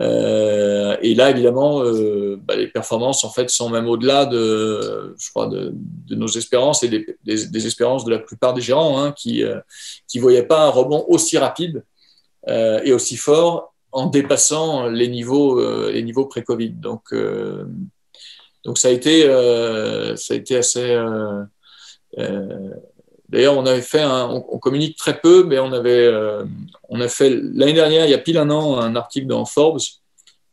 Euh, 0.00 0.96
et 1.02 1.14
là, 1.14 1.30
évidemment, 1.30 1.82
euh, 1.82 2.36
bah, 2.40 2.54
les 2.56 2.68
performances 2.68 3.24
en 3.24 3.30
fait 3.30 3.50
sont 3.50 3.68
même 3.68 3.88
au-delà 3.88 4.26
de, 4.26 5.14
je 5.18 5.30
crois, 5.30 5.48
de, 5.48 5.74
nos 6.10 6.28
espérances 6.28 6.82
et 6.84 6.88
des, 7.24 7.66
espérances 7.66 8.04
de 8.04 8.10
la 8.10 8.18
plupart 8.18 8.54
des 8.54 8.60
gérants 8.60 9.00
hein, 9.00 9.12
qui 9.12 9.42
euh, 9.42 9.58
qui 10.06 10.18
voyaient 10.18 10.46
pas 10.46 10.66
un 10.66 10.70
rebond 10.70 11.04
aussi 11.08 11.36
rapide 11.36 11.84
euh, 12.48 12.80
et 12.84 12.92
aussi 12.92 13.16
fort 13.16 13.74
en 13.90 14.06
dépassant 14.06 14.88
les 14.88 15.08
niveaux 15.08 15.60
euh, 15.60 15.90
les 15.90 16.02
niveaux 16.02 16.26
pré-Covid. 16.26 16.70
Donc 16.70 17.12
donc 18.64 18.78
ça 18.78 18.88
a 18.88 18.90
été 18.92 19.22
ça 20.16 20.34
a 20.34 20.36
été 20.36 20.56
assez 20.56 20.96
D'ailleurs, 23.28 23.58
on 23.58 23.66
avait 23.66 23.82
fait, 23.82 24.00
un, 24.00 24.26
on, 24.26 24.58
communique 24.58 24.96
très 24.96 25.20
peu, 25.20 25.44
mais 25.44 25.58
on 25.58 25.72
avait, 25.72 26.06
euh, 26.06 26.44
on 26.88 27.00
a 27.00 27.08
fait 27.08 27.30
l'année 27.30 27.74
dernière, 27.74 28.06
il 28.06 28.10
y 28.10 28.14
a 28.14 28.18
pile 28.18 28.38
un 28.38 28.48
an, 28.50 28.78
un 28.78 28.96
article 28.96 29.26
dans 29.26 29.44
Forbes 29.44 29.80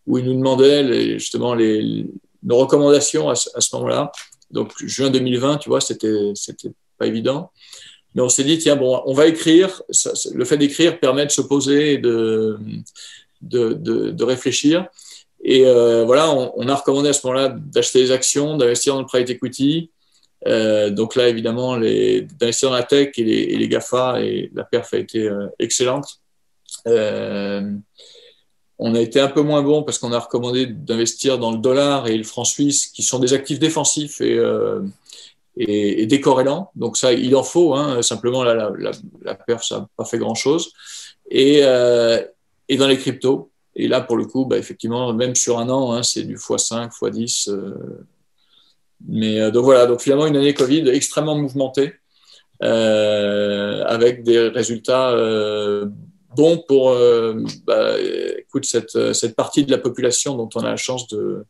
où 0.07 0.17
il 0.17 0.26
nous 0.26 0.36
demandait 0.36 0.84
les, 0.84 1.17
justement 1.17 1.55
les, 1.55 2.05
nos 2.43 2.57
recommandations 2.57 3.30
à, 3.30 3.34
à 3.34 3.61
ce 3.61 3.76
moment-là. 3.76 4.11
Donc 4.51 4.73
juin 4.84 5.09
2020, 5.09 5.57
tu 5.57 5.69
vois, 5.69 5.82
c'était, 5.82 6.32
c'était 6.36 6.71
pas 6.97 7.07
évident. 7.07 7.51
Mais 8.13 8.21
on 8.21 8.30
s'est 8.30 8.43
dit, 8.43 8.57
tiens, 8.57 8.76
bon, 8.76 9.01
on 9.05 9.13
va 9.13 9.28
écrire. 9.28 9.82
Le 10.34 10.45
fait 10.45 10.57
d'écrire 10.57 10.99
permet 10.99 11.26
de 11.26 11.32
se 11.32 11.41
poser 11.41 11.93
et 11.93 11.97
de, 11.97 12.57
de, 13.41 13.73
de, 13.73 14.11
de 14.11 14.23
réfléchir. 14.23 14.88
Et 15.43 15.65
euh, 15.65 16.05
voilà, 16.05 16.32
on, 16.32 16.53
on, 16.55 16.67
a 16.69 16.76
recommandé 16.76 17.09
à 17.09 17.13
ce 17.13 17.28
moment-là 17.28 17.49
d'acheter 17.49 17.99
des 17.99 18.11
actions, 18.11 18.57
d'investir 18.57 18.93
dans 18.93 19.01
le 19.01 19.05
private 19.05 19.30
equity, 19.30 19.91
euh, 20.47 20.89
donc 20.89 21.15
là, 21.15 21.27
évidemment, 21.27 21.77
d'investir 21.77 22.69
dans 22.69 22.75
la 22.75 22.83
tech 22.83 23.13
et 23.17 23.23
les, 23.23 23.33
et 23.33 23.57
les, 23.57 23.67
GAFA, 23.67 24.21
et 24.21 24.51
la 24.53 24.63
perf 24.63 24.93
a 24.93 24.97
été 24.97 25.27
euh, 25.27 25.47
excellente. 25.59 26.21
Euh, 26.87 27.71
on 28.77 28.93
a 28.93 28.99
été 28.99 29.19
un 29.19 29.29
peu 29.29 29.41
moins 29.41 29.63
bon 29.63 29.83
parce 29.83 29.97
qu'on 29.97 30.11
a 30.11 30.19
recommandé 30.19 30.67
d'investir 30.67 31.39
dans 31.39 31.51
le 31.51 31.57
dollar 31.57 32.07
et 32.07 32.17
le 32.17 32.23
franc 32.23 32.43
suisse, 32.43 32.87
qui 32.87 33.03
sont 33.03 33.19
des 33.19 33.33
actifs 33.33 33.57
défensifs 33.57 34.19
et, 34.19 34.37
et, 35.55 36.05
décorrélants. 36.05 36.71
Donc 36.75 36.97
ça, 36.97 37.13
il 37.13 37.35
en 37.37 37.43
faut. 37.43 37.73
Hein. 37.73 38.01
Simplement, 38.01 38.43
là, 38.43 38.53
la, 38.77 38.91
la, 39.23 39.35
perf, 39.35 39.63
ça 39.63 39.79
n'a 39.79 39.89
pas 39.95 40.03
fait 40.03 40.17
grand-chose. 40.17 40.73
Et, 41.31 41.59
et 41.59 42.77
dans 42.77 42.87
les 42.87 42.97
cryptos. 42.97 43.49
Et 43.77 43.87
là, 43.87 44.01
pour 44.01 44.17
le 44.17 44.25
coup, 44.25 44.45
bah, 44.45 44.57
effectivement, 44.57 45.13
même 45.13 45.35
sur 45.35 45.57
un 45.57 45.69
an, 45.69 45.93
hein, 45.93 46.03
c'est 46.03 46.23
du 46.23 46.35
x5, 46.35 46.89
x10. 46.89 47.49
Mais 49.03 49.39
euh, 49.39 49.51
donc 49.51 49.65
voilà, 49.65 49.85
donc 49.85 50.01
finalement 50.01 50.27
une 50.27 50.37
année 50.37 50.53
Covid 50.53 50.89
extrêmement 50.89 51.35
mouvementée, 51.35 51.93
euh, 52.63 53.83
avec 53.85 54.23
des 54.23 54.47
résultats 54.47 55.11
euh, 55.11 55.87
bons 56.35 56.63
pour 56.67 56.95
bah, 57.65 57.95
cette, 58.63 59.35
partie 59.35 59.65
de 59.65 59.71
la 59.71 59.77
population 59.77 60.35
dont 60.35 60.49
on 60.55 60.61
a 60.61 60.69
la 60.69 60.77
chance 60.77 61.07
de, 61.07 61.45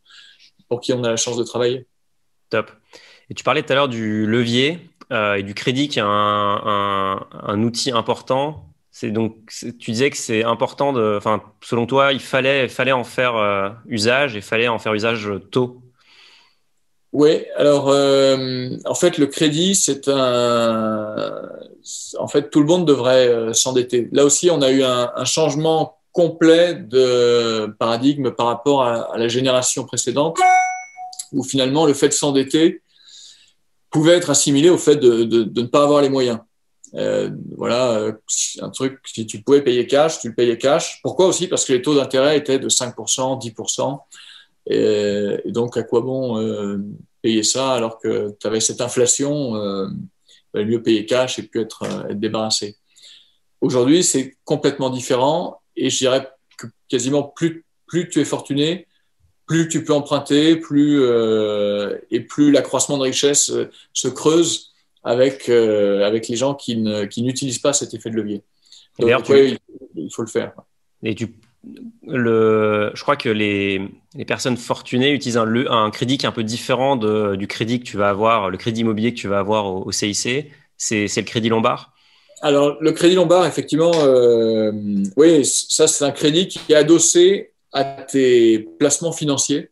pour 0.69 0.79
qui 0.79 0.93
on 0.93 1.03
a 1.03 1.09
la 1.09 1.17
chance 1.17 1.37
de 1.37 1.43
travailler. 1.43 1.87
Top. 2.49 2.71
Et 3.29 3.33
tu 3.33 3.43
parlais 3.43 3.63
tout 3.63 3.73
à 3.73 3.75
l'heure 3.75 3.89
du 3.89 4.27
levier 4.27 4.79
et 5.11 5.43
du 5.43 5.53
crédit 5.55 5.87
qui 5.87 5.99
est 5.99 6.03
un, 6.05 7.27
un, 7.31 7.63
outil 7.63 7.91
important. 7.91 8.69
C'est 8.91 9.09
donc, 9.09 9.37
tu 9.79 9.91
disais 9.91 10.11
que 10.11 10.17
c'est 10.17 10.43
important 10.43 10.93
de, 10.93 11.15
enfin, 11.17 11.41
selon 11.61 11.87
toi, 11.87 12.13
il 12.13 12.19
fallait, 12.19 12.67
fallait 12.67 12.91
en 12.91 13.03
faire 13.03 13.75
usage 13.87 14.35
et 14.35 14.41
fallait 14.41 14.67
en 14.67 14.77
faire 14.77 14.93
usage 14.93 15.31
tôt 15.51 15.81
oui, 17.15 17.45
alors 17.55 17.87
euh, 17.87 18.75
en 18.83 18.93
fait 18.93 19.17
le 19.17 19.27
crédit 19.27 19.73
c'est 19.73 20.09
un, 20.09 21.49
en 22.19 22.27
fait 22.27 22.49
tout 22.49 22.59
le 22.59 22.65
monde 22.65 22.85
devrait 22.85 23.29
euh, 23.29 23.53
s'endetter. 23.53 24.09
Là 24.11 24.25
aussi 24.25 24.49
on 24.49 24.61
a 24.61 24.69
eu 24.69 24.83
un, 24.83 25.23
changement 25.23 25.97
complet 26.11 26.73
de 26.73 27.73
paradigme 27.79 28.31
par 28.31 28.47
rapport 28.47 28.83
à, 28.83 29.17
la 29.17 29.29
génération 29.29 29.85
précédente, 29.85 30.37
où 31.31 31.41
finalement 31.41 31.85
le 31.85 31.93
fait 31.93 32.09
de 32.09 32.13
s'endetter 32.13 32.81
pouvait 33.89 34.17
être 34.17 34.29
assimilé 34.29 34.69
au 34.69 34.77
fait 34.77 34.97
de, 34.97 35.23
de, 35.23 35.43
de 35.43 35.61
ne 35.61 35.67
pas 35.67 35.83
avoir 35.83 36.01
les 36.01 36.09
moyens. 36.09 36.39
Euh, 36.95 37.29
voilà, 37.57 37.91
euh, 37.91 38.11
un 38.61 38.69
truc, 38.71 38.99
si 39.05 39.25
tu 39.25 39.41
pouvais 39.41 39.61
payer 39.61 39.87
cash, 39.87 40.19
tu 40.19 40.27
le 40.27 40.35
payais 40.35 40.57
cash. 40.57 40.99
Pourquoi 41.01 41.27
aussi? 41.27 41.47
Parce 41.47 41.63
que 41.63 41.71
les 41.71 41.81
taux 41.81 41.95
d'intérêt 41.95 42.37
étaient 42.37 42.59
de 42.59 42.69
5%, 42.69 43.39
10%. 43.39 43.99
Et, 44.67 45.37
et, 45.45 45.51
donc, 45.51 45.77
à 45.77 45.83
quoi 45.83 46.01
bon 46.01 46.39
euh, 46.39 46.77
payer 47.21 47.43
ça 47.43 47.73
alors 47.73 47.99
que 47.99 48.35
tu 48.39 48.47
avais 48.47 48.59
cette 48.59 48.81
inflation 48.81 49.55
euh, 49.55 49.87
Il 49.89 50.59
valait 50.59 50.65
mieux 50.65 50.83
payer 50.83 51.05
cash 51.05 51.39
et 51.39 51.43
puis 51.43 51.61
être, 51.61 51.83
euh, 51.83 52.09
être 52.09 52.19
débarrassé? 52.19 52.77
Aujourd'hui, 53.61 54.03
c'est 54.03 54.35
complètement 54.43 54.89
différent 54.89 55.61
et 55.75 55.89
je 55.89 55.97
dirais 55.97 56.27
que 56.57 56.67
quasiment 56.89 57.23
plus, 57.23 57.65
plus 57.87 58.09
tu 58.09 58.19
es 58.19 58.25
fortuné, 58.25 58.87
plus 59.45 59.67
tu 59.67 59.83
peux 59.83 59.93
emprunter, 59.93 60.55
plus, 60.55 61.01
euh, 61.01 61.97
et 62.11 62.19
plus 62.19 62.51
l'accroissement 62.51 62.97
de 62.97 63.03
richesse 63.03 63.51
euh, 63.51 63.69
se 63.93 64.07
creuse 64.07 64.73
avec, 65.03 65.49
euh, 65.49 66.03
avec 66.03 66.27
les 66.27 66.35
gens 66.35 66.55
qui, 66.55 66.77
ne, 66.77 67.05
qui 67.05 67.21
n'utilisent 67.21 67.59
pas 67.59 67.73
cet 67.73 67.93
effet 67.93 68.09
de 68.09 68.15
levier. 68.15 68.43
Donc, 68.97 69.29
ouais, 69.29 69.51
il, 69.51 69.59
il 69.95 70.13
faut 70.13 70.23
le 70.23 70.27
faire. 70.27 70.53
Et 71.03 71.13
tu 71.13 71.35
je 72.07 73.01
crois 73.01 73.15
que 73.15 73.29
les, 73.29 73.81
personnes 74.27 74.57
fortunées 74.57 75.11
utilisent 75.11 75.37
un, 75.37 75.89
crédit 75.91 76.17
qui 76.17 76.25
est 76.25 76.29
un 76.29 76.33
peu 76.33 76.43
différent 76.43 76.95
du 76.95 77.47
crédit 77.47 77.79
que 77.79 77.85
tu 77.85 77.97
vas 77.97 78.09
avoir, 78.09 78.49
le 78.49 78.57
crédit 78.57 78.81
immobilier 78.81 79.13
que 79.13 79.19
tu 79.19 79.27
vas 79.27 79.39
avoir 79.39 79.65
au, 79.65 79.91
CIC. 79.91 80.51
C'est, 80.77 81.07
c'est 81.07 81.21
le 81.21 81.25
crédit 81.25 81.49
Lombard? 81.49 81.93
Alors, 82.41 82.77
le 82.81 82.91
crédit 82.91 83.15
Lombard, 83.15 83.45
effectivement, 83.45 83.91
euh, 83.95 84.71
oui, 85.15 85.45
ça, 85.45 85.87
c'est 85.87 86.03
un 86.03 86.11
crédit 86.11 86.47
qui 86.47 86.73
est 86.73 86.75
adossé 86.75 87.51
à 87.71 87.83
tes 87.83 88.59
placements 88.77 89.11
financiers. 89.11 89.69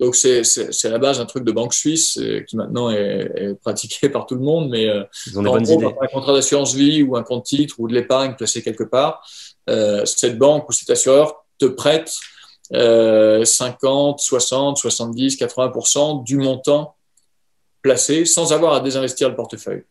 Donc, 0.00 0.16
c'est, 0.16 0.42
à 0.84 0.88
la 0.88 0.98
base 0.98 1.20
un 1.20 1.24
truc 1.24 1.44
de 1.44 1.52
banque 1.52 1.72
suisse 1.72 2.18
euh, 2.18 2.40
qui 2.40 2.56
maintenant 2.56 2.90
est, 2.90 3.30
est, 3.36 3.54
pratiqué 3.60 4.08
par 4.10 4.26
tout 4.26 4.34
le 4.34 4.40
monde. 4.40 4.68
Mais 4.70 4.88
euh, 4.88 5.04
Ils 5.26 5.38
ont 5.38 5.42
des 5.42 5.50
bonnes 5.50 5.62
gros, 5.62 5.80
idées. 5.80 5.94
un 6.00 6.06
contrat 6.08 6.32
d'assurance 6.32 6.74
vie 6.74 7.02
ou 7.02 7.16
un 7.16 7.22
compte 7.22 7.44
titre 7.44 7.76
ou 7.78 7.88
de 7.88 7.94
l'épargne 7.94 8.34
placé 8.34 8.62
quelque 8.62 8.84
part, 8.84 9.24
euh, 9.70 10.04
cette 10.04 10.38
banque 10.38 10.68
ou 10.68 10.72
cet 10.72 10.90
assureur 10.90 11.44
te 11.58 11.66
prête 11.66 12.12
euh, 12.72 13.44
50, 13.44 14.18
60, 14.18 14.76
70, 14.78 15.38
80% 15.38 16.24
du 16.24 16.36
montant 16.36 16.96
placé 17.82 18.24
sans 18.24 18.52
avoir 18.52 18.74
à 18.74 18.80
désinvestir 18.80 19.28
le 19.28 19.36
portefeuille. 19.36 19.84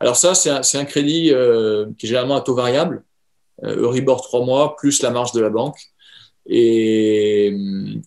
Alors 0.00 0.16
ça, 0.16 0.34
c'est 0.34 0.50
un, 0.50 0.60
un, 0.60 0.84
crédit 0.84 1.32
euh, 1.32 1.86
qui 1.98 2.06
est 2.06 2.08
généralement 2.08 2.36
à 2.36 2.42
taux 2.42 2.54
variable, 2.54 3.02
Euribor 3.62 4.22
3 4.22 4.44
mois, 4.44 4.76
plus 4.76 5.02
la 5.02 5.10
marge 5.10 5.32
de 5.32 5.40
la 5.40 5.50
banque. 5.50 5.78
Et 6.50 7.54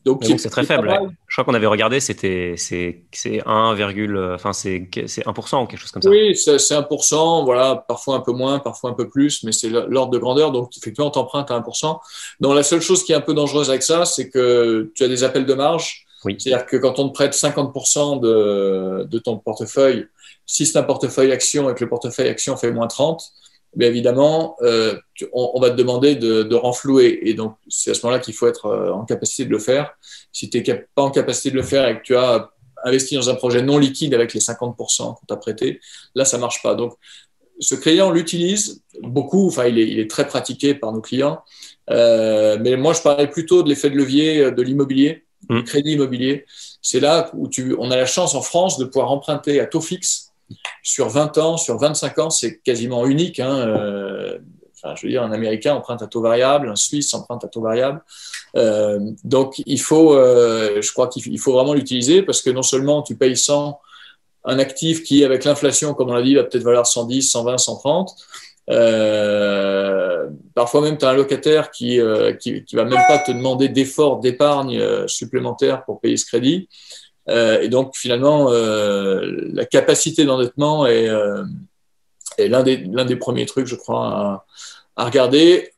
donc, 0.03 0.23
c'est 0.23 0.49
très 0.49 0.63
faible. 0.63 0.87
Ouais. 0.87 0.97
Je 1.27 1.35
crois 1.35 1.45
qu'on 1.45 1.53
avait 1.53 1.67
regardé, 1.67 1.99
c'était 1.99 2.55
c'est 2.57 3.03
1, 3.45 3.75
enfin 4.33 4.51
c'est 4.51 4.89
c'est 5.05 5.23
1% 5.23 5.63
ou 5.63 5.67
quelque 5.67 5.79
chose 5.79 5.91
comme 5.91 6.01
ça. 6.01 6.09
Oui, 6.09 6.35
c'est 6.35 6.55
1%, 6.55 7.45
voilà, 7.45 7.75
parfois 7.87 8.15
un 8.15 8.19
peu 8.19 8.31
moins, 8.31 8.57
parfois 8.57 8.89
un 8.89 8.93
peu 8.93 9.07
plus, 9.07 9.43
mais 9.43 9.51
c'est 9.51 9.69
l'ordre 9.69 10.09
de 10.09 10.17
grandeur. 10.17 10.51
Donc 10.51 10.71
effectivement, 10.75 11.11
t'empruntes 11.11 11.51
à 11.51 11.59
1%. 11.59 11.99
Donc 12.39 12.55
la 12.55 12.63
seule 12.63 12.81
chose 12.81 13.03
qui 13.03 13.11
est 13.11 13.15
un 13.15 13.21
peu 13.21 13.35
dangereuse 13.35 13.69
avec 13.69 13.83
ça, 13.83 14.05
c'est 14.05 14.29
que 14.29 14.91
tu 14.95 15.03
as 15.03 15.07
des 15.07 15.23
appels 15.23 15.45
de 15.45 15.53
marge. 15.53 16.07
Oui. 16.25 16.35
C'est-à-dire 16.39 16.65
que 16.65 16.77
quand 16.77 16.97
on 16.97 17.09
te 17.09 17.13
prête 17.13 17.33
50% 17.33 18.19
de, 18.19 19.05
de 19.05 19.19
ton 19.19 19.37
portefeuille, 19.37 20.07
si 20.47 20.65
c'est 20.65 20.79
un 20.79 20.83
portefeuille 20.83 21.31
action 21.31 21.69
et 21.69 21.75
que 21.75 21.83
le 21.83 21.89
portefeuille 21.89 22.27
action 22.27 22.57
fait 22.57 22.71
moins 22.71 22.87
30, 22.87 23.21
mais 23.75 23.87
évidemment, 23.87 24.57
euh, 24.61 24.97
on, 25.31 25.51
on, 25.55 25.61
va 25.61 25.69
te 25.69 25.75
demander 25.75 26.15
de, 26.15 26.43
de 26.43 26.55
renflouer. 26.55 27.19
Et 27.23 27.33
donc, 27.33 27.55
c'est 27.69 27.91
à 27.91 27.93
ce 27.93 28.05
moment-là 28.05 28.19
qu'il 28.19 28.33
faut 28.33 28.47
être 28.47 28.65
euh, 28.65 28.91
en 28.91 29.05
capacité 29.05 29.45
de 29.45 29.49
le 29.49 29.59
faire. 29.59 29.93
Si 30.33 30.49
tu 30.49 30.61
n'es 30.61 30.87
pas 30.93 31.03
en 31.03 31.11
capacité 31.11 31.51
de 31.51 31.55
le 31.55 31.63
faire 31.63 31.87
et 31.87 31.97
que 31.97 32.03
tu 32.03 32.15
as 32.15 32.49
investi 32.83 33.15
dans 33.15 33.29
un 33.29 33.35
projet 33.35 33.61
non 33.61 33.77
liquide 33.77 34.13
avec 34.13 34.33
les 34.33 34.41
50% 34.41 35.15
qu'on 35.15 35.25
t'a 35.25 35.37
prêté, 35.37 35.79
là, 36.15 36.25
ça 36.25 36.37
marche 36.37 36.61
pas. 36.61 36.75
Donc, 36.75 36.95
ce 37.59 38.01
on 38.01 38.11
l'utilise 38.11 38.83
beaucoup. 39.01 39.47
Enfin, 39.47 39.67
il 39.67 39.79
est, 39.79 39.87
il 39.87 39.99
est, 39.99 40.09
très 40.09 40.27
pratiqué 40.27 40.73
par 40.73 40.91
nos 40.91 41.01
clients. 41.01 41.41
Euh, 41.91 42.57
mais 42.59 42.75
moi, 42.75 42.93
je 42.93 43.01
parlais 43.01 43.27
plutôt 43.27 43.63
de 43.63 43.69
l'effet 43.69 43.89
de 43.89 43.95
levier 43.95 44.51
de 44.51 44.61
l'immobilier, 44.61 45.23
mmh. 45.47 45.57
du 45.57 45.63
crédit 45.63 45.91
immobilier. 45.91 46.45
C'est 46.81 46.99
là 46.99 47.29
où 47.35 47.47
tu, 47.47 47.75
on 47.77 47.91
a 47.91 47.95
la 47.95 48.07
chance 48.07 48.35
en 48.35 48.41
France 48.41 48.79
de 48.79 48.85
pouvoir 48.85 49.11
emprunter 49.11 49.59
à 49.59 49.65
taux 49.65 49.81
fixe 49.81 50.30
sur 50.83 51.09
20 51.09 51.37
ans, 51.37 51.57
sur 51.57 51.77
25 51.77 52.19
ans, 52.19 52.29
c'est 52.29 52.59
quasiment 52.59 53.05
unique. 53.05 53.39
Hein. 53.39 53.55
Euh, 53.55 54.39
enfin, 54.75 54.95
je 54.95 55.05
veux 55.05 55.11
dire, 55.11 55.23
un 55.23 55.31
Américain 55.31 55.75
emprunte 55.75 56.01
à 56.01 56.07
taux 56.07 56.21
variable, 56.21 56.69
un 56.69 56.75
Suisse 56.75 57.13
emprunte 57.13 57.43
à 57.43 57.47
taux 57.47 57.61
variable. 57.61 58.01
Euh, 58.55 58.99
donc, 59.23 59.61
il 59.65 59.79
faut, 59.79 60.15
euh, 60.15 60.81
je 60.81 60.91
crois 60.91 61.07
qu'il 61.07 61.39
faut 61.39 61.53
vraiment 61.53 61.73
l'utiliser 61.73 62.23
parce 62.23 62.41
que 62.41 62.49
non 62.49 62.63
seulement 62.63 63.01
tu 63.01 63.15
payes 63.15 63.37
100 63.37 63.79
un 64.43 64.57
actif 64.57 65.03
qui, 65.03 65.23
avec 65.23 65.45
l'inflation, 65.45 65.93
comme 65.93 66.09
on 66.09 66.13
l'a 66.13 66.23
dit, 66.23 66.33
va 66.33 66.43
peut-être 66.43 66.63
valoir 66.63 66.87
110, 66.87 67.21
120, 67.21 67.57
130. 67.59 68.15
Euh, 68.71 70.27
parfois 70.55 70.81
même, 70.81 70.97
tu 70.97 71.05
as 71.05 71.09
un 71.09 71.13
locataire 71.13 71.69
qui, 71.69 71.99
qui 72.39 72.75
va 72.75 72.85
même 72.85 73.03
pas 73.07 73.19
te 73.19 73.31
demander 73.31 73.69
d'efforts 73.69 74.19
d'épargne 74.19 75.07
supplémentaires 75.07 75.85
pour 75.85 75.99
payer 75.99 76.17
ce 76.17 76.25
crédit 76.25 76.67
et 77.27 77.69
donc 77.69 77.95
finalement, 77.95 78.49
la 78.51 79.65
capacité 79.65 80.25
d'endettement 80.25 80.85
est, 80.87 81.07
l'un 82.39 82.63
des, 82.63 82.77
des 82.77 83.15
premiers 83.15 83.45
trucs, 83.45 83.67
je 83.67 83.75
crois, 83.75 84.45
à, 84.95 85.05
regarder 85.05 85.71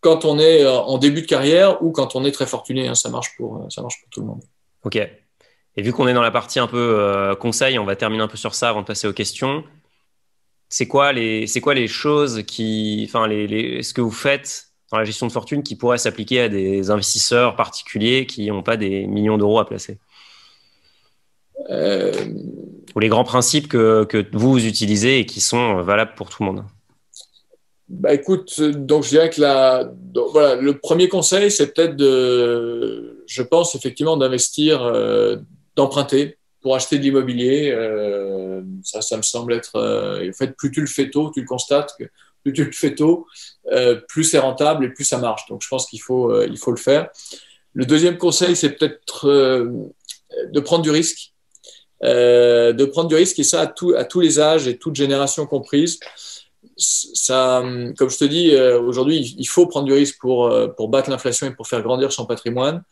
quand 0.00 0.24
on 0.24 0.38
est 0.38 0.66
en 0.66 0.98
début 0.98 1.22
de 1.22 1.26
carrière 1.26 1.82
ou 1.82 1.92
quand 1.92 2.16
on 2.16 2.24
est 2.24 2.32
très 2.32 2.46
fortuné. 2.46 2.88
Hein, 2.88 2.94
ça, 2.94 3.10
marche 3.10 3.36
pour, 3.36 3.66
ça 3.70 3.82
marche 3.82 4.00
pour 4.00 4.10
tout 4.10 4.20
le 4.20 4.26
monde. 4.26 4.42
Ok. 4.84 4.96
Et 4.96 5.82
vu 5.82 5.92
qu'on 5.92 6.08
est 6.08 6.14
dans 6.14 6.22
la 6.22 6.30
partie 6.30 6.58
un 6.58 6.66
peu 6.66 7.34
conseil, 7.38 7.78
on 7.78 7.84
va 7.84 7.96
terminer 7.96 8.22
un 8.22 8.28
peu 8.28 8.36
sur 8.36 8.54
ça 8.54 8.70
avant 8.70 8.80
de 8.80 8.86
passer 8.86 9.06
aux 9.06 9.12
questions 9.12 9.64
c'est 10.70 10.86
quoi 10.86 11.12
les 11.12 11.46
quoi 11.60 11.74
les 11.74 11.88
choses 11.88 12.44
qui 12.44 13.04
enfin 13.06 13.26
les, 13.26 13.82
ce 13.82 13.92
que 13.92 14.00
vous 14.00 14.12
faites 14.12 14.68
dans 14.90 14.98
la 14.98 15.04
gestion 15.04 15.26
de 15.26 15.32
fortune 15.32 15.62
qui 15.62 15.76
pourrait 15.76 15.98
s'appliquer 15.98 16.42
à 16.42 16.48
des 16.48 16.90
investisseurs 16.90 17.56
particuliers 17.56 18.24
qui 18.26 18.46
n'ont 18.46 18.62
pas 18.62 18.76
des 18.76 19.06
millions 19.06 19.36
d'euros 19.36 19.58
à 19.58 19.66
placer? 19.66 19.98
Euh... 21.68 22.12
ou 22.94 23.00
les 23.00 23.08
grands 23.08 23.24
principes 23.24 23.68
que, 23.68 24.04
que, 24.04 24.24
vous 24.32 24.64
utilisez 24.66 25.18
et 25.18 25.26
qui 25.26 25.40
sont 25.40 25.82
valables 25.82 26.14
pour 26.16 26.30
tout 26.30 26.42
le 26.42 26.52
monde 26.52 26.64
bah 27.88 28.14
écoute, 28.14 28.60
donc 28.60 29.02
je 29.02 29.08
dirais 29.08 29.30
que 29.30 29.40
la, 29.40 29.90
voilà, 30.30 30.54
le 30.54 30.78
premier 30.78 31.08
conseil, 31.08 31.50
c'est 31.50 31.74
peut-être 31.74 31.96
je 31.98 33.42
pense 33.42 33.74
effectivement 33.74 34.16
d'investir, 34.16 34.82
euh, 34.82 35.36
d'emprunter 35.76 36.38
pour 36.62 36.74
acheter 36.74 36.98
de 36.98 37.02
l'immobilier. 37.02 37.72
Euh, 37.72 38.62
ça, 38.82 39.00
ça 39.00 39.16
me 39.16 39.22
semble 39.22 39.52
être. 39.52 39.76
Euh, 39.76 40.28
en 40.28 40.32
fait, 40.32 40.56
plus 40.56 40.70
tu 40.70 40.80
le 40.80 40.86
fais 40.86 41.10
tôt, 41.10 41.30
tu 41.32 41.40
le 41.40 41.46
constates 41.46 41.94
que 41.98 42.04
plus 42.42 42.52
tu 42.52 42.64
le 42.64 42.72
fais 42.72 42.94
tôt, 42.94 43.26
euh, 43.72 44.00
plus 44.08 44.24
c'est 44.24 44.38
rentable 44.38 44.84
et 44.84 44.88
plus 44.88 45.04
ça 45.04 45.18
marche. 45.18 45.46
Donc, 45.48 45.62
je 45.62 45.68
pense 45.68 45.86
qu'il 45.86 46.00
faut, 46.00 46.32
euh, 46.32 46.46
il 46.50 46.58
faut 46.58 46.70
le 46.70 46.78
faire. 46.78 47.08
Le 47.74 47.84
deuxième 47.84 48.18
conseil, 48.18 48.56
c'est 48.56 48.70
peut-être 48.70 49.28
euh, 49.28 49.70
de 50.50 50.60
prendre 50.60 50.82
du 50.82 50.90
risque. 50.90 51.32
De 52.02 52.84
prendre 52.86 53.08
du 53.08 53.14
risque 53.14 53.38
et 53.38 53.44
ça 53.44 53.60
à, 53.62 53.66
tout, 53.66 53.94
à 53.96 54.04
tous 54.04 54.20
les 54.20 54.40
âges 54.40 54.66
et 54.66 54.78
toutes 54.78 54.96
générations 54.96 55.46
comprises. 55.46 56.00
Ça, 56.76 57.62
comme 57.98 58.08
je 58.08 58.18
te 58.18 58.24
dis, 58.24 58.56
aujourd'hui, 58.56 59.34
il 59.38 59.46
faut 59.46 59.66
prendre 59.66 59.86
du 59.86 59.92
risque 59.92 60.18
pour, 60.18 60.50
pour 60.76 60.88
battre 60.88 61.10
l'inflation 61.10 61.46
et 61.46 61.50
pour 61.50 61.68
faire 61.68 61.82
grandir 61.82 62.10
son 62.10 62.24
patrimoine. 62.24 62.82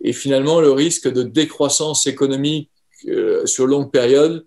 Et 0.00 0.12
finalement, 0.12 0.60
le 0.60 0.72
risque 0.72 1.08
de 1.12 1.22
décroissance 1.22 2.06
économique 2.06 2.70
euh, 3.08 3.46
sur 3.46 3.66
longue 3.66 3.90
période 3.90 4.46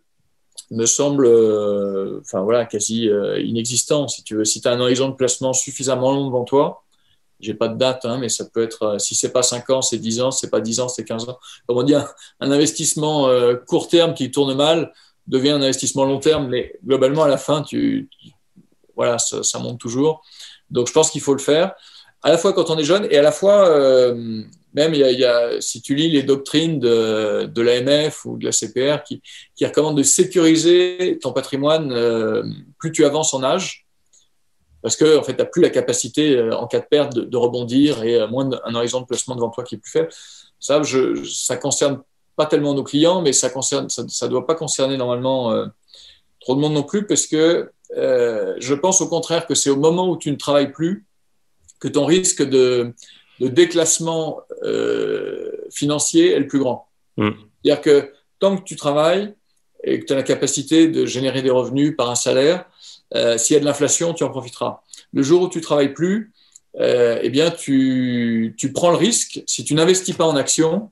me 0.72 0.86
semble 0.86 1.26
euh, 1.26 2.20
enfin, 2.22 2.42
voilà, 2.42 2.66
quasi 2.66 3.10
euh, 3.10 3.40
inexistant. 3.40 4.08
Si 4.08 4.24
tu 4.24 4.36
veux, 4.36 4.46
si 4.46 4.62
tu 4.62 4.68
as 4.68 4.72
un 4.72 4.80
horizon 4.80 5.10
de 5.10 5.16
placement 5.16 5.54
suffisamment 5.54 6.12
long 6.12 6.28
devant 6.28 6.44
toi, 6.44 6.84
j'ai 7.44 7.54
pas 7.54 7.68
de 7.68 7.78
date, 7.78 8.06
hein, 8.06 8.18
mais 8.18 8.30
ça 8.30 8.46
peut 8.46 8.64
être, 8.64 9.00
si 9.00 9.16
c'est 9.16 9.32
pas 9.32 9.44
5 9.44 9.70
ans, 9.70 9.82
c'est 9.82 9.98
10 9.98 10.22
ans, 10.22 10.32
c'est 10.32 10.50
pas 10.50 10.62
10 10.62 10.80
ans, 10.80 10.88
c'est 10.88 11.04
15 11.04 11.30
ans. 11.30 11.38
Comme 11.68 11.78
on 11.78 11.84
dit, 11.84 11.96
un, 11.96 12.08
investissement 12.40 13.30
court 13.68 13.88
terme 13.88 14.14
qui 14.14 14.32
tourne 14.32 14.56
mal 14.56 14.92
devient 15.28 15.52
un 15.52 15.62
investissement 15.62 16.06
long 16.06 16.20
terme, 16.20 16.48
mais 16.48 16.74
globalement, 16.86 17.24
à 17.24 17.28
la 17.28 17.38
fin, 17.38 17.62
tu, 17.62 18.10
voilà, 18.96 19.18
ça, 19.20 19.60
monte 19.60 19.80
toujours. 19.80 20.22
Donc, 20.70 20.88
je 20.88 20.94
pense 20.94 21.12
qu'il 21.12 21.22
faut 21.22 21.34
le 21.34 21.40
faire, 21.40 21.74
à 22.22 22.30
la 22.30 22.38
fois 22.38 22.54
quand 22.54 22.70
on 22.70 22.78
est 22.78 22.84
jeune 22.84 23.08
et 23.12 23.18
à 23.18 23.22
la 23.22 23.32
fois, 23.32 24.14
même, 24.74 24.96
il 24.96 25.02
y, 25.02 25.26
a, 25.26 25.62
si 25.62 25.82
tu 25.82 25.94
lis 25.94 26.10
les 26.10 26.24
doctrines 26.24 26.80
de, 26.80 27.46
de 27.46 27.62
l'AMF 27.62 28.26
ou 28.26 28.38
de 28.38 28.46
la 28.46 28.52
CPR 28.52 29.04
qui, 29.04 29.22
recommandent 29.64 29.98
de 29.98 30.04
sécuriser 30.04 31.20
ton 31.22 31.32
patrimoine 31.32 31.92
euh, 31.92 32.44
plus 32.80 32.92
tu 32.92 33.06
avances 33.06 33.34
en 33.34 33.44
âge, 33.44 33.83
parce 34.84 34.96
que 34.96 35.18
en 35.18 35.24
fait, 35.24 35.34
tu 35.34 35.40
n'as 35.40 35.46
plus 35.46 35.62
la 35.62 35.72
capacité, 35.72 36.38
euh, 36.38 36.56
en 36.56 36.68
cas 36.68 36.80
de 36.80 36.86
perte, 36.86 37.16
de, 37.16 37.38
rebondir 37.38 38.04
et 38.04 38.28
moins 38.28 38.50
un 38.66 38.76
horizon 38.76 39.02
de 39.02 39.06
placement 39.06 39.36
devant 39.36 39.50
toi 39.50 39.64
qui 39.64 39.76
est 39.76 39.78
plus 39.80 39.90
faible. 39.90 40.10
Ça, 40.60 40.84
je, 40.84 41.24
ça 41.26 41.58
concerne 41.58 42.02
pas 42.36 42.46
tellement 42.46 42.76
nos 42.76 42.84
clients, 42.84 43.22
mais 43.22 43.34
ça 43.34 43.50
concerne, 43.50 43.90
ça, 43.90 44.04
ça 44.08 44.28
doit 44.28 44.46
pas 44.46 44.56
concerner 44.56 44.98
normalement 44.98 45.52
euh, 45.52 45.66
trop 46.40 46.56
de 46.56 46.60
monde 46.60 46.74
non 46.74 46.84
plus, 46.84 47.08
parce 47.08 47.26
que 47.26 47.72
je 47.96 48.74
pense 48.74 49.02
au 49.02 49.08
contraire 49.08 49.46
que 49.46 49.54
c'est 49.54 49.70
au 49.70 49.76
moment 49.76 50.10
où 50.10 50.18
tu 50.18 50.32
ne 50.32 50.36
travailles 50.36 50.72
plus 50.72 51.06
que 51.80 51.88
ton 51.88 52.06
risque 52.06 52.42
de 52.42 52.94
déclassement 53.50 54.42
euh, 54.64 55.52
financier 55.72 56.32
est 56.32 56.40
le 56.40 56.48
plus 56.48 56.60
grand. 56.60 56.88
Mm. 57.18 57.30
C'est-à-dire 57.64 57.82
que 57.82 58.14
tant 58.40 58.58
que 58.58 58.64
tu 58.64 58.76
travailles 58.76 59.34
et 59.84 60.00
que 60.00 60.06
tu 60.06 60.14
as 60.14 60.16
la 60.16 60.24
capacité 60.24 60.88
de 60.88 61.06
générer 61.06 61.42
des 61.42 61.50
revenus 61.50 61.96
par 61.96 62.10
un 62.10 62.16
salaire, 62.16 62.66
euh, 63.16 63.38
s'il 63.38 63.54
y 63.54 63.58
a 63.58 63.60
de 63.60 63.66
l'inflation, 63.66 64.14
tu 64.14 64.24
en 64.24 64.30
profiteras. 64.30 64.82
Le 65.12 65.24
jour 65.24 65.44
où 65.44 65.50
tu 65.50 65.62
travailles 65.62 65.94
plus, 65.94 66.34
euh, 66.80 67.20
eh 67.22 67.30
bien, 67.30 67.52
tu, 67.52 68.56
tu, 68.58 68.74
prends 68.74 68.90
le 68.90 68.98
risque, 68.98 69.44
si 69.46 69.64
tu 69.64 69.76
n'investis 69.76 70.16
pas 70.16 70.26
en 70.26 70.36
actions, 70.36 70.92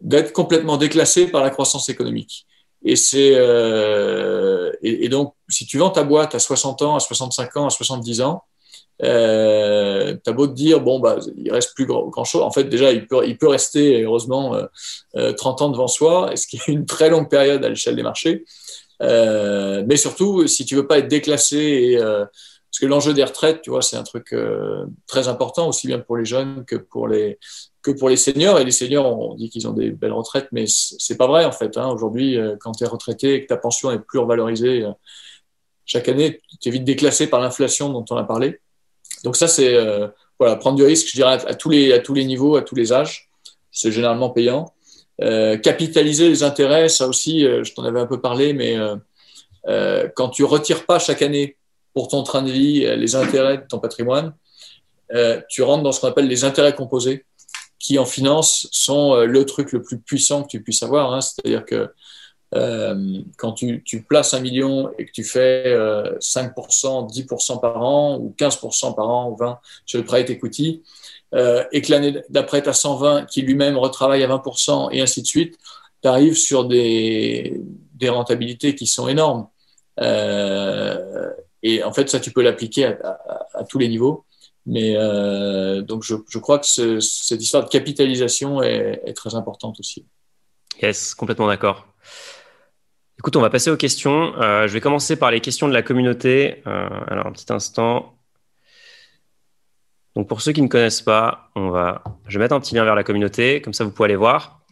d'être 0.00 0.32
complètement 0.32 0.76
déclassé 0.76 1.26
par 1.26 1.42
la 1.42 1.50
croissance 1.50 1.88
économique. 1.88 2.46
Et, 2.84 2.96
c'est, 2.96 3.32
euh, 3.34 4.72
et, 4.82 5.08
donc, 5.08 5.34
si 5.48 5.66
tu 5.66 5.78
vends 5.78 5.90
ta 5.90 6.04
boîte 6.04 6.34
à 6.34 6.38
60 6.38 6.82
ans, 6.82 6.96
à 6.96 7.00
65 7.00 7.56
ans, 7.56 7.66
à 7.66 7.70
70 7.70 8.20
ans, 8.20 8.44
euh, 9.02 10.16
T'as 10.24 10.32
beau 10.32 10.46
te 10.46 10.52
dire, 10.52 10.80
bon, 10.80 10.98
bah, 10.98 11.18
il 11.36 11.52
reste 11.52 11.74
plus 11.74 11.86
grand, 11.86 12.24
chose. 12.24 12.42
En 12.42 12.50
fait, 12.50 12.64
déjà, 12.64 12.92
il 12.92 13.06
peut, 13.06 13.26
il 13.26 13.38
peut 13.38 13.48
rester, 13.48 14.02
heureusement, 14.02 14.54
euh, 15.16 15.32
30 15.32 15.60
euh, 15.60 15.64
ans 15.64 15.68
devant 15.70 15.86
soi, 15.86 16.32
ce 16.34 16.46
qui 16.46 16.56
est 16.56 16.68
une 16.68 16.86
très 16.86 17.10
longue 17.10 17.28
période 17.28 17.64
à 17.64 17.68
l'échelle 17.68 17.96
des 17.96 18.02
marchés. 18.02 18.44
Euh, 19.02 19.84
mais 19.86 19.96
surtout, 19.96 20.46
si 20.46 20.64
tu 20.64 20.74
veux 20.74 20.86
pas 20.86 20.98
être 20.98 21.08
déclassé, 21.08 21.96
euh, 21.96 22.24
parce 22.24 22.80
que 22.80 22.86
l'enjeu 22.86 23.14
des 23.14 23.24
retraites, 23.24 23.62
tu 23.62 23.70
vois, 23.70 23.82
c'est 23.82 23.96
un 23.96 24.02
truc 24.02 24.32
euh, 24.32 24.86
très 25.06 25.28
important, 25.28 25.68
aussi 25.68 25.86
bien 25.86 25.98
pour 25.98 26.16
les 26.16 26.24
jeunes 26.24 26.64
que 26.64 26.76
pour 26.76 27.08
les, 27.08 27.38
que 27.82 27.90
pour 27.90 28.08
les 28.08 28.16
seniors. 28.16 28.58
Et 28.58 28.64
les 28.64 28.70
seniors, 28.70 29.06
on 29.06 29.34
dit 29.34 29.50
qu'ils 29.50 29.66
ont 29.68 29.72
des 29.72 29.90
belles 29.90 30.12
retraites, 30.12 30.48
mais 30.52 30.64
c'est 30.66 31.16
pas 31.16 31.26
vrai, 31.26 31.44
en 31.44 31.52
fait. 31.52 31.76
Hein. 31.76 31.88
Aujourd'hui, 31.88 32.38
quand 32.60 32.72
tu 32.72 32.84
es 32.84 32.86
retraité 32.86 33.34
et 33.34 33.42
que 33.42 33.46
ta 33.46 33.56
pension 33.56 33.90
est 33.90 33.98
plus 34.00 34.18
revalorisée, 34.18 34.86
chaque 35.88 36.08
année, 36.08 36.40
tu 36.60 36.68
es 36.68 36.72
vite 36.72 36.84
déclassé 36.84 37.28
par 37.28 37.40
l'inflation 37.40 37.88
dont 37.88 38.04
on 38.10 38.16
a 38.16 38.24
parlé. 38.24 38.60
Donc 39.24 39.36
ça, 39.36 39.48
c'est 39.48 39.74
euh, 39.74 40.08
voilà, 40.38 40.56
prendre 40.56 40.76
du 40.76 40.84
risque, 40.84 41.08
je 41.08 41.16
dirais, 41.16 41.38
à, 41.46 41.54
tous 41.54 41.70
les, 41.70 41.92
à 41.92 41.98
tous 41.98 42.14
les 42.14 42.24
niveaux, 42.24 42.56
à 42.56 42.62
tous 42.62 42.74
les 42.74 42.92
âges. 42.92 43.30
C'est 43.72 43.90
généralement 43.90 44.30
payant. 44.30 44.72
Euh, 45.20 45.56
capitaliser 45.56 46.28
les 46.28 46.42
intérêts, 46.42 46.88
ça 46.88 47.08
aussi, 47.08 47.44
euh, 47.44 47.64
je 47.64 47.74
t'en 47.74 47.84
avais 47.84 48.00
un 48.00 48.06
peu 48.06 48.20
parlé, 48.20 48.52
mais 48.52 48.76
quand 50.16 50.30
tu 50.30 50.44
retires 50.44 50.86
pas 50.86 50.98
chaque 50.98 51.20
année 51.20 51.56
pour 51.92 52.08
ton 52.08 52.22
train 52.22 52.42
de 52.42 52.50
vie 52.50 52.80
les 52.96 53.16
intérêts 53.16 53.58
de 53.58 53.66
ton 53.68 53.78
patrimoine, 53.78 54.34
tu 55.48 55.62
rentres 55.62 55.82
dans 55.82 55.92
ce 55.92 56.00
qu'on 56.00 56.08
appelle 56.08 56.28
les 56.28 56.44
intérêts 56.44 56.74
composés, 56.74 57.26
qui 57.78 57.98
en 57.98 58.06
finance 58.06 58.66
sont 58.72 59.14
le 59.16 59.44
truc 59.44 59.72
le 59.72 59.82
plus 59.82 59.98
puissant 59.98 60.42
que 60.42 60.48
tu 60.48 60.62
puisses 60.62 60.82
avoir. 60.82 61.12
Hein. 61.12 61.20
C'est-à-dire 61.20 61.66
que 61.66 61.90
euh, 62.54 63.20
quand 63.36 63.52
tu, 63.52 63.82
tu, 63.84 64.02
places 64.02 64.32
un 64.32 64.40
million 64.40 64.90
et 64.98 65.04
que 65.04 65.12
tu 65.12 65.22
fais 65.22 65.64
euh, 65.66 66.16
5%, 66.18 67.12
10% 67.12 67.60
par 67.60 67.82
an 67.82 68.16
ou 68.16 68.34
15% 68.38 68.94
par 68.94 69.08
an 69.10 69.30
ou 69.30 69.36
20% 69.36 69.58
sur 69.84 69.98
le 69.98 70.04
private 70.04 70.30
equity, 70.30 70.82
euh, 71.34 71.64
et 71.72 71.82
que 71.82 71.90
l'année 71.90 72.22
d'après, 72.30 72.62
tu 72.62 72.68
as 72.68 72.74
120 72.74 73.26
qui 73.26 73.42
lui-même 73.42 73.76
retravaille 73.76 74.22
à 74.22 74.28
20% 74.28 74.88
et 74.92 75.00
ainsi 75.00 75.22
de 75.22 75.26
suite, 75.26 75.58
tu 76.02 76.08
arrives 76.08 76.36
sur 76.36 76.64
des, 76.64 77.60
rentabilités 78.06 78.74
qui 78.74 78.86
sont 78.86 79.08
énormes. 79.08 79.48
Euh, 80.00 81.30
et 81.62 81.82
en 81.82 81.92
fait, 81.92 82.08
ça, 82.08 82.20
tu 82.20 82.30
peux 82.30 82.42
l'appliquer 82.42 82.84
à, 82.86 83.64
tous 83.68 83.78
les 83.78 83.88
niveaux. 83.88 84.24
Mais 84.64 84.94
euh, 84.96 85.82
donc, 85.82 86.02
je, 86.02 86.38
crois 86.38 86.58
que 86.58 86.66
ce, 86.66 87.00
cette 87.00 87.42
histoire 87.42 87.64
de 87.64 87.68
capitalisation 87.68 88.62
est, 88.62 89.02
est 89.04 89.14
très 89.14 89.34
importante 89.34 89.80
aussi. 89.80 90.06
Yes, 90.82 91.14
complètement 91.14 91.46
d'accord. 91.46 91.86
Écoute, 93.18 93.34
on 93.34 93.40
va 93.40 93.50
passer 93.50 93.70
aux 93.70 93.76
questions. 93.76 94.34
Euh, 94.40 94.68
je 94.68 94.72
vais 94.72 94.80
commencer 94.80 95.16
par 95.16 95.30
les 95.30 95.40
questions 95.40 95.66
de 95.66 95.72
la 95.72 95.82
communauté. 95.82 96.62
Alors, 96.64 97.26
un 97.26 97.32
petit 97.32 97.52
instant. 97.52 98.17
Donc, 100.18 100.26
pour 100.26 100.42
ceux 100.42 100.50
qui 100.50 100.62
ne 100.62 100.66
connaissent 100.66 101.00
pas, 101.00 101.48
on 101.54 101.70
va, 101.70 102.02
je 102.26 102.36
vais 102.36 102.44
mettre 102.44 102.54
un 102.56 102.58
petit 102.58 102.74
lien 102.74 102.82
vers 102.82 102.96
la 102.96 103.04
communauté, 103.04 103.62
comme 103.62 103.72
ça 103.72 103.84
vous 103.84 103.92
pouvez 103.92 104.06
aller 104.06 104.16
voir. 104.16 104.62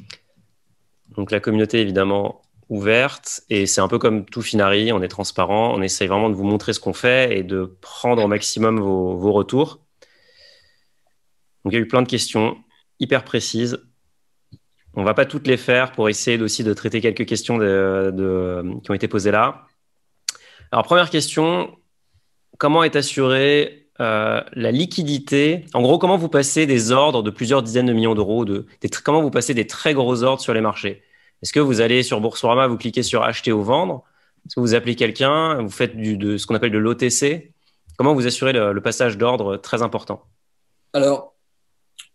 Donc, 1.17 1.31
la 1.31 1.39
communauté, 1.39 1.81
évidemment, 1.81 2.43
ouverte, 2.69 3.43
et 3.49 3.67
c'est 3.67 3.81
un 3.81 3.87
peu 3.87 4.01
comme 4.01 4.25
tout 4.25 4.43
Finari, 4.43 4.93
on 4.93 5.01
est 5.03 5.09
transparent, 5.09 5.73
on 5.73 5.83
essaye 5.83 6.09
vraiment 6.09 6.31
de 6.31 6.35
vous 6.35 6.43
montrer 6.43 6.73
ce 6.73 6.81
qu'on 6.81 6.93
fait 6.93 7.39
et 7.39 7.45
de 7.45 7.79
prendre 7.81 8.25
au 8.25 8.27
maximum 8.27 8.81
vos, 8.81 9.17
vos 9.17 9.33
retours. 9.33 9.79
Donc, 11.65 11.73
il 11.73 11.77
y 11.77 11.79
a 11.79 11.81
eu 11.81 11.87
plein 11.87 12.03
de 12.03 12.09
questions 12.09 12.59
hyper 12.99 13.23
précises. 13.23 13.79
On 14.95 15.05
va 15.05 15.15
pas 15.15 15.27
toutes 15.27 15.47
les 15.47 15.57
faire 15.57 15.93
pour 15.93 16.09
essayer 16.09 16.43
aussi 16.43 16.65
de 16.65 16.75
traiter 16.75 17.01
quelques 17.01 17.25
questions 17.25 17.61
qui 17.61 18.91
ont 18.91 18.95
été 18.95 19.07
posées 19.07 19.31
là. 19.31 19.69
Alors, 20.73 20.85
première 20.85 21.09
question, 21.09 21.79
comment 22.59 22.83
est 22.83 22.97
assurée 22.97 23.86
euh, 24.01 24.41
la 24.53 24.71
liquidité. 24.71 25.65
En 25.75 25.83
gros, 25.83 25.99
comment 25.99 26.17
vous 26.17 26.29
passez 26.29 26.67
des 26.67 26.93
ordres 26.93 27.23
de 27.23 27.31
plusieurs 27.31 27.63
dizaines 27.63 27.87
de 27.87 27.93
millions 27.93 28.15
d'euros 28.15 28.45
de, 28.45 28.67
Comment 29.05 29.23
vous 29.23 29.31
passez 29.31 29.55
des 29.55 29.67
très 29.67 29.95
gros 29.95 30.23
ordres 30.23 30.43
sur 30.43 30.55
les 30.55 30.61
marchés? 30.61 31.03
Est-ce 31.43 31.53
que 31.53 31.61
vous 31.61 31.81
allez 31.81 32.03
sur 32.03 32.21
Boursorama, 32.21 32.67
vous 32.67 32.77
cliquez 32.77 33.03
sur 33.03 33.23
acheter 33.23 33.53
ou 33.53 33.63
vendre? 33.63 34.05
Est-ce 34.47 34.57
que 34.57 34.61
vous 34.61 34.75
appelez 34.75 34.97
quelqu'un 34.97 35.63
Vous 35.63 35.71
faites 35.71 35.97
du, 35.97 36.17
de 36.17 36.37
ce 36.37 36.47
qu'on 36.47 36.55
appelle 36.55 36.71
de 36.73 36.79
l'OTC 36.79 37.53
Comment 37.97 38.15
vous 38.15 38.27
assurez 38.27 38.53
le, 38.53 38.73
le 38.73 38.81
passage 38.81 39.17
d'ordre 39.19 39.57
très 39.57 39.83
important? 39.83 40.23
Alors, 40.93 41.37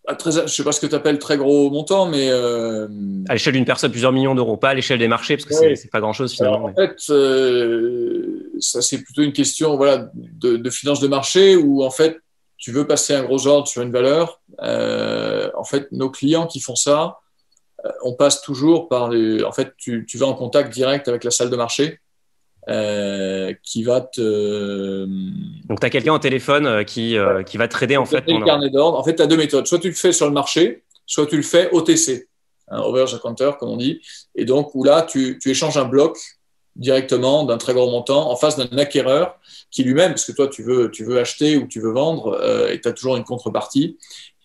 je 0.09 0.41
ne 0.41 0.47
sais 0.47 0.63
pas 0.63 0.71
ce 0.71 0.79
que 0.79 0.87
tu 0.87 0.95
appelles 0.95 1.19
très 1.19 1.37
gros 1.37 1.69
montant, 1.69 2.05
mais. 2.05 2.29
Euh, 2.29 2.87
à 3.29 3.33
l'échelle 3.33 3.53
d'une 3.53 3.65
personne, 3.65 3.91
plusieurs 3.91 4.11
millions 4.11 4.35
d'euros, 4.35 4.57
pas 4.57 4.69
à 4.69 4.73
l'échelle 4.73 4.99
des 4.99 5.07
marchés, 5.07 5.37
parce 5.37 5.45
que 5.45 5.53
ce 5.53 5.75
c'est 5.75 5.91
pas 5.91 5.99
grand-chose 5.99 6.33
finalement. 6.33 6.65
en 6.65 6.73
fait, 6.73 6.97
euh, 7.09 8.30
ça 8.61 8.81
c'est 8.81 8.99
plutôt 8.99 9.21
une 9.21 9.33
question 9.33 9.75
voilà, 9.75 10.09
de, 10.15 10.57
de 10.57 10.69
finance 10.69 10.99
de 10.99 11.07
marché 11.07 11.55
où 11.55 11.83
en 11.83 11.91
fait, 11.91 12.17
tu 12.57 12.71
veux 12.71 12.85
passer 12.85 13.13
un 13.13 13.23
gros 13.23 13.47
ordre 13.47 13.67
sur 13.67 13.81
une 13.81 13.91
valeur. 13.91 14.39
Euh, 14.61 15.49
en 15.57 15.63
fait, 15.63 15.91
nos 15.91 16.09
clients 16.09 16.47
qui 16.47 16.59
font 16.59 16.75
ça, 16.75 17.17
on 18.03 18.13
passe 18.13 18.41
toujours 18.41 18.87
par 18.87 19.09
les. 19.09 19.43
En 19.43 19.51
fait, 19.51 19.73
tu, 19.77 20.05
tu 20.07 20.17
vas 20.17 20.27
en 20.27 20.35
contact 20.35 20.71
direct 20.71 21.07
avec 21.07 21.23
la 21.23 21.31
salle 21.31 21.49
de 21.49 21.55
marché. 21.55 21.99
Euh, 22.69 23.53
qui 23.63 23.81
va 23.81 24.01
te. 24.01 25.05
Donc, 25.67 25.79
tu 25.79 25.85
as 25.85 25.89
quelqu'un 25.89 26.13
au 26.13 26.19
téléphone 26.19 26.67
euh, 26.67 26.83
qui, 26.83 27.17
euh, 27.17 27.41
qui 27.41 27.57
va 27.57 27.67
trader 27.67 27.97
en 27.97 28.05
fait. 28.05 28.23
Carnet 28.45 28.69
d'ordre. 28.69 28.99
En 28.99 29.03
fait, 29.03 29.15
tu 29.15 29.21
as 29.23 29.25
deux 29.25 29.37
méthodes. 29.37 29.65
Soit 29.65 29.79
tu 29.79 29.87
le 29.87 29.95
fais 29.95 30.11
sur 30.11 30.27
le 30.27 30.31
marché, 30.31 30.83
soit 31.07 31.25
tu 31.25 31.37
le 31.37 31.41
fais 31.41 31.71
OTC, 31.71 32.29
un 32.67 32.81
over 32.81 33.05
the 33.05 33.19
counter, 33.19 33.53
comme 33.59 33.69
on 33.69 33.77
dit. 33.77 33.99
Et 34.35 34.45
donc, 34.45 34.75
où 34.75 34.83
là, 34.83 35.01
tu, 35.01 35.39
tu 35.41 35.49
échanges 35.49 35.77
un 35.77 35.85
bloc 35.85 36.19
directement 36.75 37.43
d'un 37.43 37.57
très 37.57 37.73
gros 37.73 37.89
montant 37.89 38.29
en 38.31 38.35
face 38.35 38.57
d'un 38.57 38.77
acquéreur 38.77 39.35
qui 39.69 39.83
lui-même, 39.83 40.11
parce 40.11 40.25
que 40.25 40.31
toi, 40.31 40.47
tu 40.47 40.63
veux, 40.63 40.91
tu 40.91 41.03
veux 41.03 41.19
acheter 41.19 41.57
ou 41.57 41.67
tu 41.67 41.79
veux 41.79 41.91
vendre, 41.91 42.41
et 42.69 42.79
tu 42.79 42.87
as 42.87 42.93
toujours 42.93 43.15
une 43.15 43.23
contrepartie, 43.23 43.97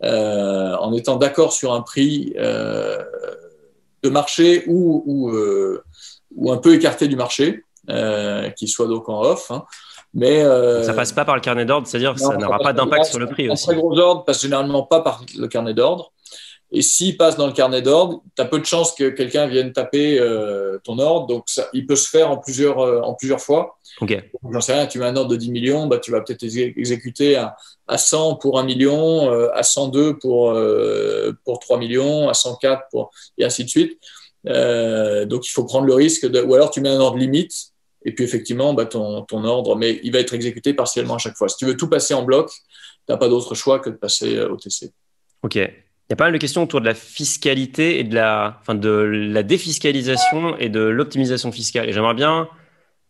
en 0.03 0.93
étant 0.93 1.16
d'accord 1.16 1.53
sur 1.53 1.72
un 1.72 1.83
prix 1.83 2.33
de 2.37 4.09
marché 4.09 4.64
ou, 4.66 5.03
ou, 5.07 5.37
ou 6.37 6.53
un 6.53 6.59
peu 6.59 6.74
écarté 6.74 7.09
du 7.09 7.16
marché. 7.16 7.64
Euh, 7.89 8.51
qui 8.51 8.66
soit 8.66 8.89
donc 8.89 9.09
en 9.09 9.22
off. 9.22 9.51
Hein. 9.53 9.64
Mais 10.12 10.43
euh, 10.43 10.83
ça 10.83 10.93
passe 10.93 11.12
pas 11.12 11.24
par 11.24 11.37
le 11.37 11.41
carnet 11.41 11.64
d'ordre, 11.64 11.87
c'est-à-dire 11.87 12.14
que 12.14 12.20
ça 12.20 12.37
n'aura 12.37 12.59
pas 12.59 12.72
d'impact 12.72 13.05
sur 13.05 13.20
le 13.20 13.29
prix 13.29 13.49
aussi. 13.49 13.66
Très 13.66 13.77
gros 13.77 13.97
ordre 13.97 14.24
passe 14.24 14.43
généralement 14.43 14.83
pas 14.83 15.03
par 15.03 15.22
le 15.39 15.47
carnet 15.47 15.72
d'ordre. 15.72 16.11
Et 16.72 16.82
s'il 16.82 17.16
passe 17.16 17.36
dans 17.36 17.46
le 17.46 17.52
carnet 17.52 17.80
d'ordre, 17.80 18.22
tu 18.34 18.42
as 18.42 18.44
peu 18.44 18.58
de 18.58 18.64
chances 18.64 18.92
que 18.94 19.08
quelqu'un 19.10 19.46
vienne 19.46 19.72
taper 19.72 20.18
euh, 20.18 20.78
ton 20.82 20.98
ordre. 20.98 21.26
Donc, 21.26 21.44
ça, 21.46 21.68
il 21.72 21.86
peut 21.86 21.96
se 21.96 22.08
faire 22.08 22.30
en 22.30 22.38
plusieurs, 22.38 22.78
en 22.78 23.14
plusieurs 23.14 23.40
fois. 23.40 23.78
Ok. 24.00 24.16
J'en 24.50 24.60
sais 24.60 24.74
rien, 24.74 24.86
tu 24.86 24.98
mets 24.98 25.06
un 25.06 25.16
ordre 25.16 25.30
de 25.30 25.36
10 25.36 25.50
millions, 25.50 25.86
bah, 25.86 25.98
tu 25.98 26.10
vas 26.10 26.20
peut-être 26.20 26.42
exécuter 26.42 27.36
à, 27.36 27.56
à 27.86 27.98
100 27.98 28.36
pour 28.36 28.58
1 28.58 28.64
million, 28.64 29.30
à 29.52 29.62
102 29.62 30.18
pour, 30.18 30.54
pour 31.44 31.58
3 31.60 31.78
millions, 31.78 32.28
à 32.28 32.34
104 32.34 32.82
pour, 32.90 33.10
et 33.38 33.44
ainsi 33.44 33.64
de 33.64 33.70
suite. 33.70 33.98
donc, 34.44 35.46
il 35.46 35.50
faut 35.50 35.64
prendre 35.64 35.86
le 35.86 35.94
risque 35.94 36.26
de, 36.26 36.42
ou 36.42 36.54
alors 36.54 36.70
tu 36.70 36.80
mets 36.80 36.90
un 36.90 37.00
ordre 37.00 37.16
limite 37.16 37.72
et 38.04 38.12
puis 38.12 38.24
effectivement, 38.24 38.72
bah, 38.72 38.86
ton, 38.86 39.22
ton, 39.22 39.44
ordre, 39.44 39.74
mais 39.74 39.98
il 40.04 40.12
va 40.12 40.20
être 40.20 40.32
exécuté 40.32 40.74
partiellement 40.74 41.16
à 41.16 41.18
chaque 41.18 41.36
fois. 41.36 41.48
Si 41.48 41.56
tu 41.56 41.66
veux 41.66 41.76
tout 41.76 41.88
passer 41.88 42.14
en 42.14 42.22
bloc, 42.22 42.50
tu 42.50 42.56
n'as 43.08 43.16
pas 43.16 43.28
d'autre 43.28 43.54
choix 43.54 43.80
que 43.80 43.90
de 43.90 43.96
passer 43.96 44.40
au 44.40 44.56
TC. 44.56 44.92
Ok. 45.42 45.58
Il 46.09 46.12
y 46.12 46.14
a 46.14 46.16
pas 46.16 46.24
mal 46.24 46.32
de 46.32 46.38
questions 46.38 46.62
autour 46.62 46.80
de 46.80 46.86
la 46.86 46.94
fiscalité 46.94 47.98
et 47.98 48.04
de 48.04 48.14
la, 48.14 48.59
enfin 48.61 48.74
de 48.74 48.88
la 48.88 49.42
défiscalisation 49.42 50.57
et 50.59 50.68
de 50.68 50.80
l'optimisation 50.80 51.50
fiscale. 51.50 51.88
Et 51.88 51.92
j'aimerais 51.92 52.14
bien, 52.14 52.48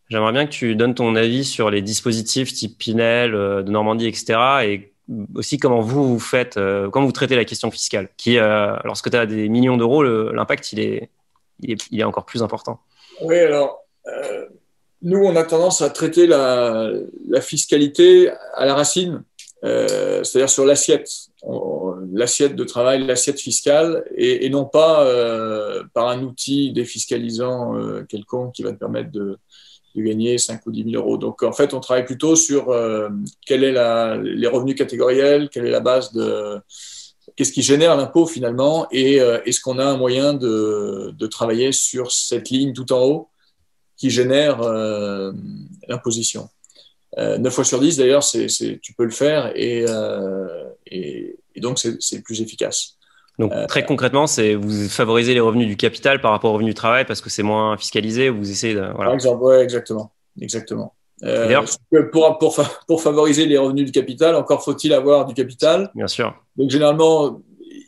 j'aimerais 0.08 0.32
bien 0.32 0.46
que 0.46 0.52
tu 0.52 0.76
donnes 0.76 0.94
ton 0.94 1.14
avis 1.14 1.44
sur 1.44 1.70
les 1.70 1.82
dispositifs 1.82 2.52
type 2.54 2.78
Pinel, 2.78 3.34
euh, 3.34 3.62
de 3.62 3.70
Normandie, 3.70 4.06
etc. 4.06 4.38
Et 4.64 4.92
aussi 5.34 5.58
comment 5.58 5.80
vous, 5.80 6.08
vous 6.08 6.18
faites, 6.18 6.56
euh, 6.56 6.88
comment 6.88 7.06
vous 7.06 7.12
traitez 7.12 7.36
la 7.36 7.44
question 7.44 7.70
fiscale, 7.70 8.08
qui, 8.16 8.38
euh, 8.38 8.76
lorsque 8.84 9.10
tu 9.10 9.16
as 9.16 9.26
des 9.26 9.48
millions 9.48 9.76
d'euros, 9.76 10.02
l'impact 10.02 10.72
il 10.72 10.80
est, 10.80 11.10
il 11.60 12.00
est, 12.00 12.04
encore 12.04 12.24
plus 12.24 12.42
important. 12.42 12.80
Oui, 13.20 13.38
alors 13.38 13.82
nous, 15.02 15.18
on 15.18 15.36
a 15.36 15.44
tendance 15.44 15.82
à 15.82 15.90
traiter 15.90 16.26
la, 16.26 16.90
fiscalité 17.40 18.30
à 18.54 18.64
la 18.64 18.74
racine, 18.74 19.22
euh, 19.64 20.24
c'est-à-dire 20.24 20.50
sur 20.50 20.64
l'assiette, 20.64 21.08
l'assiette 22.12 22.56
de 22.56 22.64
travail, 22.64 23.04
l'assiette 23.06 23.40
fiscale, 23.40 24.04
et, 24.16 24.48
non 24.50 24.64
pas 24.64 25.06
euh, 25.06 25.84
par 25.94 26.08
un 26.08 26.22
outil 26.22 26.72
défiscalisant 26.72 27.76
euh, 27.76 28.02
quelconque 28.04 28.54
qui 28.54 28.62
va 28.62 28.72
te 28.72 28.78
permettre 28.78 29.10
de, 29.12 29.38
gagner 29.96 30.36
5 30.36 30.60
ou 30.66 30.72
10 30.72 30.90
000 30.90 31.02
euros. 31.02 31.16
Donc, 31.16 31.42
en 31.42 31.52
fait, 31.52 31.72
on 31.72 31.80
travaille 31.80 32.04
plutôt 32.04 32.36
sur 32.36 32.66
quels 33.46 33.64
est 33.64 33.72
la, 33.72 34.18
les 34.18 34.46
revenus 34.46 34.76
catégoriels, 34.76 35.48
quelle 35.48 35.64
est 35.64 35.70
la 35.70 35.80
base 35.80 36.12
de 36.12 36.60
qu'est-ce 37.34 37.50
qui 37.50 37.62
génère 37.62 37.96
l'impôt 37.96 38.26
finalement, 38.26 38.86
et 38.90 39.14
est-ce 39.46 39.58
qu'on 39.58 39.78
a 39.78 39.86
un 39.86 39.96
moyen 39.96 40.34
de, 40.34 41.26
travailler 41.30 41.72
sur 41.72 42.12
cette 42.12 42.50
ligne 42.50 42.74
tout 42.74 42.92
en 42.92 43.04
haut 43.04 43.30
qui 43.96 44.10
génère 44.10 44.60
euh, 44.60 45.32
l'imposition? 45.88 46.50
Euh, 47.18 47.38
9 47.38 47.52
fois 47.52 47.64
sur 47.64 47.80
10, 47.80 47.96
d'ailleurs, 47.96 48.24
tu 48.24 48.92
peux 48.96 49.04
le 49.04 49.10
faire 49.10 49.52
et, 49.54 49.84
euh, 49.88 50.72
et, 51.56 51.60
donc 51.60 51.78
c'est, 51.78 52.22
plus 52.22 52.40
efficace. 52.40 52.96
Donc 53.38 53.52
très 53.68 53.84
concrètement, 53.84 54.26
c'est 54.26 54.54
vous 54.54 54.88
favorisez 54.88 55.34
les 55.34 55.40
revenus 55.40 55.68
du 55.68 55.76
capital 55.76 56.20
par 56.20 56.30
rapport 56.30 56.50
aux 56.50 56.54
revenus 56.54 56.74
du 56.74 56.78
travail 56.78 57.04
parce 57.04 57.20
que 57.20 57.28
c'est 57.28 57.42
moins 57.42 57.76
fiscalisé. 57.76 58.30
Vous 58.30 58.50
essayez 58.50 58.74
de, 58.74 58.80
voilà. 58.80 59.06
Par 59.06 59.14
exemple, 59.14 59.42
ouais, 59.42 59.62
exactement, 59.62 60.12
exactement. 60.40 60.94
Euh, 61.22 61.62
pour, 62.12 62.38
pour, 62.38 62.66
pour, 62.86 63.02
favoriser 63.02 63.46
les 63.46 63.56
revenus 63.56 63.86
du 63.86 63.92
capital, 63.92 64.34
encore 64.34 64.62
faut-il 64.62 64.92
avoir 64.92 65.24
du 65.24 65.34
capital. 65.34 65.90
Bien 65.94 66.06
sûr. 66.06 66.34
Donc 66.56 66.70
généralement, 66.70 67.40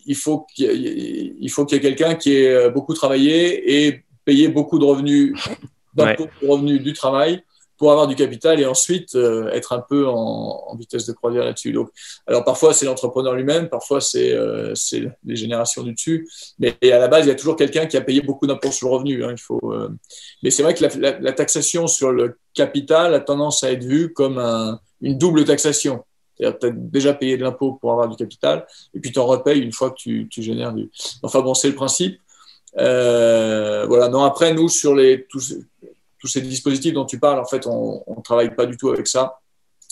il 0.06 0.16
faut 0.16 0.46
qu'il 0.54 0.64
y 0.64 0.86
ait, 0.86 1.34
y 1.38 1.80
quelqu'un 1.80 2.14
qui 2.14 2.34
ait 2.34 2.70
beaucoup 2.70 2.94
travaillé 2.94 3.86
et 3.86 4.02
payé 4.24 4.48
beaucoup 4.48 4.78
de 4.78 4.84
revenus 4.84 5.34
d'impôt 5.94 6.28
ouais. 6.42 6.48
revenu 6.48 6.78
du 6.78 6.92
travail 6.92 7.42
pour 7.78 7.92
avoir 7.92 8.08
du 8.08 8.16
capital 8.16 8.60
et 8.60 8.66
ensuite 8.66 9.14
euh, 9.14 9.48
être 9.52 9.72
un 9.72 9.80
peu 9.80 10.08
en, 10.08 10.74
vitesse 10.76 11.06
de 11.06 11.12
croisière 11.12 11.44
là-dessus. 11.44 11.72
Donc, 11.72 11.90
alors 12.26 12.44
parfois 12.44 12.74
c'est 12.74 12.84
l'entrepreneur 12.84 13.34
lui-même, 13.34 13.68
parfois 13.68 14.00
c'est 14.00 14.32
euh, 14.32 14.74
les 15.24 15.36
générations 15.36 15.82
du 15.82 15.94
dessus, 15.94 16.28
mais 16.58 16.76
à 16.82 16.98
la 16.98 17.08
base 17.08 17.24
il 17.24 17.28
y 17.28 17.32
a 17.32 17.36
toujours 17.36 17.56
quelqu'un 17.56 17.86
qui 17.86 17.96
a 17.96 18.00
payé 18.00 18.20
beaucoup 18.20 18.46
d'impôts 18.46 18.72
sur 18.72 18.88
le 18.88 18.94
revenu. 18.94 19.24
Hein, 19.24 19.30
il 19.32 19.40
faut, 19.40 19.60
euh... 19.72 19.88
Mais 20.42 20.50
c'est 20.50 20.62
vrai 20.62 20.74
que 20.74 20.84
la, 20.84 21.32
taxation 21.32 21.86
sur 21.86 22.10
le 22.10 22.38
capital 22.52 23.14
a 23.14 23.20
tendance 23.20 23.62
à 23.62 23.70
être 23.70 23.84
vue 23.84 24.12
comme 24.12 24.38
un, 24.38 24.80
une 25.00 25.16
double 25.16 25.44
taxation. 25.44 26.04
C'est-à-dire 26.36 26.58
tu 26.58 26.66
as 26.66 26.70
déjà 26.70 27.14
payé 27.14 27.36
de 27.36 27.42
l'impôt 27.42 27.74
pour 27.80 27.92
avoir 27.92 28.08
du 28.08 28.16
capital 28.16 28.66
et 28.94 29.00
puis 29.00 29.12
tu 29.12 29.18
en 29.20 29.26
repayes 29.26 29.60
une 29.60 29.72
fois 29.72 29.90
que 29.90 29.96
tu, 29.96 30.28
génères 30.42 30.72
du. 30.72 30.90
Enfin 31.22 31.40
bon, 31.40 31.54
c'est 31.54 31.68
le 31.68 31.74
principe. 31.74 32.18
Voilà. 32.74 34.08
Non, 34.08 34.24
après, 34.24 34.52
nous, 34.52 34.68
sur 34.68 34.94
les, 34.94 35.26
tous, 36.18 36.28
ces 36.28 36.40
dispositifs 36.40 36.92
dont 36.92 37.04
tu 37.04 37.18
parles, 37.18 37.38
en 37.38 37.44
fait, 37.44 37.66
on 37.66 38.02
ne 38.08 38.22
travaille 38.22 38.54
pas 38.54 38.66
du 38.66 38.76
tout 38.76 38.90
avec 38.90 39.06
ça. 39.06 39.40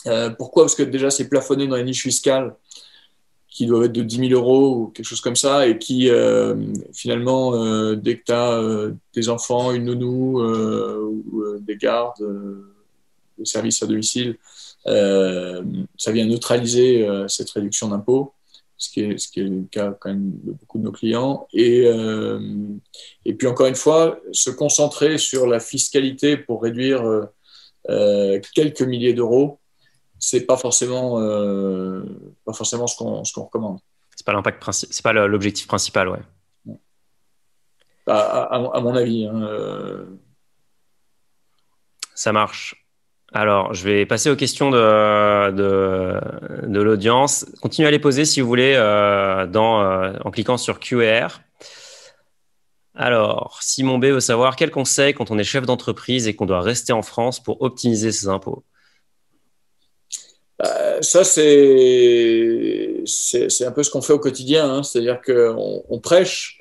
Euh, 0.07 0.31
pourquoi? 0.31 0.65
Parce 0.65 0.75
que 0.75 0.83
déjà, 0.83 1.11
c'est 1.11 1.29
plafonné 1.29 1.67
dans 1.67 1.77
les 1.77 1.85
niches 1.85 2.03
fiscales 2.03 2.55
qui 3.49 3.67
doivent 3.67 3.85
être 3.85 3.93
de 3.93 4.03
10 4.03 4.29
000 4.29 4.31
euros 4.33 4.77
ou 4.77 4.87
quelque 4.89 5.07
chose 5.07 5.23
comme 5.23 5.37
ça, 5.37 5.67
et 5.67 5.79
qui, 5.79 6.11
euh, 6.11 6.55
finalement, 6.93 7.55
euh, 7.55 7.97
dès 7.97 8.19
que 8.19 8.25
tu 8.25 8.33
as 8.33 8.91
des 9.15 9.29
enfants, 9.29 9.73
une 9.73 9.85
nounou 9.85 10.43
ou 10.43 11.59
des 11.61 11.77
gardes, 11.77 12.23
des 13.39 13.47
services 13.47 13.83
à 13.83 13.87
domicile, 13.87 14.37
ça 14.85 16.13
vient 16.13 16.27
neutraliser 16.27 17.09
cette 17.29 17.51
réduction 17.51 17.89
d'impôt 17.89 18.35
ce 18.79 18.91
qui, 18.91 19.01
est, 19.01 19.19
ce 19.19 19.29
qui 19.29 19.41
est 19.41 19.45
le 19.45 19.65
cas 19.71 19.93
quand 19.99 20.11
même 20.11 20.33
de 20.43 20.53
beaucoup 20.53 20.79
de 20.79 20.85
nos 20.85 20.93
clients. 20.93 21.49
Et, 21.53 21.87
euh, 21.87 22.41
et 23.25 23.35
puis 23.35 23.47
encore 23.47 23.67
une 23.67 23.77
fois, 23.77 24.21
se 24.33 24.51
concentrer 24.51 25.19
sur 25.19 25.47
la 25.47 25.61
fiscalité 25.61 26.37
pour 26.37 26.63
réduire 26.63 27.07
euh, 27.07 27.27
euh 27.89 28.41
quelques 28.55 28.83
milliers 28.83 29.15
d'euros, 29.15 29.61
c'est 30.19 30.47
pas 30.47 30.57
forcément 30.57 31.21
euh, 31.21 32.03
pas 32.45 32.53
forcément 32.53 32.87
ce 32.87 32.97
qu'on 32.97 33.25
ce 33.25 33.33
qu'on 33.33 33.45
recommande. 33.45 33.79
C'est 34.15 34.27
pas 34.27 34.33
l'impact 34.33 34.61
principal, 34.61 34.95
c'est 34.95 35.03
pas 35.03 35.13
l'objectif 35.13 35.67
principal, 35.67 36.09
ouais. 36.09 36.23
À, 38.07 38.19
à, 38.19 38.77
à 38.77 38.81
mon 38.81 38.95
avis. 38.95 39.27
Hein. 39.27 40.07
Ça 42.15 42.33
marche. 42.33 42.86
Alors, 43.33 43.75
je 43.75 43.85
vais 43.85 44.07
passer 44.07 44.31
aux 44.31 44.37
questions 44.37 44.71
de, 44.71 45.51
de, 45.51 46.81
l'audience. 46.81 47.45
Continuez 47.61 47.89
à 47.89 47.91
les 47.91 47.99
poser 47.99 48.25
si 48.25 48.41
vous 48.41 48.47
voulez 48.47 48.75
euh, 48.77 49.47
euh, 49.47 50.19
en 50.25 50.31
cliquant 50.31 50.57
sur 50.57 50.79
QR. 50.79 51.41
Alors, 52.95 53.59
Simon 53.63 53.99
B 53.99 54.07
veut 54.07 54.21
savoir 54.21 54.57
quel 54.57 54.71
conseil 54.71 55.13
quand 55.13 55.31
on 55.31 55.39
est 55.39 55.45
chef 55.45 55.67
d'entreprise 55.67 56.29
et 56.29 56.35
qu'on 56.35 56.47
doit 56.47 56.63
rester 56.63 56.93
en 56.93 57.03
France 57.03 57.43
pour 57.43 57.61
optimiser 57.61 58.13
ses 58.13 58.29
impôts? 58.29 58.65
Bah, 60.59 61.03
Ça, 61.03 61.25
c'est, 61.25 63.03
c'est, 63.05 63.67
un 63.67 63.73
peu 63.73 63.83
ce 63.83 63.91
qu'on 63.91 64.03
fait 64.03 64.15
au 64.15 64.19
quotidien. 64.19 64.71
Hein. 64.71 64.83
C'est-à-dire 64.83 65.21
qu'on 65.21 65.83
on 65.89 65.99
prêche 65.99 66.56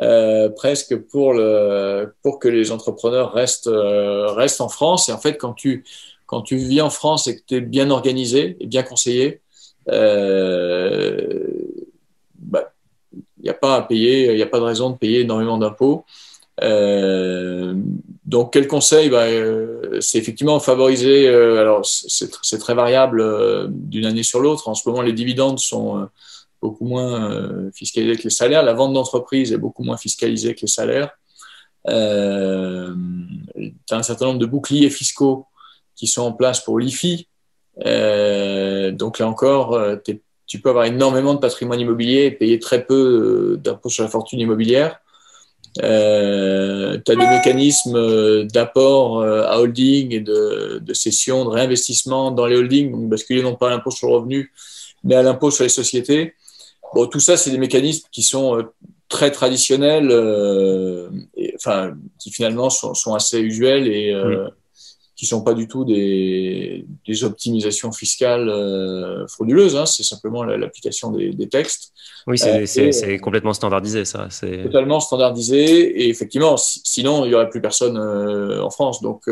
euh, 0.00 0.48
presque 0.48 0.96
pour, 0.96 1.34
le, 1.34 2.14
pour 2.22 2.38
que 2.38 2.48
les 2.48 2.70
entrepreneurs 2.70 3.32
restent, 3.32 3.70
restent 3.72 4.60
en 4.60 4.68
France. 4.68 5.08
Et 5.08 5.12
en 5.12 5.18
fait, 5.18 5.36
quand 5.38 5.54
tu, 5.54 5.84
quand 6.26 6.42
tu 6.42 6.56
vis 6.56 6.80
en 6.80 6.90
France 6.90 7.26
et 7.26 7.36
que 7.36 7.42
tu 7.46 7.56
es 7.56 7.60
bien 7.60 7.90
organisé 7.90 8.56
et 8.60 8.66
bien 8.66 8.82
conseillé, 8.82 9.40
il 9.86 9.94
euh, 9.94 11.40
bah, 12.38 12.72
n'y 13.42 13.48
a 13.48 13.54
pas 13.54 13.76
à 13.76 13.82
payer, 13.82 14.30
il 14.30 14.36
n'y 14.36 14.42
a 14.42 14.46
pas 14.46 14.58
de 14.58 14.64
raison 14.64 14.90
de 14.90 14.96
payer 14.96 15.20
énormément 15.20 15.56
d'impôts. 15.56 16.04
Euh, 16.62 17.74
donc, 18.26 18.52
quel 18.52 18.66
conseil? 18.68 19.08
Bah, 19.08 19.22
euh, 19.22 19.98
C'est 20.00 20.18
effectivement 20.18 20.60
favoriser. 20.60 21.26
Euh, 21.26 21.58
alors, 21.58 21.86
c'est 21.86 22.58
très 22.58 22.74
variable 22.74 23.22
euh, 23.22 23.66
d'une 23.70 24.04
année 24.04 24.22
sur 24.22 24.40
l'autre. 24.40 24.68
En 24.68 24.74
ce 24.74 24.86
moment, 24.86 25.00
les 25.00 25.14
dividendes 25.14 25.58
sont 25.58 26.08
beaucoup 26.60 26.86
moins 26.86 27.70
fiscalisé 27.72 28.16
que 28.16 28.24
les 28.24 28.30
salaires. 28.30 28.62
La 28.62 28.74
vente 28.74 28.92
d'entreprise 28.92 29.52
est 29.52 29.58
beaucoup 29.58 29.84
moins 29.84 29.96
fiscalisée 29.96 30.54
que 30.54 30.62
les 30.62 30.68
salaires. 30.68 31.10
Euh, 31.88 32.94
tu 33.56 33.94
as 33.94 33.96
un 33.96 34.02
certain 34.02 34.26
nombre 34.26 34.38
de 34.38 34.46
boucliers 34.46 34.90
fiscaux 34.90 35.46
qui 35.96 36.06
sont 36.06 36.22
en 36.22 36.32
place 36.32 36.60
pour 36.60 36.78
l'IFI. 36.78 37.28
Euh, 37.86 38.90
donc 38.92 39.18
là 39.18 39.28
encore, 39.28 39.74
euh, 39.74 39.96
tu 40.46 40.60
peux 40.60 40.70
avoir 40.70 40.84
énormément 40.84 41.34
de 41.34 41.40
patrimoine 41.40 41.80
immobilier 41.80 42.24
et 42.24 42.30
payer 42.30 42.58
très 42.58 42.84
peu 42.84 43.58
d'impôts 43.62 43.90
sur 43.90 44.04
la 44.04 44.10
fortune 44.10 44.40
immobilière. 44.40 45.00
Euh, 45.82 46.98
tu 47.04 47.12
as 47.12 47.14
des 47.14 47.26
mécanismes 47.26 48.44
d'apport 48.44 49.22
à 49.22 49.60
holding 49.60 50.12
et 50.12 50.20
de, 50.20 50.80
de, 50.82 50.94
cession, 50.94 51.44
de 51.44 51.50
réinvestissement 51.50 52.30
dans 52.30 52.46
les 52.46 52.56
holdings, 52.56 52.90
donc 52.90 53.08
basculer 53.08 53.42
non 53.42 53.54
pas 53.54 53.68
à 53.68 53.70
l'impôt 53.70 53.90
sur 53.90 54.08
le 54.08 54.14
revenu, 54.14 54.52
mais 55.04 55.14
à 55.14 55.22
l'impôt 55.22 55.50
sur 55.50 55.64
les 55.64 55.68
sociétés. 55.68 56.34
Bon, 56.94 57.06
tout 57.06 57.20
ça, 57.20 57.36
c'est 57.36 57.50
des 57.50 57.58
mécanismes 57.58 58.08
qui 58.10 58.22
sont 58.22 58.64
très 59.08 59.30
traditionnels, 59.30 60.08
euh, 60.10 61.08
et, 61.36 61.54
enfin, 61.56 61.94
qui 62.18 62.30
finalement 62.30 62.70
sont, 62.70 62.94
sont, 62.94 63.14
assez 63.14 63.40
usuels 63.40 63.88
et 63.88 64.12
euh, 64.12 64.48
qui 65.16 65.26
sont 65.26 65.42
pas 65.42 65.54
du 65.54 65.66
tout 65.66 65.84
des, 65.84 66.84
des 67.06 67.24
optimisations 67.24 67.90
fiscales 67.90 68.48
euh, 68.48 69.26
frauduleuses. 69.26 69.76
Hein, 69.76 69.86
c'est 69.86 70.02
simplement 70.02 70.44
l'application 70.44 71.10
des, 71.10 71.30
des, 71.30 71.48
textes. 71.48 71.92
Oui, 72.26 72.38
c'est 72.38 73.18
complètement 73.18 73.54
standardisé, 73.54 74.04
ça. 74.04 74.28
C'est 74.30 74.64
totalement 74.64 75.00
standardisé. 75.00 76.02
Et 76.02 76.10
effectivement, 76.10 76.56
sinon, 76.58 77.24
il 77.24 77.30
y 77.30 77.34
aurait 77.34 77.48
plus 77.48 77.62
personne 77.62 77.96
en 77.98 78.70
France. 78.70 79.00
Donc, 79.00 79.28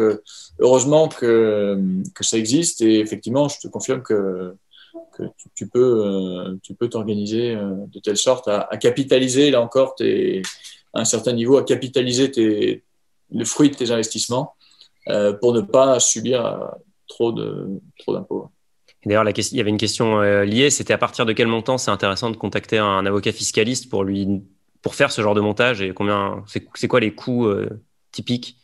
heureusement 0.58 1.08
que, 1.08 1.78
que 2.14 2.24
ça 2.24 2.38
existe. 2.38 2.80
Et 2.80 3.00
effectivement, 3.00 3.48
je 3.48 3.60
te 3.60 3.68
confirme 3.68 4.02
que 4.02 4.54
que 5.16 5.22
tu, 5.54 5.68
peux 5.68 6.04
euh, 6.06 6.58
tu 6.62 6.74
peux 6.74 6.88
t'organiser 6.88 7.54
euh, 7.54 7.74
de 7.88 8.00
telle 8.00 8.16
sorte 8.16 8.48
à, 8.48 8.76
capitaliser 8.76 9.50
là 9.50 9.60
encore 9.60 9.94
tes, 9.94 10.42
à 10.92 11.00
un 11.00 11.04
certain 11.04 11.32
niveau 11.32 11.56
à 11.56 11.64
capitaliser 11.64 12.30
tes, 12.30 12.84
le 13.32 13.44
fruit 13.44 13.70
de 13.70 13.76
tes 13.76 13.90
investissements 13.90 14.54
euh, 15.08 15.32
pour 15.32 15.52
ne 15.52 15.60
pas 15.60 16.00
subir 16.00 16.72
trop 17.08 17.32
de 17.32 17.68
trop 17.98 18.14
d'impôts. 18.14 18.50
D'ailleurs, 19.04 19.24
il 19.28 19.56
y 19.56 19.60
avait 19.60 19.70
une 19.70 19.76
question 19.76 20.20
liée, 20.42 20.68
c'était 20.68 20.92
à 20.92 20.98
partir 20.98 21.26
de 21.26 21.32
quel 21.32 21.46
montant 21.46 21.78
c'est 21.78 21.92
intéressant 21.92 22.30
de 22.30 22.36
contacter 22.36 22.78
un 22.78 23.06
avocat 23.06 23.30
fiscaliste 23.30 23.88
pour 23.88 24.02
lui 24.02 24.42
pour 24.82 24.96
faire 24.96 25.12
ce 25.12 25.22
genre 25.22 25.34
de 25.34 25.40
montage 25.40 25.80
et 25.80 25.94
combien 25.94 26.42
c'est 26.74 26.88
quoi 26.88 26.98
les 26.98 27.14
coûts 27.14 27.48
typiques? 28.10 28.58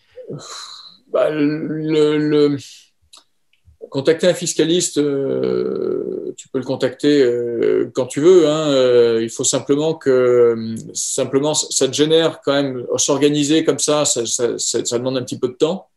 Bah, 1.12 1.28
le, 1.30 2.56
contacter 3.92 4.26
un 4.26 4.32
fiscaliste, 4.32 4.96
euh, 4.96 6.32
tu 6.38 6.48
peux 6.48 6.58
le 6.58 6.64
contacter 6.64 7.20
euh, 7.20 7.90
quand 7.94 8.06
tu 8.06 8.20
veux. 8.20 8.48
Hein, 8.48 8.70
euh, 8.70 9.20
il 9.22 9.28
faut 9.28 9.44
simplement 9.44 9.94
que 9.94 10.74
simplement 10.94 11.52
ça 11.52 11.86
te 11.88 11.92
génère 11.92 12.40
quand 12.42 12.54
même 12.54 12.86
s'organiser 12.96 13.64
comme 13.64 13.78
ça 13.78 14.06
ça, 14.06 14.98
demande 14.98 15.18
un 15.18 15.22
petit 15.22 15.38
peu 15.38 15.48
de 15.48 15.52
temps, 15.52 15.90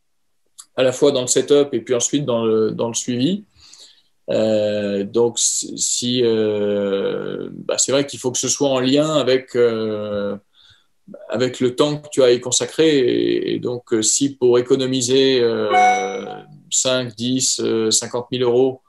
à 0.75 0.83
la 0.83 0.91
fois 0.91 1.13
dans 1.13 1.21
le 1.21 1.27
setup 1.27 1.69
et 1.71 1.79
puis 1.79 1.95
ensuite 1.95 2.25
dans 2.25 2.43
le, 2.43 2.71
dans 2.71 2.89
le 2.89 2.93
suivi. 2.93 3.45
donc 4.27 5.39
si 5.39 6.21
bah, 6.21 7.77
c'est 7.77 7.93
vrai 7.93 8.05
qu'il 8.05 8.19
faut 8.19 8.31
que 8.31 8.37
ce 8.37 8.49
soit 8.49 8.69
en 8.69 8.81
lien 8.81 9.15
avec 9.15 9.55
avec 11.29 11.59
le 11.61 11.75
temps 11.75 11.97
que 11.97 12.09
tu 12.11 12.23
as 12.23 12.31
y 12.31 12.41
consacré. 12.41 13.53
Et, 13.53 13.59
donc, 13.59 13.93
si 14.01 14.35
pour 14.35 14.57
économiser 14.57 15.39
5, 16.75 17.15
10, 17.15 17.61
50 17.89 18.27
000 18.31 18.43
euros, 18.43 18.81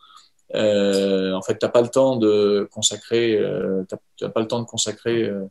euh, 0.54 1.32
en 1.32 1.42
fait, 1.42 1.58
tu 1.58 1.66
n'as 1.66 1.70
pas 1.70 1.82
le 1.82 1.88
temps 1.88 2.16
de 2.16 2.68
consacrer, 2.70 3.36
euh, 3.36 3.84
pas 4.34 4.40
le 4.40 4.46
temps 4.46 4.60
de 4.60 4.66
consacrer, 4.66 5.24
euh, 5.24 5.48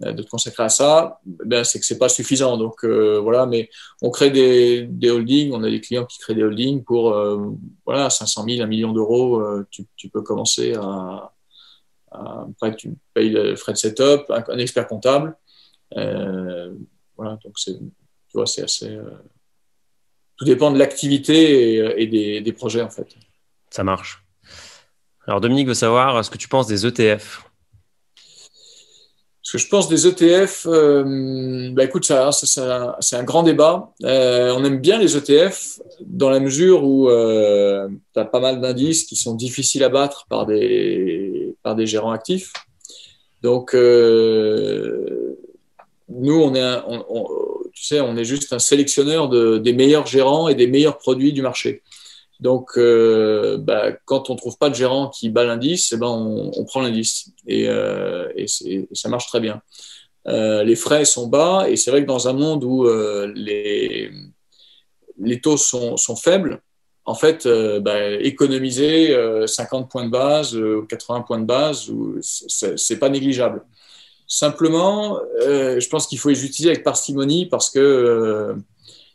te 0.00 0.22
consacrer 0.28 0.64
à 0.64 0.68
ça, 0.68 1.20
ben, 1.24 1.64
c'est 1.64 1.80
que 1.80 1.86
c'est 1.86 1.98
pas 1.98 2.08
suffisant. 2.08 2.56
Donc 2.56 2.84
voilà, 2.84 3.46
mais 3.46 3.70
on 4.02 4.10
crée 4.10 4.30
des, 4.30 5.10
holdings, 5.10 5.52
on 5.52 5.62
a 5.64 5.70
des 5.70 5.80
clients 5.80 6.04
qui 6.04 6.18
créent 6.18 6.34
des 6.34 6.44
holdings 6.44 6.84
pour 6.84 7.14
voilà 7.86 8.10
500 8.10 8.44
000, 8.48 8.62
1 8.62 8.66
million 8.66 8.92
d'euros. 8.92 9.42
Tu, 9.70 10.08
peux 10.12 10.22
commencer 10.22 10.74
à, 10.74 11.32
après 12.12 12.76
tu 12.76 12.94
payes 13.14 13.30
le 13.30 13.56
frais 13.56 13.72
de 13.72 13.78
setup, 13.78 14.30
un, 14.30 14.58
expert 14.58 14.86
comptable. 14.86 15.36
voilà, 15.94 17.38
donc 17.44 17.58
c'est 17.58 17.78
c'est 18.44 18.62
assez 18.62 18.96
tout 20.38 20.44
dépend 20.44 20.70
de 20.70 20.78
l'activité 20.78 22.00
et, 22.00 22.06
des, 22.40 22.52
projets 22.52 22.82
en 22.82 22.90
fait. 22.90 23.08
Ça 23.70 23.84
marche. 23.84 24.24
Alors 25.26 25.40
Dominique 25.40 25.68
veut 25.68 25.74
savoir 25.74 26.24
ce 26.24 26.30
que 26.30 26.38
tu 26.38 26.48
penses 26.48 26.68
des 26.68 26.86
ETF. 26.86 27.44
Ce 29.42 29.52
que 29.52 29.58
je 29.58 29.68
pense 29.68 29.88
des 29.88 30.06
ETF, 30.06 30.66
euh, 30.66 31.70
bah 31.72 31.84
écoute, 31.84 32.04
ça, 32.04 32.30
c'est 32.32 33.16
un 33.16 33.24
grand 33.24 33.42
débat. 33.42 33.94
Euh, 34.04 34.54
on 34.54 34.62
aime 34.62 34.78
bien 34.78 34.98
les 34.98 35.16
ETF 35.16 35.80
dans 36.00 36.28
la 36.28 36.38
mesure 36.38 36.84
où 36.84 37.08
euh, 37.08 37.88
tu 38.12 38.20
as 38.20 38.26
pas 38.26 38.40
mal 38.40 38.60
d'indices 38.60 39.04
qui 39.04 39.16
sont 39.16 39.34
difficiles 39.34 39.82
à 39.84 39.88
battre 39.88 40.26
par 40.28 40.44
des, 40.44 41.56
par 41.62 41.76
des 41.76 41.86
gérants 41.86 42.12
actifs. 42.12 42.52
Donc, 43.42 43.72
nous, 43.72 43.80
on 46.08 46.54
est 46.54 46.60
un, 46.60 46.84
tu 47.78 47.84
sais, 47.84 48.00
on 48.00 48.16
est 48.16 48.24
juste 48.24 48.52
un 48.52 48.58
sélectionneur 48.58 49.28
de, 49.28 49.58
des 49.58 49.72
meilleurs 49.72 50.06
gérants 50.06 50.48
et 50.48 50.56
des 50.56 50.66
meilleurs 50.66 50.98
produits 50.98 51.32
du 51.32 51.42
marché. 51.42 51.82
Donc, 52.40 52.70
euh, 52.76 53.56
bah, 53.56 53.92
quand 54.04 54.30
on 54.30 54.36
trouve 54.36 54.58
pas 54.58 54.68
de 54.68 54.74
gérant 54.74 55.08
qui 55.08 55.30
bat 55.30 55.44
l'indice, 55.44 55.92
eh 55.92 55.96
ben 55.96 56.08
on, 56.08 56.64
prend 56.64 56.80
l'indice 56.80 57.32
et, 57.46 57.68
euh, 57.68 58.28
et, 58.36 58.46
ça 58.92 59.08
marche 59.08 59.28
très 59.28 59.38
bien. 59.40 59.62
Euh, 60.26 60.64
les 60.64 60.74
frais 60.74 61.04
sont 61.04 61.28
bas 61.28 61.68
et 61.68 61.76
c'est 61.76 61.92
vrai 61.92 62.02
que 62.02 62.06
dans 62.06 62.26
un 62.28 62.32
monde 62.32 62.64
où 62.64 62.84
les, 63.34 64.10
taux 65.40 65.56
sont, 65.56 65.96
faibles, 66.16 66.60
en 67.04 67.14
fait, 67.14 67.46
bah, 67.80 68.10
économiser 68.10 69.16
50 69.46 69.88
points 69.88 70.04
de 70.04 70.10
base 70.10 70.56
ou 70.56 70.82
80 70.82 71.20
points 71.22 71.38
de 71.38 71.46
base, 71.46 71.92
c'est 72.20 72.98
pas 72.98 73.08
négligeable. 73.08 73.64
Simplement, 74.30 75.18
euh, 75.40 75.80
je 75.80 75.88
pense 75.88 76.06
qu'il 76.06 76.18
faut 76.18 76.28
les 76.28 76.44
utiliser 76.44 76.68
avec 76.68 76.84
parcimonie 76.84 77.46
parce 77.46 77.70
que, 77.70 77.78
euh, 77.78 78.54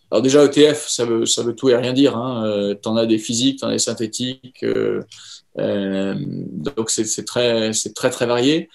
alors 0.09 0.24
déjà 0.24 0.43
ETF, 0.43 0.88
ça 0.88 1.05
veut, 1.05 1.28
ça 1.28 1.43
veut 1.43 1.53
tout 1.53 1.70
et 1.70 1.76
rien 1.76 1.93
dire. 1.93 2.18
Hein. 2.18 2.47
Euh, 2.47 2.76
tu 2.82 2.89
en 2.89 2.97
as 2.97 3.05
des 3.05 3.20
physiques, 3.20 3.59
tu 3.59 3.66
en 3.66 3.68
as 3.68 3.74
des 3.74 3.80
synthétiques, 3.80 4.66
donc 5.55 6.89
c'est 6.89 7.26
très, 7.26 7.72
très 7.93 8.09
très 8.09 8.26
varié. 8.26 8.70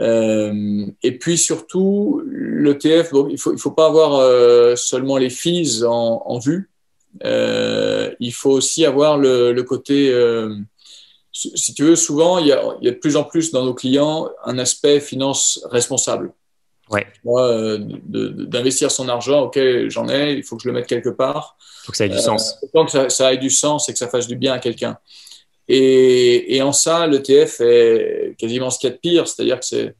et 0.00 1.18
puis 1.20 1.38
surtout, 1.38 2.22
l'ETF, 2.26 3.10
il 3.12 3.32
ne 3.32 3.36
faut, 3.36 3.52
il 3.52 3.58
faut 3.58 3.70
pas 3.70 3.86
avoir 3.86 4.76
seulement 4.76 5.16
les 5.16 5.30
fees 5.30 5.84
en, 5.84 6.40
vue. 6.40 6.70
il 7.24 8.32
faut 8.32 8.50
aussi 8.50 8.84
avoir 8.84 9.16
le 9.16 9.62
côté 9.62 10.12
si 11.38 11.72
tu 11.72 11.84
veux, 11.84 11.96
souvent, 11.96 12.38
il 12.38 12.48
y, 12.48 12.52
a, 12.52 12.74
de 12.82 12.90
plus 12.90 13.16
en 13.16 13.22
plus 13.22 13.52
dans 13.52 13.64
nos 13.64 13.74
clients 13.74 14.28
un 14.44 14.58
aspect 14.58 14.98
finance 14.98 15.60
responsable. 15.70 16.32
Ouais. 16.90 17.06
Euh, 17.26 17.78
d'investir 17.78 18.90
son 18.90 19.08
argent, 19.08 19.42
ok, 19.42 19.58
j'en 19.88 20.08
ai, 20.08 20.32
il 20.32 20.42
faut 20.42 20.56
que 20.56 20.62
je 20.62 20.68
le 20.68 20.74
mette 20.74 20.86
quelque 20.86 21.10
part. 21.10 21.56
Il 21.60 21.86
faut 21.86 21.92
que 21.92 21.98
ça 21.98 22.06
ait 22.06 22.08
du 22.08 22.18
sens. 22.18 22.58
Il 22.62 22.76
euh, 22.76 22.84
que 22.84 22.90
ça, 22.90 23.08
ça, 23.08 23.32
ait 23.32 23.36
du 23.36 23.50
sens 23.50 23.88
et 23.88 23.92
que 23.92 23.98
ça 23.98 24.08
fasse 24.08 24.26
du 24.26 24.36
bien 24.36 24.54
à 24.54 24.58
quelqu'un. 24.58 24.98
Et, 25.68 26.56
et, 26.56 26.62
en 26.62 26.72
ça, 26.72 27.06
l'ETF 27.06 27.60
est 27.60 28.34
quasiment 28.38 28.70
ce 28.70 28.78
qu'il 28.78 28.88
y 28.88 28.92
a 28.92 28.96
de 28.96 29.00
pire, 29.00 29.28
c'est-à-dire 29.28 29.60
que 29.60 29.66
c'est, 29.66 29.94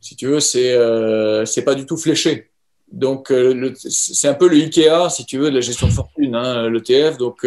si 0.00 0.16
tu 0.16 0.28
veux, 0.28 0.40
c'est 0.40 0.72
euh, 0.72 1.44
pas 1.66 1.74
du 1.74 1.84
tout 1.84 1.96
fléché. 1.96 2.50
Donc, 2.90 3.30
euh, 3.30 3.74
c'est 3.76 4.28
un 4.28 4.34
peu 4.34 4.48
le 4.48 4.56
Ikea, 4.56 5.10
si 5.10 5.26
tu 5.26 5.36
veux, 5.36 5.50
de 5.50 5.56
la 5.56 5.60
gestion 5.60 5.88
de 5.88 5.92
fortune, 5.92 6.34
hein, 6.34 6.70
l'ETF. 6.70 7.18
Donc, 7.18 7.44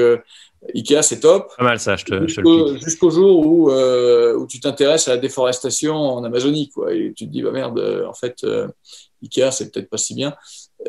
Ikea, 0.76 1.02
c'est 1.02 1.20
top. 1.20 1.52
Pas 1.58 1.64
mal 1.64 1.80
ça, 1.80 1.96
je 1.96 2.06
te, 2.06 2.28
Jusqu'au 2.84 3.10
jour 3.10 3.46
où, 3.46 3.72
euh, 3.72 4.36
où 4.36 4.46
tu 4.46 4.60
t'intéresses 4.60 5.08
à 5.08 5.12
la 5.12 5.18
déforestation 5.18 5.96
en 5.96 6.24
Amazonie, 6.24 6.70
quoi. 6.70 6.94
Et 6.94 7.14
tu 7.16 7.26
te 7.26 7.32
dis, 7.32 7.42
bah 7.42 7.52
merde, 7.52 7.80
euh, 7.80 8.06
en 8.08 8.14
fait, 8.14 8.44
euh, 8.44 8.68
Ikea, 9.24 9.52
c'est 9.52 9.72
peut-être 9.72 9.90
pas 9.90 9.98
si 9.98 10.14
bien. 10.14 10.36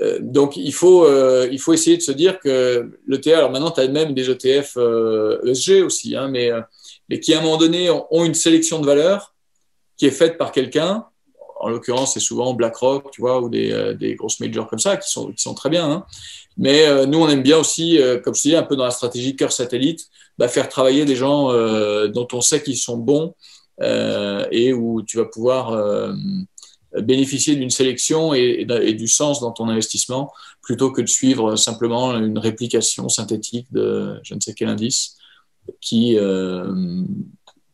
Euh, 0.03 0.19
donc, 0.21 0.57
il 0.57 0.75
faut, 0.75 1.07
il 1.51 1.59
faut 1.59 1.73
essayer 1.73 1.97
de 1.97 2.03
se 2.03 2.13
dire 2.13 2.39
que 2.39 2.91
l'ETF, 3.07 3.35
alors 3.35 3.51
maintenant, 3.51 3.71
tu 3.71 3.81
as 3.81 3.89
même 3.89 4.15
des 4.15 4.31
ETF 4.31 4.77
ESG 4.77 5.81
e 5.81 5.85
aussi, 5.85 6.17
hein, 6.17 6.29
mais, 6.29 6.51
mais 7.09 7.19
qui, 7.19 7.33
à 7.33 7.39
un 7.39 7.43
moment 7.43 7.57
donné, 7.57 7.91
ont, 7.91 8.25
une 8.25 8.35
sélection 8.35 8.79
de 8.79 8.87
valeurs 8.87 9.35
qui 9.97 10.07
est 10.07 10.11
faite 10.11 10.37
par 10.37 10.53
quelqu'un. 10.53 11.07
En 11.61 11.69
l'occurrence, 11.69 12.15
c'est 12.15 12.21
souvent 12.21 12.55
BlackRock, 12.55 13.11
tu 13.11 13.21
vois, 13.21 13.41
ou 13.41 13.49
des, 13.49 13.95
des 13.99 14.17
grosses 14.17 14.41
majors 14.41 14.67
comme 14.67 14.81
ça, 14.81 14.97
qui 14.97 15.11
sont, 15.11 15.33
qui 15.33 15.43
sont 15.43 15.55
très 15.55 15.71
bien. 15.71 15.91
Hein. 15.91 16.05
Mais 16.57 16.87
euh, 16.87 17.07
nous, 17.07 17.19
on 17.19 17.29
aime 17.29 17.43
bien 17.43 17.59
aussi, 17.59 18.01
euh, 18.01 18.19
comme 18.19 18.35
je 18.35 18.43
dis, 18.43 18.57
un 18.57 18.63
peu 18.63 18.77
dans 18.77 18.85
la 18.85 18.91
stratégie 18.91 19.37
cœur 19.37 19.53
satellite, 19.53 20.09
bah, 20.39 20.49
faire 20.49 20.69
travailler 20.69 21.05
des 21.05 21.17
gens 21.17 21.51
euh, 21.51 22.09
dont 22.09 22.29
on 22.33 22.41
sait 22.41 22.63
qu'ils 22.63 22.79
sont 22.79 22.97
bons 22.97 23.35
et 23.81 24.73
où 24.73 25.03
tu 25.03 25.17
vas 25.17 25.25
pouvoir 25.25 26.15
bénéficier 27.01 27.57
d'une 27.57 27.71
sélection 27.71 28.33
et, 28.33 28.65
du 28.65 29.09
sens 29.09 29.41
dans 29.41 29.51
ton 29.51 29.69
investissement 29.69 30.31
plutôt 30.61 30.93
que 30.93 31.03
de 31.03 31.09
suivre 31.09 31.57
simplement 31.57 32.17
une 32.17 32.39
réplication 32.39 33.09
synthétique 33.09 33.67
de 33.73 34.21
je 34.23 34.35
ne 34.35 34.41
sais 34.41 34.55
quel 34.55 34.69
indice 34.69 35.17
qui, 35.81 36.17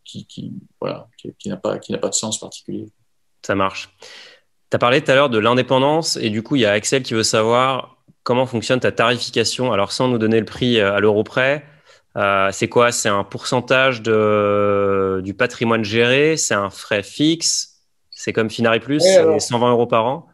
qui, 0.03 0.25
qui, 0.25 0.53
voilà, 0.81 1.09
qui, 1.19 1.51
pas, 1.63 1.79
qui 1.79 1.93
n'a 1.93 1.99
pas 1.99 2.09
de 2.09 2.15
sens 2.15 2.41
particulier. 2.41 2.87
Ça 3.45 3.55
marche. 3.55 3.91
Tu 4.71 4.77
as 4.77 4.79
parlé 4.79 5.03
tout 5.03 5.11
à 5.11 5.15
l'heure 5.15 5.31
de 5.31 5.39
l'indépendance 5.39 6.17
et 6.17 6.31
du 6.31 6.43
coup, 6.43 6.57
il 6.57 6.63
y 6.63 6.65
a 6.65 6.73
Axel 6.73 7.03
qui 7.03 7.13
veut 7.13 7.23
savoir 7.23 7.98
comment 8.29 8.45
fonctionne 8.45 8.79
ta 8.79 8.93
tarification. 8.93 9.73
Alors, 9.73 9.91
sans 9.91 10.07
nous 10.07 10.19
donner 10.19 10.39
le 10.39 10.45
prix 10.45 10.79
à 10.83 11.01
l'euro 11.01 11.25
près, 11.25 11.65
euh, 12.15 12.51
c'est 12.53 12.69
quoi? 12.69 12.93
C'est 12.93 13.09
un 13.09 13.25
pourcentage 13.25 14.03
de, 14.03 15.23
du 15.25 15.33
patrimoine 15.33 15.83
géré? 15.83 16.37
C'est 16.37 16.53
un 16.53 16.69
frais 16.69 17.03
fixe? 17.03 17.79
C'est 18.11 18.35
comme 18.35 18.51
Finari 18.51 18.81
Plus, 18.81 19.01
c'est 19.01 19.41
120 19.41 19.71
euros 19.71 19.87
par 19.87 20.05
an? 20.05 20.27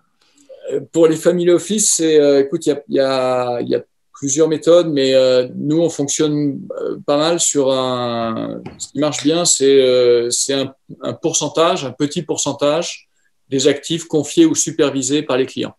Euh, 0.73 0.81
Pour 0.91 1.07
les 1.07 1.15
family 1.15 1.53
office, 1.53 1.89
c'est, 1.95 2.19
euh, 2.19 2.41
écoute, 2.41 2.67
il 2.67 2.75
y 2.89 2.99
a, 2.99 3.61
y 3.61 3.77
a, 3.77 3.83
plusieurs 4.13 4.49
méthodes, 4.49 4.89
mais 4.89 5.13
nous, 5.55 5.81
on 5.81 5.91
fonctionne 5.91 6.61
pas 7.05 7.19
mal 7.19 7.41
sur 7.41 7.73
un. 7.73 8.63
Ce 8.79 8.89
qui 8.89 8.99
marche 8.99 9.23
bien, 9.23 9.45
c'est, 9.45 10.29
c'est 10.31 10.55
un, 10.55 10.73
un 11.03 11.13
pourcentage, 11.13 11.85
un 11.85 11.91
petit 11.91 12.23
pourcentage 12.23 13.09
des 13.49 13.67
actifs 13.67 14.05
confiés 14.05 14.47
ou 14.47 14.55
supervisés 14.55 15.23
par 15.23 15.37
les 15.37 15.47
clients. 15.47 15.77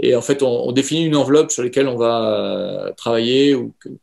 Et 0.00 0.16
en 0.16 0.22
fait, 0.22 0.42
on, 0.42 0.72
définit 0.72 1.04
une 1.04 1.16
enveloppe 1.16 1.52
sur 1.52 1.62
laquelle 1.62 1.86
on 1.86 1.96
va 1.96 2.34
euh, 2.34 2.92
travailler, 2.92 3.56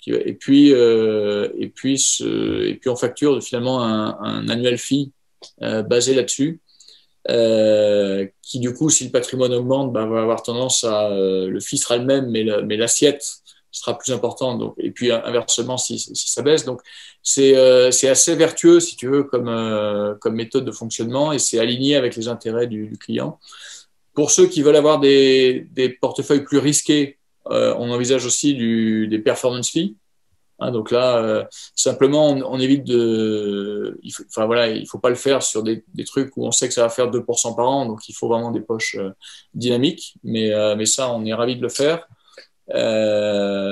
et, 0.08 0.34
puis, 0.34 0.74
euh, 0.74 1.50
et, 1.58 1.68
puis 1.68 2.00
on 2.88 2.96
facture 2.96 3.44
finalement 3.44 3.84
un, 3.84 4.48
annual 4.48 4.78
fee 4.78 5.12
euh, 5.62 5.82
basé 5.84 6.14
là-dessus, 6.14 6.62
qui 7.28 8.60
du 8.60 8.74
coup, 8.74 8.90
si 8.90 9.06
le 9.06 9.12
patrimoine 9.12 9.54
augmente, 9.54 9.92
ben, 9.92 10.08
va 10.08 10.22
avoir 10.22 10.44
tendance 10.44 10.86
à... 10.86 11.10
le 11.10 11.60
fee 11.60 11.78
sera 11.78 11.98
le 11.98 12.06
même, 12.06 12.30
mais 12.30 12.78
l'assiette 12.78 13.26
sera 13.70 13.98
plus 13.98 14.14
importante. 14.14 14.74
Et 14.78 14.92
puis 14.92 15.12
inversement, 15.12 15.78
si, 15.78 16.00
ça 16.00 16.42
baisse. 16.42 16.64
Donc, 16.64 16.82
c'est 17.22 17.54
assez 18.08 18.36
vertueux, 18.36 18.80
si 18.80 18.96
tu 18.96 19.08
veux, 19.08 19.24
comme, 19.24 20.34
méthode 20.34 20.64
de 20.64 20.72
fonctionnement, 20.72 21.34
et 21.34 21.40
c'est 21.40 21.60
aligné 21.60 21.98
avec 21.98 22.16
les 22.16 22.30
intérêts 22.30 22.68
du 22.68 22.98
client. 22.98 23.40
Pour 24.14 24.32
ceux 24.32 24.48
qui 24.48 24.62
veulent 24.62 24.76
avoir 24.76 25.00
des, 25.00 25.68
portefeuilles 26.02 26.44
plus 26.44 26.58
risqués, 26.58 27.18
euh, 27.50 27.74
on 27.78 27.90
envisage 27.92 28.26
aussi 28.26 28.56
des 28.56 29.20
performance 29.20 29.70
fees. 29.70 29.96
Hein, 30.60 30.72
donc 30.72 30.92
là, 30.92 31.18
euh, 31.18 31.44
simplement, 31.76 32.30
on, 32.30 32.60
évite 32.60 32.84
de. 32.84 34.00
Enfin 34.28 34.46
voilà, 34.46 34.70
il 34.70 34.88
faut 34.88 35.00
pas 35.00 35.10
le 35.10 35.16
faire 35.16 35.42
sur 35.42 35.64
des, 35.64 35.84
trucs 36.06 36.38
où 36.38 36.46
on 36.46 36.52
sait 36.52 36.68
que 36.68 36.74
ça 36.74 36.84
va 36.84 36.90
faire 36.90 37.10
2% 37.10 37.56
par 37.56 37.68
an. 37.68 37.86
Donc 37.88 38.08
il 38.10 38.14
faut 38.14 38.28
vraiment 38.28 38.52
des 38.52 38.62
poches 38.62 38.96
euh, 38.96 39.12
dynamiques. 39.54 40.16
Mais, 40.24 40.52
ça, 40.86 41.12
on 41.12 41.26
est 41.26 41.34
ravi 41.34 41.56
de 41.56 41.62
le 41.62 41.70
faire. 41.70 42.08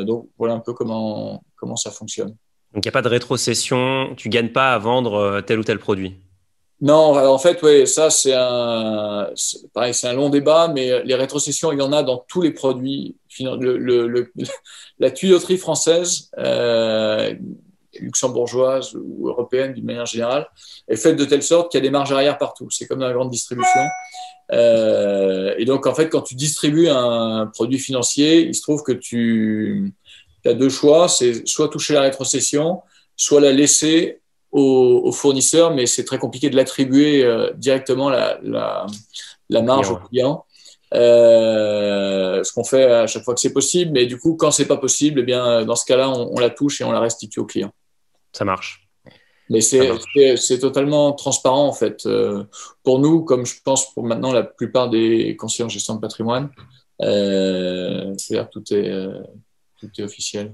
donc 0.06 0.30
voilà 0.38 0.56
un 0.56 0.60
peu 0.60 0.74
comment, 0.74 1.44
comment 1.58 1.76
ça 1.76 1.92
fonctionne. 1.92 2.36
Donc 2.74 2.86
il 2.86 2.88
n'y 2.88 2.90
a 2.90 2.94
pas 2.94 3.02
de 3.02 3.10
rétrocession. 3.10 4.16
Tu 4.16 4.30
gagnes 4.30 4.50
pas 4.50 4.74
à 4.74 4.78
vendre 4.80 5.42
tel 5.42 5.60
ou 5.60 5.64
tel 5.64 5.80
produit. 5.80 6.16
Non, 6.82 7.18
en 7.18 7.38
fait, 7.38 7.62
oui, 7.62 7.86
ça 7.86 8.10
c'est 8.10 8.34
un, 8.34 9.30
pareil, 9.74 9.94
c'est 9.94 10.08
un 10.08 10.14
long 10.14 10.30
débat, 10.30 10.70
mais 10.70 11.04
les 11.04 11.16
rétrocessions, 11.16 11.74
il 11.74 11.80
y 11.80 11.82
en 11.82 11.92
a 11.92 12.04
dans 12.04 12.24
tous 12.28 12.42
les 12.42 12.52
produits. 12.52 13.18
Le, 13.40 14.32
la 15.00 15.12
tuyauterie 15.12 15.58
française, 15.58 16.30
euh, 16.38 17.34
luxembourgeoise 18.00 18.96
ou 18.96 19.28
européenne 19.28 19.74
d'une 19.74 19.86
manière 19.86 20.06
générale, 20.06 20.48
est 20.88 20.96
faite 20.96 21.18
de 21.18 21.26
telle 21.26 21.44
sorte 21.44 21.72
qu'il 21.72 21.80
y 21.80 21.82
a 21.82 21.86
des 21.86 21.92
marges 21.92 22.14
arrière 22.14 22.38
partout. 22.38 22.70
C'est 22.70 22.88
comme 22.88 23.00
dans 23.00 23.08
la 23.08 23.14
grande 23.14 23.30
distribution. 23.30 23.82
Euh, 24.52 25.54
et 25.58 25.66
donc, 25.66 25.86
en 25.86 25.94
fait, 25.94 26.10
quand 26.10 26.22
tu 26.22 26.36
distribues 26.36 26.90
un 26.90 27.48
produit 27.54 27.80
financier, 27.80 28.42
il 28.42 28.56
se 28.56 28.62
trouve 28.62 28.84
que 28.84 28.92
tu 28.92 29.94
as 30.46 30.54
deux 30.54 30.70
choix, 30.70 31.10
c'est 31.10 31.48
soit 31.48 31.70
toucher 31.70 31.94
la 31.94 32.02
rétrocession, 32.02 32.82
soit 33.16 33.42
la 33.42 33.52
laisser 33.52 34.19
aux, 34.52 35.12
fournisseurs, 35.12 35.74
mais 35.74 35.86
c'est 35.86 36.04
très 36.04 36.18
compliqué 36.18 36.50
de 36.50 36.56
l'attribuer 36.56 37.24
euh, 37.24 37.52
directement 37.56 38.10
la, 38.10 38.40
la, 38.42 38.88
la 39.50 39.62
marge 39.62 39.92
au 39.92 39.98
client. 39.98 40.46
Euh, 40.94 42.44
ce 42.44 42.52
qu'on 42.52 42.64
fait 42.64 42.86
à 42.86 43.06
chaque 43.06 43.24
fois 43.24 43.36
que 43.36 43.40
c'est 43.40 43.54
possible, 43.54 43.92
mais 43.92 44.08
du 44.08 44.18
coup, 44.18 44.36
quand 44.36 44.50
c'est 44.50 44.68
pas 44.68 44.78
possible, 44.78 45.20
eh 45.20 45.24
bien, 45.24 45.64
dans 45.66 45.76
ce 45.76 45.86
cas-là, 45.86 46.10
on, 46.10 46.32
on, 46.36 46.40
la 46.40 46.50
touche 46.50 46.82
et 46.82 46.84
on 46.84 46.92
la 46.92 47.00
restitue 47.00 47.40
au 47.40 47.46
client. 47.46 47.72
Ça 48.34 48.44
marche. 48.44 48.90
Mais 49.50 49.62
c'est 49.62 50.60
totalement 50.60 51.12
transparent 51.14 51.68
en 51.68 51.74
fait. 51.74 52.06
Euh, 52.06 52.44
pour 52.84 53.00
nous, 53.00 53.24
comme 53.24 53.46
je 53.46 53.56
pense 53.64 53.94
pour 53.94 54.04
maintenant 54.04 54.32
la 54.32 54.44
plupart 54.44 54.90
des 54.90 55.36
conseillers 55.36 55.66
en 55.66 55.70
gestion 55.70 55.96
de 55.96 56.00
patrimoine, 56.00 56.52
euh, 57.02 58.14
tout 58.52 58.74
est, 58.74 58.90
euh, 58.90 59.22
tout 59.80 59.90
est 59.98 60.04
officiel. 60.04 60.54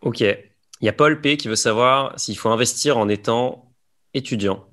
Ok. 0.00 0.24
Il 0.84 0.86
y 0.86 0.90
a 0.90 0.92
Paul 0.92 1.18
P 1.22 1.38
qui 1.38 1.48
veut 1.48 1.56
savoir 1.56 2.12
s'il 2.20 2.36
faut 2.36 2.50
investir 2.50 2.98
en 2.98 3.08
étant 3.08 3.72
étudiant. 4.12 4.66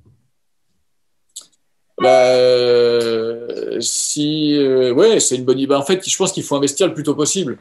Bah, 2.02 2.26
euh, 2.26 3.80
si, 3.80 4.58
euh, 4.58 4.92
ouais, 4.92 5.22
c'est 5.22 5.38
une 5.38 5.46
bonne 5.46 5.60
idée. 5.60 5.74
En 5.74 5.86
fait, 5.86 6.06
je 6.06 6.18
pense 6.18 6.34
qu'il 6.34 6.44
faut 6.44 6.58
investir 6.58 6.86
le 6.86 6.94
plus 6.94 7.04
tôt 7.04 7.16
possible. 7.16 7.60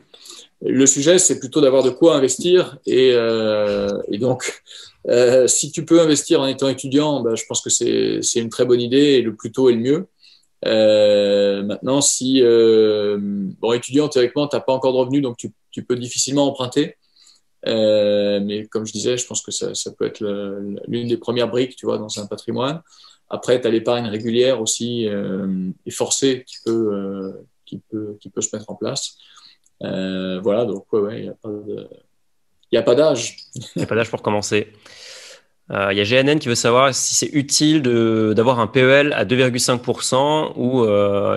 Le 0.63 0.85
sujet, 0.87 1.21
c'est 1.21 1.39
plutôt 1.39 1.61
d'avoir 1.61 1.85
de 1.85 1.91
quoi 1.91 2.17
investir. 2.17 2.77
Et, 2.87 3.13
euh, 3.15 3.89
donc, 4.19 4.65
si 5.47 5.71
tu 5.71 5.85
peux 5.85 6.01
investir 6.01 6.41
en 6.41 6.49
étant 6.49 6.69
étudiant, 6.69 7.21
bah, 7.21 7.37
je 7.37 7.45
pense 7.47 7.61
que 7.61 7.71
c'est 7.71 8.41
une 8.41 8.51
très 8.51 8.65
bonne 8.65 8.81
idée 8.81 9.13
et 9.13 9.23
le 9.23 9.37
plus 9.37 9.53
tôt 9.53 9.71
est 9.71 9.75
le 9.75 9.79
mieux. 9.79 10.09
maintenant, 11.69 12.01
si, 12.01 12.43
bon, 12.43 13.73
étudiant, 13.75 14.09
théoriquement, 14.09 14.49
tu 14.49 14.57
n'as 14.57 14.61
pas 14.61 14.73
encore 14.73 14.93
de 14.93 14.99
revenus, 14.99 15.23
donc 15.23 15.37
tu 15.37 15.85
peux 15.85 15.95
difficilement 15.95 16.49
emprunter. 16.49 16.97
Euh, 17.67 18.41
mais 18.43 18.67
comme 18.67 18.87
je 18.87 18.93
disais, 18.93 19.17
je 19.17 19.27
pense 19.27 19.43
que 19.43 19.51
ça, 19.51 19.73
peut 19.99 20.07
être 20.07 20.21
l'une 20.87 21.09
des 21.09 21.17
premières 21.17 21.49
briques, 21.49 21.77
tu 21.77 21.87
vois, 21.87 21.99
dans 21.99 22.19
un 22.19 22.27
patrimoine. 22.27 22.83
Après, 23.29 23.61
tu 23.61 23.67
as 23.67 23.71
l'épargne 23.71 24.07
régulière 24.07 24.61
aussi 24.61 25.07
euh, 25.07 25.71
et 25.87 25.91
forcée 25.91 26.45
qui 26.47 26.57
peut, 26.65 26.91
euh, 26.93 27.47
qui, 27.65 27.79
peut, 27.91 28.17
qui 28.21 28.31
peut 28.31 28.41
se 28.41 28.55
mettre 28.55 28.71
en 28.71 28.75
place. 28.75 29.17
Voilà, 29.81 30.65
donc 30.65 30.93
ouais, 30.93 31.33
il 31.45 31.89
n'y 32.73 32.79
a 32.79 32.83
pas 32.83 32.95
d'âge. 32.95 33.37
Il 33.55 33.79
n'y 33.79 33.83
a 33.83 33.87
pas 33.87 33.95
d'âge 33.95 34.11
pour 34.11 34.23
commencer. 34.23 34.73
Il 35.71 35.97
y 35.97 36.01
a 36.01 36.05
GNN 36.05 36.41
qui 36.41 36.49
veut 36.49 36.57
savoir 36.57 36.93
si 36.93 37.15
c'est 37.15 37.29
utile 37.33 37.83
d'avoir 37.83 38.59
un 38.59 38.67
PEL 38.67 39.13
à 39.13 39.25
2,5% 39.25 40.55
ou 40.57 40.85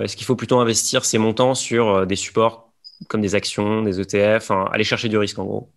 est-ce 0.02 0.16
qu'il 0.16 0.26
faut 0.26 0.34
plutôt 0.34 0.58
investir 0.58 1.04
ces 1.04 1.18
montants 1.18 1.54
sur 1.54 2.04
des 2.06 2.16
supports 2.16 2.72
comme 3.08 3.20
des 3.20 3.34
actions, 3.34 3.82
des 3.82 4.00
ETF, 4.00 4.50
aller 4.72 4.84
chercher 4.84 5.08
du 5.08 5.16
risque 5.16 5.38
en 5.38 5.44
gros? 5.44 5.70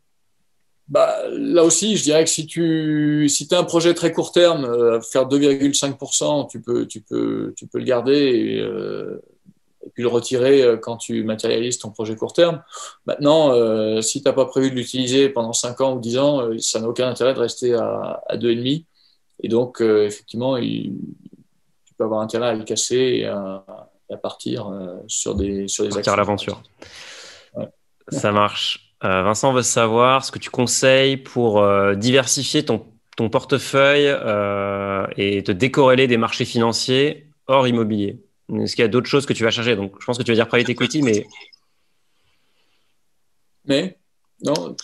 Bah, 0.89 1.17
là 1.29 1.63
aussi, 1.63 1.97
je 1.97 2.03
dirais 2.03 2.23
que 2.23 2.29
si 2.29 2.45
tu 2.45 3.27
si 3.27 3.47
as 3.51 3.59
un 3.59 3.65
projet 3.65 3.93
très 3.93 4.13
court 4.13 4.31
terme, 4.31 4.63
euh, 4.63 5.01
faire 5.01 5.27
2,5%, 5.27 6.47
tu 6.49 6.61
peux, 6.61 6.85
tu, 6.87 7.01
peux, 7.01 7.53
tu 7.57 7.67
peux 7.67 7.79
le 7.79 7.83
garder 7.83 8.13
et, 8.13 8.61
euh, 8.61 9.21
et, 9.85 9.89
puis 9.89 10.03
le 10.03 10.07
retirer 10.07 10.61
euh, 10.61 10.77
quand 10.77 10.95
tu 10.95 11.23
matérialises 11.25 11.77
ton 11.79 11.91
projet 11.91 12.15
court 12.15 12.31
terme. 12.31 12.63
Maintenant, 13.05 13.51
euh, 13.51 14.01
si 14.01 14.21
tu 14.21 14.29
n'as 14.29 14.33
pas 14.33 14.45
prévu 14.45 14.69
de 14.71 14.75
l'utiliser 14.75 15.27
pendant 15.27 15.51
5 15.51 15.81
ans 15.81 15.95
ou 15.95 15.99
10 15.99 16.17
ans, 16.19 16.49
ça 16.59 16.79
n'a 16.79 16.87
aucun 16.87 17.09
intérêt 17.09 17.33
de 17.33 17.39
rester 17.39 17.73
à, 17.73 18.23
à 18.25 18.37
2,5. 18.37 18.85
Et 19.43 19.49
donc, 19.49 19.81
effectivement, 19.81 20.55
il, 20.55 20.95
tu 21.85 21.93
peux 21.95 22.05
avoir 22.05 22.21
intérêt 22.21 22.47
à 22.47 22.53
le 22.53 22.63
casser 22.63 22.95
et 22.95 23.25
à, 23.25 23.63
à 24.09 24.17
partir 24.17 24.71
sur 25.07 25.35
des, 25.35 25.67
sur 25.67 25.83
des 25.83 25.89
partir 25.89 26.13
à 26.13 26.15
l'aventure. 26.15 26.63
Ouais. 27.55 27.67
Ça 28.09 28.31
marche. 28.31 28.86
Euh, 29.03 29.21
Vincent 29.21 29.53
veut 29.53 29.61
savoir 29.61 30.25
ce 30.25 30.31
que 30.31 30.39
tu 30.39 30.49
conseilles 30.49 31.17
pour 31.17 31.61
euh, 31.61 31.93
diversifier 31.93 32.65
ton, 32.65 32.85
ton 33.15 33.29
portefeuille 33.29 34.07
euh, 34.07 35.05
et 35.17 35.43
te 35.43 35.51
décorréler 35.51 36.07
des 36.07 36.17
marchés 36.17 36.45
financiers 36.45 37.27
hors 37.45 37.67
immobilier. 37.67 38.19
Est-ce 38.55 38.75
qu'il 38.75 38.81
y 38.81 38.85
a 38.85 38.89
d'autres 38.89 39.09
choses 39.09 39.25
que 39.25 39.33
tu 39.33 39.43
vas 39.43 39.51
chercher? 39.51 39.75
Donc, 39.75 39.93
je 39.99 40.05
pense 40.05 40.17
que 40.17 40.23
tu 40.23 40.31
vas 40.31 40.35
dire 40.35 40.47
private 40.47 40.69
equity, 40.69 41.01
mais. 41.01 41.27
Mais 43.65 43.97
non, 44.43 44.75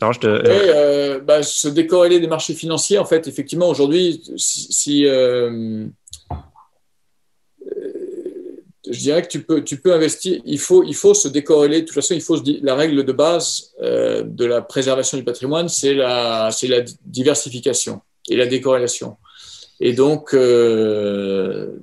non 0.00 0.12
je 0.12 0.20
te... 0.20 1.18
bah, 1.18 1.42
se 1.42 1.68
décorréler 1.68 2.20
des 2.20 2.28
marchés 2.28 2.54
financiers, 2.54 2.98
en 2.98 3.04
fait, 3.04 3.26
effectivement, 3.26 3.68
aujourd'hui, 3.68 4.22
si, 4.36 4.72
si 4.72 5.06
je 8.88 8.98
dirais 8.98 9.22
que 9.22 9.28
tu 9.28 9.42
peux, 9.76 9.92
investir, 9.92 10.40
il 10.44 10.58
faut, 10.58 11.14
se 11.14 11.28
décorréler, 11.28 11.82
de 11.82 11.86
toute 11.86 11.94
façon, 11.94 12.14
il 12.14 12.22
faut 12.22 12.36
la 12.62 12.74
règle 12.74 13.04
de 13.04 13.12
base 13.12 13.72
euh, 13.82 14.22
de 14.22 14.46
la 14.46 14.62
préservation 14.62 15.18
du 15.18 15.24
patrimoine, 15.24 15.68
c'est 15.68 15.94
la, 15.94 16.50
diversification 17.04 18.00
et 18.28 18.36
la 18.36 18.46
décorrélation. 18.46 19.16
Et 19.80 19.92
donc, 19.92 20.34
euh, 20.34 21.78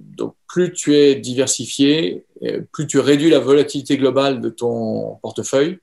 plus 0.48 0.74
tu 0.74 0.96
es 0.96 1.16
diversifié, 1.16 2.26
euh, 2.44 2.62
plus 2.72 2.88
tu 2.88 3.00
réduis 3.00 3.30
la 3.30 3.40
volatilité 3.40 3.98
globale 3.98 4.42
de 4.42 4.50
ton 4.50 5.18
portefeuille. 5.22 5.80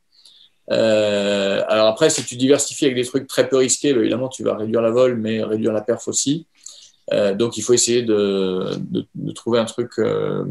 Alors 0.69 1.89
après, 1.89 2.11
si 2.11 2.25
tu 2.25 2.37
diversifies 2.37 2.87
avec 2.87 2.97
des 2.97 3.05
trucs 3.05 3.29
très 3.29 3.49
peu 3.49 3.59
risqués, 3.59 3.93
bah, 3.93 4.01
évidemment, 4.01 4.29
tu 4.29 4.43
vas 4.43 4.57
réduire 4.57 4.81
la 4.81 4.91
vol, 4.91 5.17
mais 5.17 5.45
réduire 5.45 5.73
la 5.73 5.83
perf 5.83 6.09
aussi. 6.09 6.47
Euh, 7.13 7.35
donc, 7.35 7.57
il 7.57 7.63
faut 7.63 7.73
essayer 7.73 8.03
de, 8.03 8.71
de, 9.15 9.33
trouver 9.33 9.59
un 9.59 9.65
truc 9.65 9.93
euh, 9.99 10.45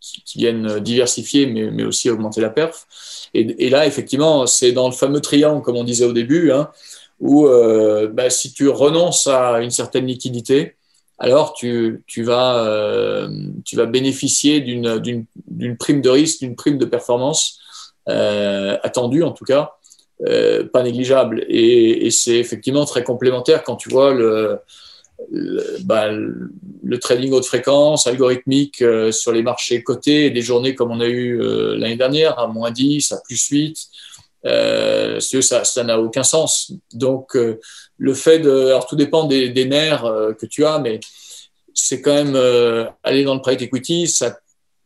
qui 0.00 0.38
viennent 0.38 0.78
diversifier, 0.80 1.46
mais, 1.46 1.70
mais, 1.70 1.84
aussi 1.84 2.08
augmenter 2.08 2.40
la 2.40 2.50
perf. 2.50 2.86
Et, 3.34 3.70
là, 3.70 3.86
effectivement, 3.86 4.46
c'est 4.46 4.72
dans 4.72 4.88
le 4.88 4.94
fameux 4.94 5.20
triangle, 5.20 5.62
comme 5.62 5.76
on 5.76 5.84
disait 5.84 6.06
au 6.06 6.12
début, 6.12 6.52
hein, 6.52 6.70
où 7.20 7.46
bah, 8.12 8.30
si 8.30 8.52
tu 8.52 8.68
renonces 8.68 9.26
à 9.26 9.60
une 9.60 9.70
certaine 9.70 10.06
liquidité, 10.06 10.76
alors 11.18 11.52
tu, 11.52 12.02
tu, 12.06 12.22
vas, 12.22 13.28
tu 13.64 13.76
vas 13.76 13.86
bénéficier 13.86 14.60
d'une 14.62 15.76
prime 15.78 16.00
de 16.00 16.08
risque, 16.08 16.40
d'une 16.40 16.56
prime 16.56 16.78
de 16.78 16.86
performance 16.86 17.60
attendue 18.06 19.22
en 19.22 19.32
tout 19.32 19.44
cas, 19.44 19.74
pas 20.24 20.82
négligeable. 20.82 21.44
Et, 21.46 22.06
et 22.06 22.10
c'est 22.10 22.38
effectivement 22.38 22.86
très 22.86 23.04
complémentaire 23.04 23.62
quand 23.62 23.76
tu 23.76 23.90
vois 23.90 24.12
le, 24.12 24.58
le, 25.30 25.78
bah, 25.84 26.10
le, 26.10 26.98
trading 26.98 27.32
haute 27.32 27.46
fréquence, 27.46 28.06
algorithmique 28.06 28.82
euh, 28.82 29.12
sur 29.12 29.32
les 29.32 29.42
marchés 29.42 29.82
cotés, 29.82 30.30
des 30.30 30.42
journées 30.42 30.74
comme 30.74 30.90
on 30.90 31.00
a 31.00 31.06
eu 31.06 31.40
euh, 31.40 31.76
l'année 31.76 31.96
dernière, 31.96 32.38
à 32.38 32.46
moins 32.46 32.70
10, 32.70 33.12
à 33.12 33.20
plus 33.24 33.46
8, 33.48 33.76
euh, 34.46 35.20
ça 35.20 35.84
n'a 35.84 36.00
aucun 36.00 36.22
sens. 36.22 36.72
Donc, 36.92 37.36
euh, 37.36 37.60
le 37.98 38.14
fait 38.14 38.38
de. 38.38 38.66
Alors, 38.66 38.86
tout 38.86 38.96
dépend 38.96 39.24
des, 39.24 39.50
des 39.50 39.66
nerfs 39.66 40.04
que 40.38 40.46
tu 40.46 40.64
as, 40.64 40.78
mais 40.78 41.00
c'est 41.74 42.00
quand 42.00 42.14
même 42.14 42.36
aller 43.02 43.24
dans 43.24 43.34
le 43.34 43.40
private 43.40 43.62
equity, 43.62 44.06
ça 44.06 44.38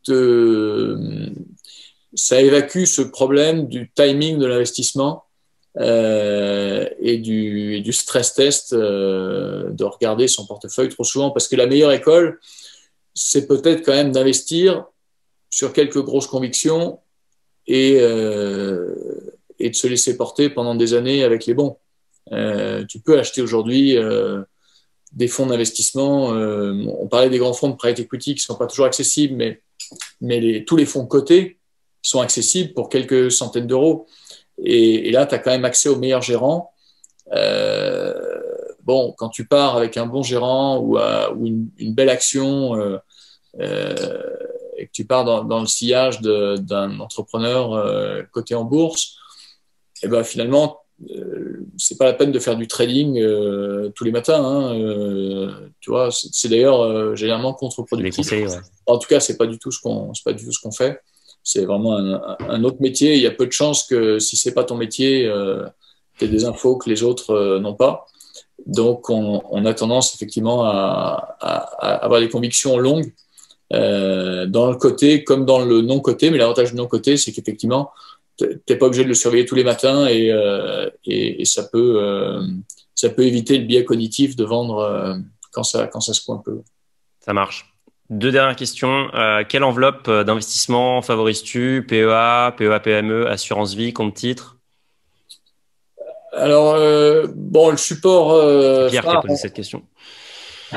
te. 0.04 0.98
Ça 2.16 2.40
évacue 2.40 2.84
ce 2.84 3.02
problème 3.02 3.66
du 3.66 3.90
timing 3.92 4.38
de 4.38 4.46
l'investissement 4.46 5.24
euh, 5.76 6.88
et, 7.00 7.18
du, 7.18 7.92
stress 7.92 8.34
test 8.34 8.72
euh, 8.72 9.70
de 9.70 9.84
regarder 9.84 10.28
son 10.28 10.46
portefeuille 10.46 10.88
trop 10.88 11.04
souvent. 11.04 11.30
Parce 11.30 11.48
que 11.48 11.56
la 11.56 11.66
meilleure 11.66 11.92
école, 11.92 12.40
c'est 13.14 13.46
peut-être 13.46 13.84
quand 13.84 13.92
même 13.92 14.12
d'investir 14.12 14.84
sur 15.50 15.72
quelques 15.72 16.02
grosses 16.02 16.26
convictions 16.26 17.00
et, 17.66 17.98
euh, 18.00 18.94
de 19.60 19.72
se 19.72 19.86
laisser 19.86 20.16
porter 20.16 20.50
pendant 20.50 20.74
des 20.74 20.94
années 20.94 21.24
avec 21.24 21.46
les 21.46 21.54
bons. 21.54 21.78
Tu 22.88 23.00
peux 23.00 23.18
acheter 23.18 23.42
aujourd'hui 23.42 23.96
des 25.12 25.28
fonds 25.28 25.46
d'investissement. 25.46 26.28
on 26.28 27.06
parlait 27.06 27.30
des 27.30 27.38
grands 27.38 27.52
fonds 27.52 27.68
de 27.68 27.76
private 27.76 28.00
equity 28.00 28.34
qui 28.34 28.40
ne 28.40 28.44
sont 28.44 28.56
pas 28.56 28.66
toujours 28.66 28.86
accessibles, 28.86 29.36
mais, 30.20 30.64
tous 30.66 30.76
les 30.76 30.86
fonds 30.86 31.06
cotés 31.06 31.58
sont 32.02 32.20
accessibles 32.20 32.74
pour 32.74 32.88
quelques 32.88 33.30
centaines 33.30 33.66
d'euros. 33.66 34.06
Et, 34.62 35.10
là, 35.10 35.26
tu 35.26 35.34
as 35.34 35.38
quand 35.38 35.50
même 35.50 35.64
accès 35.64 35.88
aux 35.88 35.98
meilleurs 35.98 36.22
gérants. 36.22 36.72
Euh, 37.32 38.14
bon, 38.82 39.14
quand 39.16 39.28
tu 39.28 39.46
pars 39.46 39.76
avec 39.76 39.96
un 39.96 40.06
bon 40.06 40.22
gérant 40.22 40.78
ou, 40.78 40.98
ou 40.98 41.46
une, 41.46 41.94
belle 41.94 42.10
action 42.10 42.76
euh, 42.76 42.98
euh, 43.60 44.20
et 44.76 44.86
que 44.86 44.92
tu 44.92 45.04
pars 45.04 45.24
dans, 45.24 45.60
le 45.60 45.66
sillage 45.66 46.20
d'un 46.20 47.00
entrepreneur 47.00 48.26
coté 48.30 48.54
en 48.54 48.64
bourse, 48.64 49.16
et 50.02 50.06
eh 50.06 50.08
ben 50.08 50.22
finalement, 50.24 50.80
c'est 51.78 51.96
pas 51.96 52.04
la 52.04 52.12
peine 52.12 52.32
de 52.32 52.38
faire 52.38 52.56
du 52.56 52.66
trading 52.66 53.14
tous 53.94 54.04
les 54.04 54.10
matins. 54.10 54.44
Hein, 54.44 55.70
tu 55.80 55.90
vois, 55.90 56.10
c'est 56.10 56.48
d'ailleurs 56.48 57.16
généralement 57.16 57.54
contre-productif. 57.54 58.32
En 58.86 58.98
tout 58.98 59.08
cas, 59.08 59.20
c'est 59.20 59.36
pas 59.36 59.46
du 59.46 59.58
tout 59.58 59.70
ce 59.70 59.80
qu'on, 59.80 60.12
pas 60.24 60.32
du 60.32 60.44
tout 60.44 60.52
ce 60.52 60.60
qu'on 60.60 60.72
fait 60.72 61.00
c'est 61.44 61.66
vraiment 61.66 61.96
un, 61.98 62.64
autre 62.64 62.78
métier. 62.80 63.14
Il 63.14 63.20
y 63.20 63.26
a 63.26 63.30
peu 63.30 63.46
de 63.46 63.52
chances 63.52 63.84
que 63.84 64.18
si 64.18 64.36
c'est 64.36 64.54
pas 64.54 64.64
ton 64.64 64.76
métier, 64.76 65.26
euh, 65.26 65.66
tu 66.18 66.24
aies 66.24 66.28
des 66.28 66.46
infos 66.46 66.76
que 66.78 66.88
les 66.88 67.02
autres 67.02 67.30
euh, 67.30 67.60
n'ont 67.60 67.74
pas. 67.74 68.06
Donc, 68.66 69.10
on, 69.10 69.66
a 69.66 69.74
tendance 69.74 70.14
effectivement 70.14 70.64
à, 70.64 71.36
avoir 71.80 72.20
des 72.20 72.30
convictions 72.30 72.78
longues 72.78 73.12
euh, 73.74 74.46
dans 74.46 74.70
le 74.70 74.76
côté 74.76 75.22
comme 75.22 75.44
dans 75.44 75.62
le 75.62 75.82
non-côté. 75.82 76.30
Mais 76.30 76.38
l'avantage 76.38 76.70
du 76.70 76.76
non-côté, 76.76 77.18
c'est 77.18 77.30
qu'effectivement, 77.32 77.90
tu 78.38 78.46
n'es 78.68 78.76
pas 78.76 78.86
obligé 78.86 79.04
de 79.04 79.08
le 79.08 79.14
surveiller 79.14 79.44
tous 79.44 79.54
les 79.54 79.64
matins 79.64 80.06
et, 80.08 80.32
et, 81.04 81.44
ça, 81.44 81.64
peut, 81.64 82.40
éviter 83.18 83.58
le 83.58 83.66
biais 83.66 83.84
cognitif 83.84 84.34
de 84.34 84.44
vendre 84.44 85.18
quand, 85.52 85.62
ça, 85.62 85.88
quand 85.88 86.00
ça 86.00 86.14
se 86.14 86.24
coin 86.24 86.36
un 86.36 86.42
peu. 86.42 86.62
Ça 87.20 87.34
marche. 87.34 87.73
Deux 88.10 88.30
dernières 88.30 88.56
questions. 88.56 89.08
Euh, 89.14 89.44
quelle 89.48 89.64
enveloppe 89.64 90.08
euh, 90.08 90.24
d'investissement 90.24 91.00
favorises-tu 91.00 91.86
PEA, 91.88 92.52
PEA 92.56 92.78
PME, 92.82 93.26
assurance 93.28 93.74
vie, 93.74 93.94
compte 93.94 94.14
titre? 94.14 94.58
Alors, 96.32 96.74
euh, 96.74 97.26
bon, 97.34 97.70
le 97.70 97.78
support. 97.78 98.38
Pierre 98.90 99.04
qui 99.04 99.08
a 99.08 99.20
posé 99.20 99.36
cette 99.36 99.54
question. 99.54 99.82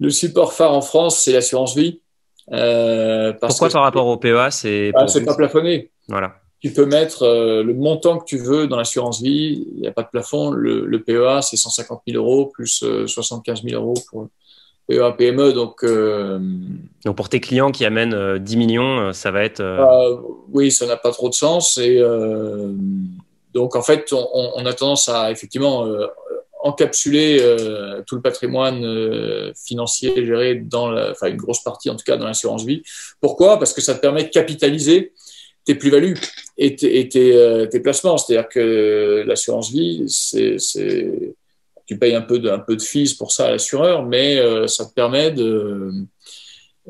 le 0.00 0.10
support 0.10 0.54
phare 0.54 0.72
en 0.72 0.80
France, 0.80 1.18
c'est 1.18 1.32
l'assurance 1.32 1.76
vie. 1.76 2.00
Pourquoi 2.46 3.68
par 3.68 3.82
rapport 3.82 4.06
au 4.06 4.16
PEA 4.16 4.50
C'est 4.50 4.92
ah, 4.94 5.04
pas 5.26 5.34
plafonné. 5.34 5.90
Voilà. 6.08 6.36
Tu 6.60 6.72
peux 6.72 6.86
mettre 6.86 7.26
le 7.62 7.74
montant 7.74 8.18
que 8.18 8.24
tu 8.24 8.38
veux 8.38 8.66
dans 8.66 8.76
l'assurance 8.76 9.20
vie, 9.20 9.66
il 9.74 9.80
n'y 9.82 9.86
a 9.86 9.92
pas 9.92 10.02
de 10.02 10.08
plafond. 10.08 10.50
Le, 10.50 10.86
le 10.86 11.02
PEA, 11.02 11.42
c'est 11.42 11.56
150 11.56 12.02
000 12.08 12.18
euros 12.18 12.46
plus 12.46 12.82
75 13.06 13.62
000 13.62 13.80
euros 13.80 13.94
pour, 14.08 14.28
PEA, 14.88 15.12
PME. 15.16 15.52
Donc, 15.52 15.84
euh, 15.84 16.38
donc 17.04 17.16
pour 17.16 17.28
tes 17.28 17.40
clients 17.40 17.70
qui 17.70 17.84
amènent 17.84 18.38
10 18.38 18.54
euh, 18.54 18.58
millions, 18.58 19.00
euh, 19.00 19.12
ça 19.12 19.30
va 19.30 19.44
être. 19.44 19.62
oui, 20.52 20.72
ça 20.72 20.86
n'a 20.86 20.96
pas 20.96 21.12
trop 21.12 21.28
de 21.28 21.34
sens. 21.34 21.78
Et 21.78 22.02
donc, 23.54 23.76
en 23.76 23.82
fait, 23.82 24.12
on, 24.12 24.66
a 24.66 24.72
tendance 24.72 25.08
à 25.08 25.30
effectivement 25.30 25.86
encapsuler 26.62 27.38
tout 28.06 28.16
le 28.16 28.22
patrimoine 28.22 29.52
financier 29.54 30.26
géré 30.26 30.56
dans 30.56 30.90
la, 30.90 31.12
enfin, 31.12 31.28
une 31.28 31.36
grosse 31.36 31.62
partie 31.62 31.88
en 31.88 31.96
tout 31.96 32.04
cas 32.04 32.16
dans 32.16 32.26
l'assurance 32.26 32.64
vie. 32.64 32.82
Pourquoi? 33.20 33.58
Parce 33.58 33.72
que 33.72 33.80
ça 33.80 33.94
te 33.94 34.00
permet 34.00 34.24
de 34.24 34.28
capitaliser 34.28 35.12
tes 35.64 35.74
plus-values 35.74 36.16
et 36.56 36.76
tes 36.76 37.80
placements. 37.80 38.16
C'est-à-dire 38.18 38.48
que 38.48 39.24
l'assurance 39.26 39.70
vie, 39.70 40.04
c'est 40.08 40.58
tu 41.88 41.98
payes 41.98 42.14
un 42.14 42.22
peu 42.22 42.38
de, 42.38 42.50
un 42.50 42.58
peu 42.58 42.76
de 42.76 42.82
fees 42.82 43.14
pour 43.16 43.32
ça 43.32 43.46
à 43.46 43.50
l'assureur, 43.50 44.04
mais 44.04 44.38
euh, 44.38 44.66
ça 44.68 44.84
te 44.84 44.92
permet 44.92 45.30
de, 45.30 45.90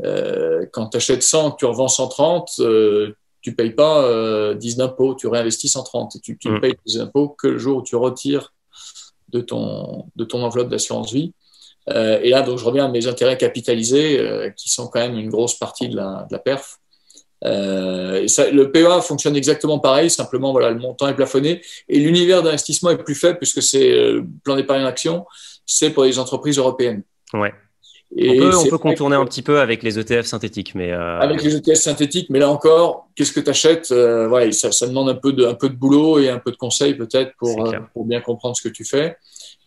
euh, 0.04 0.66
quand 0.72 0.88
tu 0.88 0.96
achètes 0.96 1.22
100, 1.22 1.52
que 1.52 1.56
tu 1.58 1.64
revends 1.66 1.86
130, 1.86 2.56
euh, 2.58 3.14
tu 3.40 3.54
payes 3.54 3.70
pas 3.70 4.52
10 4.54 4.76
d'impôts, 4.76 5.14
tu 5.14 5.28
réinvestis 5.28 5.68
130 5.68 6.16
et 6.16 6.18
tu, 6.20 6.36
tu 6.36 6.50
mm. 6.50 6.60
payes 6.60 6.74
des 6.84 6.98
impôts 6.98 7.28
que 7.28 7.46
le 7.46 7.58
jour 7.58 7.78
où 7.78 7.82
tu 7.82 7.94
retires 7.94 8.52
de 9.28 9.40
ton, 9.40 10.06
de 10.16 10.24
ton 10.24 10.42
enveloppe 10.42 10.68
d'assurance 10.68 11.12
vie. 11.12 11.32
et 11.86 12.30
là, 12.30 12.42
donc, 12.42 12.58
je 12.58 12.64
reviens 12.64 12.86
à 12.86 12.88
mes 12.88 13.06
intérêts 13.06 13.38
capitalisés, 13.38 14.52
qui 14.56 14.68
sont 14.68 14.88
quand 14.88 14.98
même 14.98 15.16
une 15.16 15.30
grosse 15.30 15.54
partie 15.54 15.88
de 15.88 15.94
la, 15.94 16.26
de 16.28 16.34
la 16.34 16.40
perf. 16.40 16.80
Euh, 17.44 18.26
le 18.52 18.70
PEA 18.72 19.00
fonctionne 19.00 19.36
exactement 19.36 19.78
pareil, 19.78 20.10
simplement 20.10 20.52
voilà, 20.52 20.70
le 20.70 20.78
montant 20.78 21.06
est 21.08 21.14
plafonné 21.14 21.62
et 21.88 21.98
l'univers 22.00 22.42
d'investissement 22.42 22.90
est 22.90 22.96
plus 22.96 23.14
faible 23.14 23.38
puisque 23.38 23.62
c'est 23.62 23.92
euh, 23.92 24.12
le 24.14 24.26
plan 24.42 24.56
d'épargne 24.56 24.84
action, 24.84 25.24
c'est 25.64 25.90
pour 25.90 26.04
les 26.04 26.18
entreprises 26.18 26.58
européennes. 26.58 27.02
Ouais. 27.34 27.52
Et 28.16 28.40
on 28.40 28.50
peut, 28.50 28.56
on 28.56 28.66
peut 28.66 28.78
contourner 28.78 29.16
un 29.16 29.24
petit 29.26 29.42
peu 29.42 29.60
avec 29.60 29.82
les 29.82 29.98
ETF 29.98 30.24
synthétiques, 30.24 30.74
mais 30.74 30.92
euh... 30.92 31.20
avec 31.20 31.42
les 31.42 31.56
ETF 31.56 31.76
synthétiques, 31.76 32.30
mais 32.30 32.38
là 32.38 32.48
encore, 32.48 33.08
qu'est-ce 33.14 33.32
que 33.32 33.40
tu 33.40 33.50
achètes 33.50 33.92
euh, 33.92 34.28
ouais, 34.28 34.50
ça, 34.52 34.72
ça, 34.72 34.86
demande 34.86 35.10
un 35.10 35.14
peu 35.14 35.32
de 35.34 35.44
un 35.44 35.54
peu 35.54 35.68
de 35.68 35.74
boulot 35.74 36.18
et 36.18 36.30
un 36.30 36.38
peu 36.38 36.50
de 36.50 36.56
conseils 36.56 36.94
peut-être 36.94 37.32
pour 37.38 37.66
euh, 37.66 37.78
pour 37.92 38.06
bien 38.06 38.22
comprendre 38.22 38.56
ce 38.56 38.66
que 38.66 38.70
tu 38.70 38.84
fais. 38.84 39.18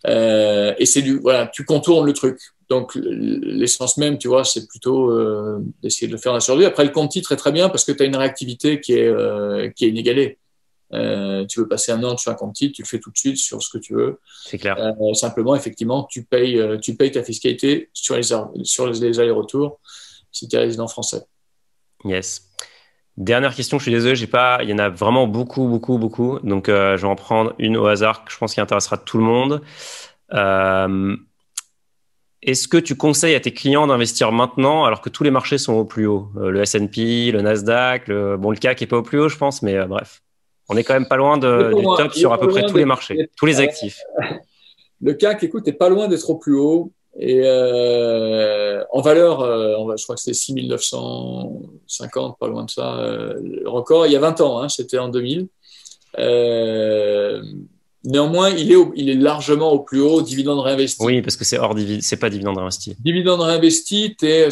Euh, 0.07 0.74
et 0.80 0.88
c'est 0.88 1.03
du 1.03 1.19
voilà, 1.19 1.47
tu 1.47 1.65
contournes 1.65 2.07
le 2.07 2.13
truc. 2.13 2.39
Donc 2.72 2.95
l'essence 2.95 3.97
même, 3.97 4.17
tu 4.17 4.30
vois, 4.30 4.45
c'est 4.45 4.65
plutôt 4.65 5.11
euh, 5.11 5.59
d'essayer 5.84 6.07
de 6.07 6.13
le 6.13 6.17
faire 6.17 6.32
la 6.32 6.39
survie. 6.39 6.63
Après, 6.63 6.86
le 6.86 6.91
compte 6.91 7.11
titre 7.11 7.34
est 7.34 7.36
très 7.36 7.51
bien 7.51 7.67
parce 7.67 7.84
que 7.84 7.91
tu 7.91 8.01
as 8.01 8.05
une 8.05 8.15
réactivité 8.15 8.80
qui 8.80 8.93
est, 8.93 9.07
euh, 9.07 9.69
qui 9.72 9.84
est 9.84 9.89
inégalée. 9.89 10.38
Euh, 10.93 11.45
tu 11.45 11.59
veux 11.59 11.67
passer 11.67 11.91
un 11.91 12.01
an 12.05 12.15
sur 12.15 12.32
un 12.32 12.36
compte 12.36 12.55
titre, 12.55 12.74
tu 12.74 12.82
le 12.82 12.88
fais 12.88 12.99
tout 12.99 13.11
de 13.11 13.17
suite 13.17 13.36
sur 13.36 13.61
ce 13.61 13.69
que 13.69 13.78
tu 13.78 13.93
veux. 13.93 14.22
C'est 14.45 14.57
clair. 14.57 14.78
Simplement, 15.15 15.53
effectivement, 15.53 16.07
tu 16.09 16.24
payes, 16.24 16.61
tu 16.82 16.95
payes 16.95 17.11
ta 17.11 17.24
fiscalité 17.24 17.89
sur 17.91 18.15
les, 18.15 18.24
sur 18.63 18.88
les 18.88 19.19
allers-retours 19.19 19.82
si 20.32 20.47
tu 20.47 20.55
es 20.55 20.59
résident 20.59 20.88
français. 20.88 21.24
Yes. 22.05 22.53
Dernière 23.17 23.53
question, 23.53 23.80
je 23.80 23.84
suis 23.84 23.91
désolé, 23.91 24.15
j'ai 24.15 24.28
pas, 24.28 24.59
il 24.63 24.69
y 24.69 24.74
en 24.74 24.80
a 24.80 24.88
vraiment 24.88 25.28
beaucoup, 25.28 25.67
beaucoup, 25.67 25.97
beaucoup. 25.97 26.39
Donc, 26.39 26.67
je 26.67 26.95
vais 26.95 27.03
en 27.03 27.17
prendre 27.17 27.53
une 27.59 27.76
au 27.76 27.88
hasard 27.88 28.24
que 28.24 28.32
je 28.32 28.38
pense 28.38 28.53
qui 28.53 28.61
intéressera 28.61 28.97
tout 28.97 29.17
le 29.17 29.26
monde. 29.26 29.61
Est-ce 32.44 32.68
que 32.68 32.78
tu 32.78 32.96
conseilles 32.96 33.36
à 33.36 33.39
tes 33.39 33.54
clients 33.54 33.86
d'investir 33.86 34.32
maintenant 34.32 34.86
alors 34.86 35.02
que 35.02 35.10
tous 35.10 35.24
les 35.24 35.30
marchés 35.30 35.60
sont 35.60 35.74
au 35.74 35.86
plus 35.86 36.08
haut? 36.08 36.30
Euh, 36.38 36.50
Le 36.50 36.62
S&P, 36.62 37.32
le 37.32 37.42
Nasdaq, 37.42 38.08
le, 38.08 38.38
bon 38.38 38.50
le 38.52 38.58
CAC 38.58 38.82
est 38.82 38.88
pas 38.88 38.98
au 38.98 39.04
plus 39.04 39.20
haut, 39.20 39.30
je 39.30 39.38
pense, 39.38 39.62
mais 39.62 39.76
euh, 39.76 39.86
bref, 39.86 40.24
on 40.70 40.76
est 40.76 40.84
quand 40.84 40.94
même 40.94 41.08
pas 41.08 41.18
loin 41.18 41.38
de, 41.38 41.72
du 41.76 41.84
top 41.84 42.14
sur 42.14 42.34
à 42.34 42.39
peu 42.39 42.48
près 42.48 42.66
tous 42.66 42.78
les 42.78 42.86
marchés, 42.86 43.30
tous 43.38 43.46
les 43.46 43.60
actifs. 43.60 44.00
Le 45.04 45.16
CAC, 45.16 45.44
écoute, 45.44 45.68
est 45.68 45.74
pas 45.74 45.89
loin 45.89 46.08
d'être 46.08 46.30
au 46.30 46.36
plus 46.36 46.56
haut. 46.56 46.92
Et 47.20 47.42
euh, 47.44 48.84
en 48.92 49.02
valeur, 49.02 49.44
je 49.98 50.04
crois 50.04 50.16
que 50.16 50.22
c'est 50.22 50.36
6950, 50.36 52.38
pas 52.38 52.48
loin 52.48 52.66
de 52.66 52.70
ça, 52.70 53.34
le 53.42 53.68
record, 53.68 54.06
il 54.06 54.14
y 54.14 54.16
a 54.16 54.20
20 54.20 54.42
ans, 54.42 54.62
hein, 54.62 54.70
c'était 54.70 55.00
en 55.00 55.10
2000. 55.10 55.48
Euh, 56.20 57.42
Néanmoins, 58.04 58.49
il 58.49 58.72
est, 58.72 58.78
il 58.95 59.10
est 59.10 59.16
largement 59.16 59.72
au 59.72 59.80
plus 59.80 60.02
haut 60.02 60.22
dividende 60.22 60.60
réinvesti. 60.60 61.04
Oui, 61.04 61.22
parce 61.22 61.36
que 61.36 61.43
c'est 61.43 61.60
hors 61.60 61.76
dividende, 61.76 62.02
c'est 62.02 62.18
pas 62.18 62.30
dividende 62.30 62.58
réinvesti. 62.58 62.95
Dividende 62.99 63.41
réinvesti, 63.41 64.16
tu 64.18 64.28
as 64.28 64.49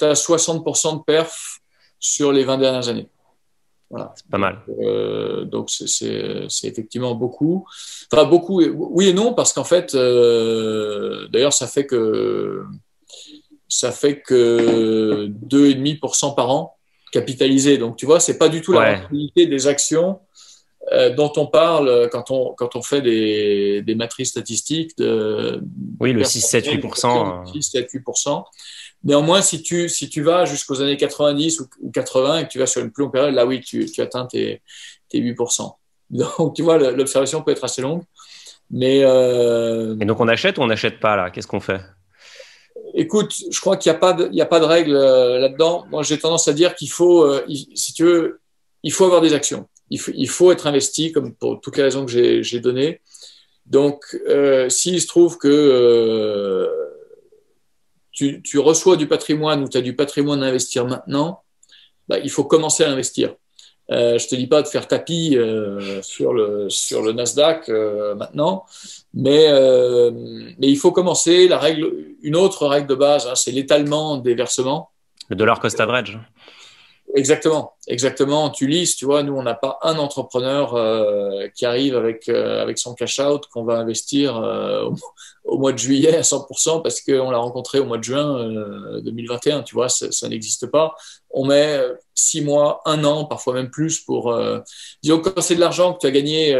60% 0.00 0.98
de 0.98 1.02
perf 1.04 1.58
sur 2.00 2.32
les 2.32 2.44
20 2.44 2.58
dernières 2.58 2.88
années. 2.88 3.08
Voilà. 3.90 4.12
C'est 4.16 4.30
pas 4.30 4.38
mal. 4.38 4.60
Euh, 4.80 5.44
donc, 5.44 5.70
c'est 5.70 6.40
effectivement 6.64 7.14
beaucoup. 7.14 7.66
Enfin, 8.12 8.24
beaucoup, 8.24 8.62
oui 8.62 9.08
et 9.08 9.12
non, 9.12 9.34
parce 9.34 9.52
qu'en 9.52 9.64
fait, 9.64 9.94
euh, 9.94 11.26
d'ailleurs, 11.28 11.52
ça 11.52 11.66
fait 11.66 11.86
que 11.86 12.64
ça 13.68 13.92
fait 13.92 14.20
que 14.20 15.26
2,5% 15.26 16.34
par 16.34 16.50
an 16.50 16.76
capitalisé. 17.12 17.78
Donc, 17.78 17.96
tu 17.96 18.06
vois, 18.06 18.20
c'est 18.20 18.38
pas 18.38 18.48
du 18.48 18.60
tout 18.60 18.72
la 18.72 18.96
rentabilité 18.96 19.46
des 19.46 19.66
actions 19.66 20.10
euh, 20.10 20.27
dont 21.16 21.32
on 21.36 21.46
parle 21.46 22.08
quand 22.10 22.30
on, 22.30 22.54
quand 22.54 22.76
on 22.76 22.82
fait 22.82 23.02
des, 23.02 23.82
des 23.82 23.94
matrices 23.94 24.30
statistiques. 24.30 24.96
De, 24.96 25.62
oui, 26.00 26.12
le 26.12 26.24
6, 26.24 26.40
7, 26.40 26.66
8%. 26.66 27.52
6, 27.52 27.62
7, 27.62 27.92
8%. 27.92 28.44
Néanmoins, 29.04 29.42
si 29.42 29.62
tu, 29.62 29.88
si 29.88 30.08
tu 30.08 30.22
vas 30.22 30.44
jusqu'aux 30.44 30.80
années 30.82 30.96
90 30.96 31.60
ou, 31.60 31.90
80 31.92 32.38
et 32.38 32.44
que 32.44 32.48
tu 32.48 32.58
vas 32.58 32.66
sur 32.66 32.82
une 32.82 32.90
plus 32.90 33.04
longue 33.04 33.12
période, 33.12 33.34
là 33.34 33.46
oui, 33.46 33.60
tu, 33.60 33.86
tu 33.86 34.00
atteins 34.00 34.26
tes, 34.26 34.62
tes 35.08 35.20
8%. 35.20 35.72
Donc, 36.10 36.54
tu 36.54 36.62
vois, 36.62 36.78
l'observation 36.78 37.42
peut 37.42 37.52
être 37.52 37.64
assez 37.64 37.82
longue. 37.82 38.02
Mais 38.70 39.00
euh... 39.02 39.96
Et 40.00 40.04
donc, 40.04 40.20
on 40.20 40.28
achète 40.28 40.58
ou 40.58 40.62
on 40.62 40.66
n'achète 40.66 41.00
pas 41.00 41.16
là? 41.16 41.30
Qu'est-ce 41.30 41.46
qu'on 41.46 41.60
fait? 41.60 41.80
Écoute, 42.94 43.34
je 43.50 43.60
crois 43.60 43.76
qu'il 43.76 43.90
n'y 43.92 43.96
a, 43.96 44.00
pas 44.00 44.12
de, 44.12 44.28
il 44.30 44.36
y 44.36 44.40
a 44.40 44.46
pas 44.46 44.60
de 44.60 44.64
règle 44.64 44.96
euh, 44.96 45.38
là-dedans. 45.38 45.84
Moi, 45.90 46.02
j'ai 46.02 46.18
tendance 46.18 46.48
à 46.48 46.52
dire 46.52 46.74
qu'il 46.74 46.90
faut, 46.90 47.22
euh, 47.22 47.44
si 47.74 47.92
tu 47.92 48.04
veux, 48.04 48.40
il 48.82 48.92
faut 48.92 49.04
avoir 49.04 49.20
des 49.20 49.34
actions. 49.34 49.68
Il 49.90 50.28
faut, 50.28 50.52
être 50.52 50.66
investi, 50.66 51.12
comme 51.12 51.34
pour 51.34 51.60
toutes 51.60 51.76
les 51.76 51.82
raisons 51.82 52.04
que 52.04 52.42
j'ai 52.42 52.60
données. 52.60 53.00
Donc, 53.68 54.16
euh, 54.28 54.68
s'il 54.68 55.00
se 55.00 55.06
trouve 55.06 55.38
que 55.38 55.48
euh, 55.48 56.68
tu, 58.12 58.58
reçois 58.58 58.96
du 58.96 59.06
patrimoine 59.06 59.62
ou 59.62 59.68
tu 59.68 59.76
as 59.76 59.82
du 59.82 59.94
patrimoine 59.94 60.42
à 60.42 60.46
investir 60.46 60.86
maintenant, 60.86 61.42
bah, 62.08 62.18
il 62.18 62.30
faut 62.30 62.44
commencer 62.44 62.84
à 62.84 62.90
investir. 62.90 63.34
Euh, 63.90 64.18
je 64.18 64.24
ne 64.24 64.28
te 64.28 64.34
dis 64.34 64.46
pas 64.46 64.60
de 64.62 64.68
faire 64.68 64.86
tapis 64.86 65.36
euh, 65.36 66.02
sur, 66.02 66.32
le, 66.32 67.12
Nasdaq 67.12 67.68
maintenant, 68.16 68.64
mais, 69.14 69.48
mais 70.58 70.68
il 70.68 70.76
faut 70.76 70.92
commencer. 70.92 71.46
La 71.46 71.58
règle, 71.58 71.92
une 72.22 72.36
autre 72.36 72.66
règle 72.66 72.86
de 72.86 72.94
base, 72.94 73.26
hein, 73.26 73.34
c'est 73.34 73.52
l'étalement 73.52 74.16
des 74.16 74.34
versements. 74.34 74.90
Le 75.28 75.36
dollar 75.36 75.60
cost 75.60 75.78
average. 75.78 76.18
Exactement, 77.14 77.72
exactement. 77.86 78.50
Tu 78.50 78.66
lis, 78.66 78.94
tu 78.94 79.06
vois, 79.06 79.22
nous, 79.22 79.34
on 79.34 79.42
n'a 79.42 79.54
pas 79.54 79.78
un 79.82 79.96
entrepreneur 79.98 80.74
euh, 80.74 81.48
qui 81.54 81.64
arrive 81.64 81.96
avec, 81.96 82.28
euh, 82.28 82.62
avec 82.62 82.78
son 82.78 82.94
cash 82.94 83.18
out 83.18 83.46
qu'on 83.46 83.64
va 83.64 83.78
investir 83.78 84.36
euh, 84.36 84.90
au, 85.44 85.58
mois 85.58 85.72
de 85.72 85.78
juillet 85.78 86.14
à 86.14 86.20
100% 86.20 86.82
parce 86.82 87.00
qu'on 87.00 87.30
l'a 87.30 87.38
rencontré 87.38 87.78
au 87.78 87.86
mois 87.86 87.96
de 87.96 88.04
juin 88.04 89.00
2021. 89.00 89.62
Tu 89.62 89.74
vois, 89.74 89.88
ça, 89.88 90.12
ça 90.12 90.28
n'existe 90.28 90.66
pas. 90.66 90.94
On 91.30 91.46
met 91.46 91.80
six 92.14 92.42
mois, 92.42 92.82
un 92.84 93.02
an, 93.04 93.24
parfois 93.24 93.54
même 93.54 93.70
plus 93.70 94.00
pour. 94.00 94.38
disons, 95.02 95.20
quand 95.20 95.40
c'est 95.40 95.54
de 95.54 95.60
l'argent 95.60 95.94
que 95.94 96.00
tu 96.00 96.06
as 96.06 96.10
gagné. 96.10 96.54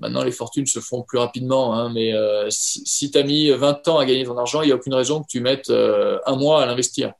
maintenant, 0.00 0.24
les 0.24 0.32
fortunes 0.32 0.66
se 0.66 0.80
font 0.80 1.02
plus 1.02 1.18
rapidement, 1.18 1.74
hein, 1.74 1.92
mais 1.92 2.14
si, 2.48 2.82
si 2.86 3.10
tu 3.10 3.18
as 3.18 3.22
mis 3.22 3.50
20 3.50 3.86
ans 3.88 3.98
à 3.98 4.06
gagner 4.06 4.24
ton 4.24 4.38
argent, 4.38 4.62
il 4.62 4.66
n'y 4.66 4.72
a 4.72 4.76
aucune 4.76 4.94
raison 4.94 5.22
que 5.22 5.28
tu 5.28 5.40
mettes 5.40 5.70
un 5.70 6.36
mois 6.36 6.62
à 6.62 6.66
l'investir. 6.66 7.12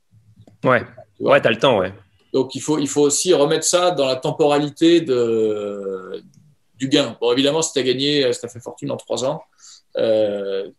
Ouais. 0.63 0.83
Ouais, 1.21 1.39
tu 1.41 1.47
as 1.47 1.51
le 1.51 1.57
temps, 1.57 1.79
ouais. 1.79 1.93
Donc, 2.33 2.55
il 2.55 2.61
faut, 2.61 2.79
il 2.79 2.87
faut 2.87 3.01
aussi 3.01 3.33
remettre 3.33 3.65
ça 3.65 3.91
dans 3.91 4.07
la 4.07 4.15
temporalité 4.15 5.01
de, 5.01 6.23
du 6.75 6.87
gain. 6.87 7.17
Bon, 7.21 7.31
évidemment, 7.31 7.61
si 7.61 7.73
tu 7.73 7.79
as 7.79 7.83
gagné, 7.83 8.33
si 8.33 8.39
tu 8.39 8.45
as 8.45 8.49
fait 8.49 8.59
fortune 8.59 8.91
en 8.91 8.97
trois 8.97 9.23
ans, 9.25 9.43
euh, 9.97 10.69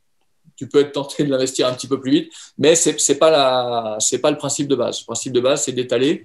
tu 0.56 0.68
peux 0.68 0.80
être 0.80 0.92
tenté 0.92 1.24
de 1.24 1.30
l'investir 1.30 1.66
un 1.66 1.74
petit 1.74 1.86
peu 1.86 2.00
plus 2.00 2.10
vite, 2.10 2.32
mais 2.58 2.74
ce 2.74 2.90
n'est 2.90 3.18
pas, 3.18 3.30
la, 3.30 3.98
pas 4.20 4.30
le 4.30 4.36
principe 4.36 4.68
de 4.68 4.74
base. 4.74 5.00
Le 5.00 5.06
principe 5.06 5.32
de 5.32 5.40
base, 5.40 5.64
c'est 5.64 5.72
d'étaler. 5.72 6.24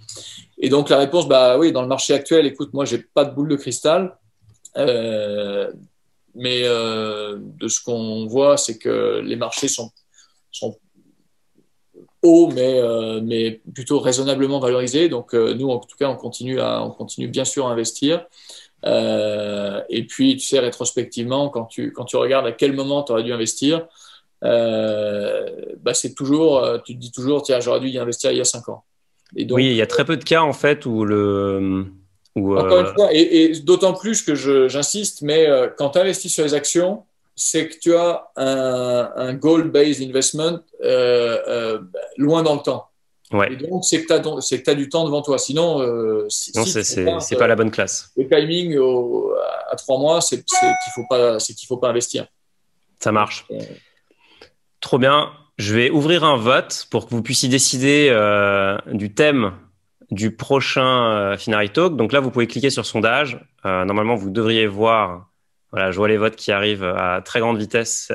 Et 0.57 0.69
donc, 0.69 0.89
la 0.89 0.97
réponse, 0.97 1.27
bah 1.27 1.57
oui, 1.57 1.71
dans 1.71 1.81
le 1.81 1.87
marché 1.87 2.13
actuel, 2.13 2.45
écoute, 2.45 2.73
moi, 2.73 2.85
j'ai 2.85 2.99
pas 2.99 3.25
de 3.25 3.33
boule 3.35 3.49
de 3.49 3.55
cristal. 3.55 4.17
Euh, 4.77 5.71
mais 6.35 6.61
euh, 6.63 7.37
de 7.39 7.67
ce 7.67 7.81
qu'on 7.81 8.27
voit, 8.27 8.57
c'est 8.57 8.77
que 8.77 9.21
les 9.23 9.35
marchés 9.35 9.67
sont, 9.67 9.91
sont 10.51 10.77
haut, 12.23 12.49
mais, 12.53 12.79
euh, 12.79 13.21
mais 13.23 13.61
plutôt 13.73 13.99
raisonnablement 13.99 14.59
valorisé. 14.59 15.09
Donc, 15.09 15.33
euh, 15.33 15.53
nous, 15.53 15.69
en 15.69 15.79
tout 15.79 15.95
cas, 15.97 16.09
on 16.09 16.15
continue, 16.15 16.59
à, 16.59 16.83
on 16.83 16.91
continue 16.91 17.27
bien 17.27 17.45
sûr 17.45 17.67
à 17.67 17.71
investir. 17.71 18.25
Euh, 18.85 19.81
et 19.89 20.05
puis, 20.05 20.37
tu 20.37 20.45
sais, 20.45 20.59
rétrospectivement, 20.59 21.49
quand 21.49 21.65
tu, 21.65 21.91
quand 21.91 22.05
tu 22.05 22.15
regardes 22.15 22.47
à 22.47 22.51
quel 22.51 22.73
moment 22.73 23.03
tu 23.03 23.11
aurais 23.11 23.23
dû 23.23 23.33
investir, 23.33 23.87
bah, 24.41 25.93
c'est 25.93 26.13
toujours, 26.13 26.63
tu 26.85 26.95
te 26.95 26.99
dis 26.99 27.11
toujours, 27.11 27.41
tiens, 27.41 27.59
j'aurais 27.59 27.79
dû 27.79 27.89
y 27.89 27.97
investir 27.97 28.31
il 28.31 28.37
y 28.37 28.41
a 28.41 28.45
5 28.45 28.69
ans. 28.69 28.83
Et 29.35 29.45
donc, 29.45 29.57
oui, 29.57 29.65
il 29.65 29.75
y 29.75 29.81
a 29.81 29.87
très 29.87 30.05
peu 30.05 30.15
de 30.15 30.23
cas, 30.23 30.41
en 30.41 30.53
fait, 30.53 30.85
où 30.85 31.05
le. 31.05 31.85
Encore 32.35 32.81
une 32.81 32.93
fois, 32.93 33.09
et, 33.11 33.45
et 33.45 33.59
d'autant 33.61 33.93
plus 33.93 34.21
que 34.21 34.35
j'insiste, 34.35 35.23
mais 35.23 35.49
quand 35.75 35.89
tu 35.89 35.99
investis 35.99 36.31
sur 36.31 36.43
les 36.43 36.53
actions, 36.53 37.03
c'est 37.37 37.69
que 37.69 37.79
tu 37.79 37.95
as 37.95 38.27
un, 38.35 39.11
un 39.15 39.33
goal-based 39.33 40.01
investment 40.01 40.59
euh, 40.83 41.37
euh, 41.47 41.79
loin 42.17 42.43
dans 42.43 42.55
le 42.55 42.61
temps. 42.61 42.89
Ouais. 43.31 43.53
Et 43.53 43.55
donc, 43.57 43.85
c'est 43.85 44.03
que 44.03 44.07
tu 44.07 44.69
as, 44.69 44.75
du 44.75 44.89
temps 44.89 45.05
devant 45.05 45.21
toi. 45.21 45.37
Sinon, 45.37 45.81
euh, 45.81 46.25
si, 46.29 46.51
non, 46.55 46.65
c'est 46.65 47.35
pas 47.35 47.47
la 47.47 47.55
bonne 47.55 47.71
classe. 47.71 48.11
Le 48.17 48.27
timing 48.27 48.77
à 49.69 49.75
trois 49.75 49.99
mois, 49.99 50.19
c'est 50.21 50.43
qu'il 50.43 50.57
faut 50.95 51.05
pas, 51.09 51.37
qu'il 51.37 51.67
faut 51.67 51.77
pas 51.77 51.89
investir. 51.89 52.25
Ça 52.99 53.11
marche. 53.11 53.45
Trop 54.81 54.97
bien. 54.97 55.31
Je 55.57 55.73
vais 55.73 55.89
ouvrir 55.89 56.23
un 56.23 56.37
vote 56.37 56.87
pour 56.91 57.07
que 57.07 57.11
vous 57.11 57.23
puissiez 57.23 57.49
décider 57.49 58.09
euh, 58.11 58.77
du 58.91 59.13
thème 59.13 59.53
du 60.11 60.35
prochain 60.35 61.11
euh, 61.11 61.37
Finari 61.37 61.69
Talk. 61.69 61.95
Donc 61.95 62.11
là, 62.13 62.19
vous 62.19 62.31
pouvez 62.31 62.47
cliquer 62.47 62.69
sur 62.69 62.85
sondage. 62.85 63.39
Euh, 63.65 63.83
normalement, 63.85 64.15
vous 64.15 64.29
devriez 64.29 64.67
voir 64.67 65.29
voilà, 65.71 65.91
je 65.91 65.97
vois 65.97 66.07
les 66.07 66.17
votes 66.17 66.35
qui 66.35 66.51
arrivent 66.51 66.83
à 66.83 67.21
très 67.21 67.39
grande 67.39 67.57
vitesse. 67.57 68.11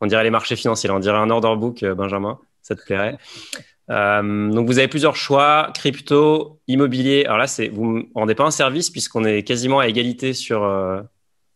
On 0.00 0.06
dirait 0.06 0.24
les 0.24 0.30
marchés 0.30 0.56
financiers, 0.56 0.90
on 0.90 0.98
dirait 0.98 1.18
un 1.18 1.30
order 1.30 1.54
book, 1.56 1.82
euh, 1.82 1.94
Benjamin, 1.94 2.38
ça 2.62 2.74
te 2.74 2.82
plairait. 2.84 3.18
Euh, 3.90 4.50
donc 4.50 4.66
vous 4.66 4.78
avez 4.78 4.88
plusieurs 4.88 5.16
choix, 5.16 5.70
crypto, 5.74 6.60
immobilier. 6.66 7.24
Alors 7.24 7.38
là, 7.38 7.46
vous 7.72 7.98
ne 7.98 8.02
rendez 8.14 8.34
pas 8.34 8.44
un 8.44 8.50
service 8.50 8.90
puisqu'on 8.90 9.24
est 9.24 9.42
quasiment 9.42 9.80
à 9.80 9.88
égalité 9.88 10.32
sur 10.32 10.64
euh, 10.64 11.02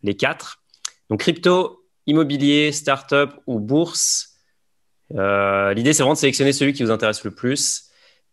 les 0.03 0.15
quatre. 0.15 0.63
Donc 1.11 1.21
crypto, 1.21 1.85
immobilier, 2.07 2.73
startup 2.73 3.31
ou 3.47 3.61
bourse. 3.61 4.33
L'idée, 5.11 5.93
c'est 5.93 6.03
vraiment 6.03 6.15
de 6.15 6.19
sélectionner 6.19 6.53
celui 6.53 6.73
qui 6.73 6.83
vous 6.83 6.91
intéresse 6.91 7.23
le 7.23 7.31
plus 7.31 7.86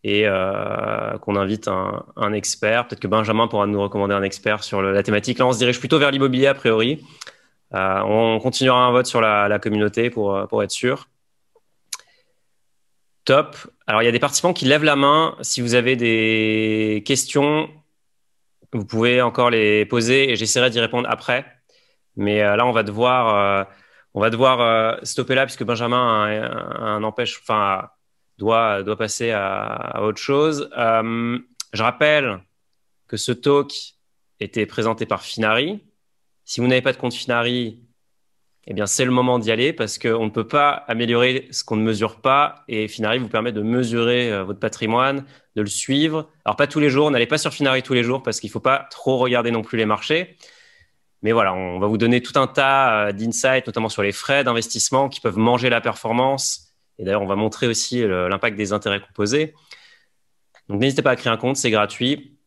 et 0.04 0.28
euh, 0.28 1.18
qu'on 1.20 1.36
invite 1.36 1.68
un, 1.68 2.34
expert. 2.34 2.88
Peut-être 2.88 3.00
que 3.00 3.08
Benjamin 3.08 3.48
pourra 3.48 3.68
nous 3.68 3.82
recommander 3.82 4.14
un 4.14 4.24
expert 4.24 4.64
sur 4.64 4.82
la 4.82 5.04
thématique. 5.04 5.40
Là, 5.40 5.48
on 5.48 5.54
se 5.54 5.60
dirige 5.60 5.80
plutôt 5.80 6.00
vers 6.00 6.12
l'immobilier 6.12 6.48
a 6.48 6.54
priori. 6.54 7.04
Euh, 7.74 8.02
on 8.02 8.40
continuera 8.40 8.86
un 8.86 8.92
vote 8.92 9.06
sur 9.06 9.22
la, 9.22 9.60
communauté 9.60 10.10
pour, 10.10 10.48
pour 10.50 10.62
être 10.62 10.72
sûr. 10.72 11.08
Top. 13.26 13.56
Alors, 13.88 14.02
il 14.02 14.06
y 14.06 14.10
a 14.10 14.12
des 14.12 14.20
participants 14.20 14.54
qui 14.54 14.66
lèvent 14.66 14.84
la 14.84 14.98
main. 14.98 15.38
Si 15.42 15.62
vous 15.62 15.76
avez 15.76 15.96
des 15.96 17.04
questions, 17.06 17.70
vous 18.74 18.86
pouvez 18.86 19.22
encore 19.22 19.50
les 19.50 19.86
poser 19.86 20.32
et 20.32 20.36
j'essaierai 20.36 20.70
d'y 20.70 20.80
répondre 20.80 21.08
après. 21.10 21.46
Mais 22.16 22.42
euh, 22.42 22.56
là, 22.56 22.66
on 22.66 22.72
va 22.72 22.84
devoir, 22.84 23.36
euh, 23.36 23.64
on 24.14 24.22
va 24.22 24.30
devoir 24.30 24.62
euh, 24.62 24.98
stopper 25.04 25.36
là 25.36 25.46
puisque 25.46 25.64
Benjamin 25.64 26.26
a 26.26 26.86
un 26.86 27.04
empêche, 27.04 27.40
enfin, 27.42 27.90
doit, 28.38 28.84
doit 28.84 28.98
passer 28.98 29.32
à, 29.32 30.02
autre 30.02 30.20
chose. 30.20 30.70
Euh, 30.78 31.40
je 31.74 31.84
rappelle 31.84 32.40
que 33.08 33.18
ce 33.18 33.32
talk 33.32 33.72
était 34.40 34.66
présenté 34.66 35.06
par 35.06 35.24
Finari. 35.24 35.84
Si 36.46 36.60
vous 36.60 36.68
n'avez 36.68 36.82
pas 36.82 36.94
de 36.94 36.98
compte 36.98 37.14
Finari, 37.14 37.80
eh 38.66 38.74
bien, 38.74 38.86
c'est 38.86 39.06
le 39.06 39.12
moment 39.12 39.40
d'y 39.40 39.52
aller 39.52 39.74
parce 39.74 39.98
qu'on 39.98 40.26
ne 40.26 40.30
peut 40.30 40.48
pas 40.48 40.72
améliorer 40.88 41.48
ce 41.52 41.64
qu'on 41.64 41.76
ne 41.76 41.84
mesure 41.84 42.22
pas 42.22 42.64
et 42.68 42.88
Finari 42.88 43.20
vous 43.20 43.28
permet 43.28 43.52
de 43.52 43.62
mesurer 43.62 44.32
euh, 44.32 44.44
votre 44.44 44.60
patrimoine, 44.60 45.26
de 45.56 45.62
le 45.62 45.68
suivre. 45.68 46.30
Alors, 46.46 46.56
pas 46.56 46.68
tous 46.68 46.80
les 46.80 46.90
jours, 46.90 47.12
n'allez 47.12 47.28
pas 47.28 47.38
sur 47.38 47.54
Finari 47.54 47.84
tous 47.84 47.94
les 47.94 48.04
jours 48.04 48.24
parce 48.24 48.40
qu'il 48.40 48.48
ne 48.50 48.54
faut 48.54 48.60
pas 48.62 48.88
trop 48.90 49.18
regarder 49.18 49.52
non 49.52 49.64
plus 49.64 49.78
les 49.78 49.86
marchés. 49.86 50.38
Mais 51.24 51.32
voilà, 51.32 51.54
on 51.54 51.80
va 51.80 51.88
vous 51.88 51.98
donner 51.98 52.22
tout 52.22 52.38
un 52.40 52.48
tas 52.48 53.08
euh, 53.08 53.12
d'insights, 53.12 53.68
notamment 53.68 53.90
sur 53.90 54.02
les 54.02 54.12
frais 54.12 54.44
d'investissement 54.44 55.10
qui 55.10 55.20
peuvent 55.20 55.38
manger 55.38 55.70
la 55.70 55.82
performance, 55.82 56.63
et 57.04 57.06
d'ailleurs, 57.06 57.22
on 57.22 57.28
va 57.28 57.36
montrer 57.36 57.68
aussi 57.68 58.02
l'impact 58.08 58.56
des 58.56 58.72
intérêts 58.72 59.02
composés. 59.02 59.54
Donc, 60.70 60.80
n'hésitez 60.80 61.02
pas 61.02 61.12
à 61.12 61.16
créer 61.18 61.34
un 61.34 61.36
compte, 61.36 61.58
c'est 61.58 61.70
gratuit. 61.70 62.38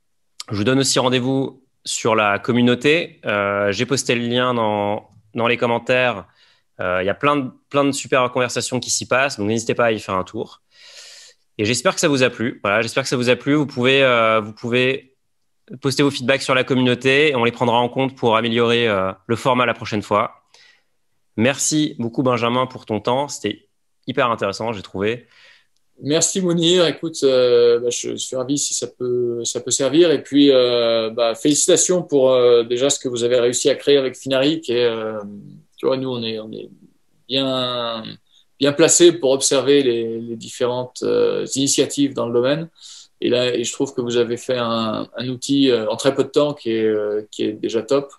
Je 0.51 0.57
vous 0.57 0.65
donne 0.65 0.79
aussi 0.79 0.99
rendez-vous 0.99 1.63
sur 1.85 2.15
la 2.15 2.39
communauté. 2.39 3.21
Euh, 3.27 3.71
J'ai 3.71 3.85
posté 3.85 4.15
le 4.15 4.27
lien 4.27 4.55
dans, 4.55 5.11
dans 5.35 5.47
les 5.47 5.59
commentaires. 5.59 6.27
Euh, 6.81 7.03
il 7.03 7.07
y 7.07 7.11
a 7.11 7.15
plein 7.15 7.37
de, 7.37 7.51
plein 7.69 7.85
de 7.85 7.93
super 7.93 8.31
conversations 8.31 8.81
qui 8.81 8.91
s'y 8.91 9.07
passent, 9.07 9.39
donc 9.39 9.49
n'hésitez 9.49 9.75
pas 9.75 9.87
à 9.87 9.93
y 9.93 10.01
faire 10.01 10.15
un 10.15 10.25
tour. 10.25 10.63
Et 11.59 11.67
j'espère 11.67 11.93
que 11.93 12.01
ça 12.01 12.09
vous 12.09 12.23
a 12.23 12.31
plu. 12.31 12.61
Voilà, 12.63 12.81
j'espère 12.81 13.03
que 13.03 13.11
ça 13.11 13.17
vous 13.19 13.29
a 13.29 13.37
plu. 13.37 13.53
Vous 13.53 13.67
pouvez, 13.67 14.03
euh, 14.03 14.41
vous 14.41 14.55
pouvez 14.55 15.15
poster 15.83 16.03
vos 16.03 16.11
feedbacks 16.11 16.43
sur 16.43 16.55
la 16.55 16.65
communauté 16.65 17.33
et 17.33 17.37
on 17.37 17.45
les 17.45 17.53
prendra 17.53 17.77
en 17.77 17.91
compte 17.91 18.17
pour 18.17 18.37
améliorer 18.37 18.89
le 19.27 19.37
format 19.37 19.67
la 19.67 19.75
prochaine 19.75 20.03
fois. 20.03 20.45
Merci 21.37 21.97
beaucoup 21.99 22.23
Benjamin 22.23 22.67
pour 22.67 22.87
ton 22.87 23.01
temps. 23.01 23.29
C'était 23.29 23.66
hyper 24.07 24.31
intéressant, 24.31 24.73
j'ai 24.73 24.83
trouvé. 24.83 25.27
Merci 26.03 26.43
Mounir. 26.43 26.87
Écoute, 26.87 27.19
euh, 27.23 27.81
bah, 27.81 27.89
je 27.91 28.17
suis 28.17 28.37
ravi 28.37 28.59
si 28.59 28.75
ça 28.75 28.87
peut, 28.87 29.43
ça 29.45 29.61
peut 29.61 29.71
servir. 29.71 30.11
Et 30.11 30.23
puis, 30.23 30.51
euh, 30.51 31.11
bah, 31.11 31.35
félicitations 31.35 32.03
pour 32.03 32.33
euh, 32.33 32.65
déjà 32.65 32.91
ce 32.91 33.01
que 33.01 33.09
vous 33.09 33.25
avez 33.25 33.41
réussi 33.41 33.71
à 33.71 33.75
créer 33.75 33.97
avec 33.97 34.17
Finari. 34.17 34.61
Qui 34.61 34.75
nous, 34.75 36.11
on 36.11 36.23
est, 36.23 36.39
on 36.39 36.53
est 36.53 36.69
bien, 37.29 38.05
bien 38.59 38.73
placé 38.73 39.13
pour 39.13 39.31
observer 39.31 39.83
les, 39.83 40.37
différentes 40.37 41.03
initiatives 41.55 42.13
dans 42.13 42.27
le 42.27 42.35
domaine. 42.35 42.69
Et 43.23 43.31
là, 43.31 43.63
je 43.63 43.73
trouve 43.73 43.95
que 43.95 44.03
vous 44.03 44.19
avez 44.19 44.37
fait 44.37 44.59
un, 44.59 45.09
un 45.17 45.29
outil 45.29 45.73
en 45.73 45.97
très 45.97 46.15
peu 46.15 46.25
de 46.25 46.29
temps 46.29 46.53
qui 46.53 46.73
est, 46.73 46.95
qui 47.31 47.45
est 47.45 47.53
déjà 47.53 47.83
top. 47.83 48.13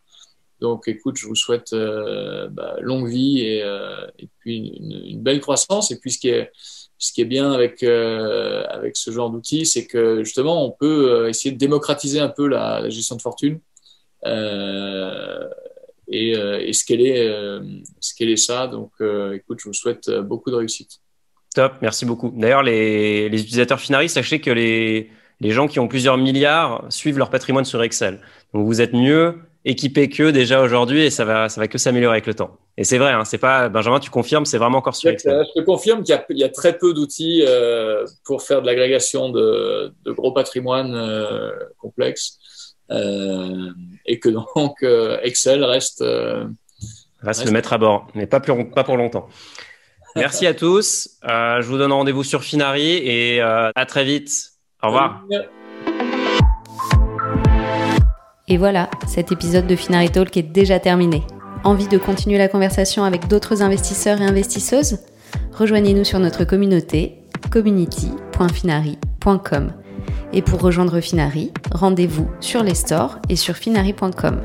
Donc, 0.60 0.88
écoute, 0.88 1.18
je 1.18 1.28
vous 1.28 1.36
souhaite 1.36 1.74
bah, 1.74 2.76
longue 2.82 3.08
vie 3.08 3.42
et, 3.42 3.60
et 4.20 4.30
puis 4.40 4.58
une, 4.80 5.22
belle 5.22 5.40
croissance. 5.40 5.92
Et 5.92 6.00
puis, 6.00 6.12
ce 6.12 6.20
qui 6.20 6.30
est 6.30 6.52
ce 6.98 7.14
qui 7.14 7.22
est 7.22 7.26
bien 7.26 7.52
avec, 7.52 7.84
euh, 7.84 8.64
avec 8.70 8.98
ce 8.98 9.12
genre 9.12 9.30
d'outils, 9.30 9.66
c'est 9.66 9.86
que 9.86 10.24
justement, 10.24 10.66
on 10.66 10.72
peut 10.72 11.12
euh, 11.12 11.30
essayer 11.30 11.52
de 11.52 11.58
démocratiser 11.58 12.20
un 12.20 12.30
peu 12.30 12.48
la, 12.48 12.90
gestion 12.90 13.16
de 13.16 13.22
fortune 13.22 13.60
euh, 14.26 15.48
et, 16.08 16.36
euh, 16.36 16.60
et 16.60 16.74
scaler, 16.74 17.28
euh, 17.28 17.62
scaler 18.00 18.38
ça. 18.38 18.68
Donc, 18.68 18.92
écoute, 19.34 19.60
je 19.62 19.68
vous 19.68 19.74
souhaite 19.74 20.10
beaucoup 20.10 20.50
de 20.50 20.56
réussite. 20.56 21.00
Top, 21.54 21.74
merci 21.82 22.06
beaucoup. 22.06 22.32
D'ailleurs, 22.36 22.64
les, 22.64 23.30
les 23.30 23.42
utilisateurs 23.42 23.80
Finari, 23.80 24.10
sachez 24.10 24.40
que 24.42 24.52
les, 24.52 25.10
les 25.40 25.52
gens 25.52 25.68
qui 25.68 25.80
ont 25.80 25.88
plusieurs 25.88 26.18
milliards 26.18 26.86
suivent 26.90 27.18
leur 27.18 27.30
patrimoine 27.30 27.66
sur 27.66 27.82
Excel. 27.84 28.20
Donc, 28.54 28.66
vous 28.66 28.82
êtes 28.82 28.94
mieux 28.94 29.36
équipé 29.68 30.10
qu'eux 30.10 30.31
déjà 30.31 30.61
aujourd'hui 30.61 31.03
et 31.03 31.10
ça 31.10 31.26
va, 31.26 31.49
ça 31.49 31.60
va 31.61 31.68
que 31.68 31.77
s'améliorer 31.77 32.15
avec 32.15 32.27
le 32.27 32.34
temps. 32.34 32.57
Et 32.77 32.84
c'est 32.84 32.98
vrai, 32.98 33.11
hein, 33.11 33.26
c'est 33.26 33.38
pas 33.38 33.69
Benjamin, 33.69 33.99
tu 33.99 34.10
confirmes, 34.10 34.45
c'est 34.45 34.57
vraiment 34.57 34.77
encore 34.77 34.95
sur 34.95 35.10
Excel. 35.10 35.45
Je 35.56 35.61
te 35.61 35.65
confirme 35.65 36.03
qu'il 36.03 36.15
y, 36.30 36.39
y, 36.39 36.44
a 36.44 36.49
très 36.49 36.77
peu 36.77 36.94
d'outils 36.94 37.44
euh, 37.45 38.06
pour 38.23 38.44
faire 38.44 38.61
de 38.61 38.68
l'agrégation 38.68 39.30
de, 39.30 39.94
de, 40.06 40.11
gros 40.11 40.31
patrimoine 40.31 40.95
euh, 40.95 41.52
complexes 41.80 42.39
euh, 42.91 43.72
et 44.06 44.19
que 44.19 44.30
donc 44.30 44.84
euh, 44.84 45.19
Excel 45.22 45.64
reste, 45.64 46.02
euh, 46.02 46.45
reste, 47.22 47.39
reste 47.39 47.45
le 47.45 47.52
mettre 47.52 47.73
à 47.73 47.77
bord, 47.77 48.07
mais 48.15 48.27
pas, 48.27 48.39
plus, 48.39 48.69
pas 48.69 48.84
pour 48.84 48.98
longtemps. 48.98 49.27
Merci 50.15 50.48
à 50.48 50.53
tous. 50.53 51.19
je 51.23 51.65
vous 51.65 51.77
donne 51.77 51.91
rendez-vous 51.91 52.23
sur 52.23 52.44
Finari 52.44 52.98
et 53.03 53.41
à 53.41 53.85
très 53.88 54.06
vite. 54.06 54.31
Au 54.81 54.88
revoir. 54.88 55.23
Et 58.49 58.57
voilà, 58.57 58.90
cet 59.07 59.34
épisode 59.34 59.68
de 59.68 59.76
Finari 59.76 60.10
Talk 60.10 60.38
est 60.38 60.41
déjà 60.41 60.80
terminé. 60.80 61.22
Envie 61.65 61.90
de 61.90 61.98
continuer 61.98 62.38
la 62.38 62.48
conversation 62.48 63.03
avec 63.03 63.28
d'autres 63.28 63.61
investisseurs 63.61 64.22
et 64.22 64.26
investisseuses? 64.26 64.99
Rejoignez-nous 65.52 66.06
sur 66.06 66.19
notre 66.19 66.45
communauté 66.45 67.24
community.finari.com. 67.52 69.74
Et 70.32 70.41
pour 70.41 70.61
rejoindre 70.61 71.02
Finari, 71.02 71.52
rendez-vous 71.74 72.30
sur 72.40 72.64
les 72.64 72.76
stores 72.76 73.19
et 73.28 73.36
sur 73.36 73.56
finari.com. 73.56 74.40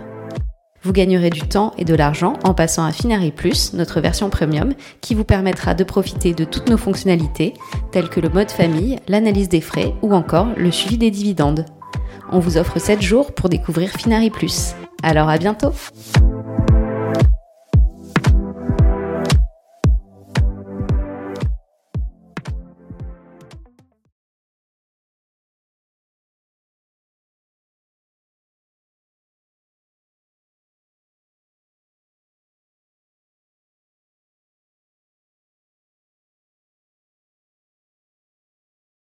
Vous 0.82 0.92
gagnerez 0.92 1.30
du 1.30 1.42
temps 1.42 1.72
et 1.78 1.84
de 1.84 1.94
l'argent 1.94 2.32
en 2.42 2.54
passant 2.54 2.84
à 2.84 2.90
Finari 2.90 3.30
Plus, 3.30 3.72
notre 3.72 4.00
version 4.00 4.30
premium, 4.30 4.72
qui 5.00 5.14
vous 5.14 5.22
permettra 5.22 5.74
de 5.74 5.84
profiter 5.84 6.34
de 6.34 6.42
toutes 6.42 6.68
nos 6.68 6.76
fonctionnalités, 6.76 7.54
telles 7.92 8.08
que 8.08 8.18
le 8.18 8.30
mode 8.30 8.50
famille, 8.50 8.98
l'analyse 9.06 9.48
des 9.48 9.60
frais 9.60 9.94
ou 10.02 10.12
encore 10.12 10.48
le 10.56 10.72
suivi 10.72 10.98
des 10.98 11.12
dividendes 11.12 11.66
on 12.30 12.38
vous 12.38 12.56
offre 12.56 12.78
7 12.78 13.02
jours 13.02 13.32
pour 13.32 13.48
découvrir 13.48 13.90
Finari 13.90 14.30
Plus. 14.30 14.74
Alors 15.02 15.28
à 15.28 15.38
bientôt 15.38 15.72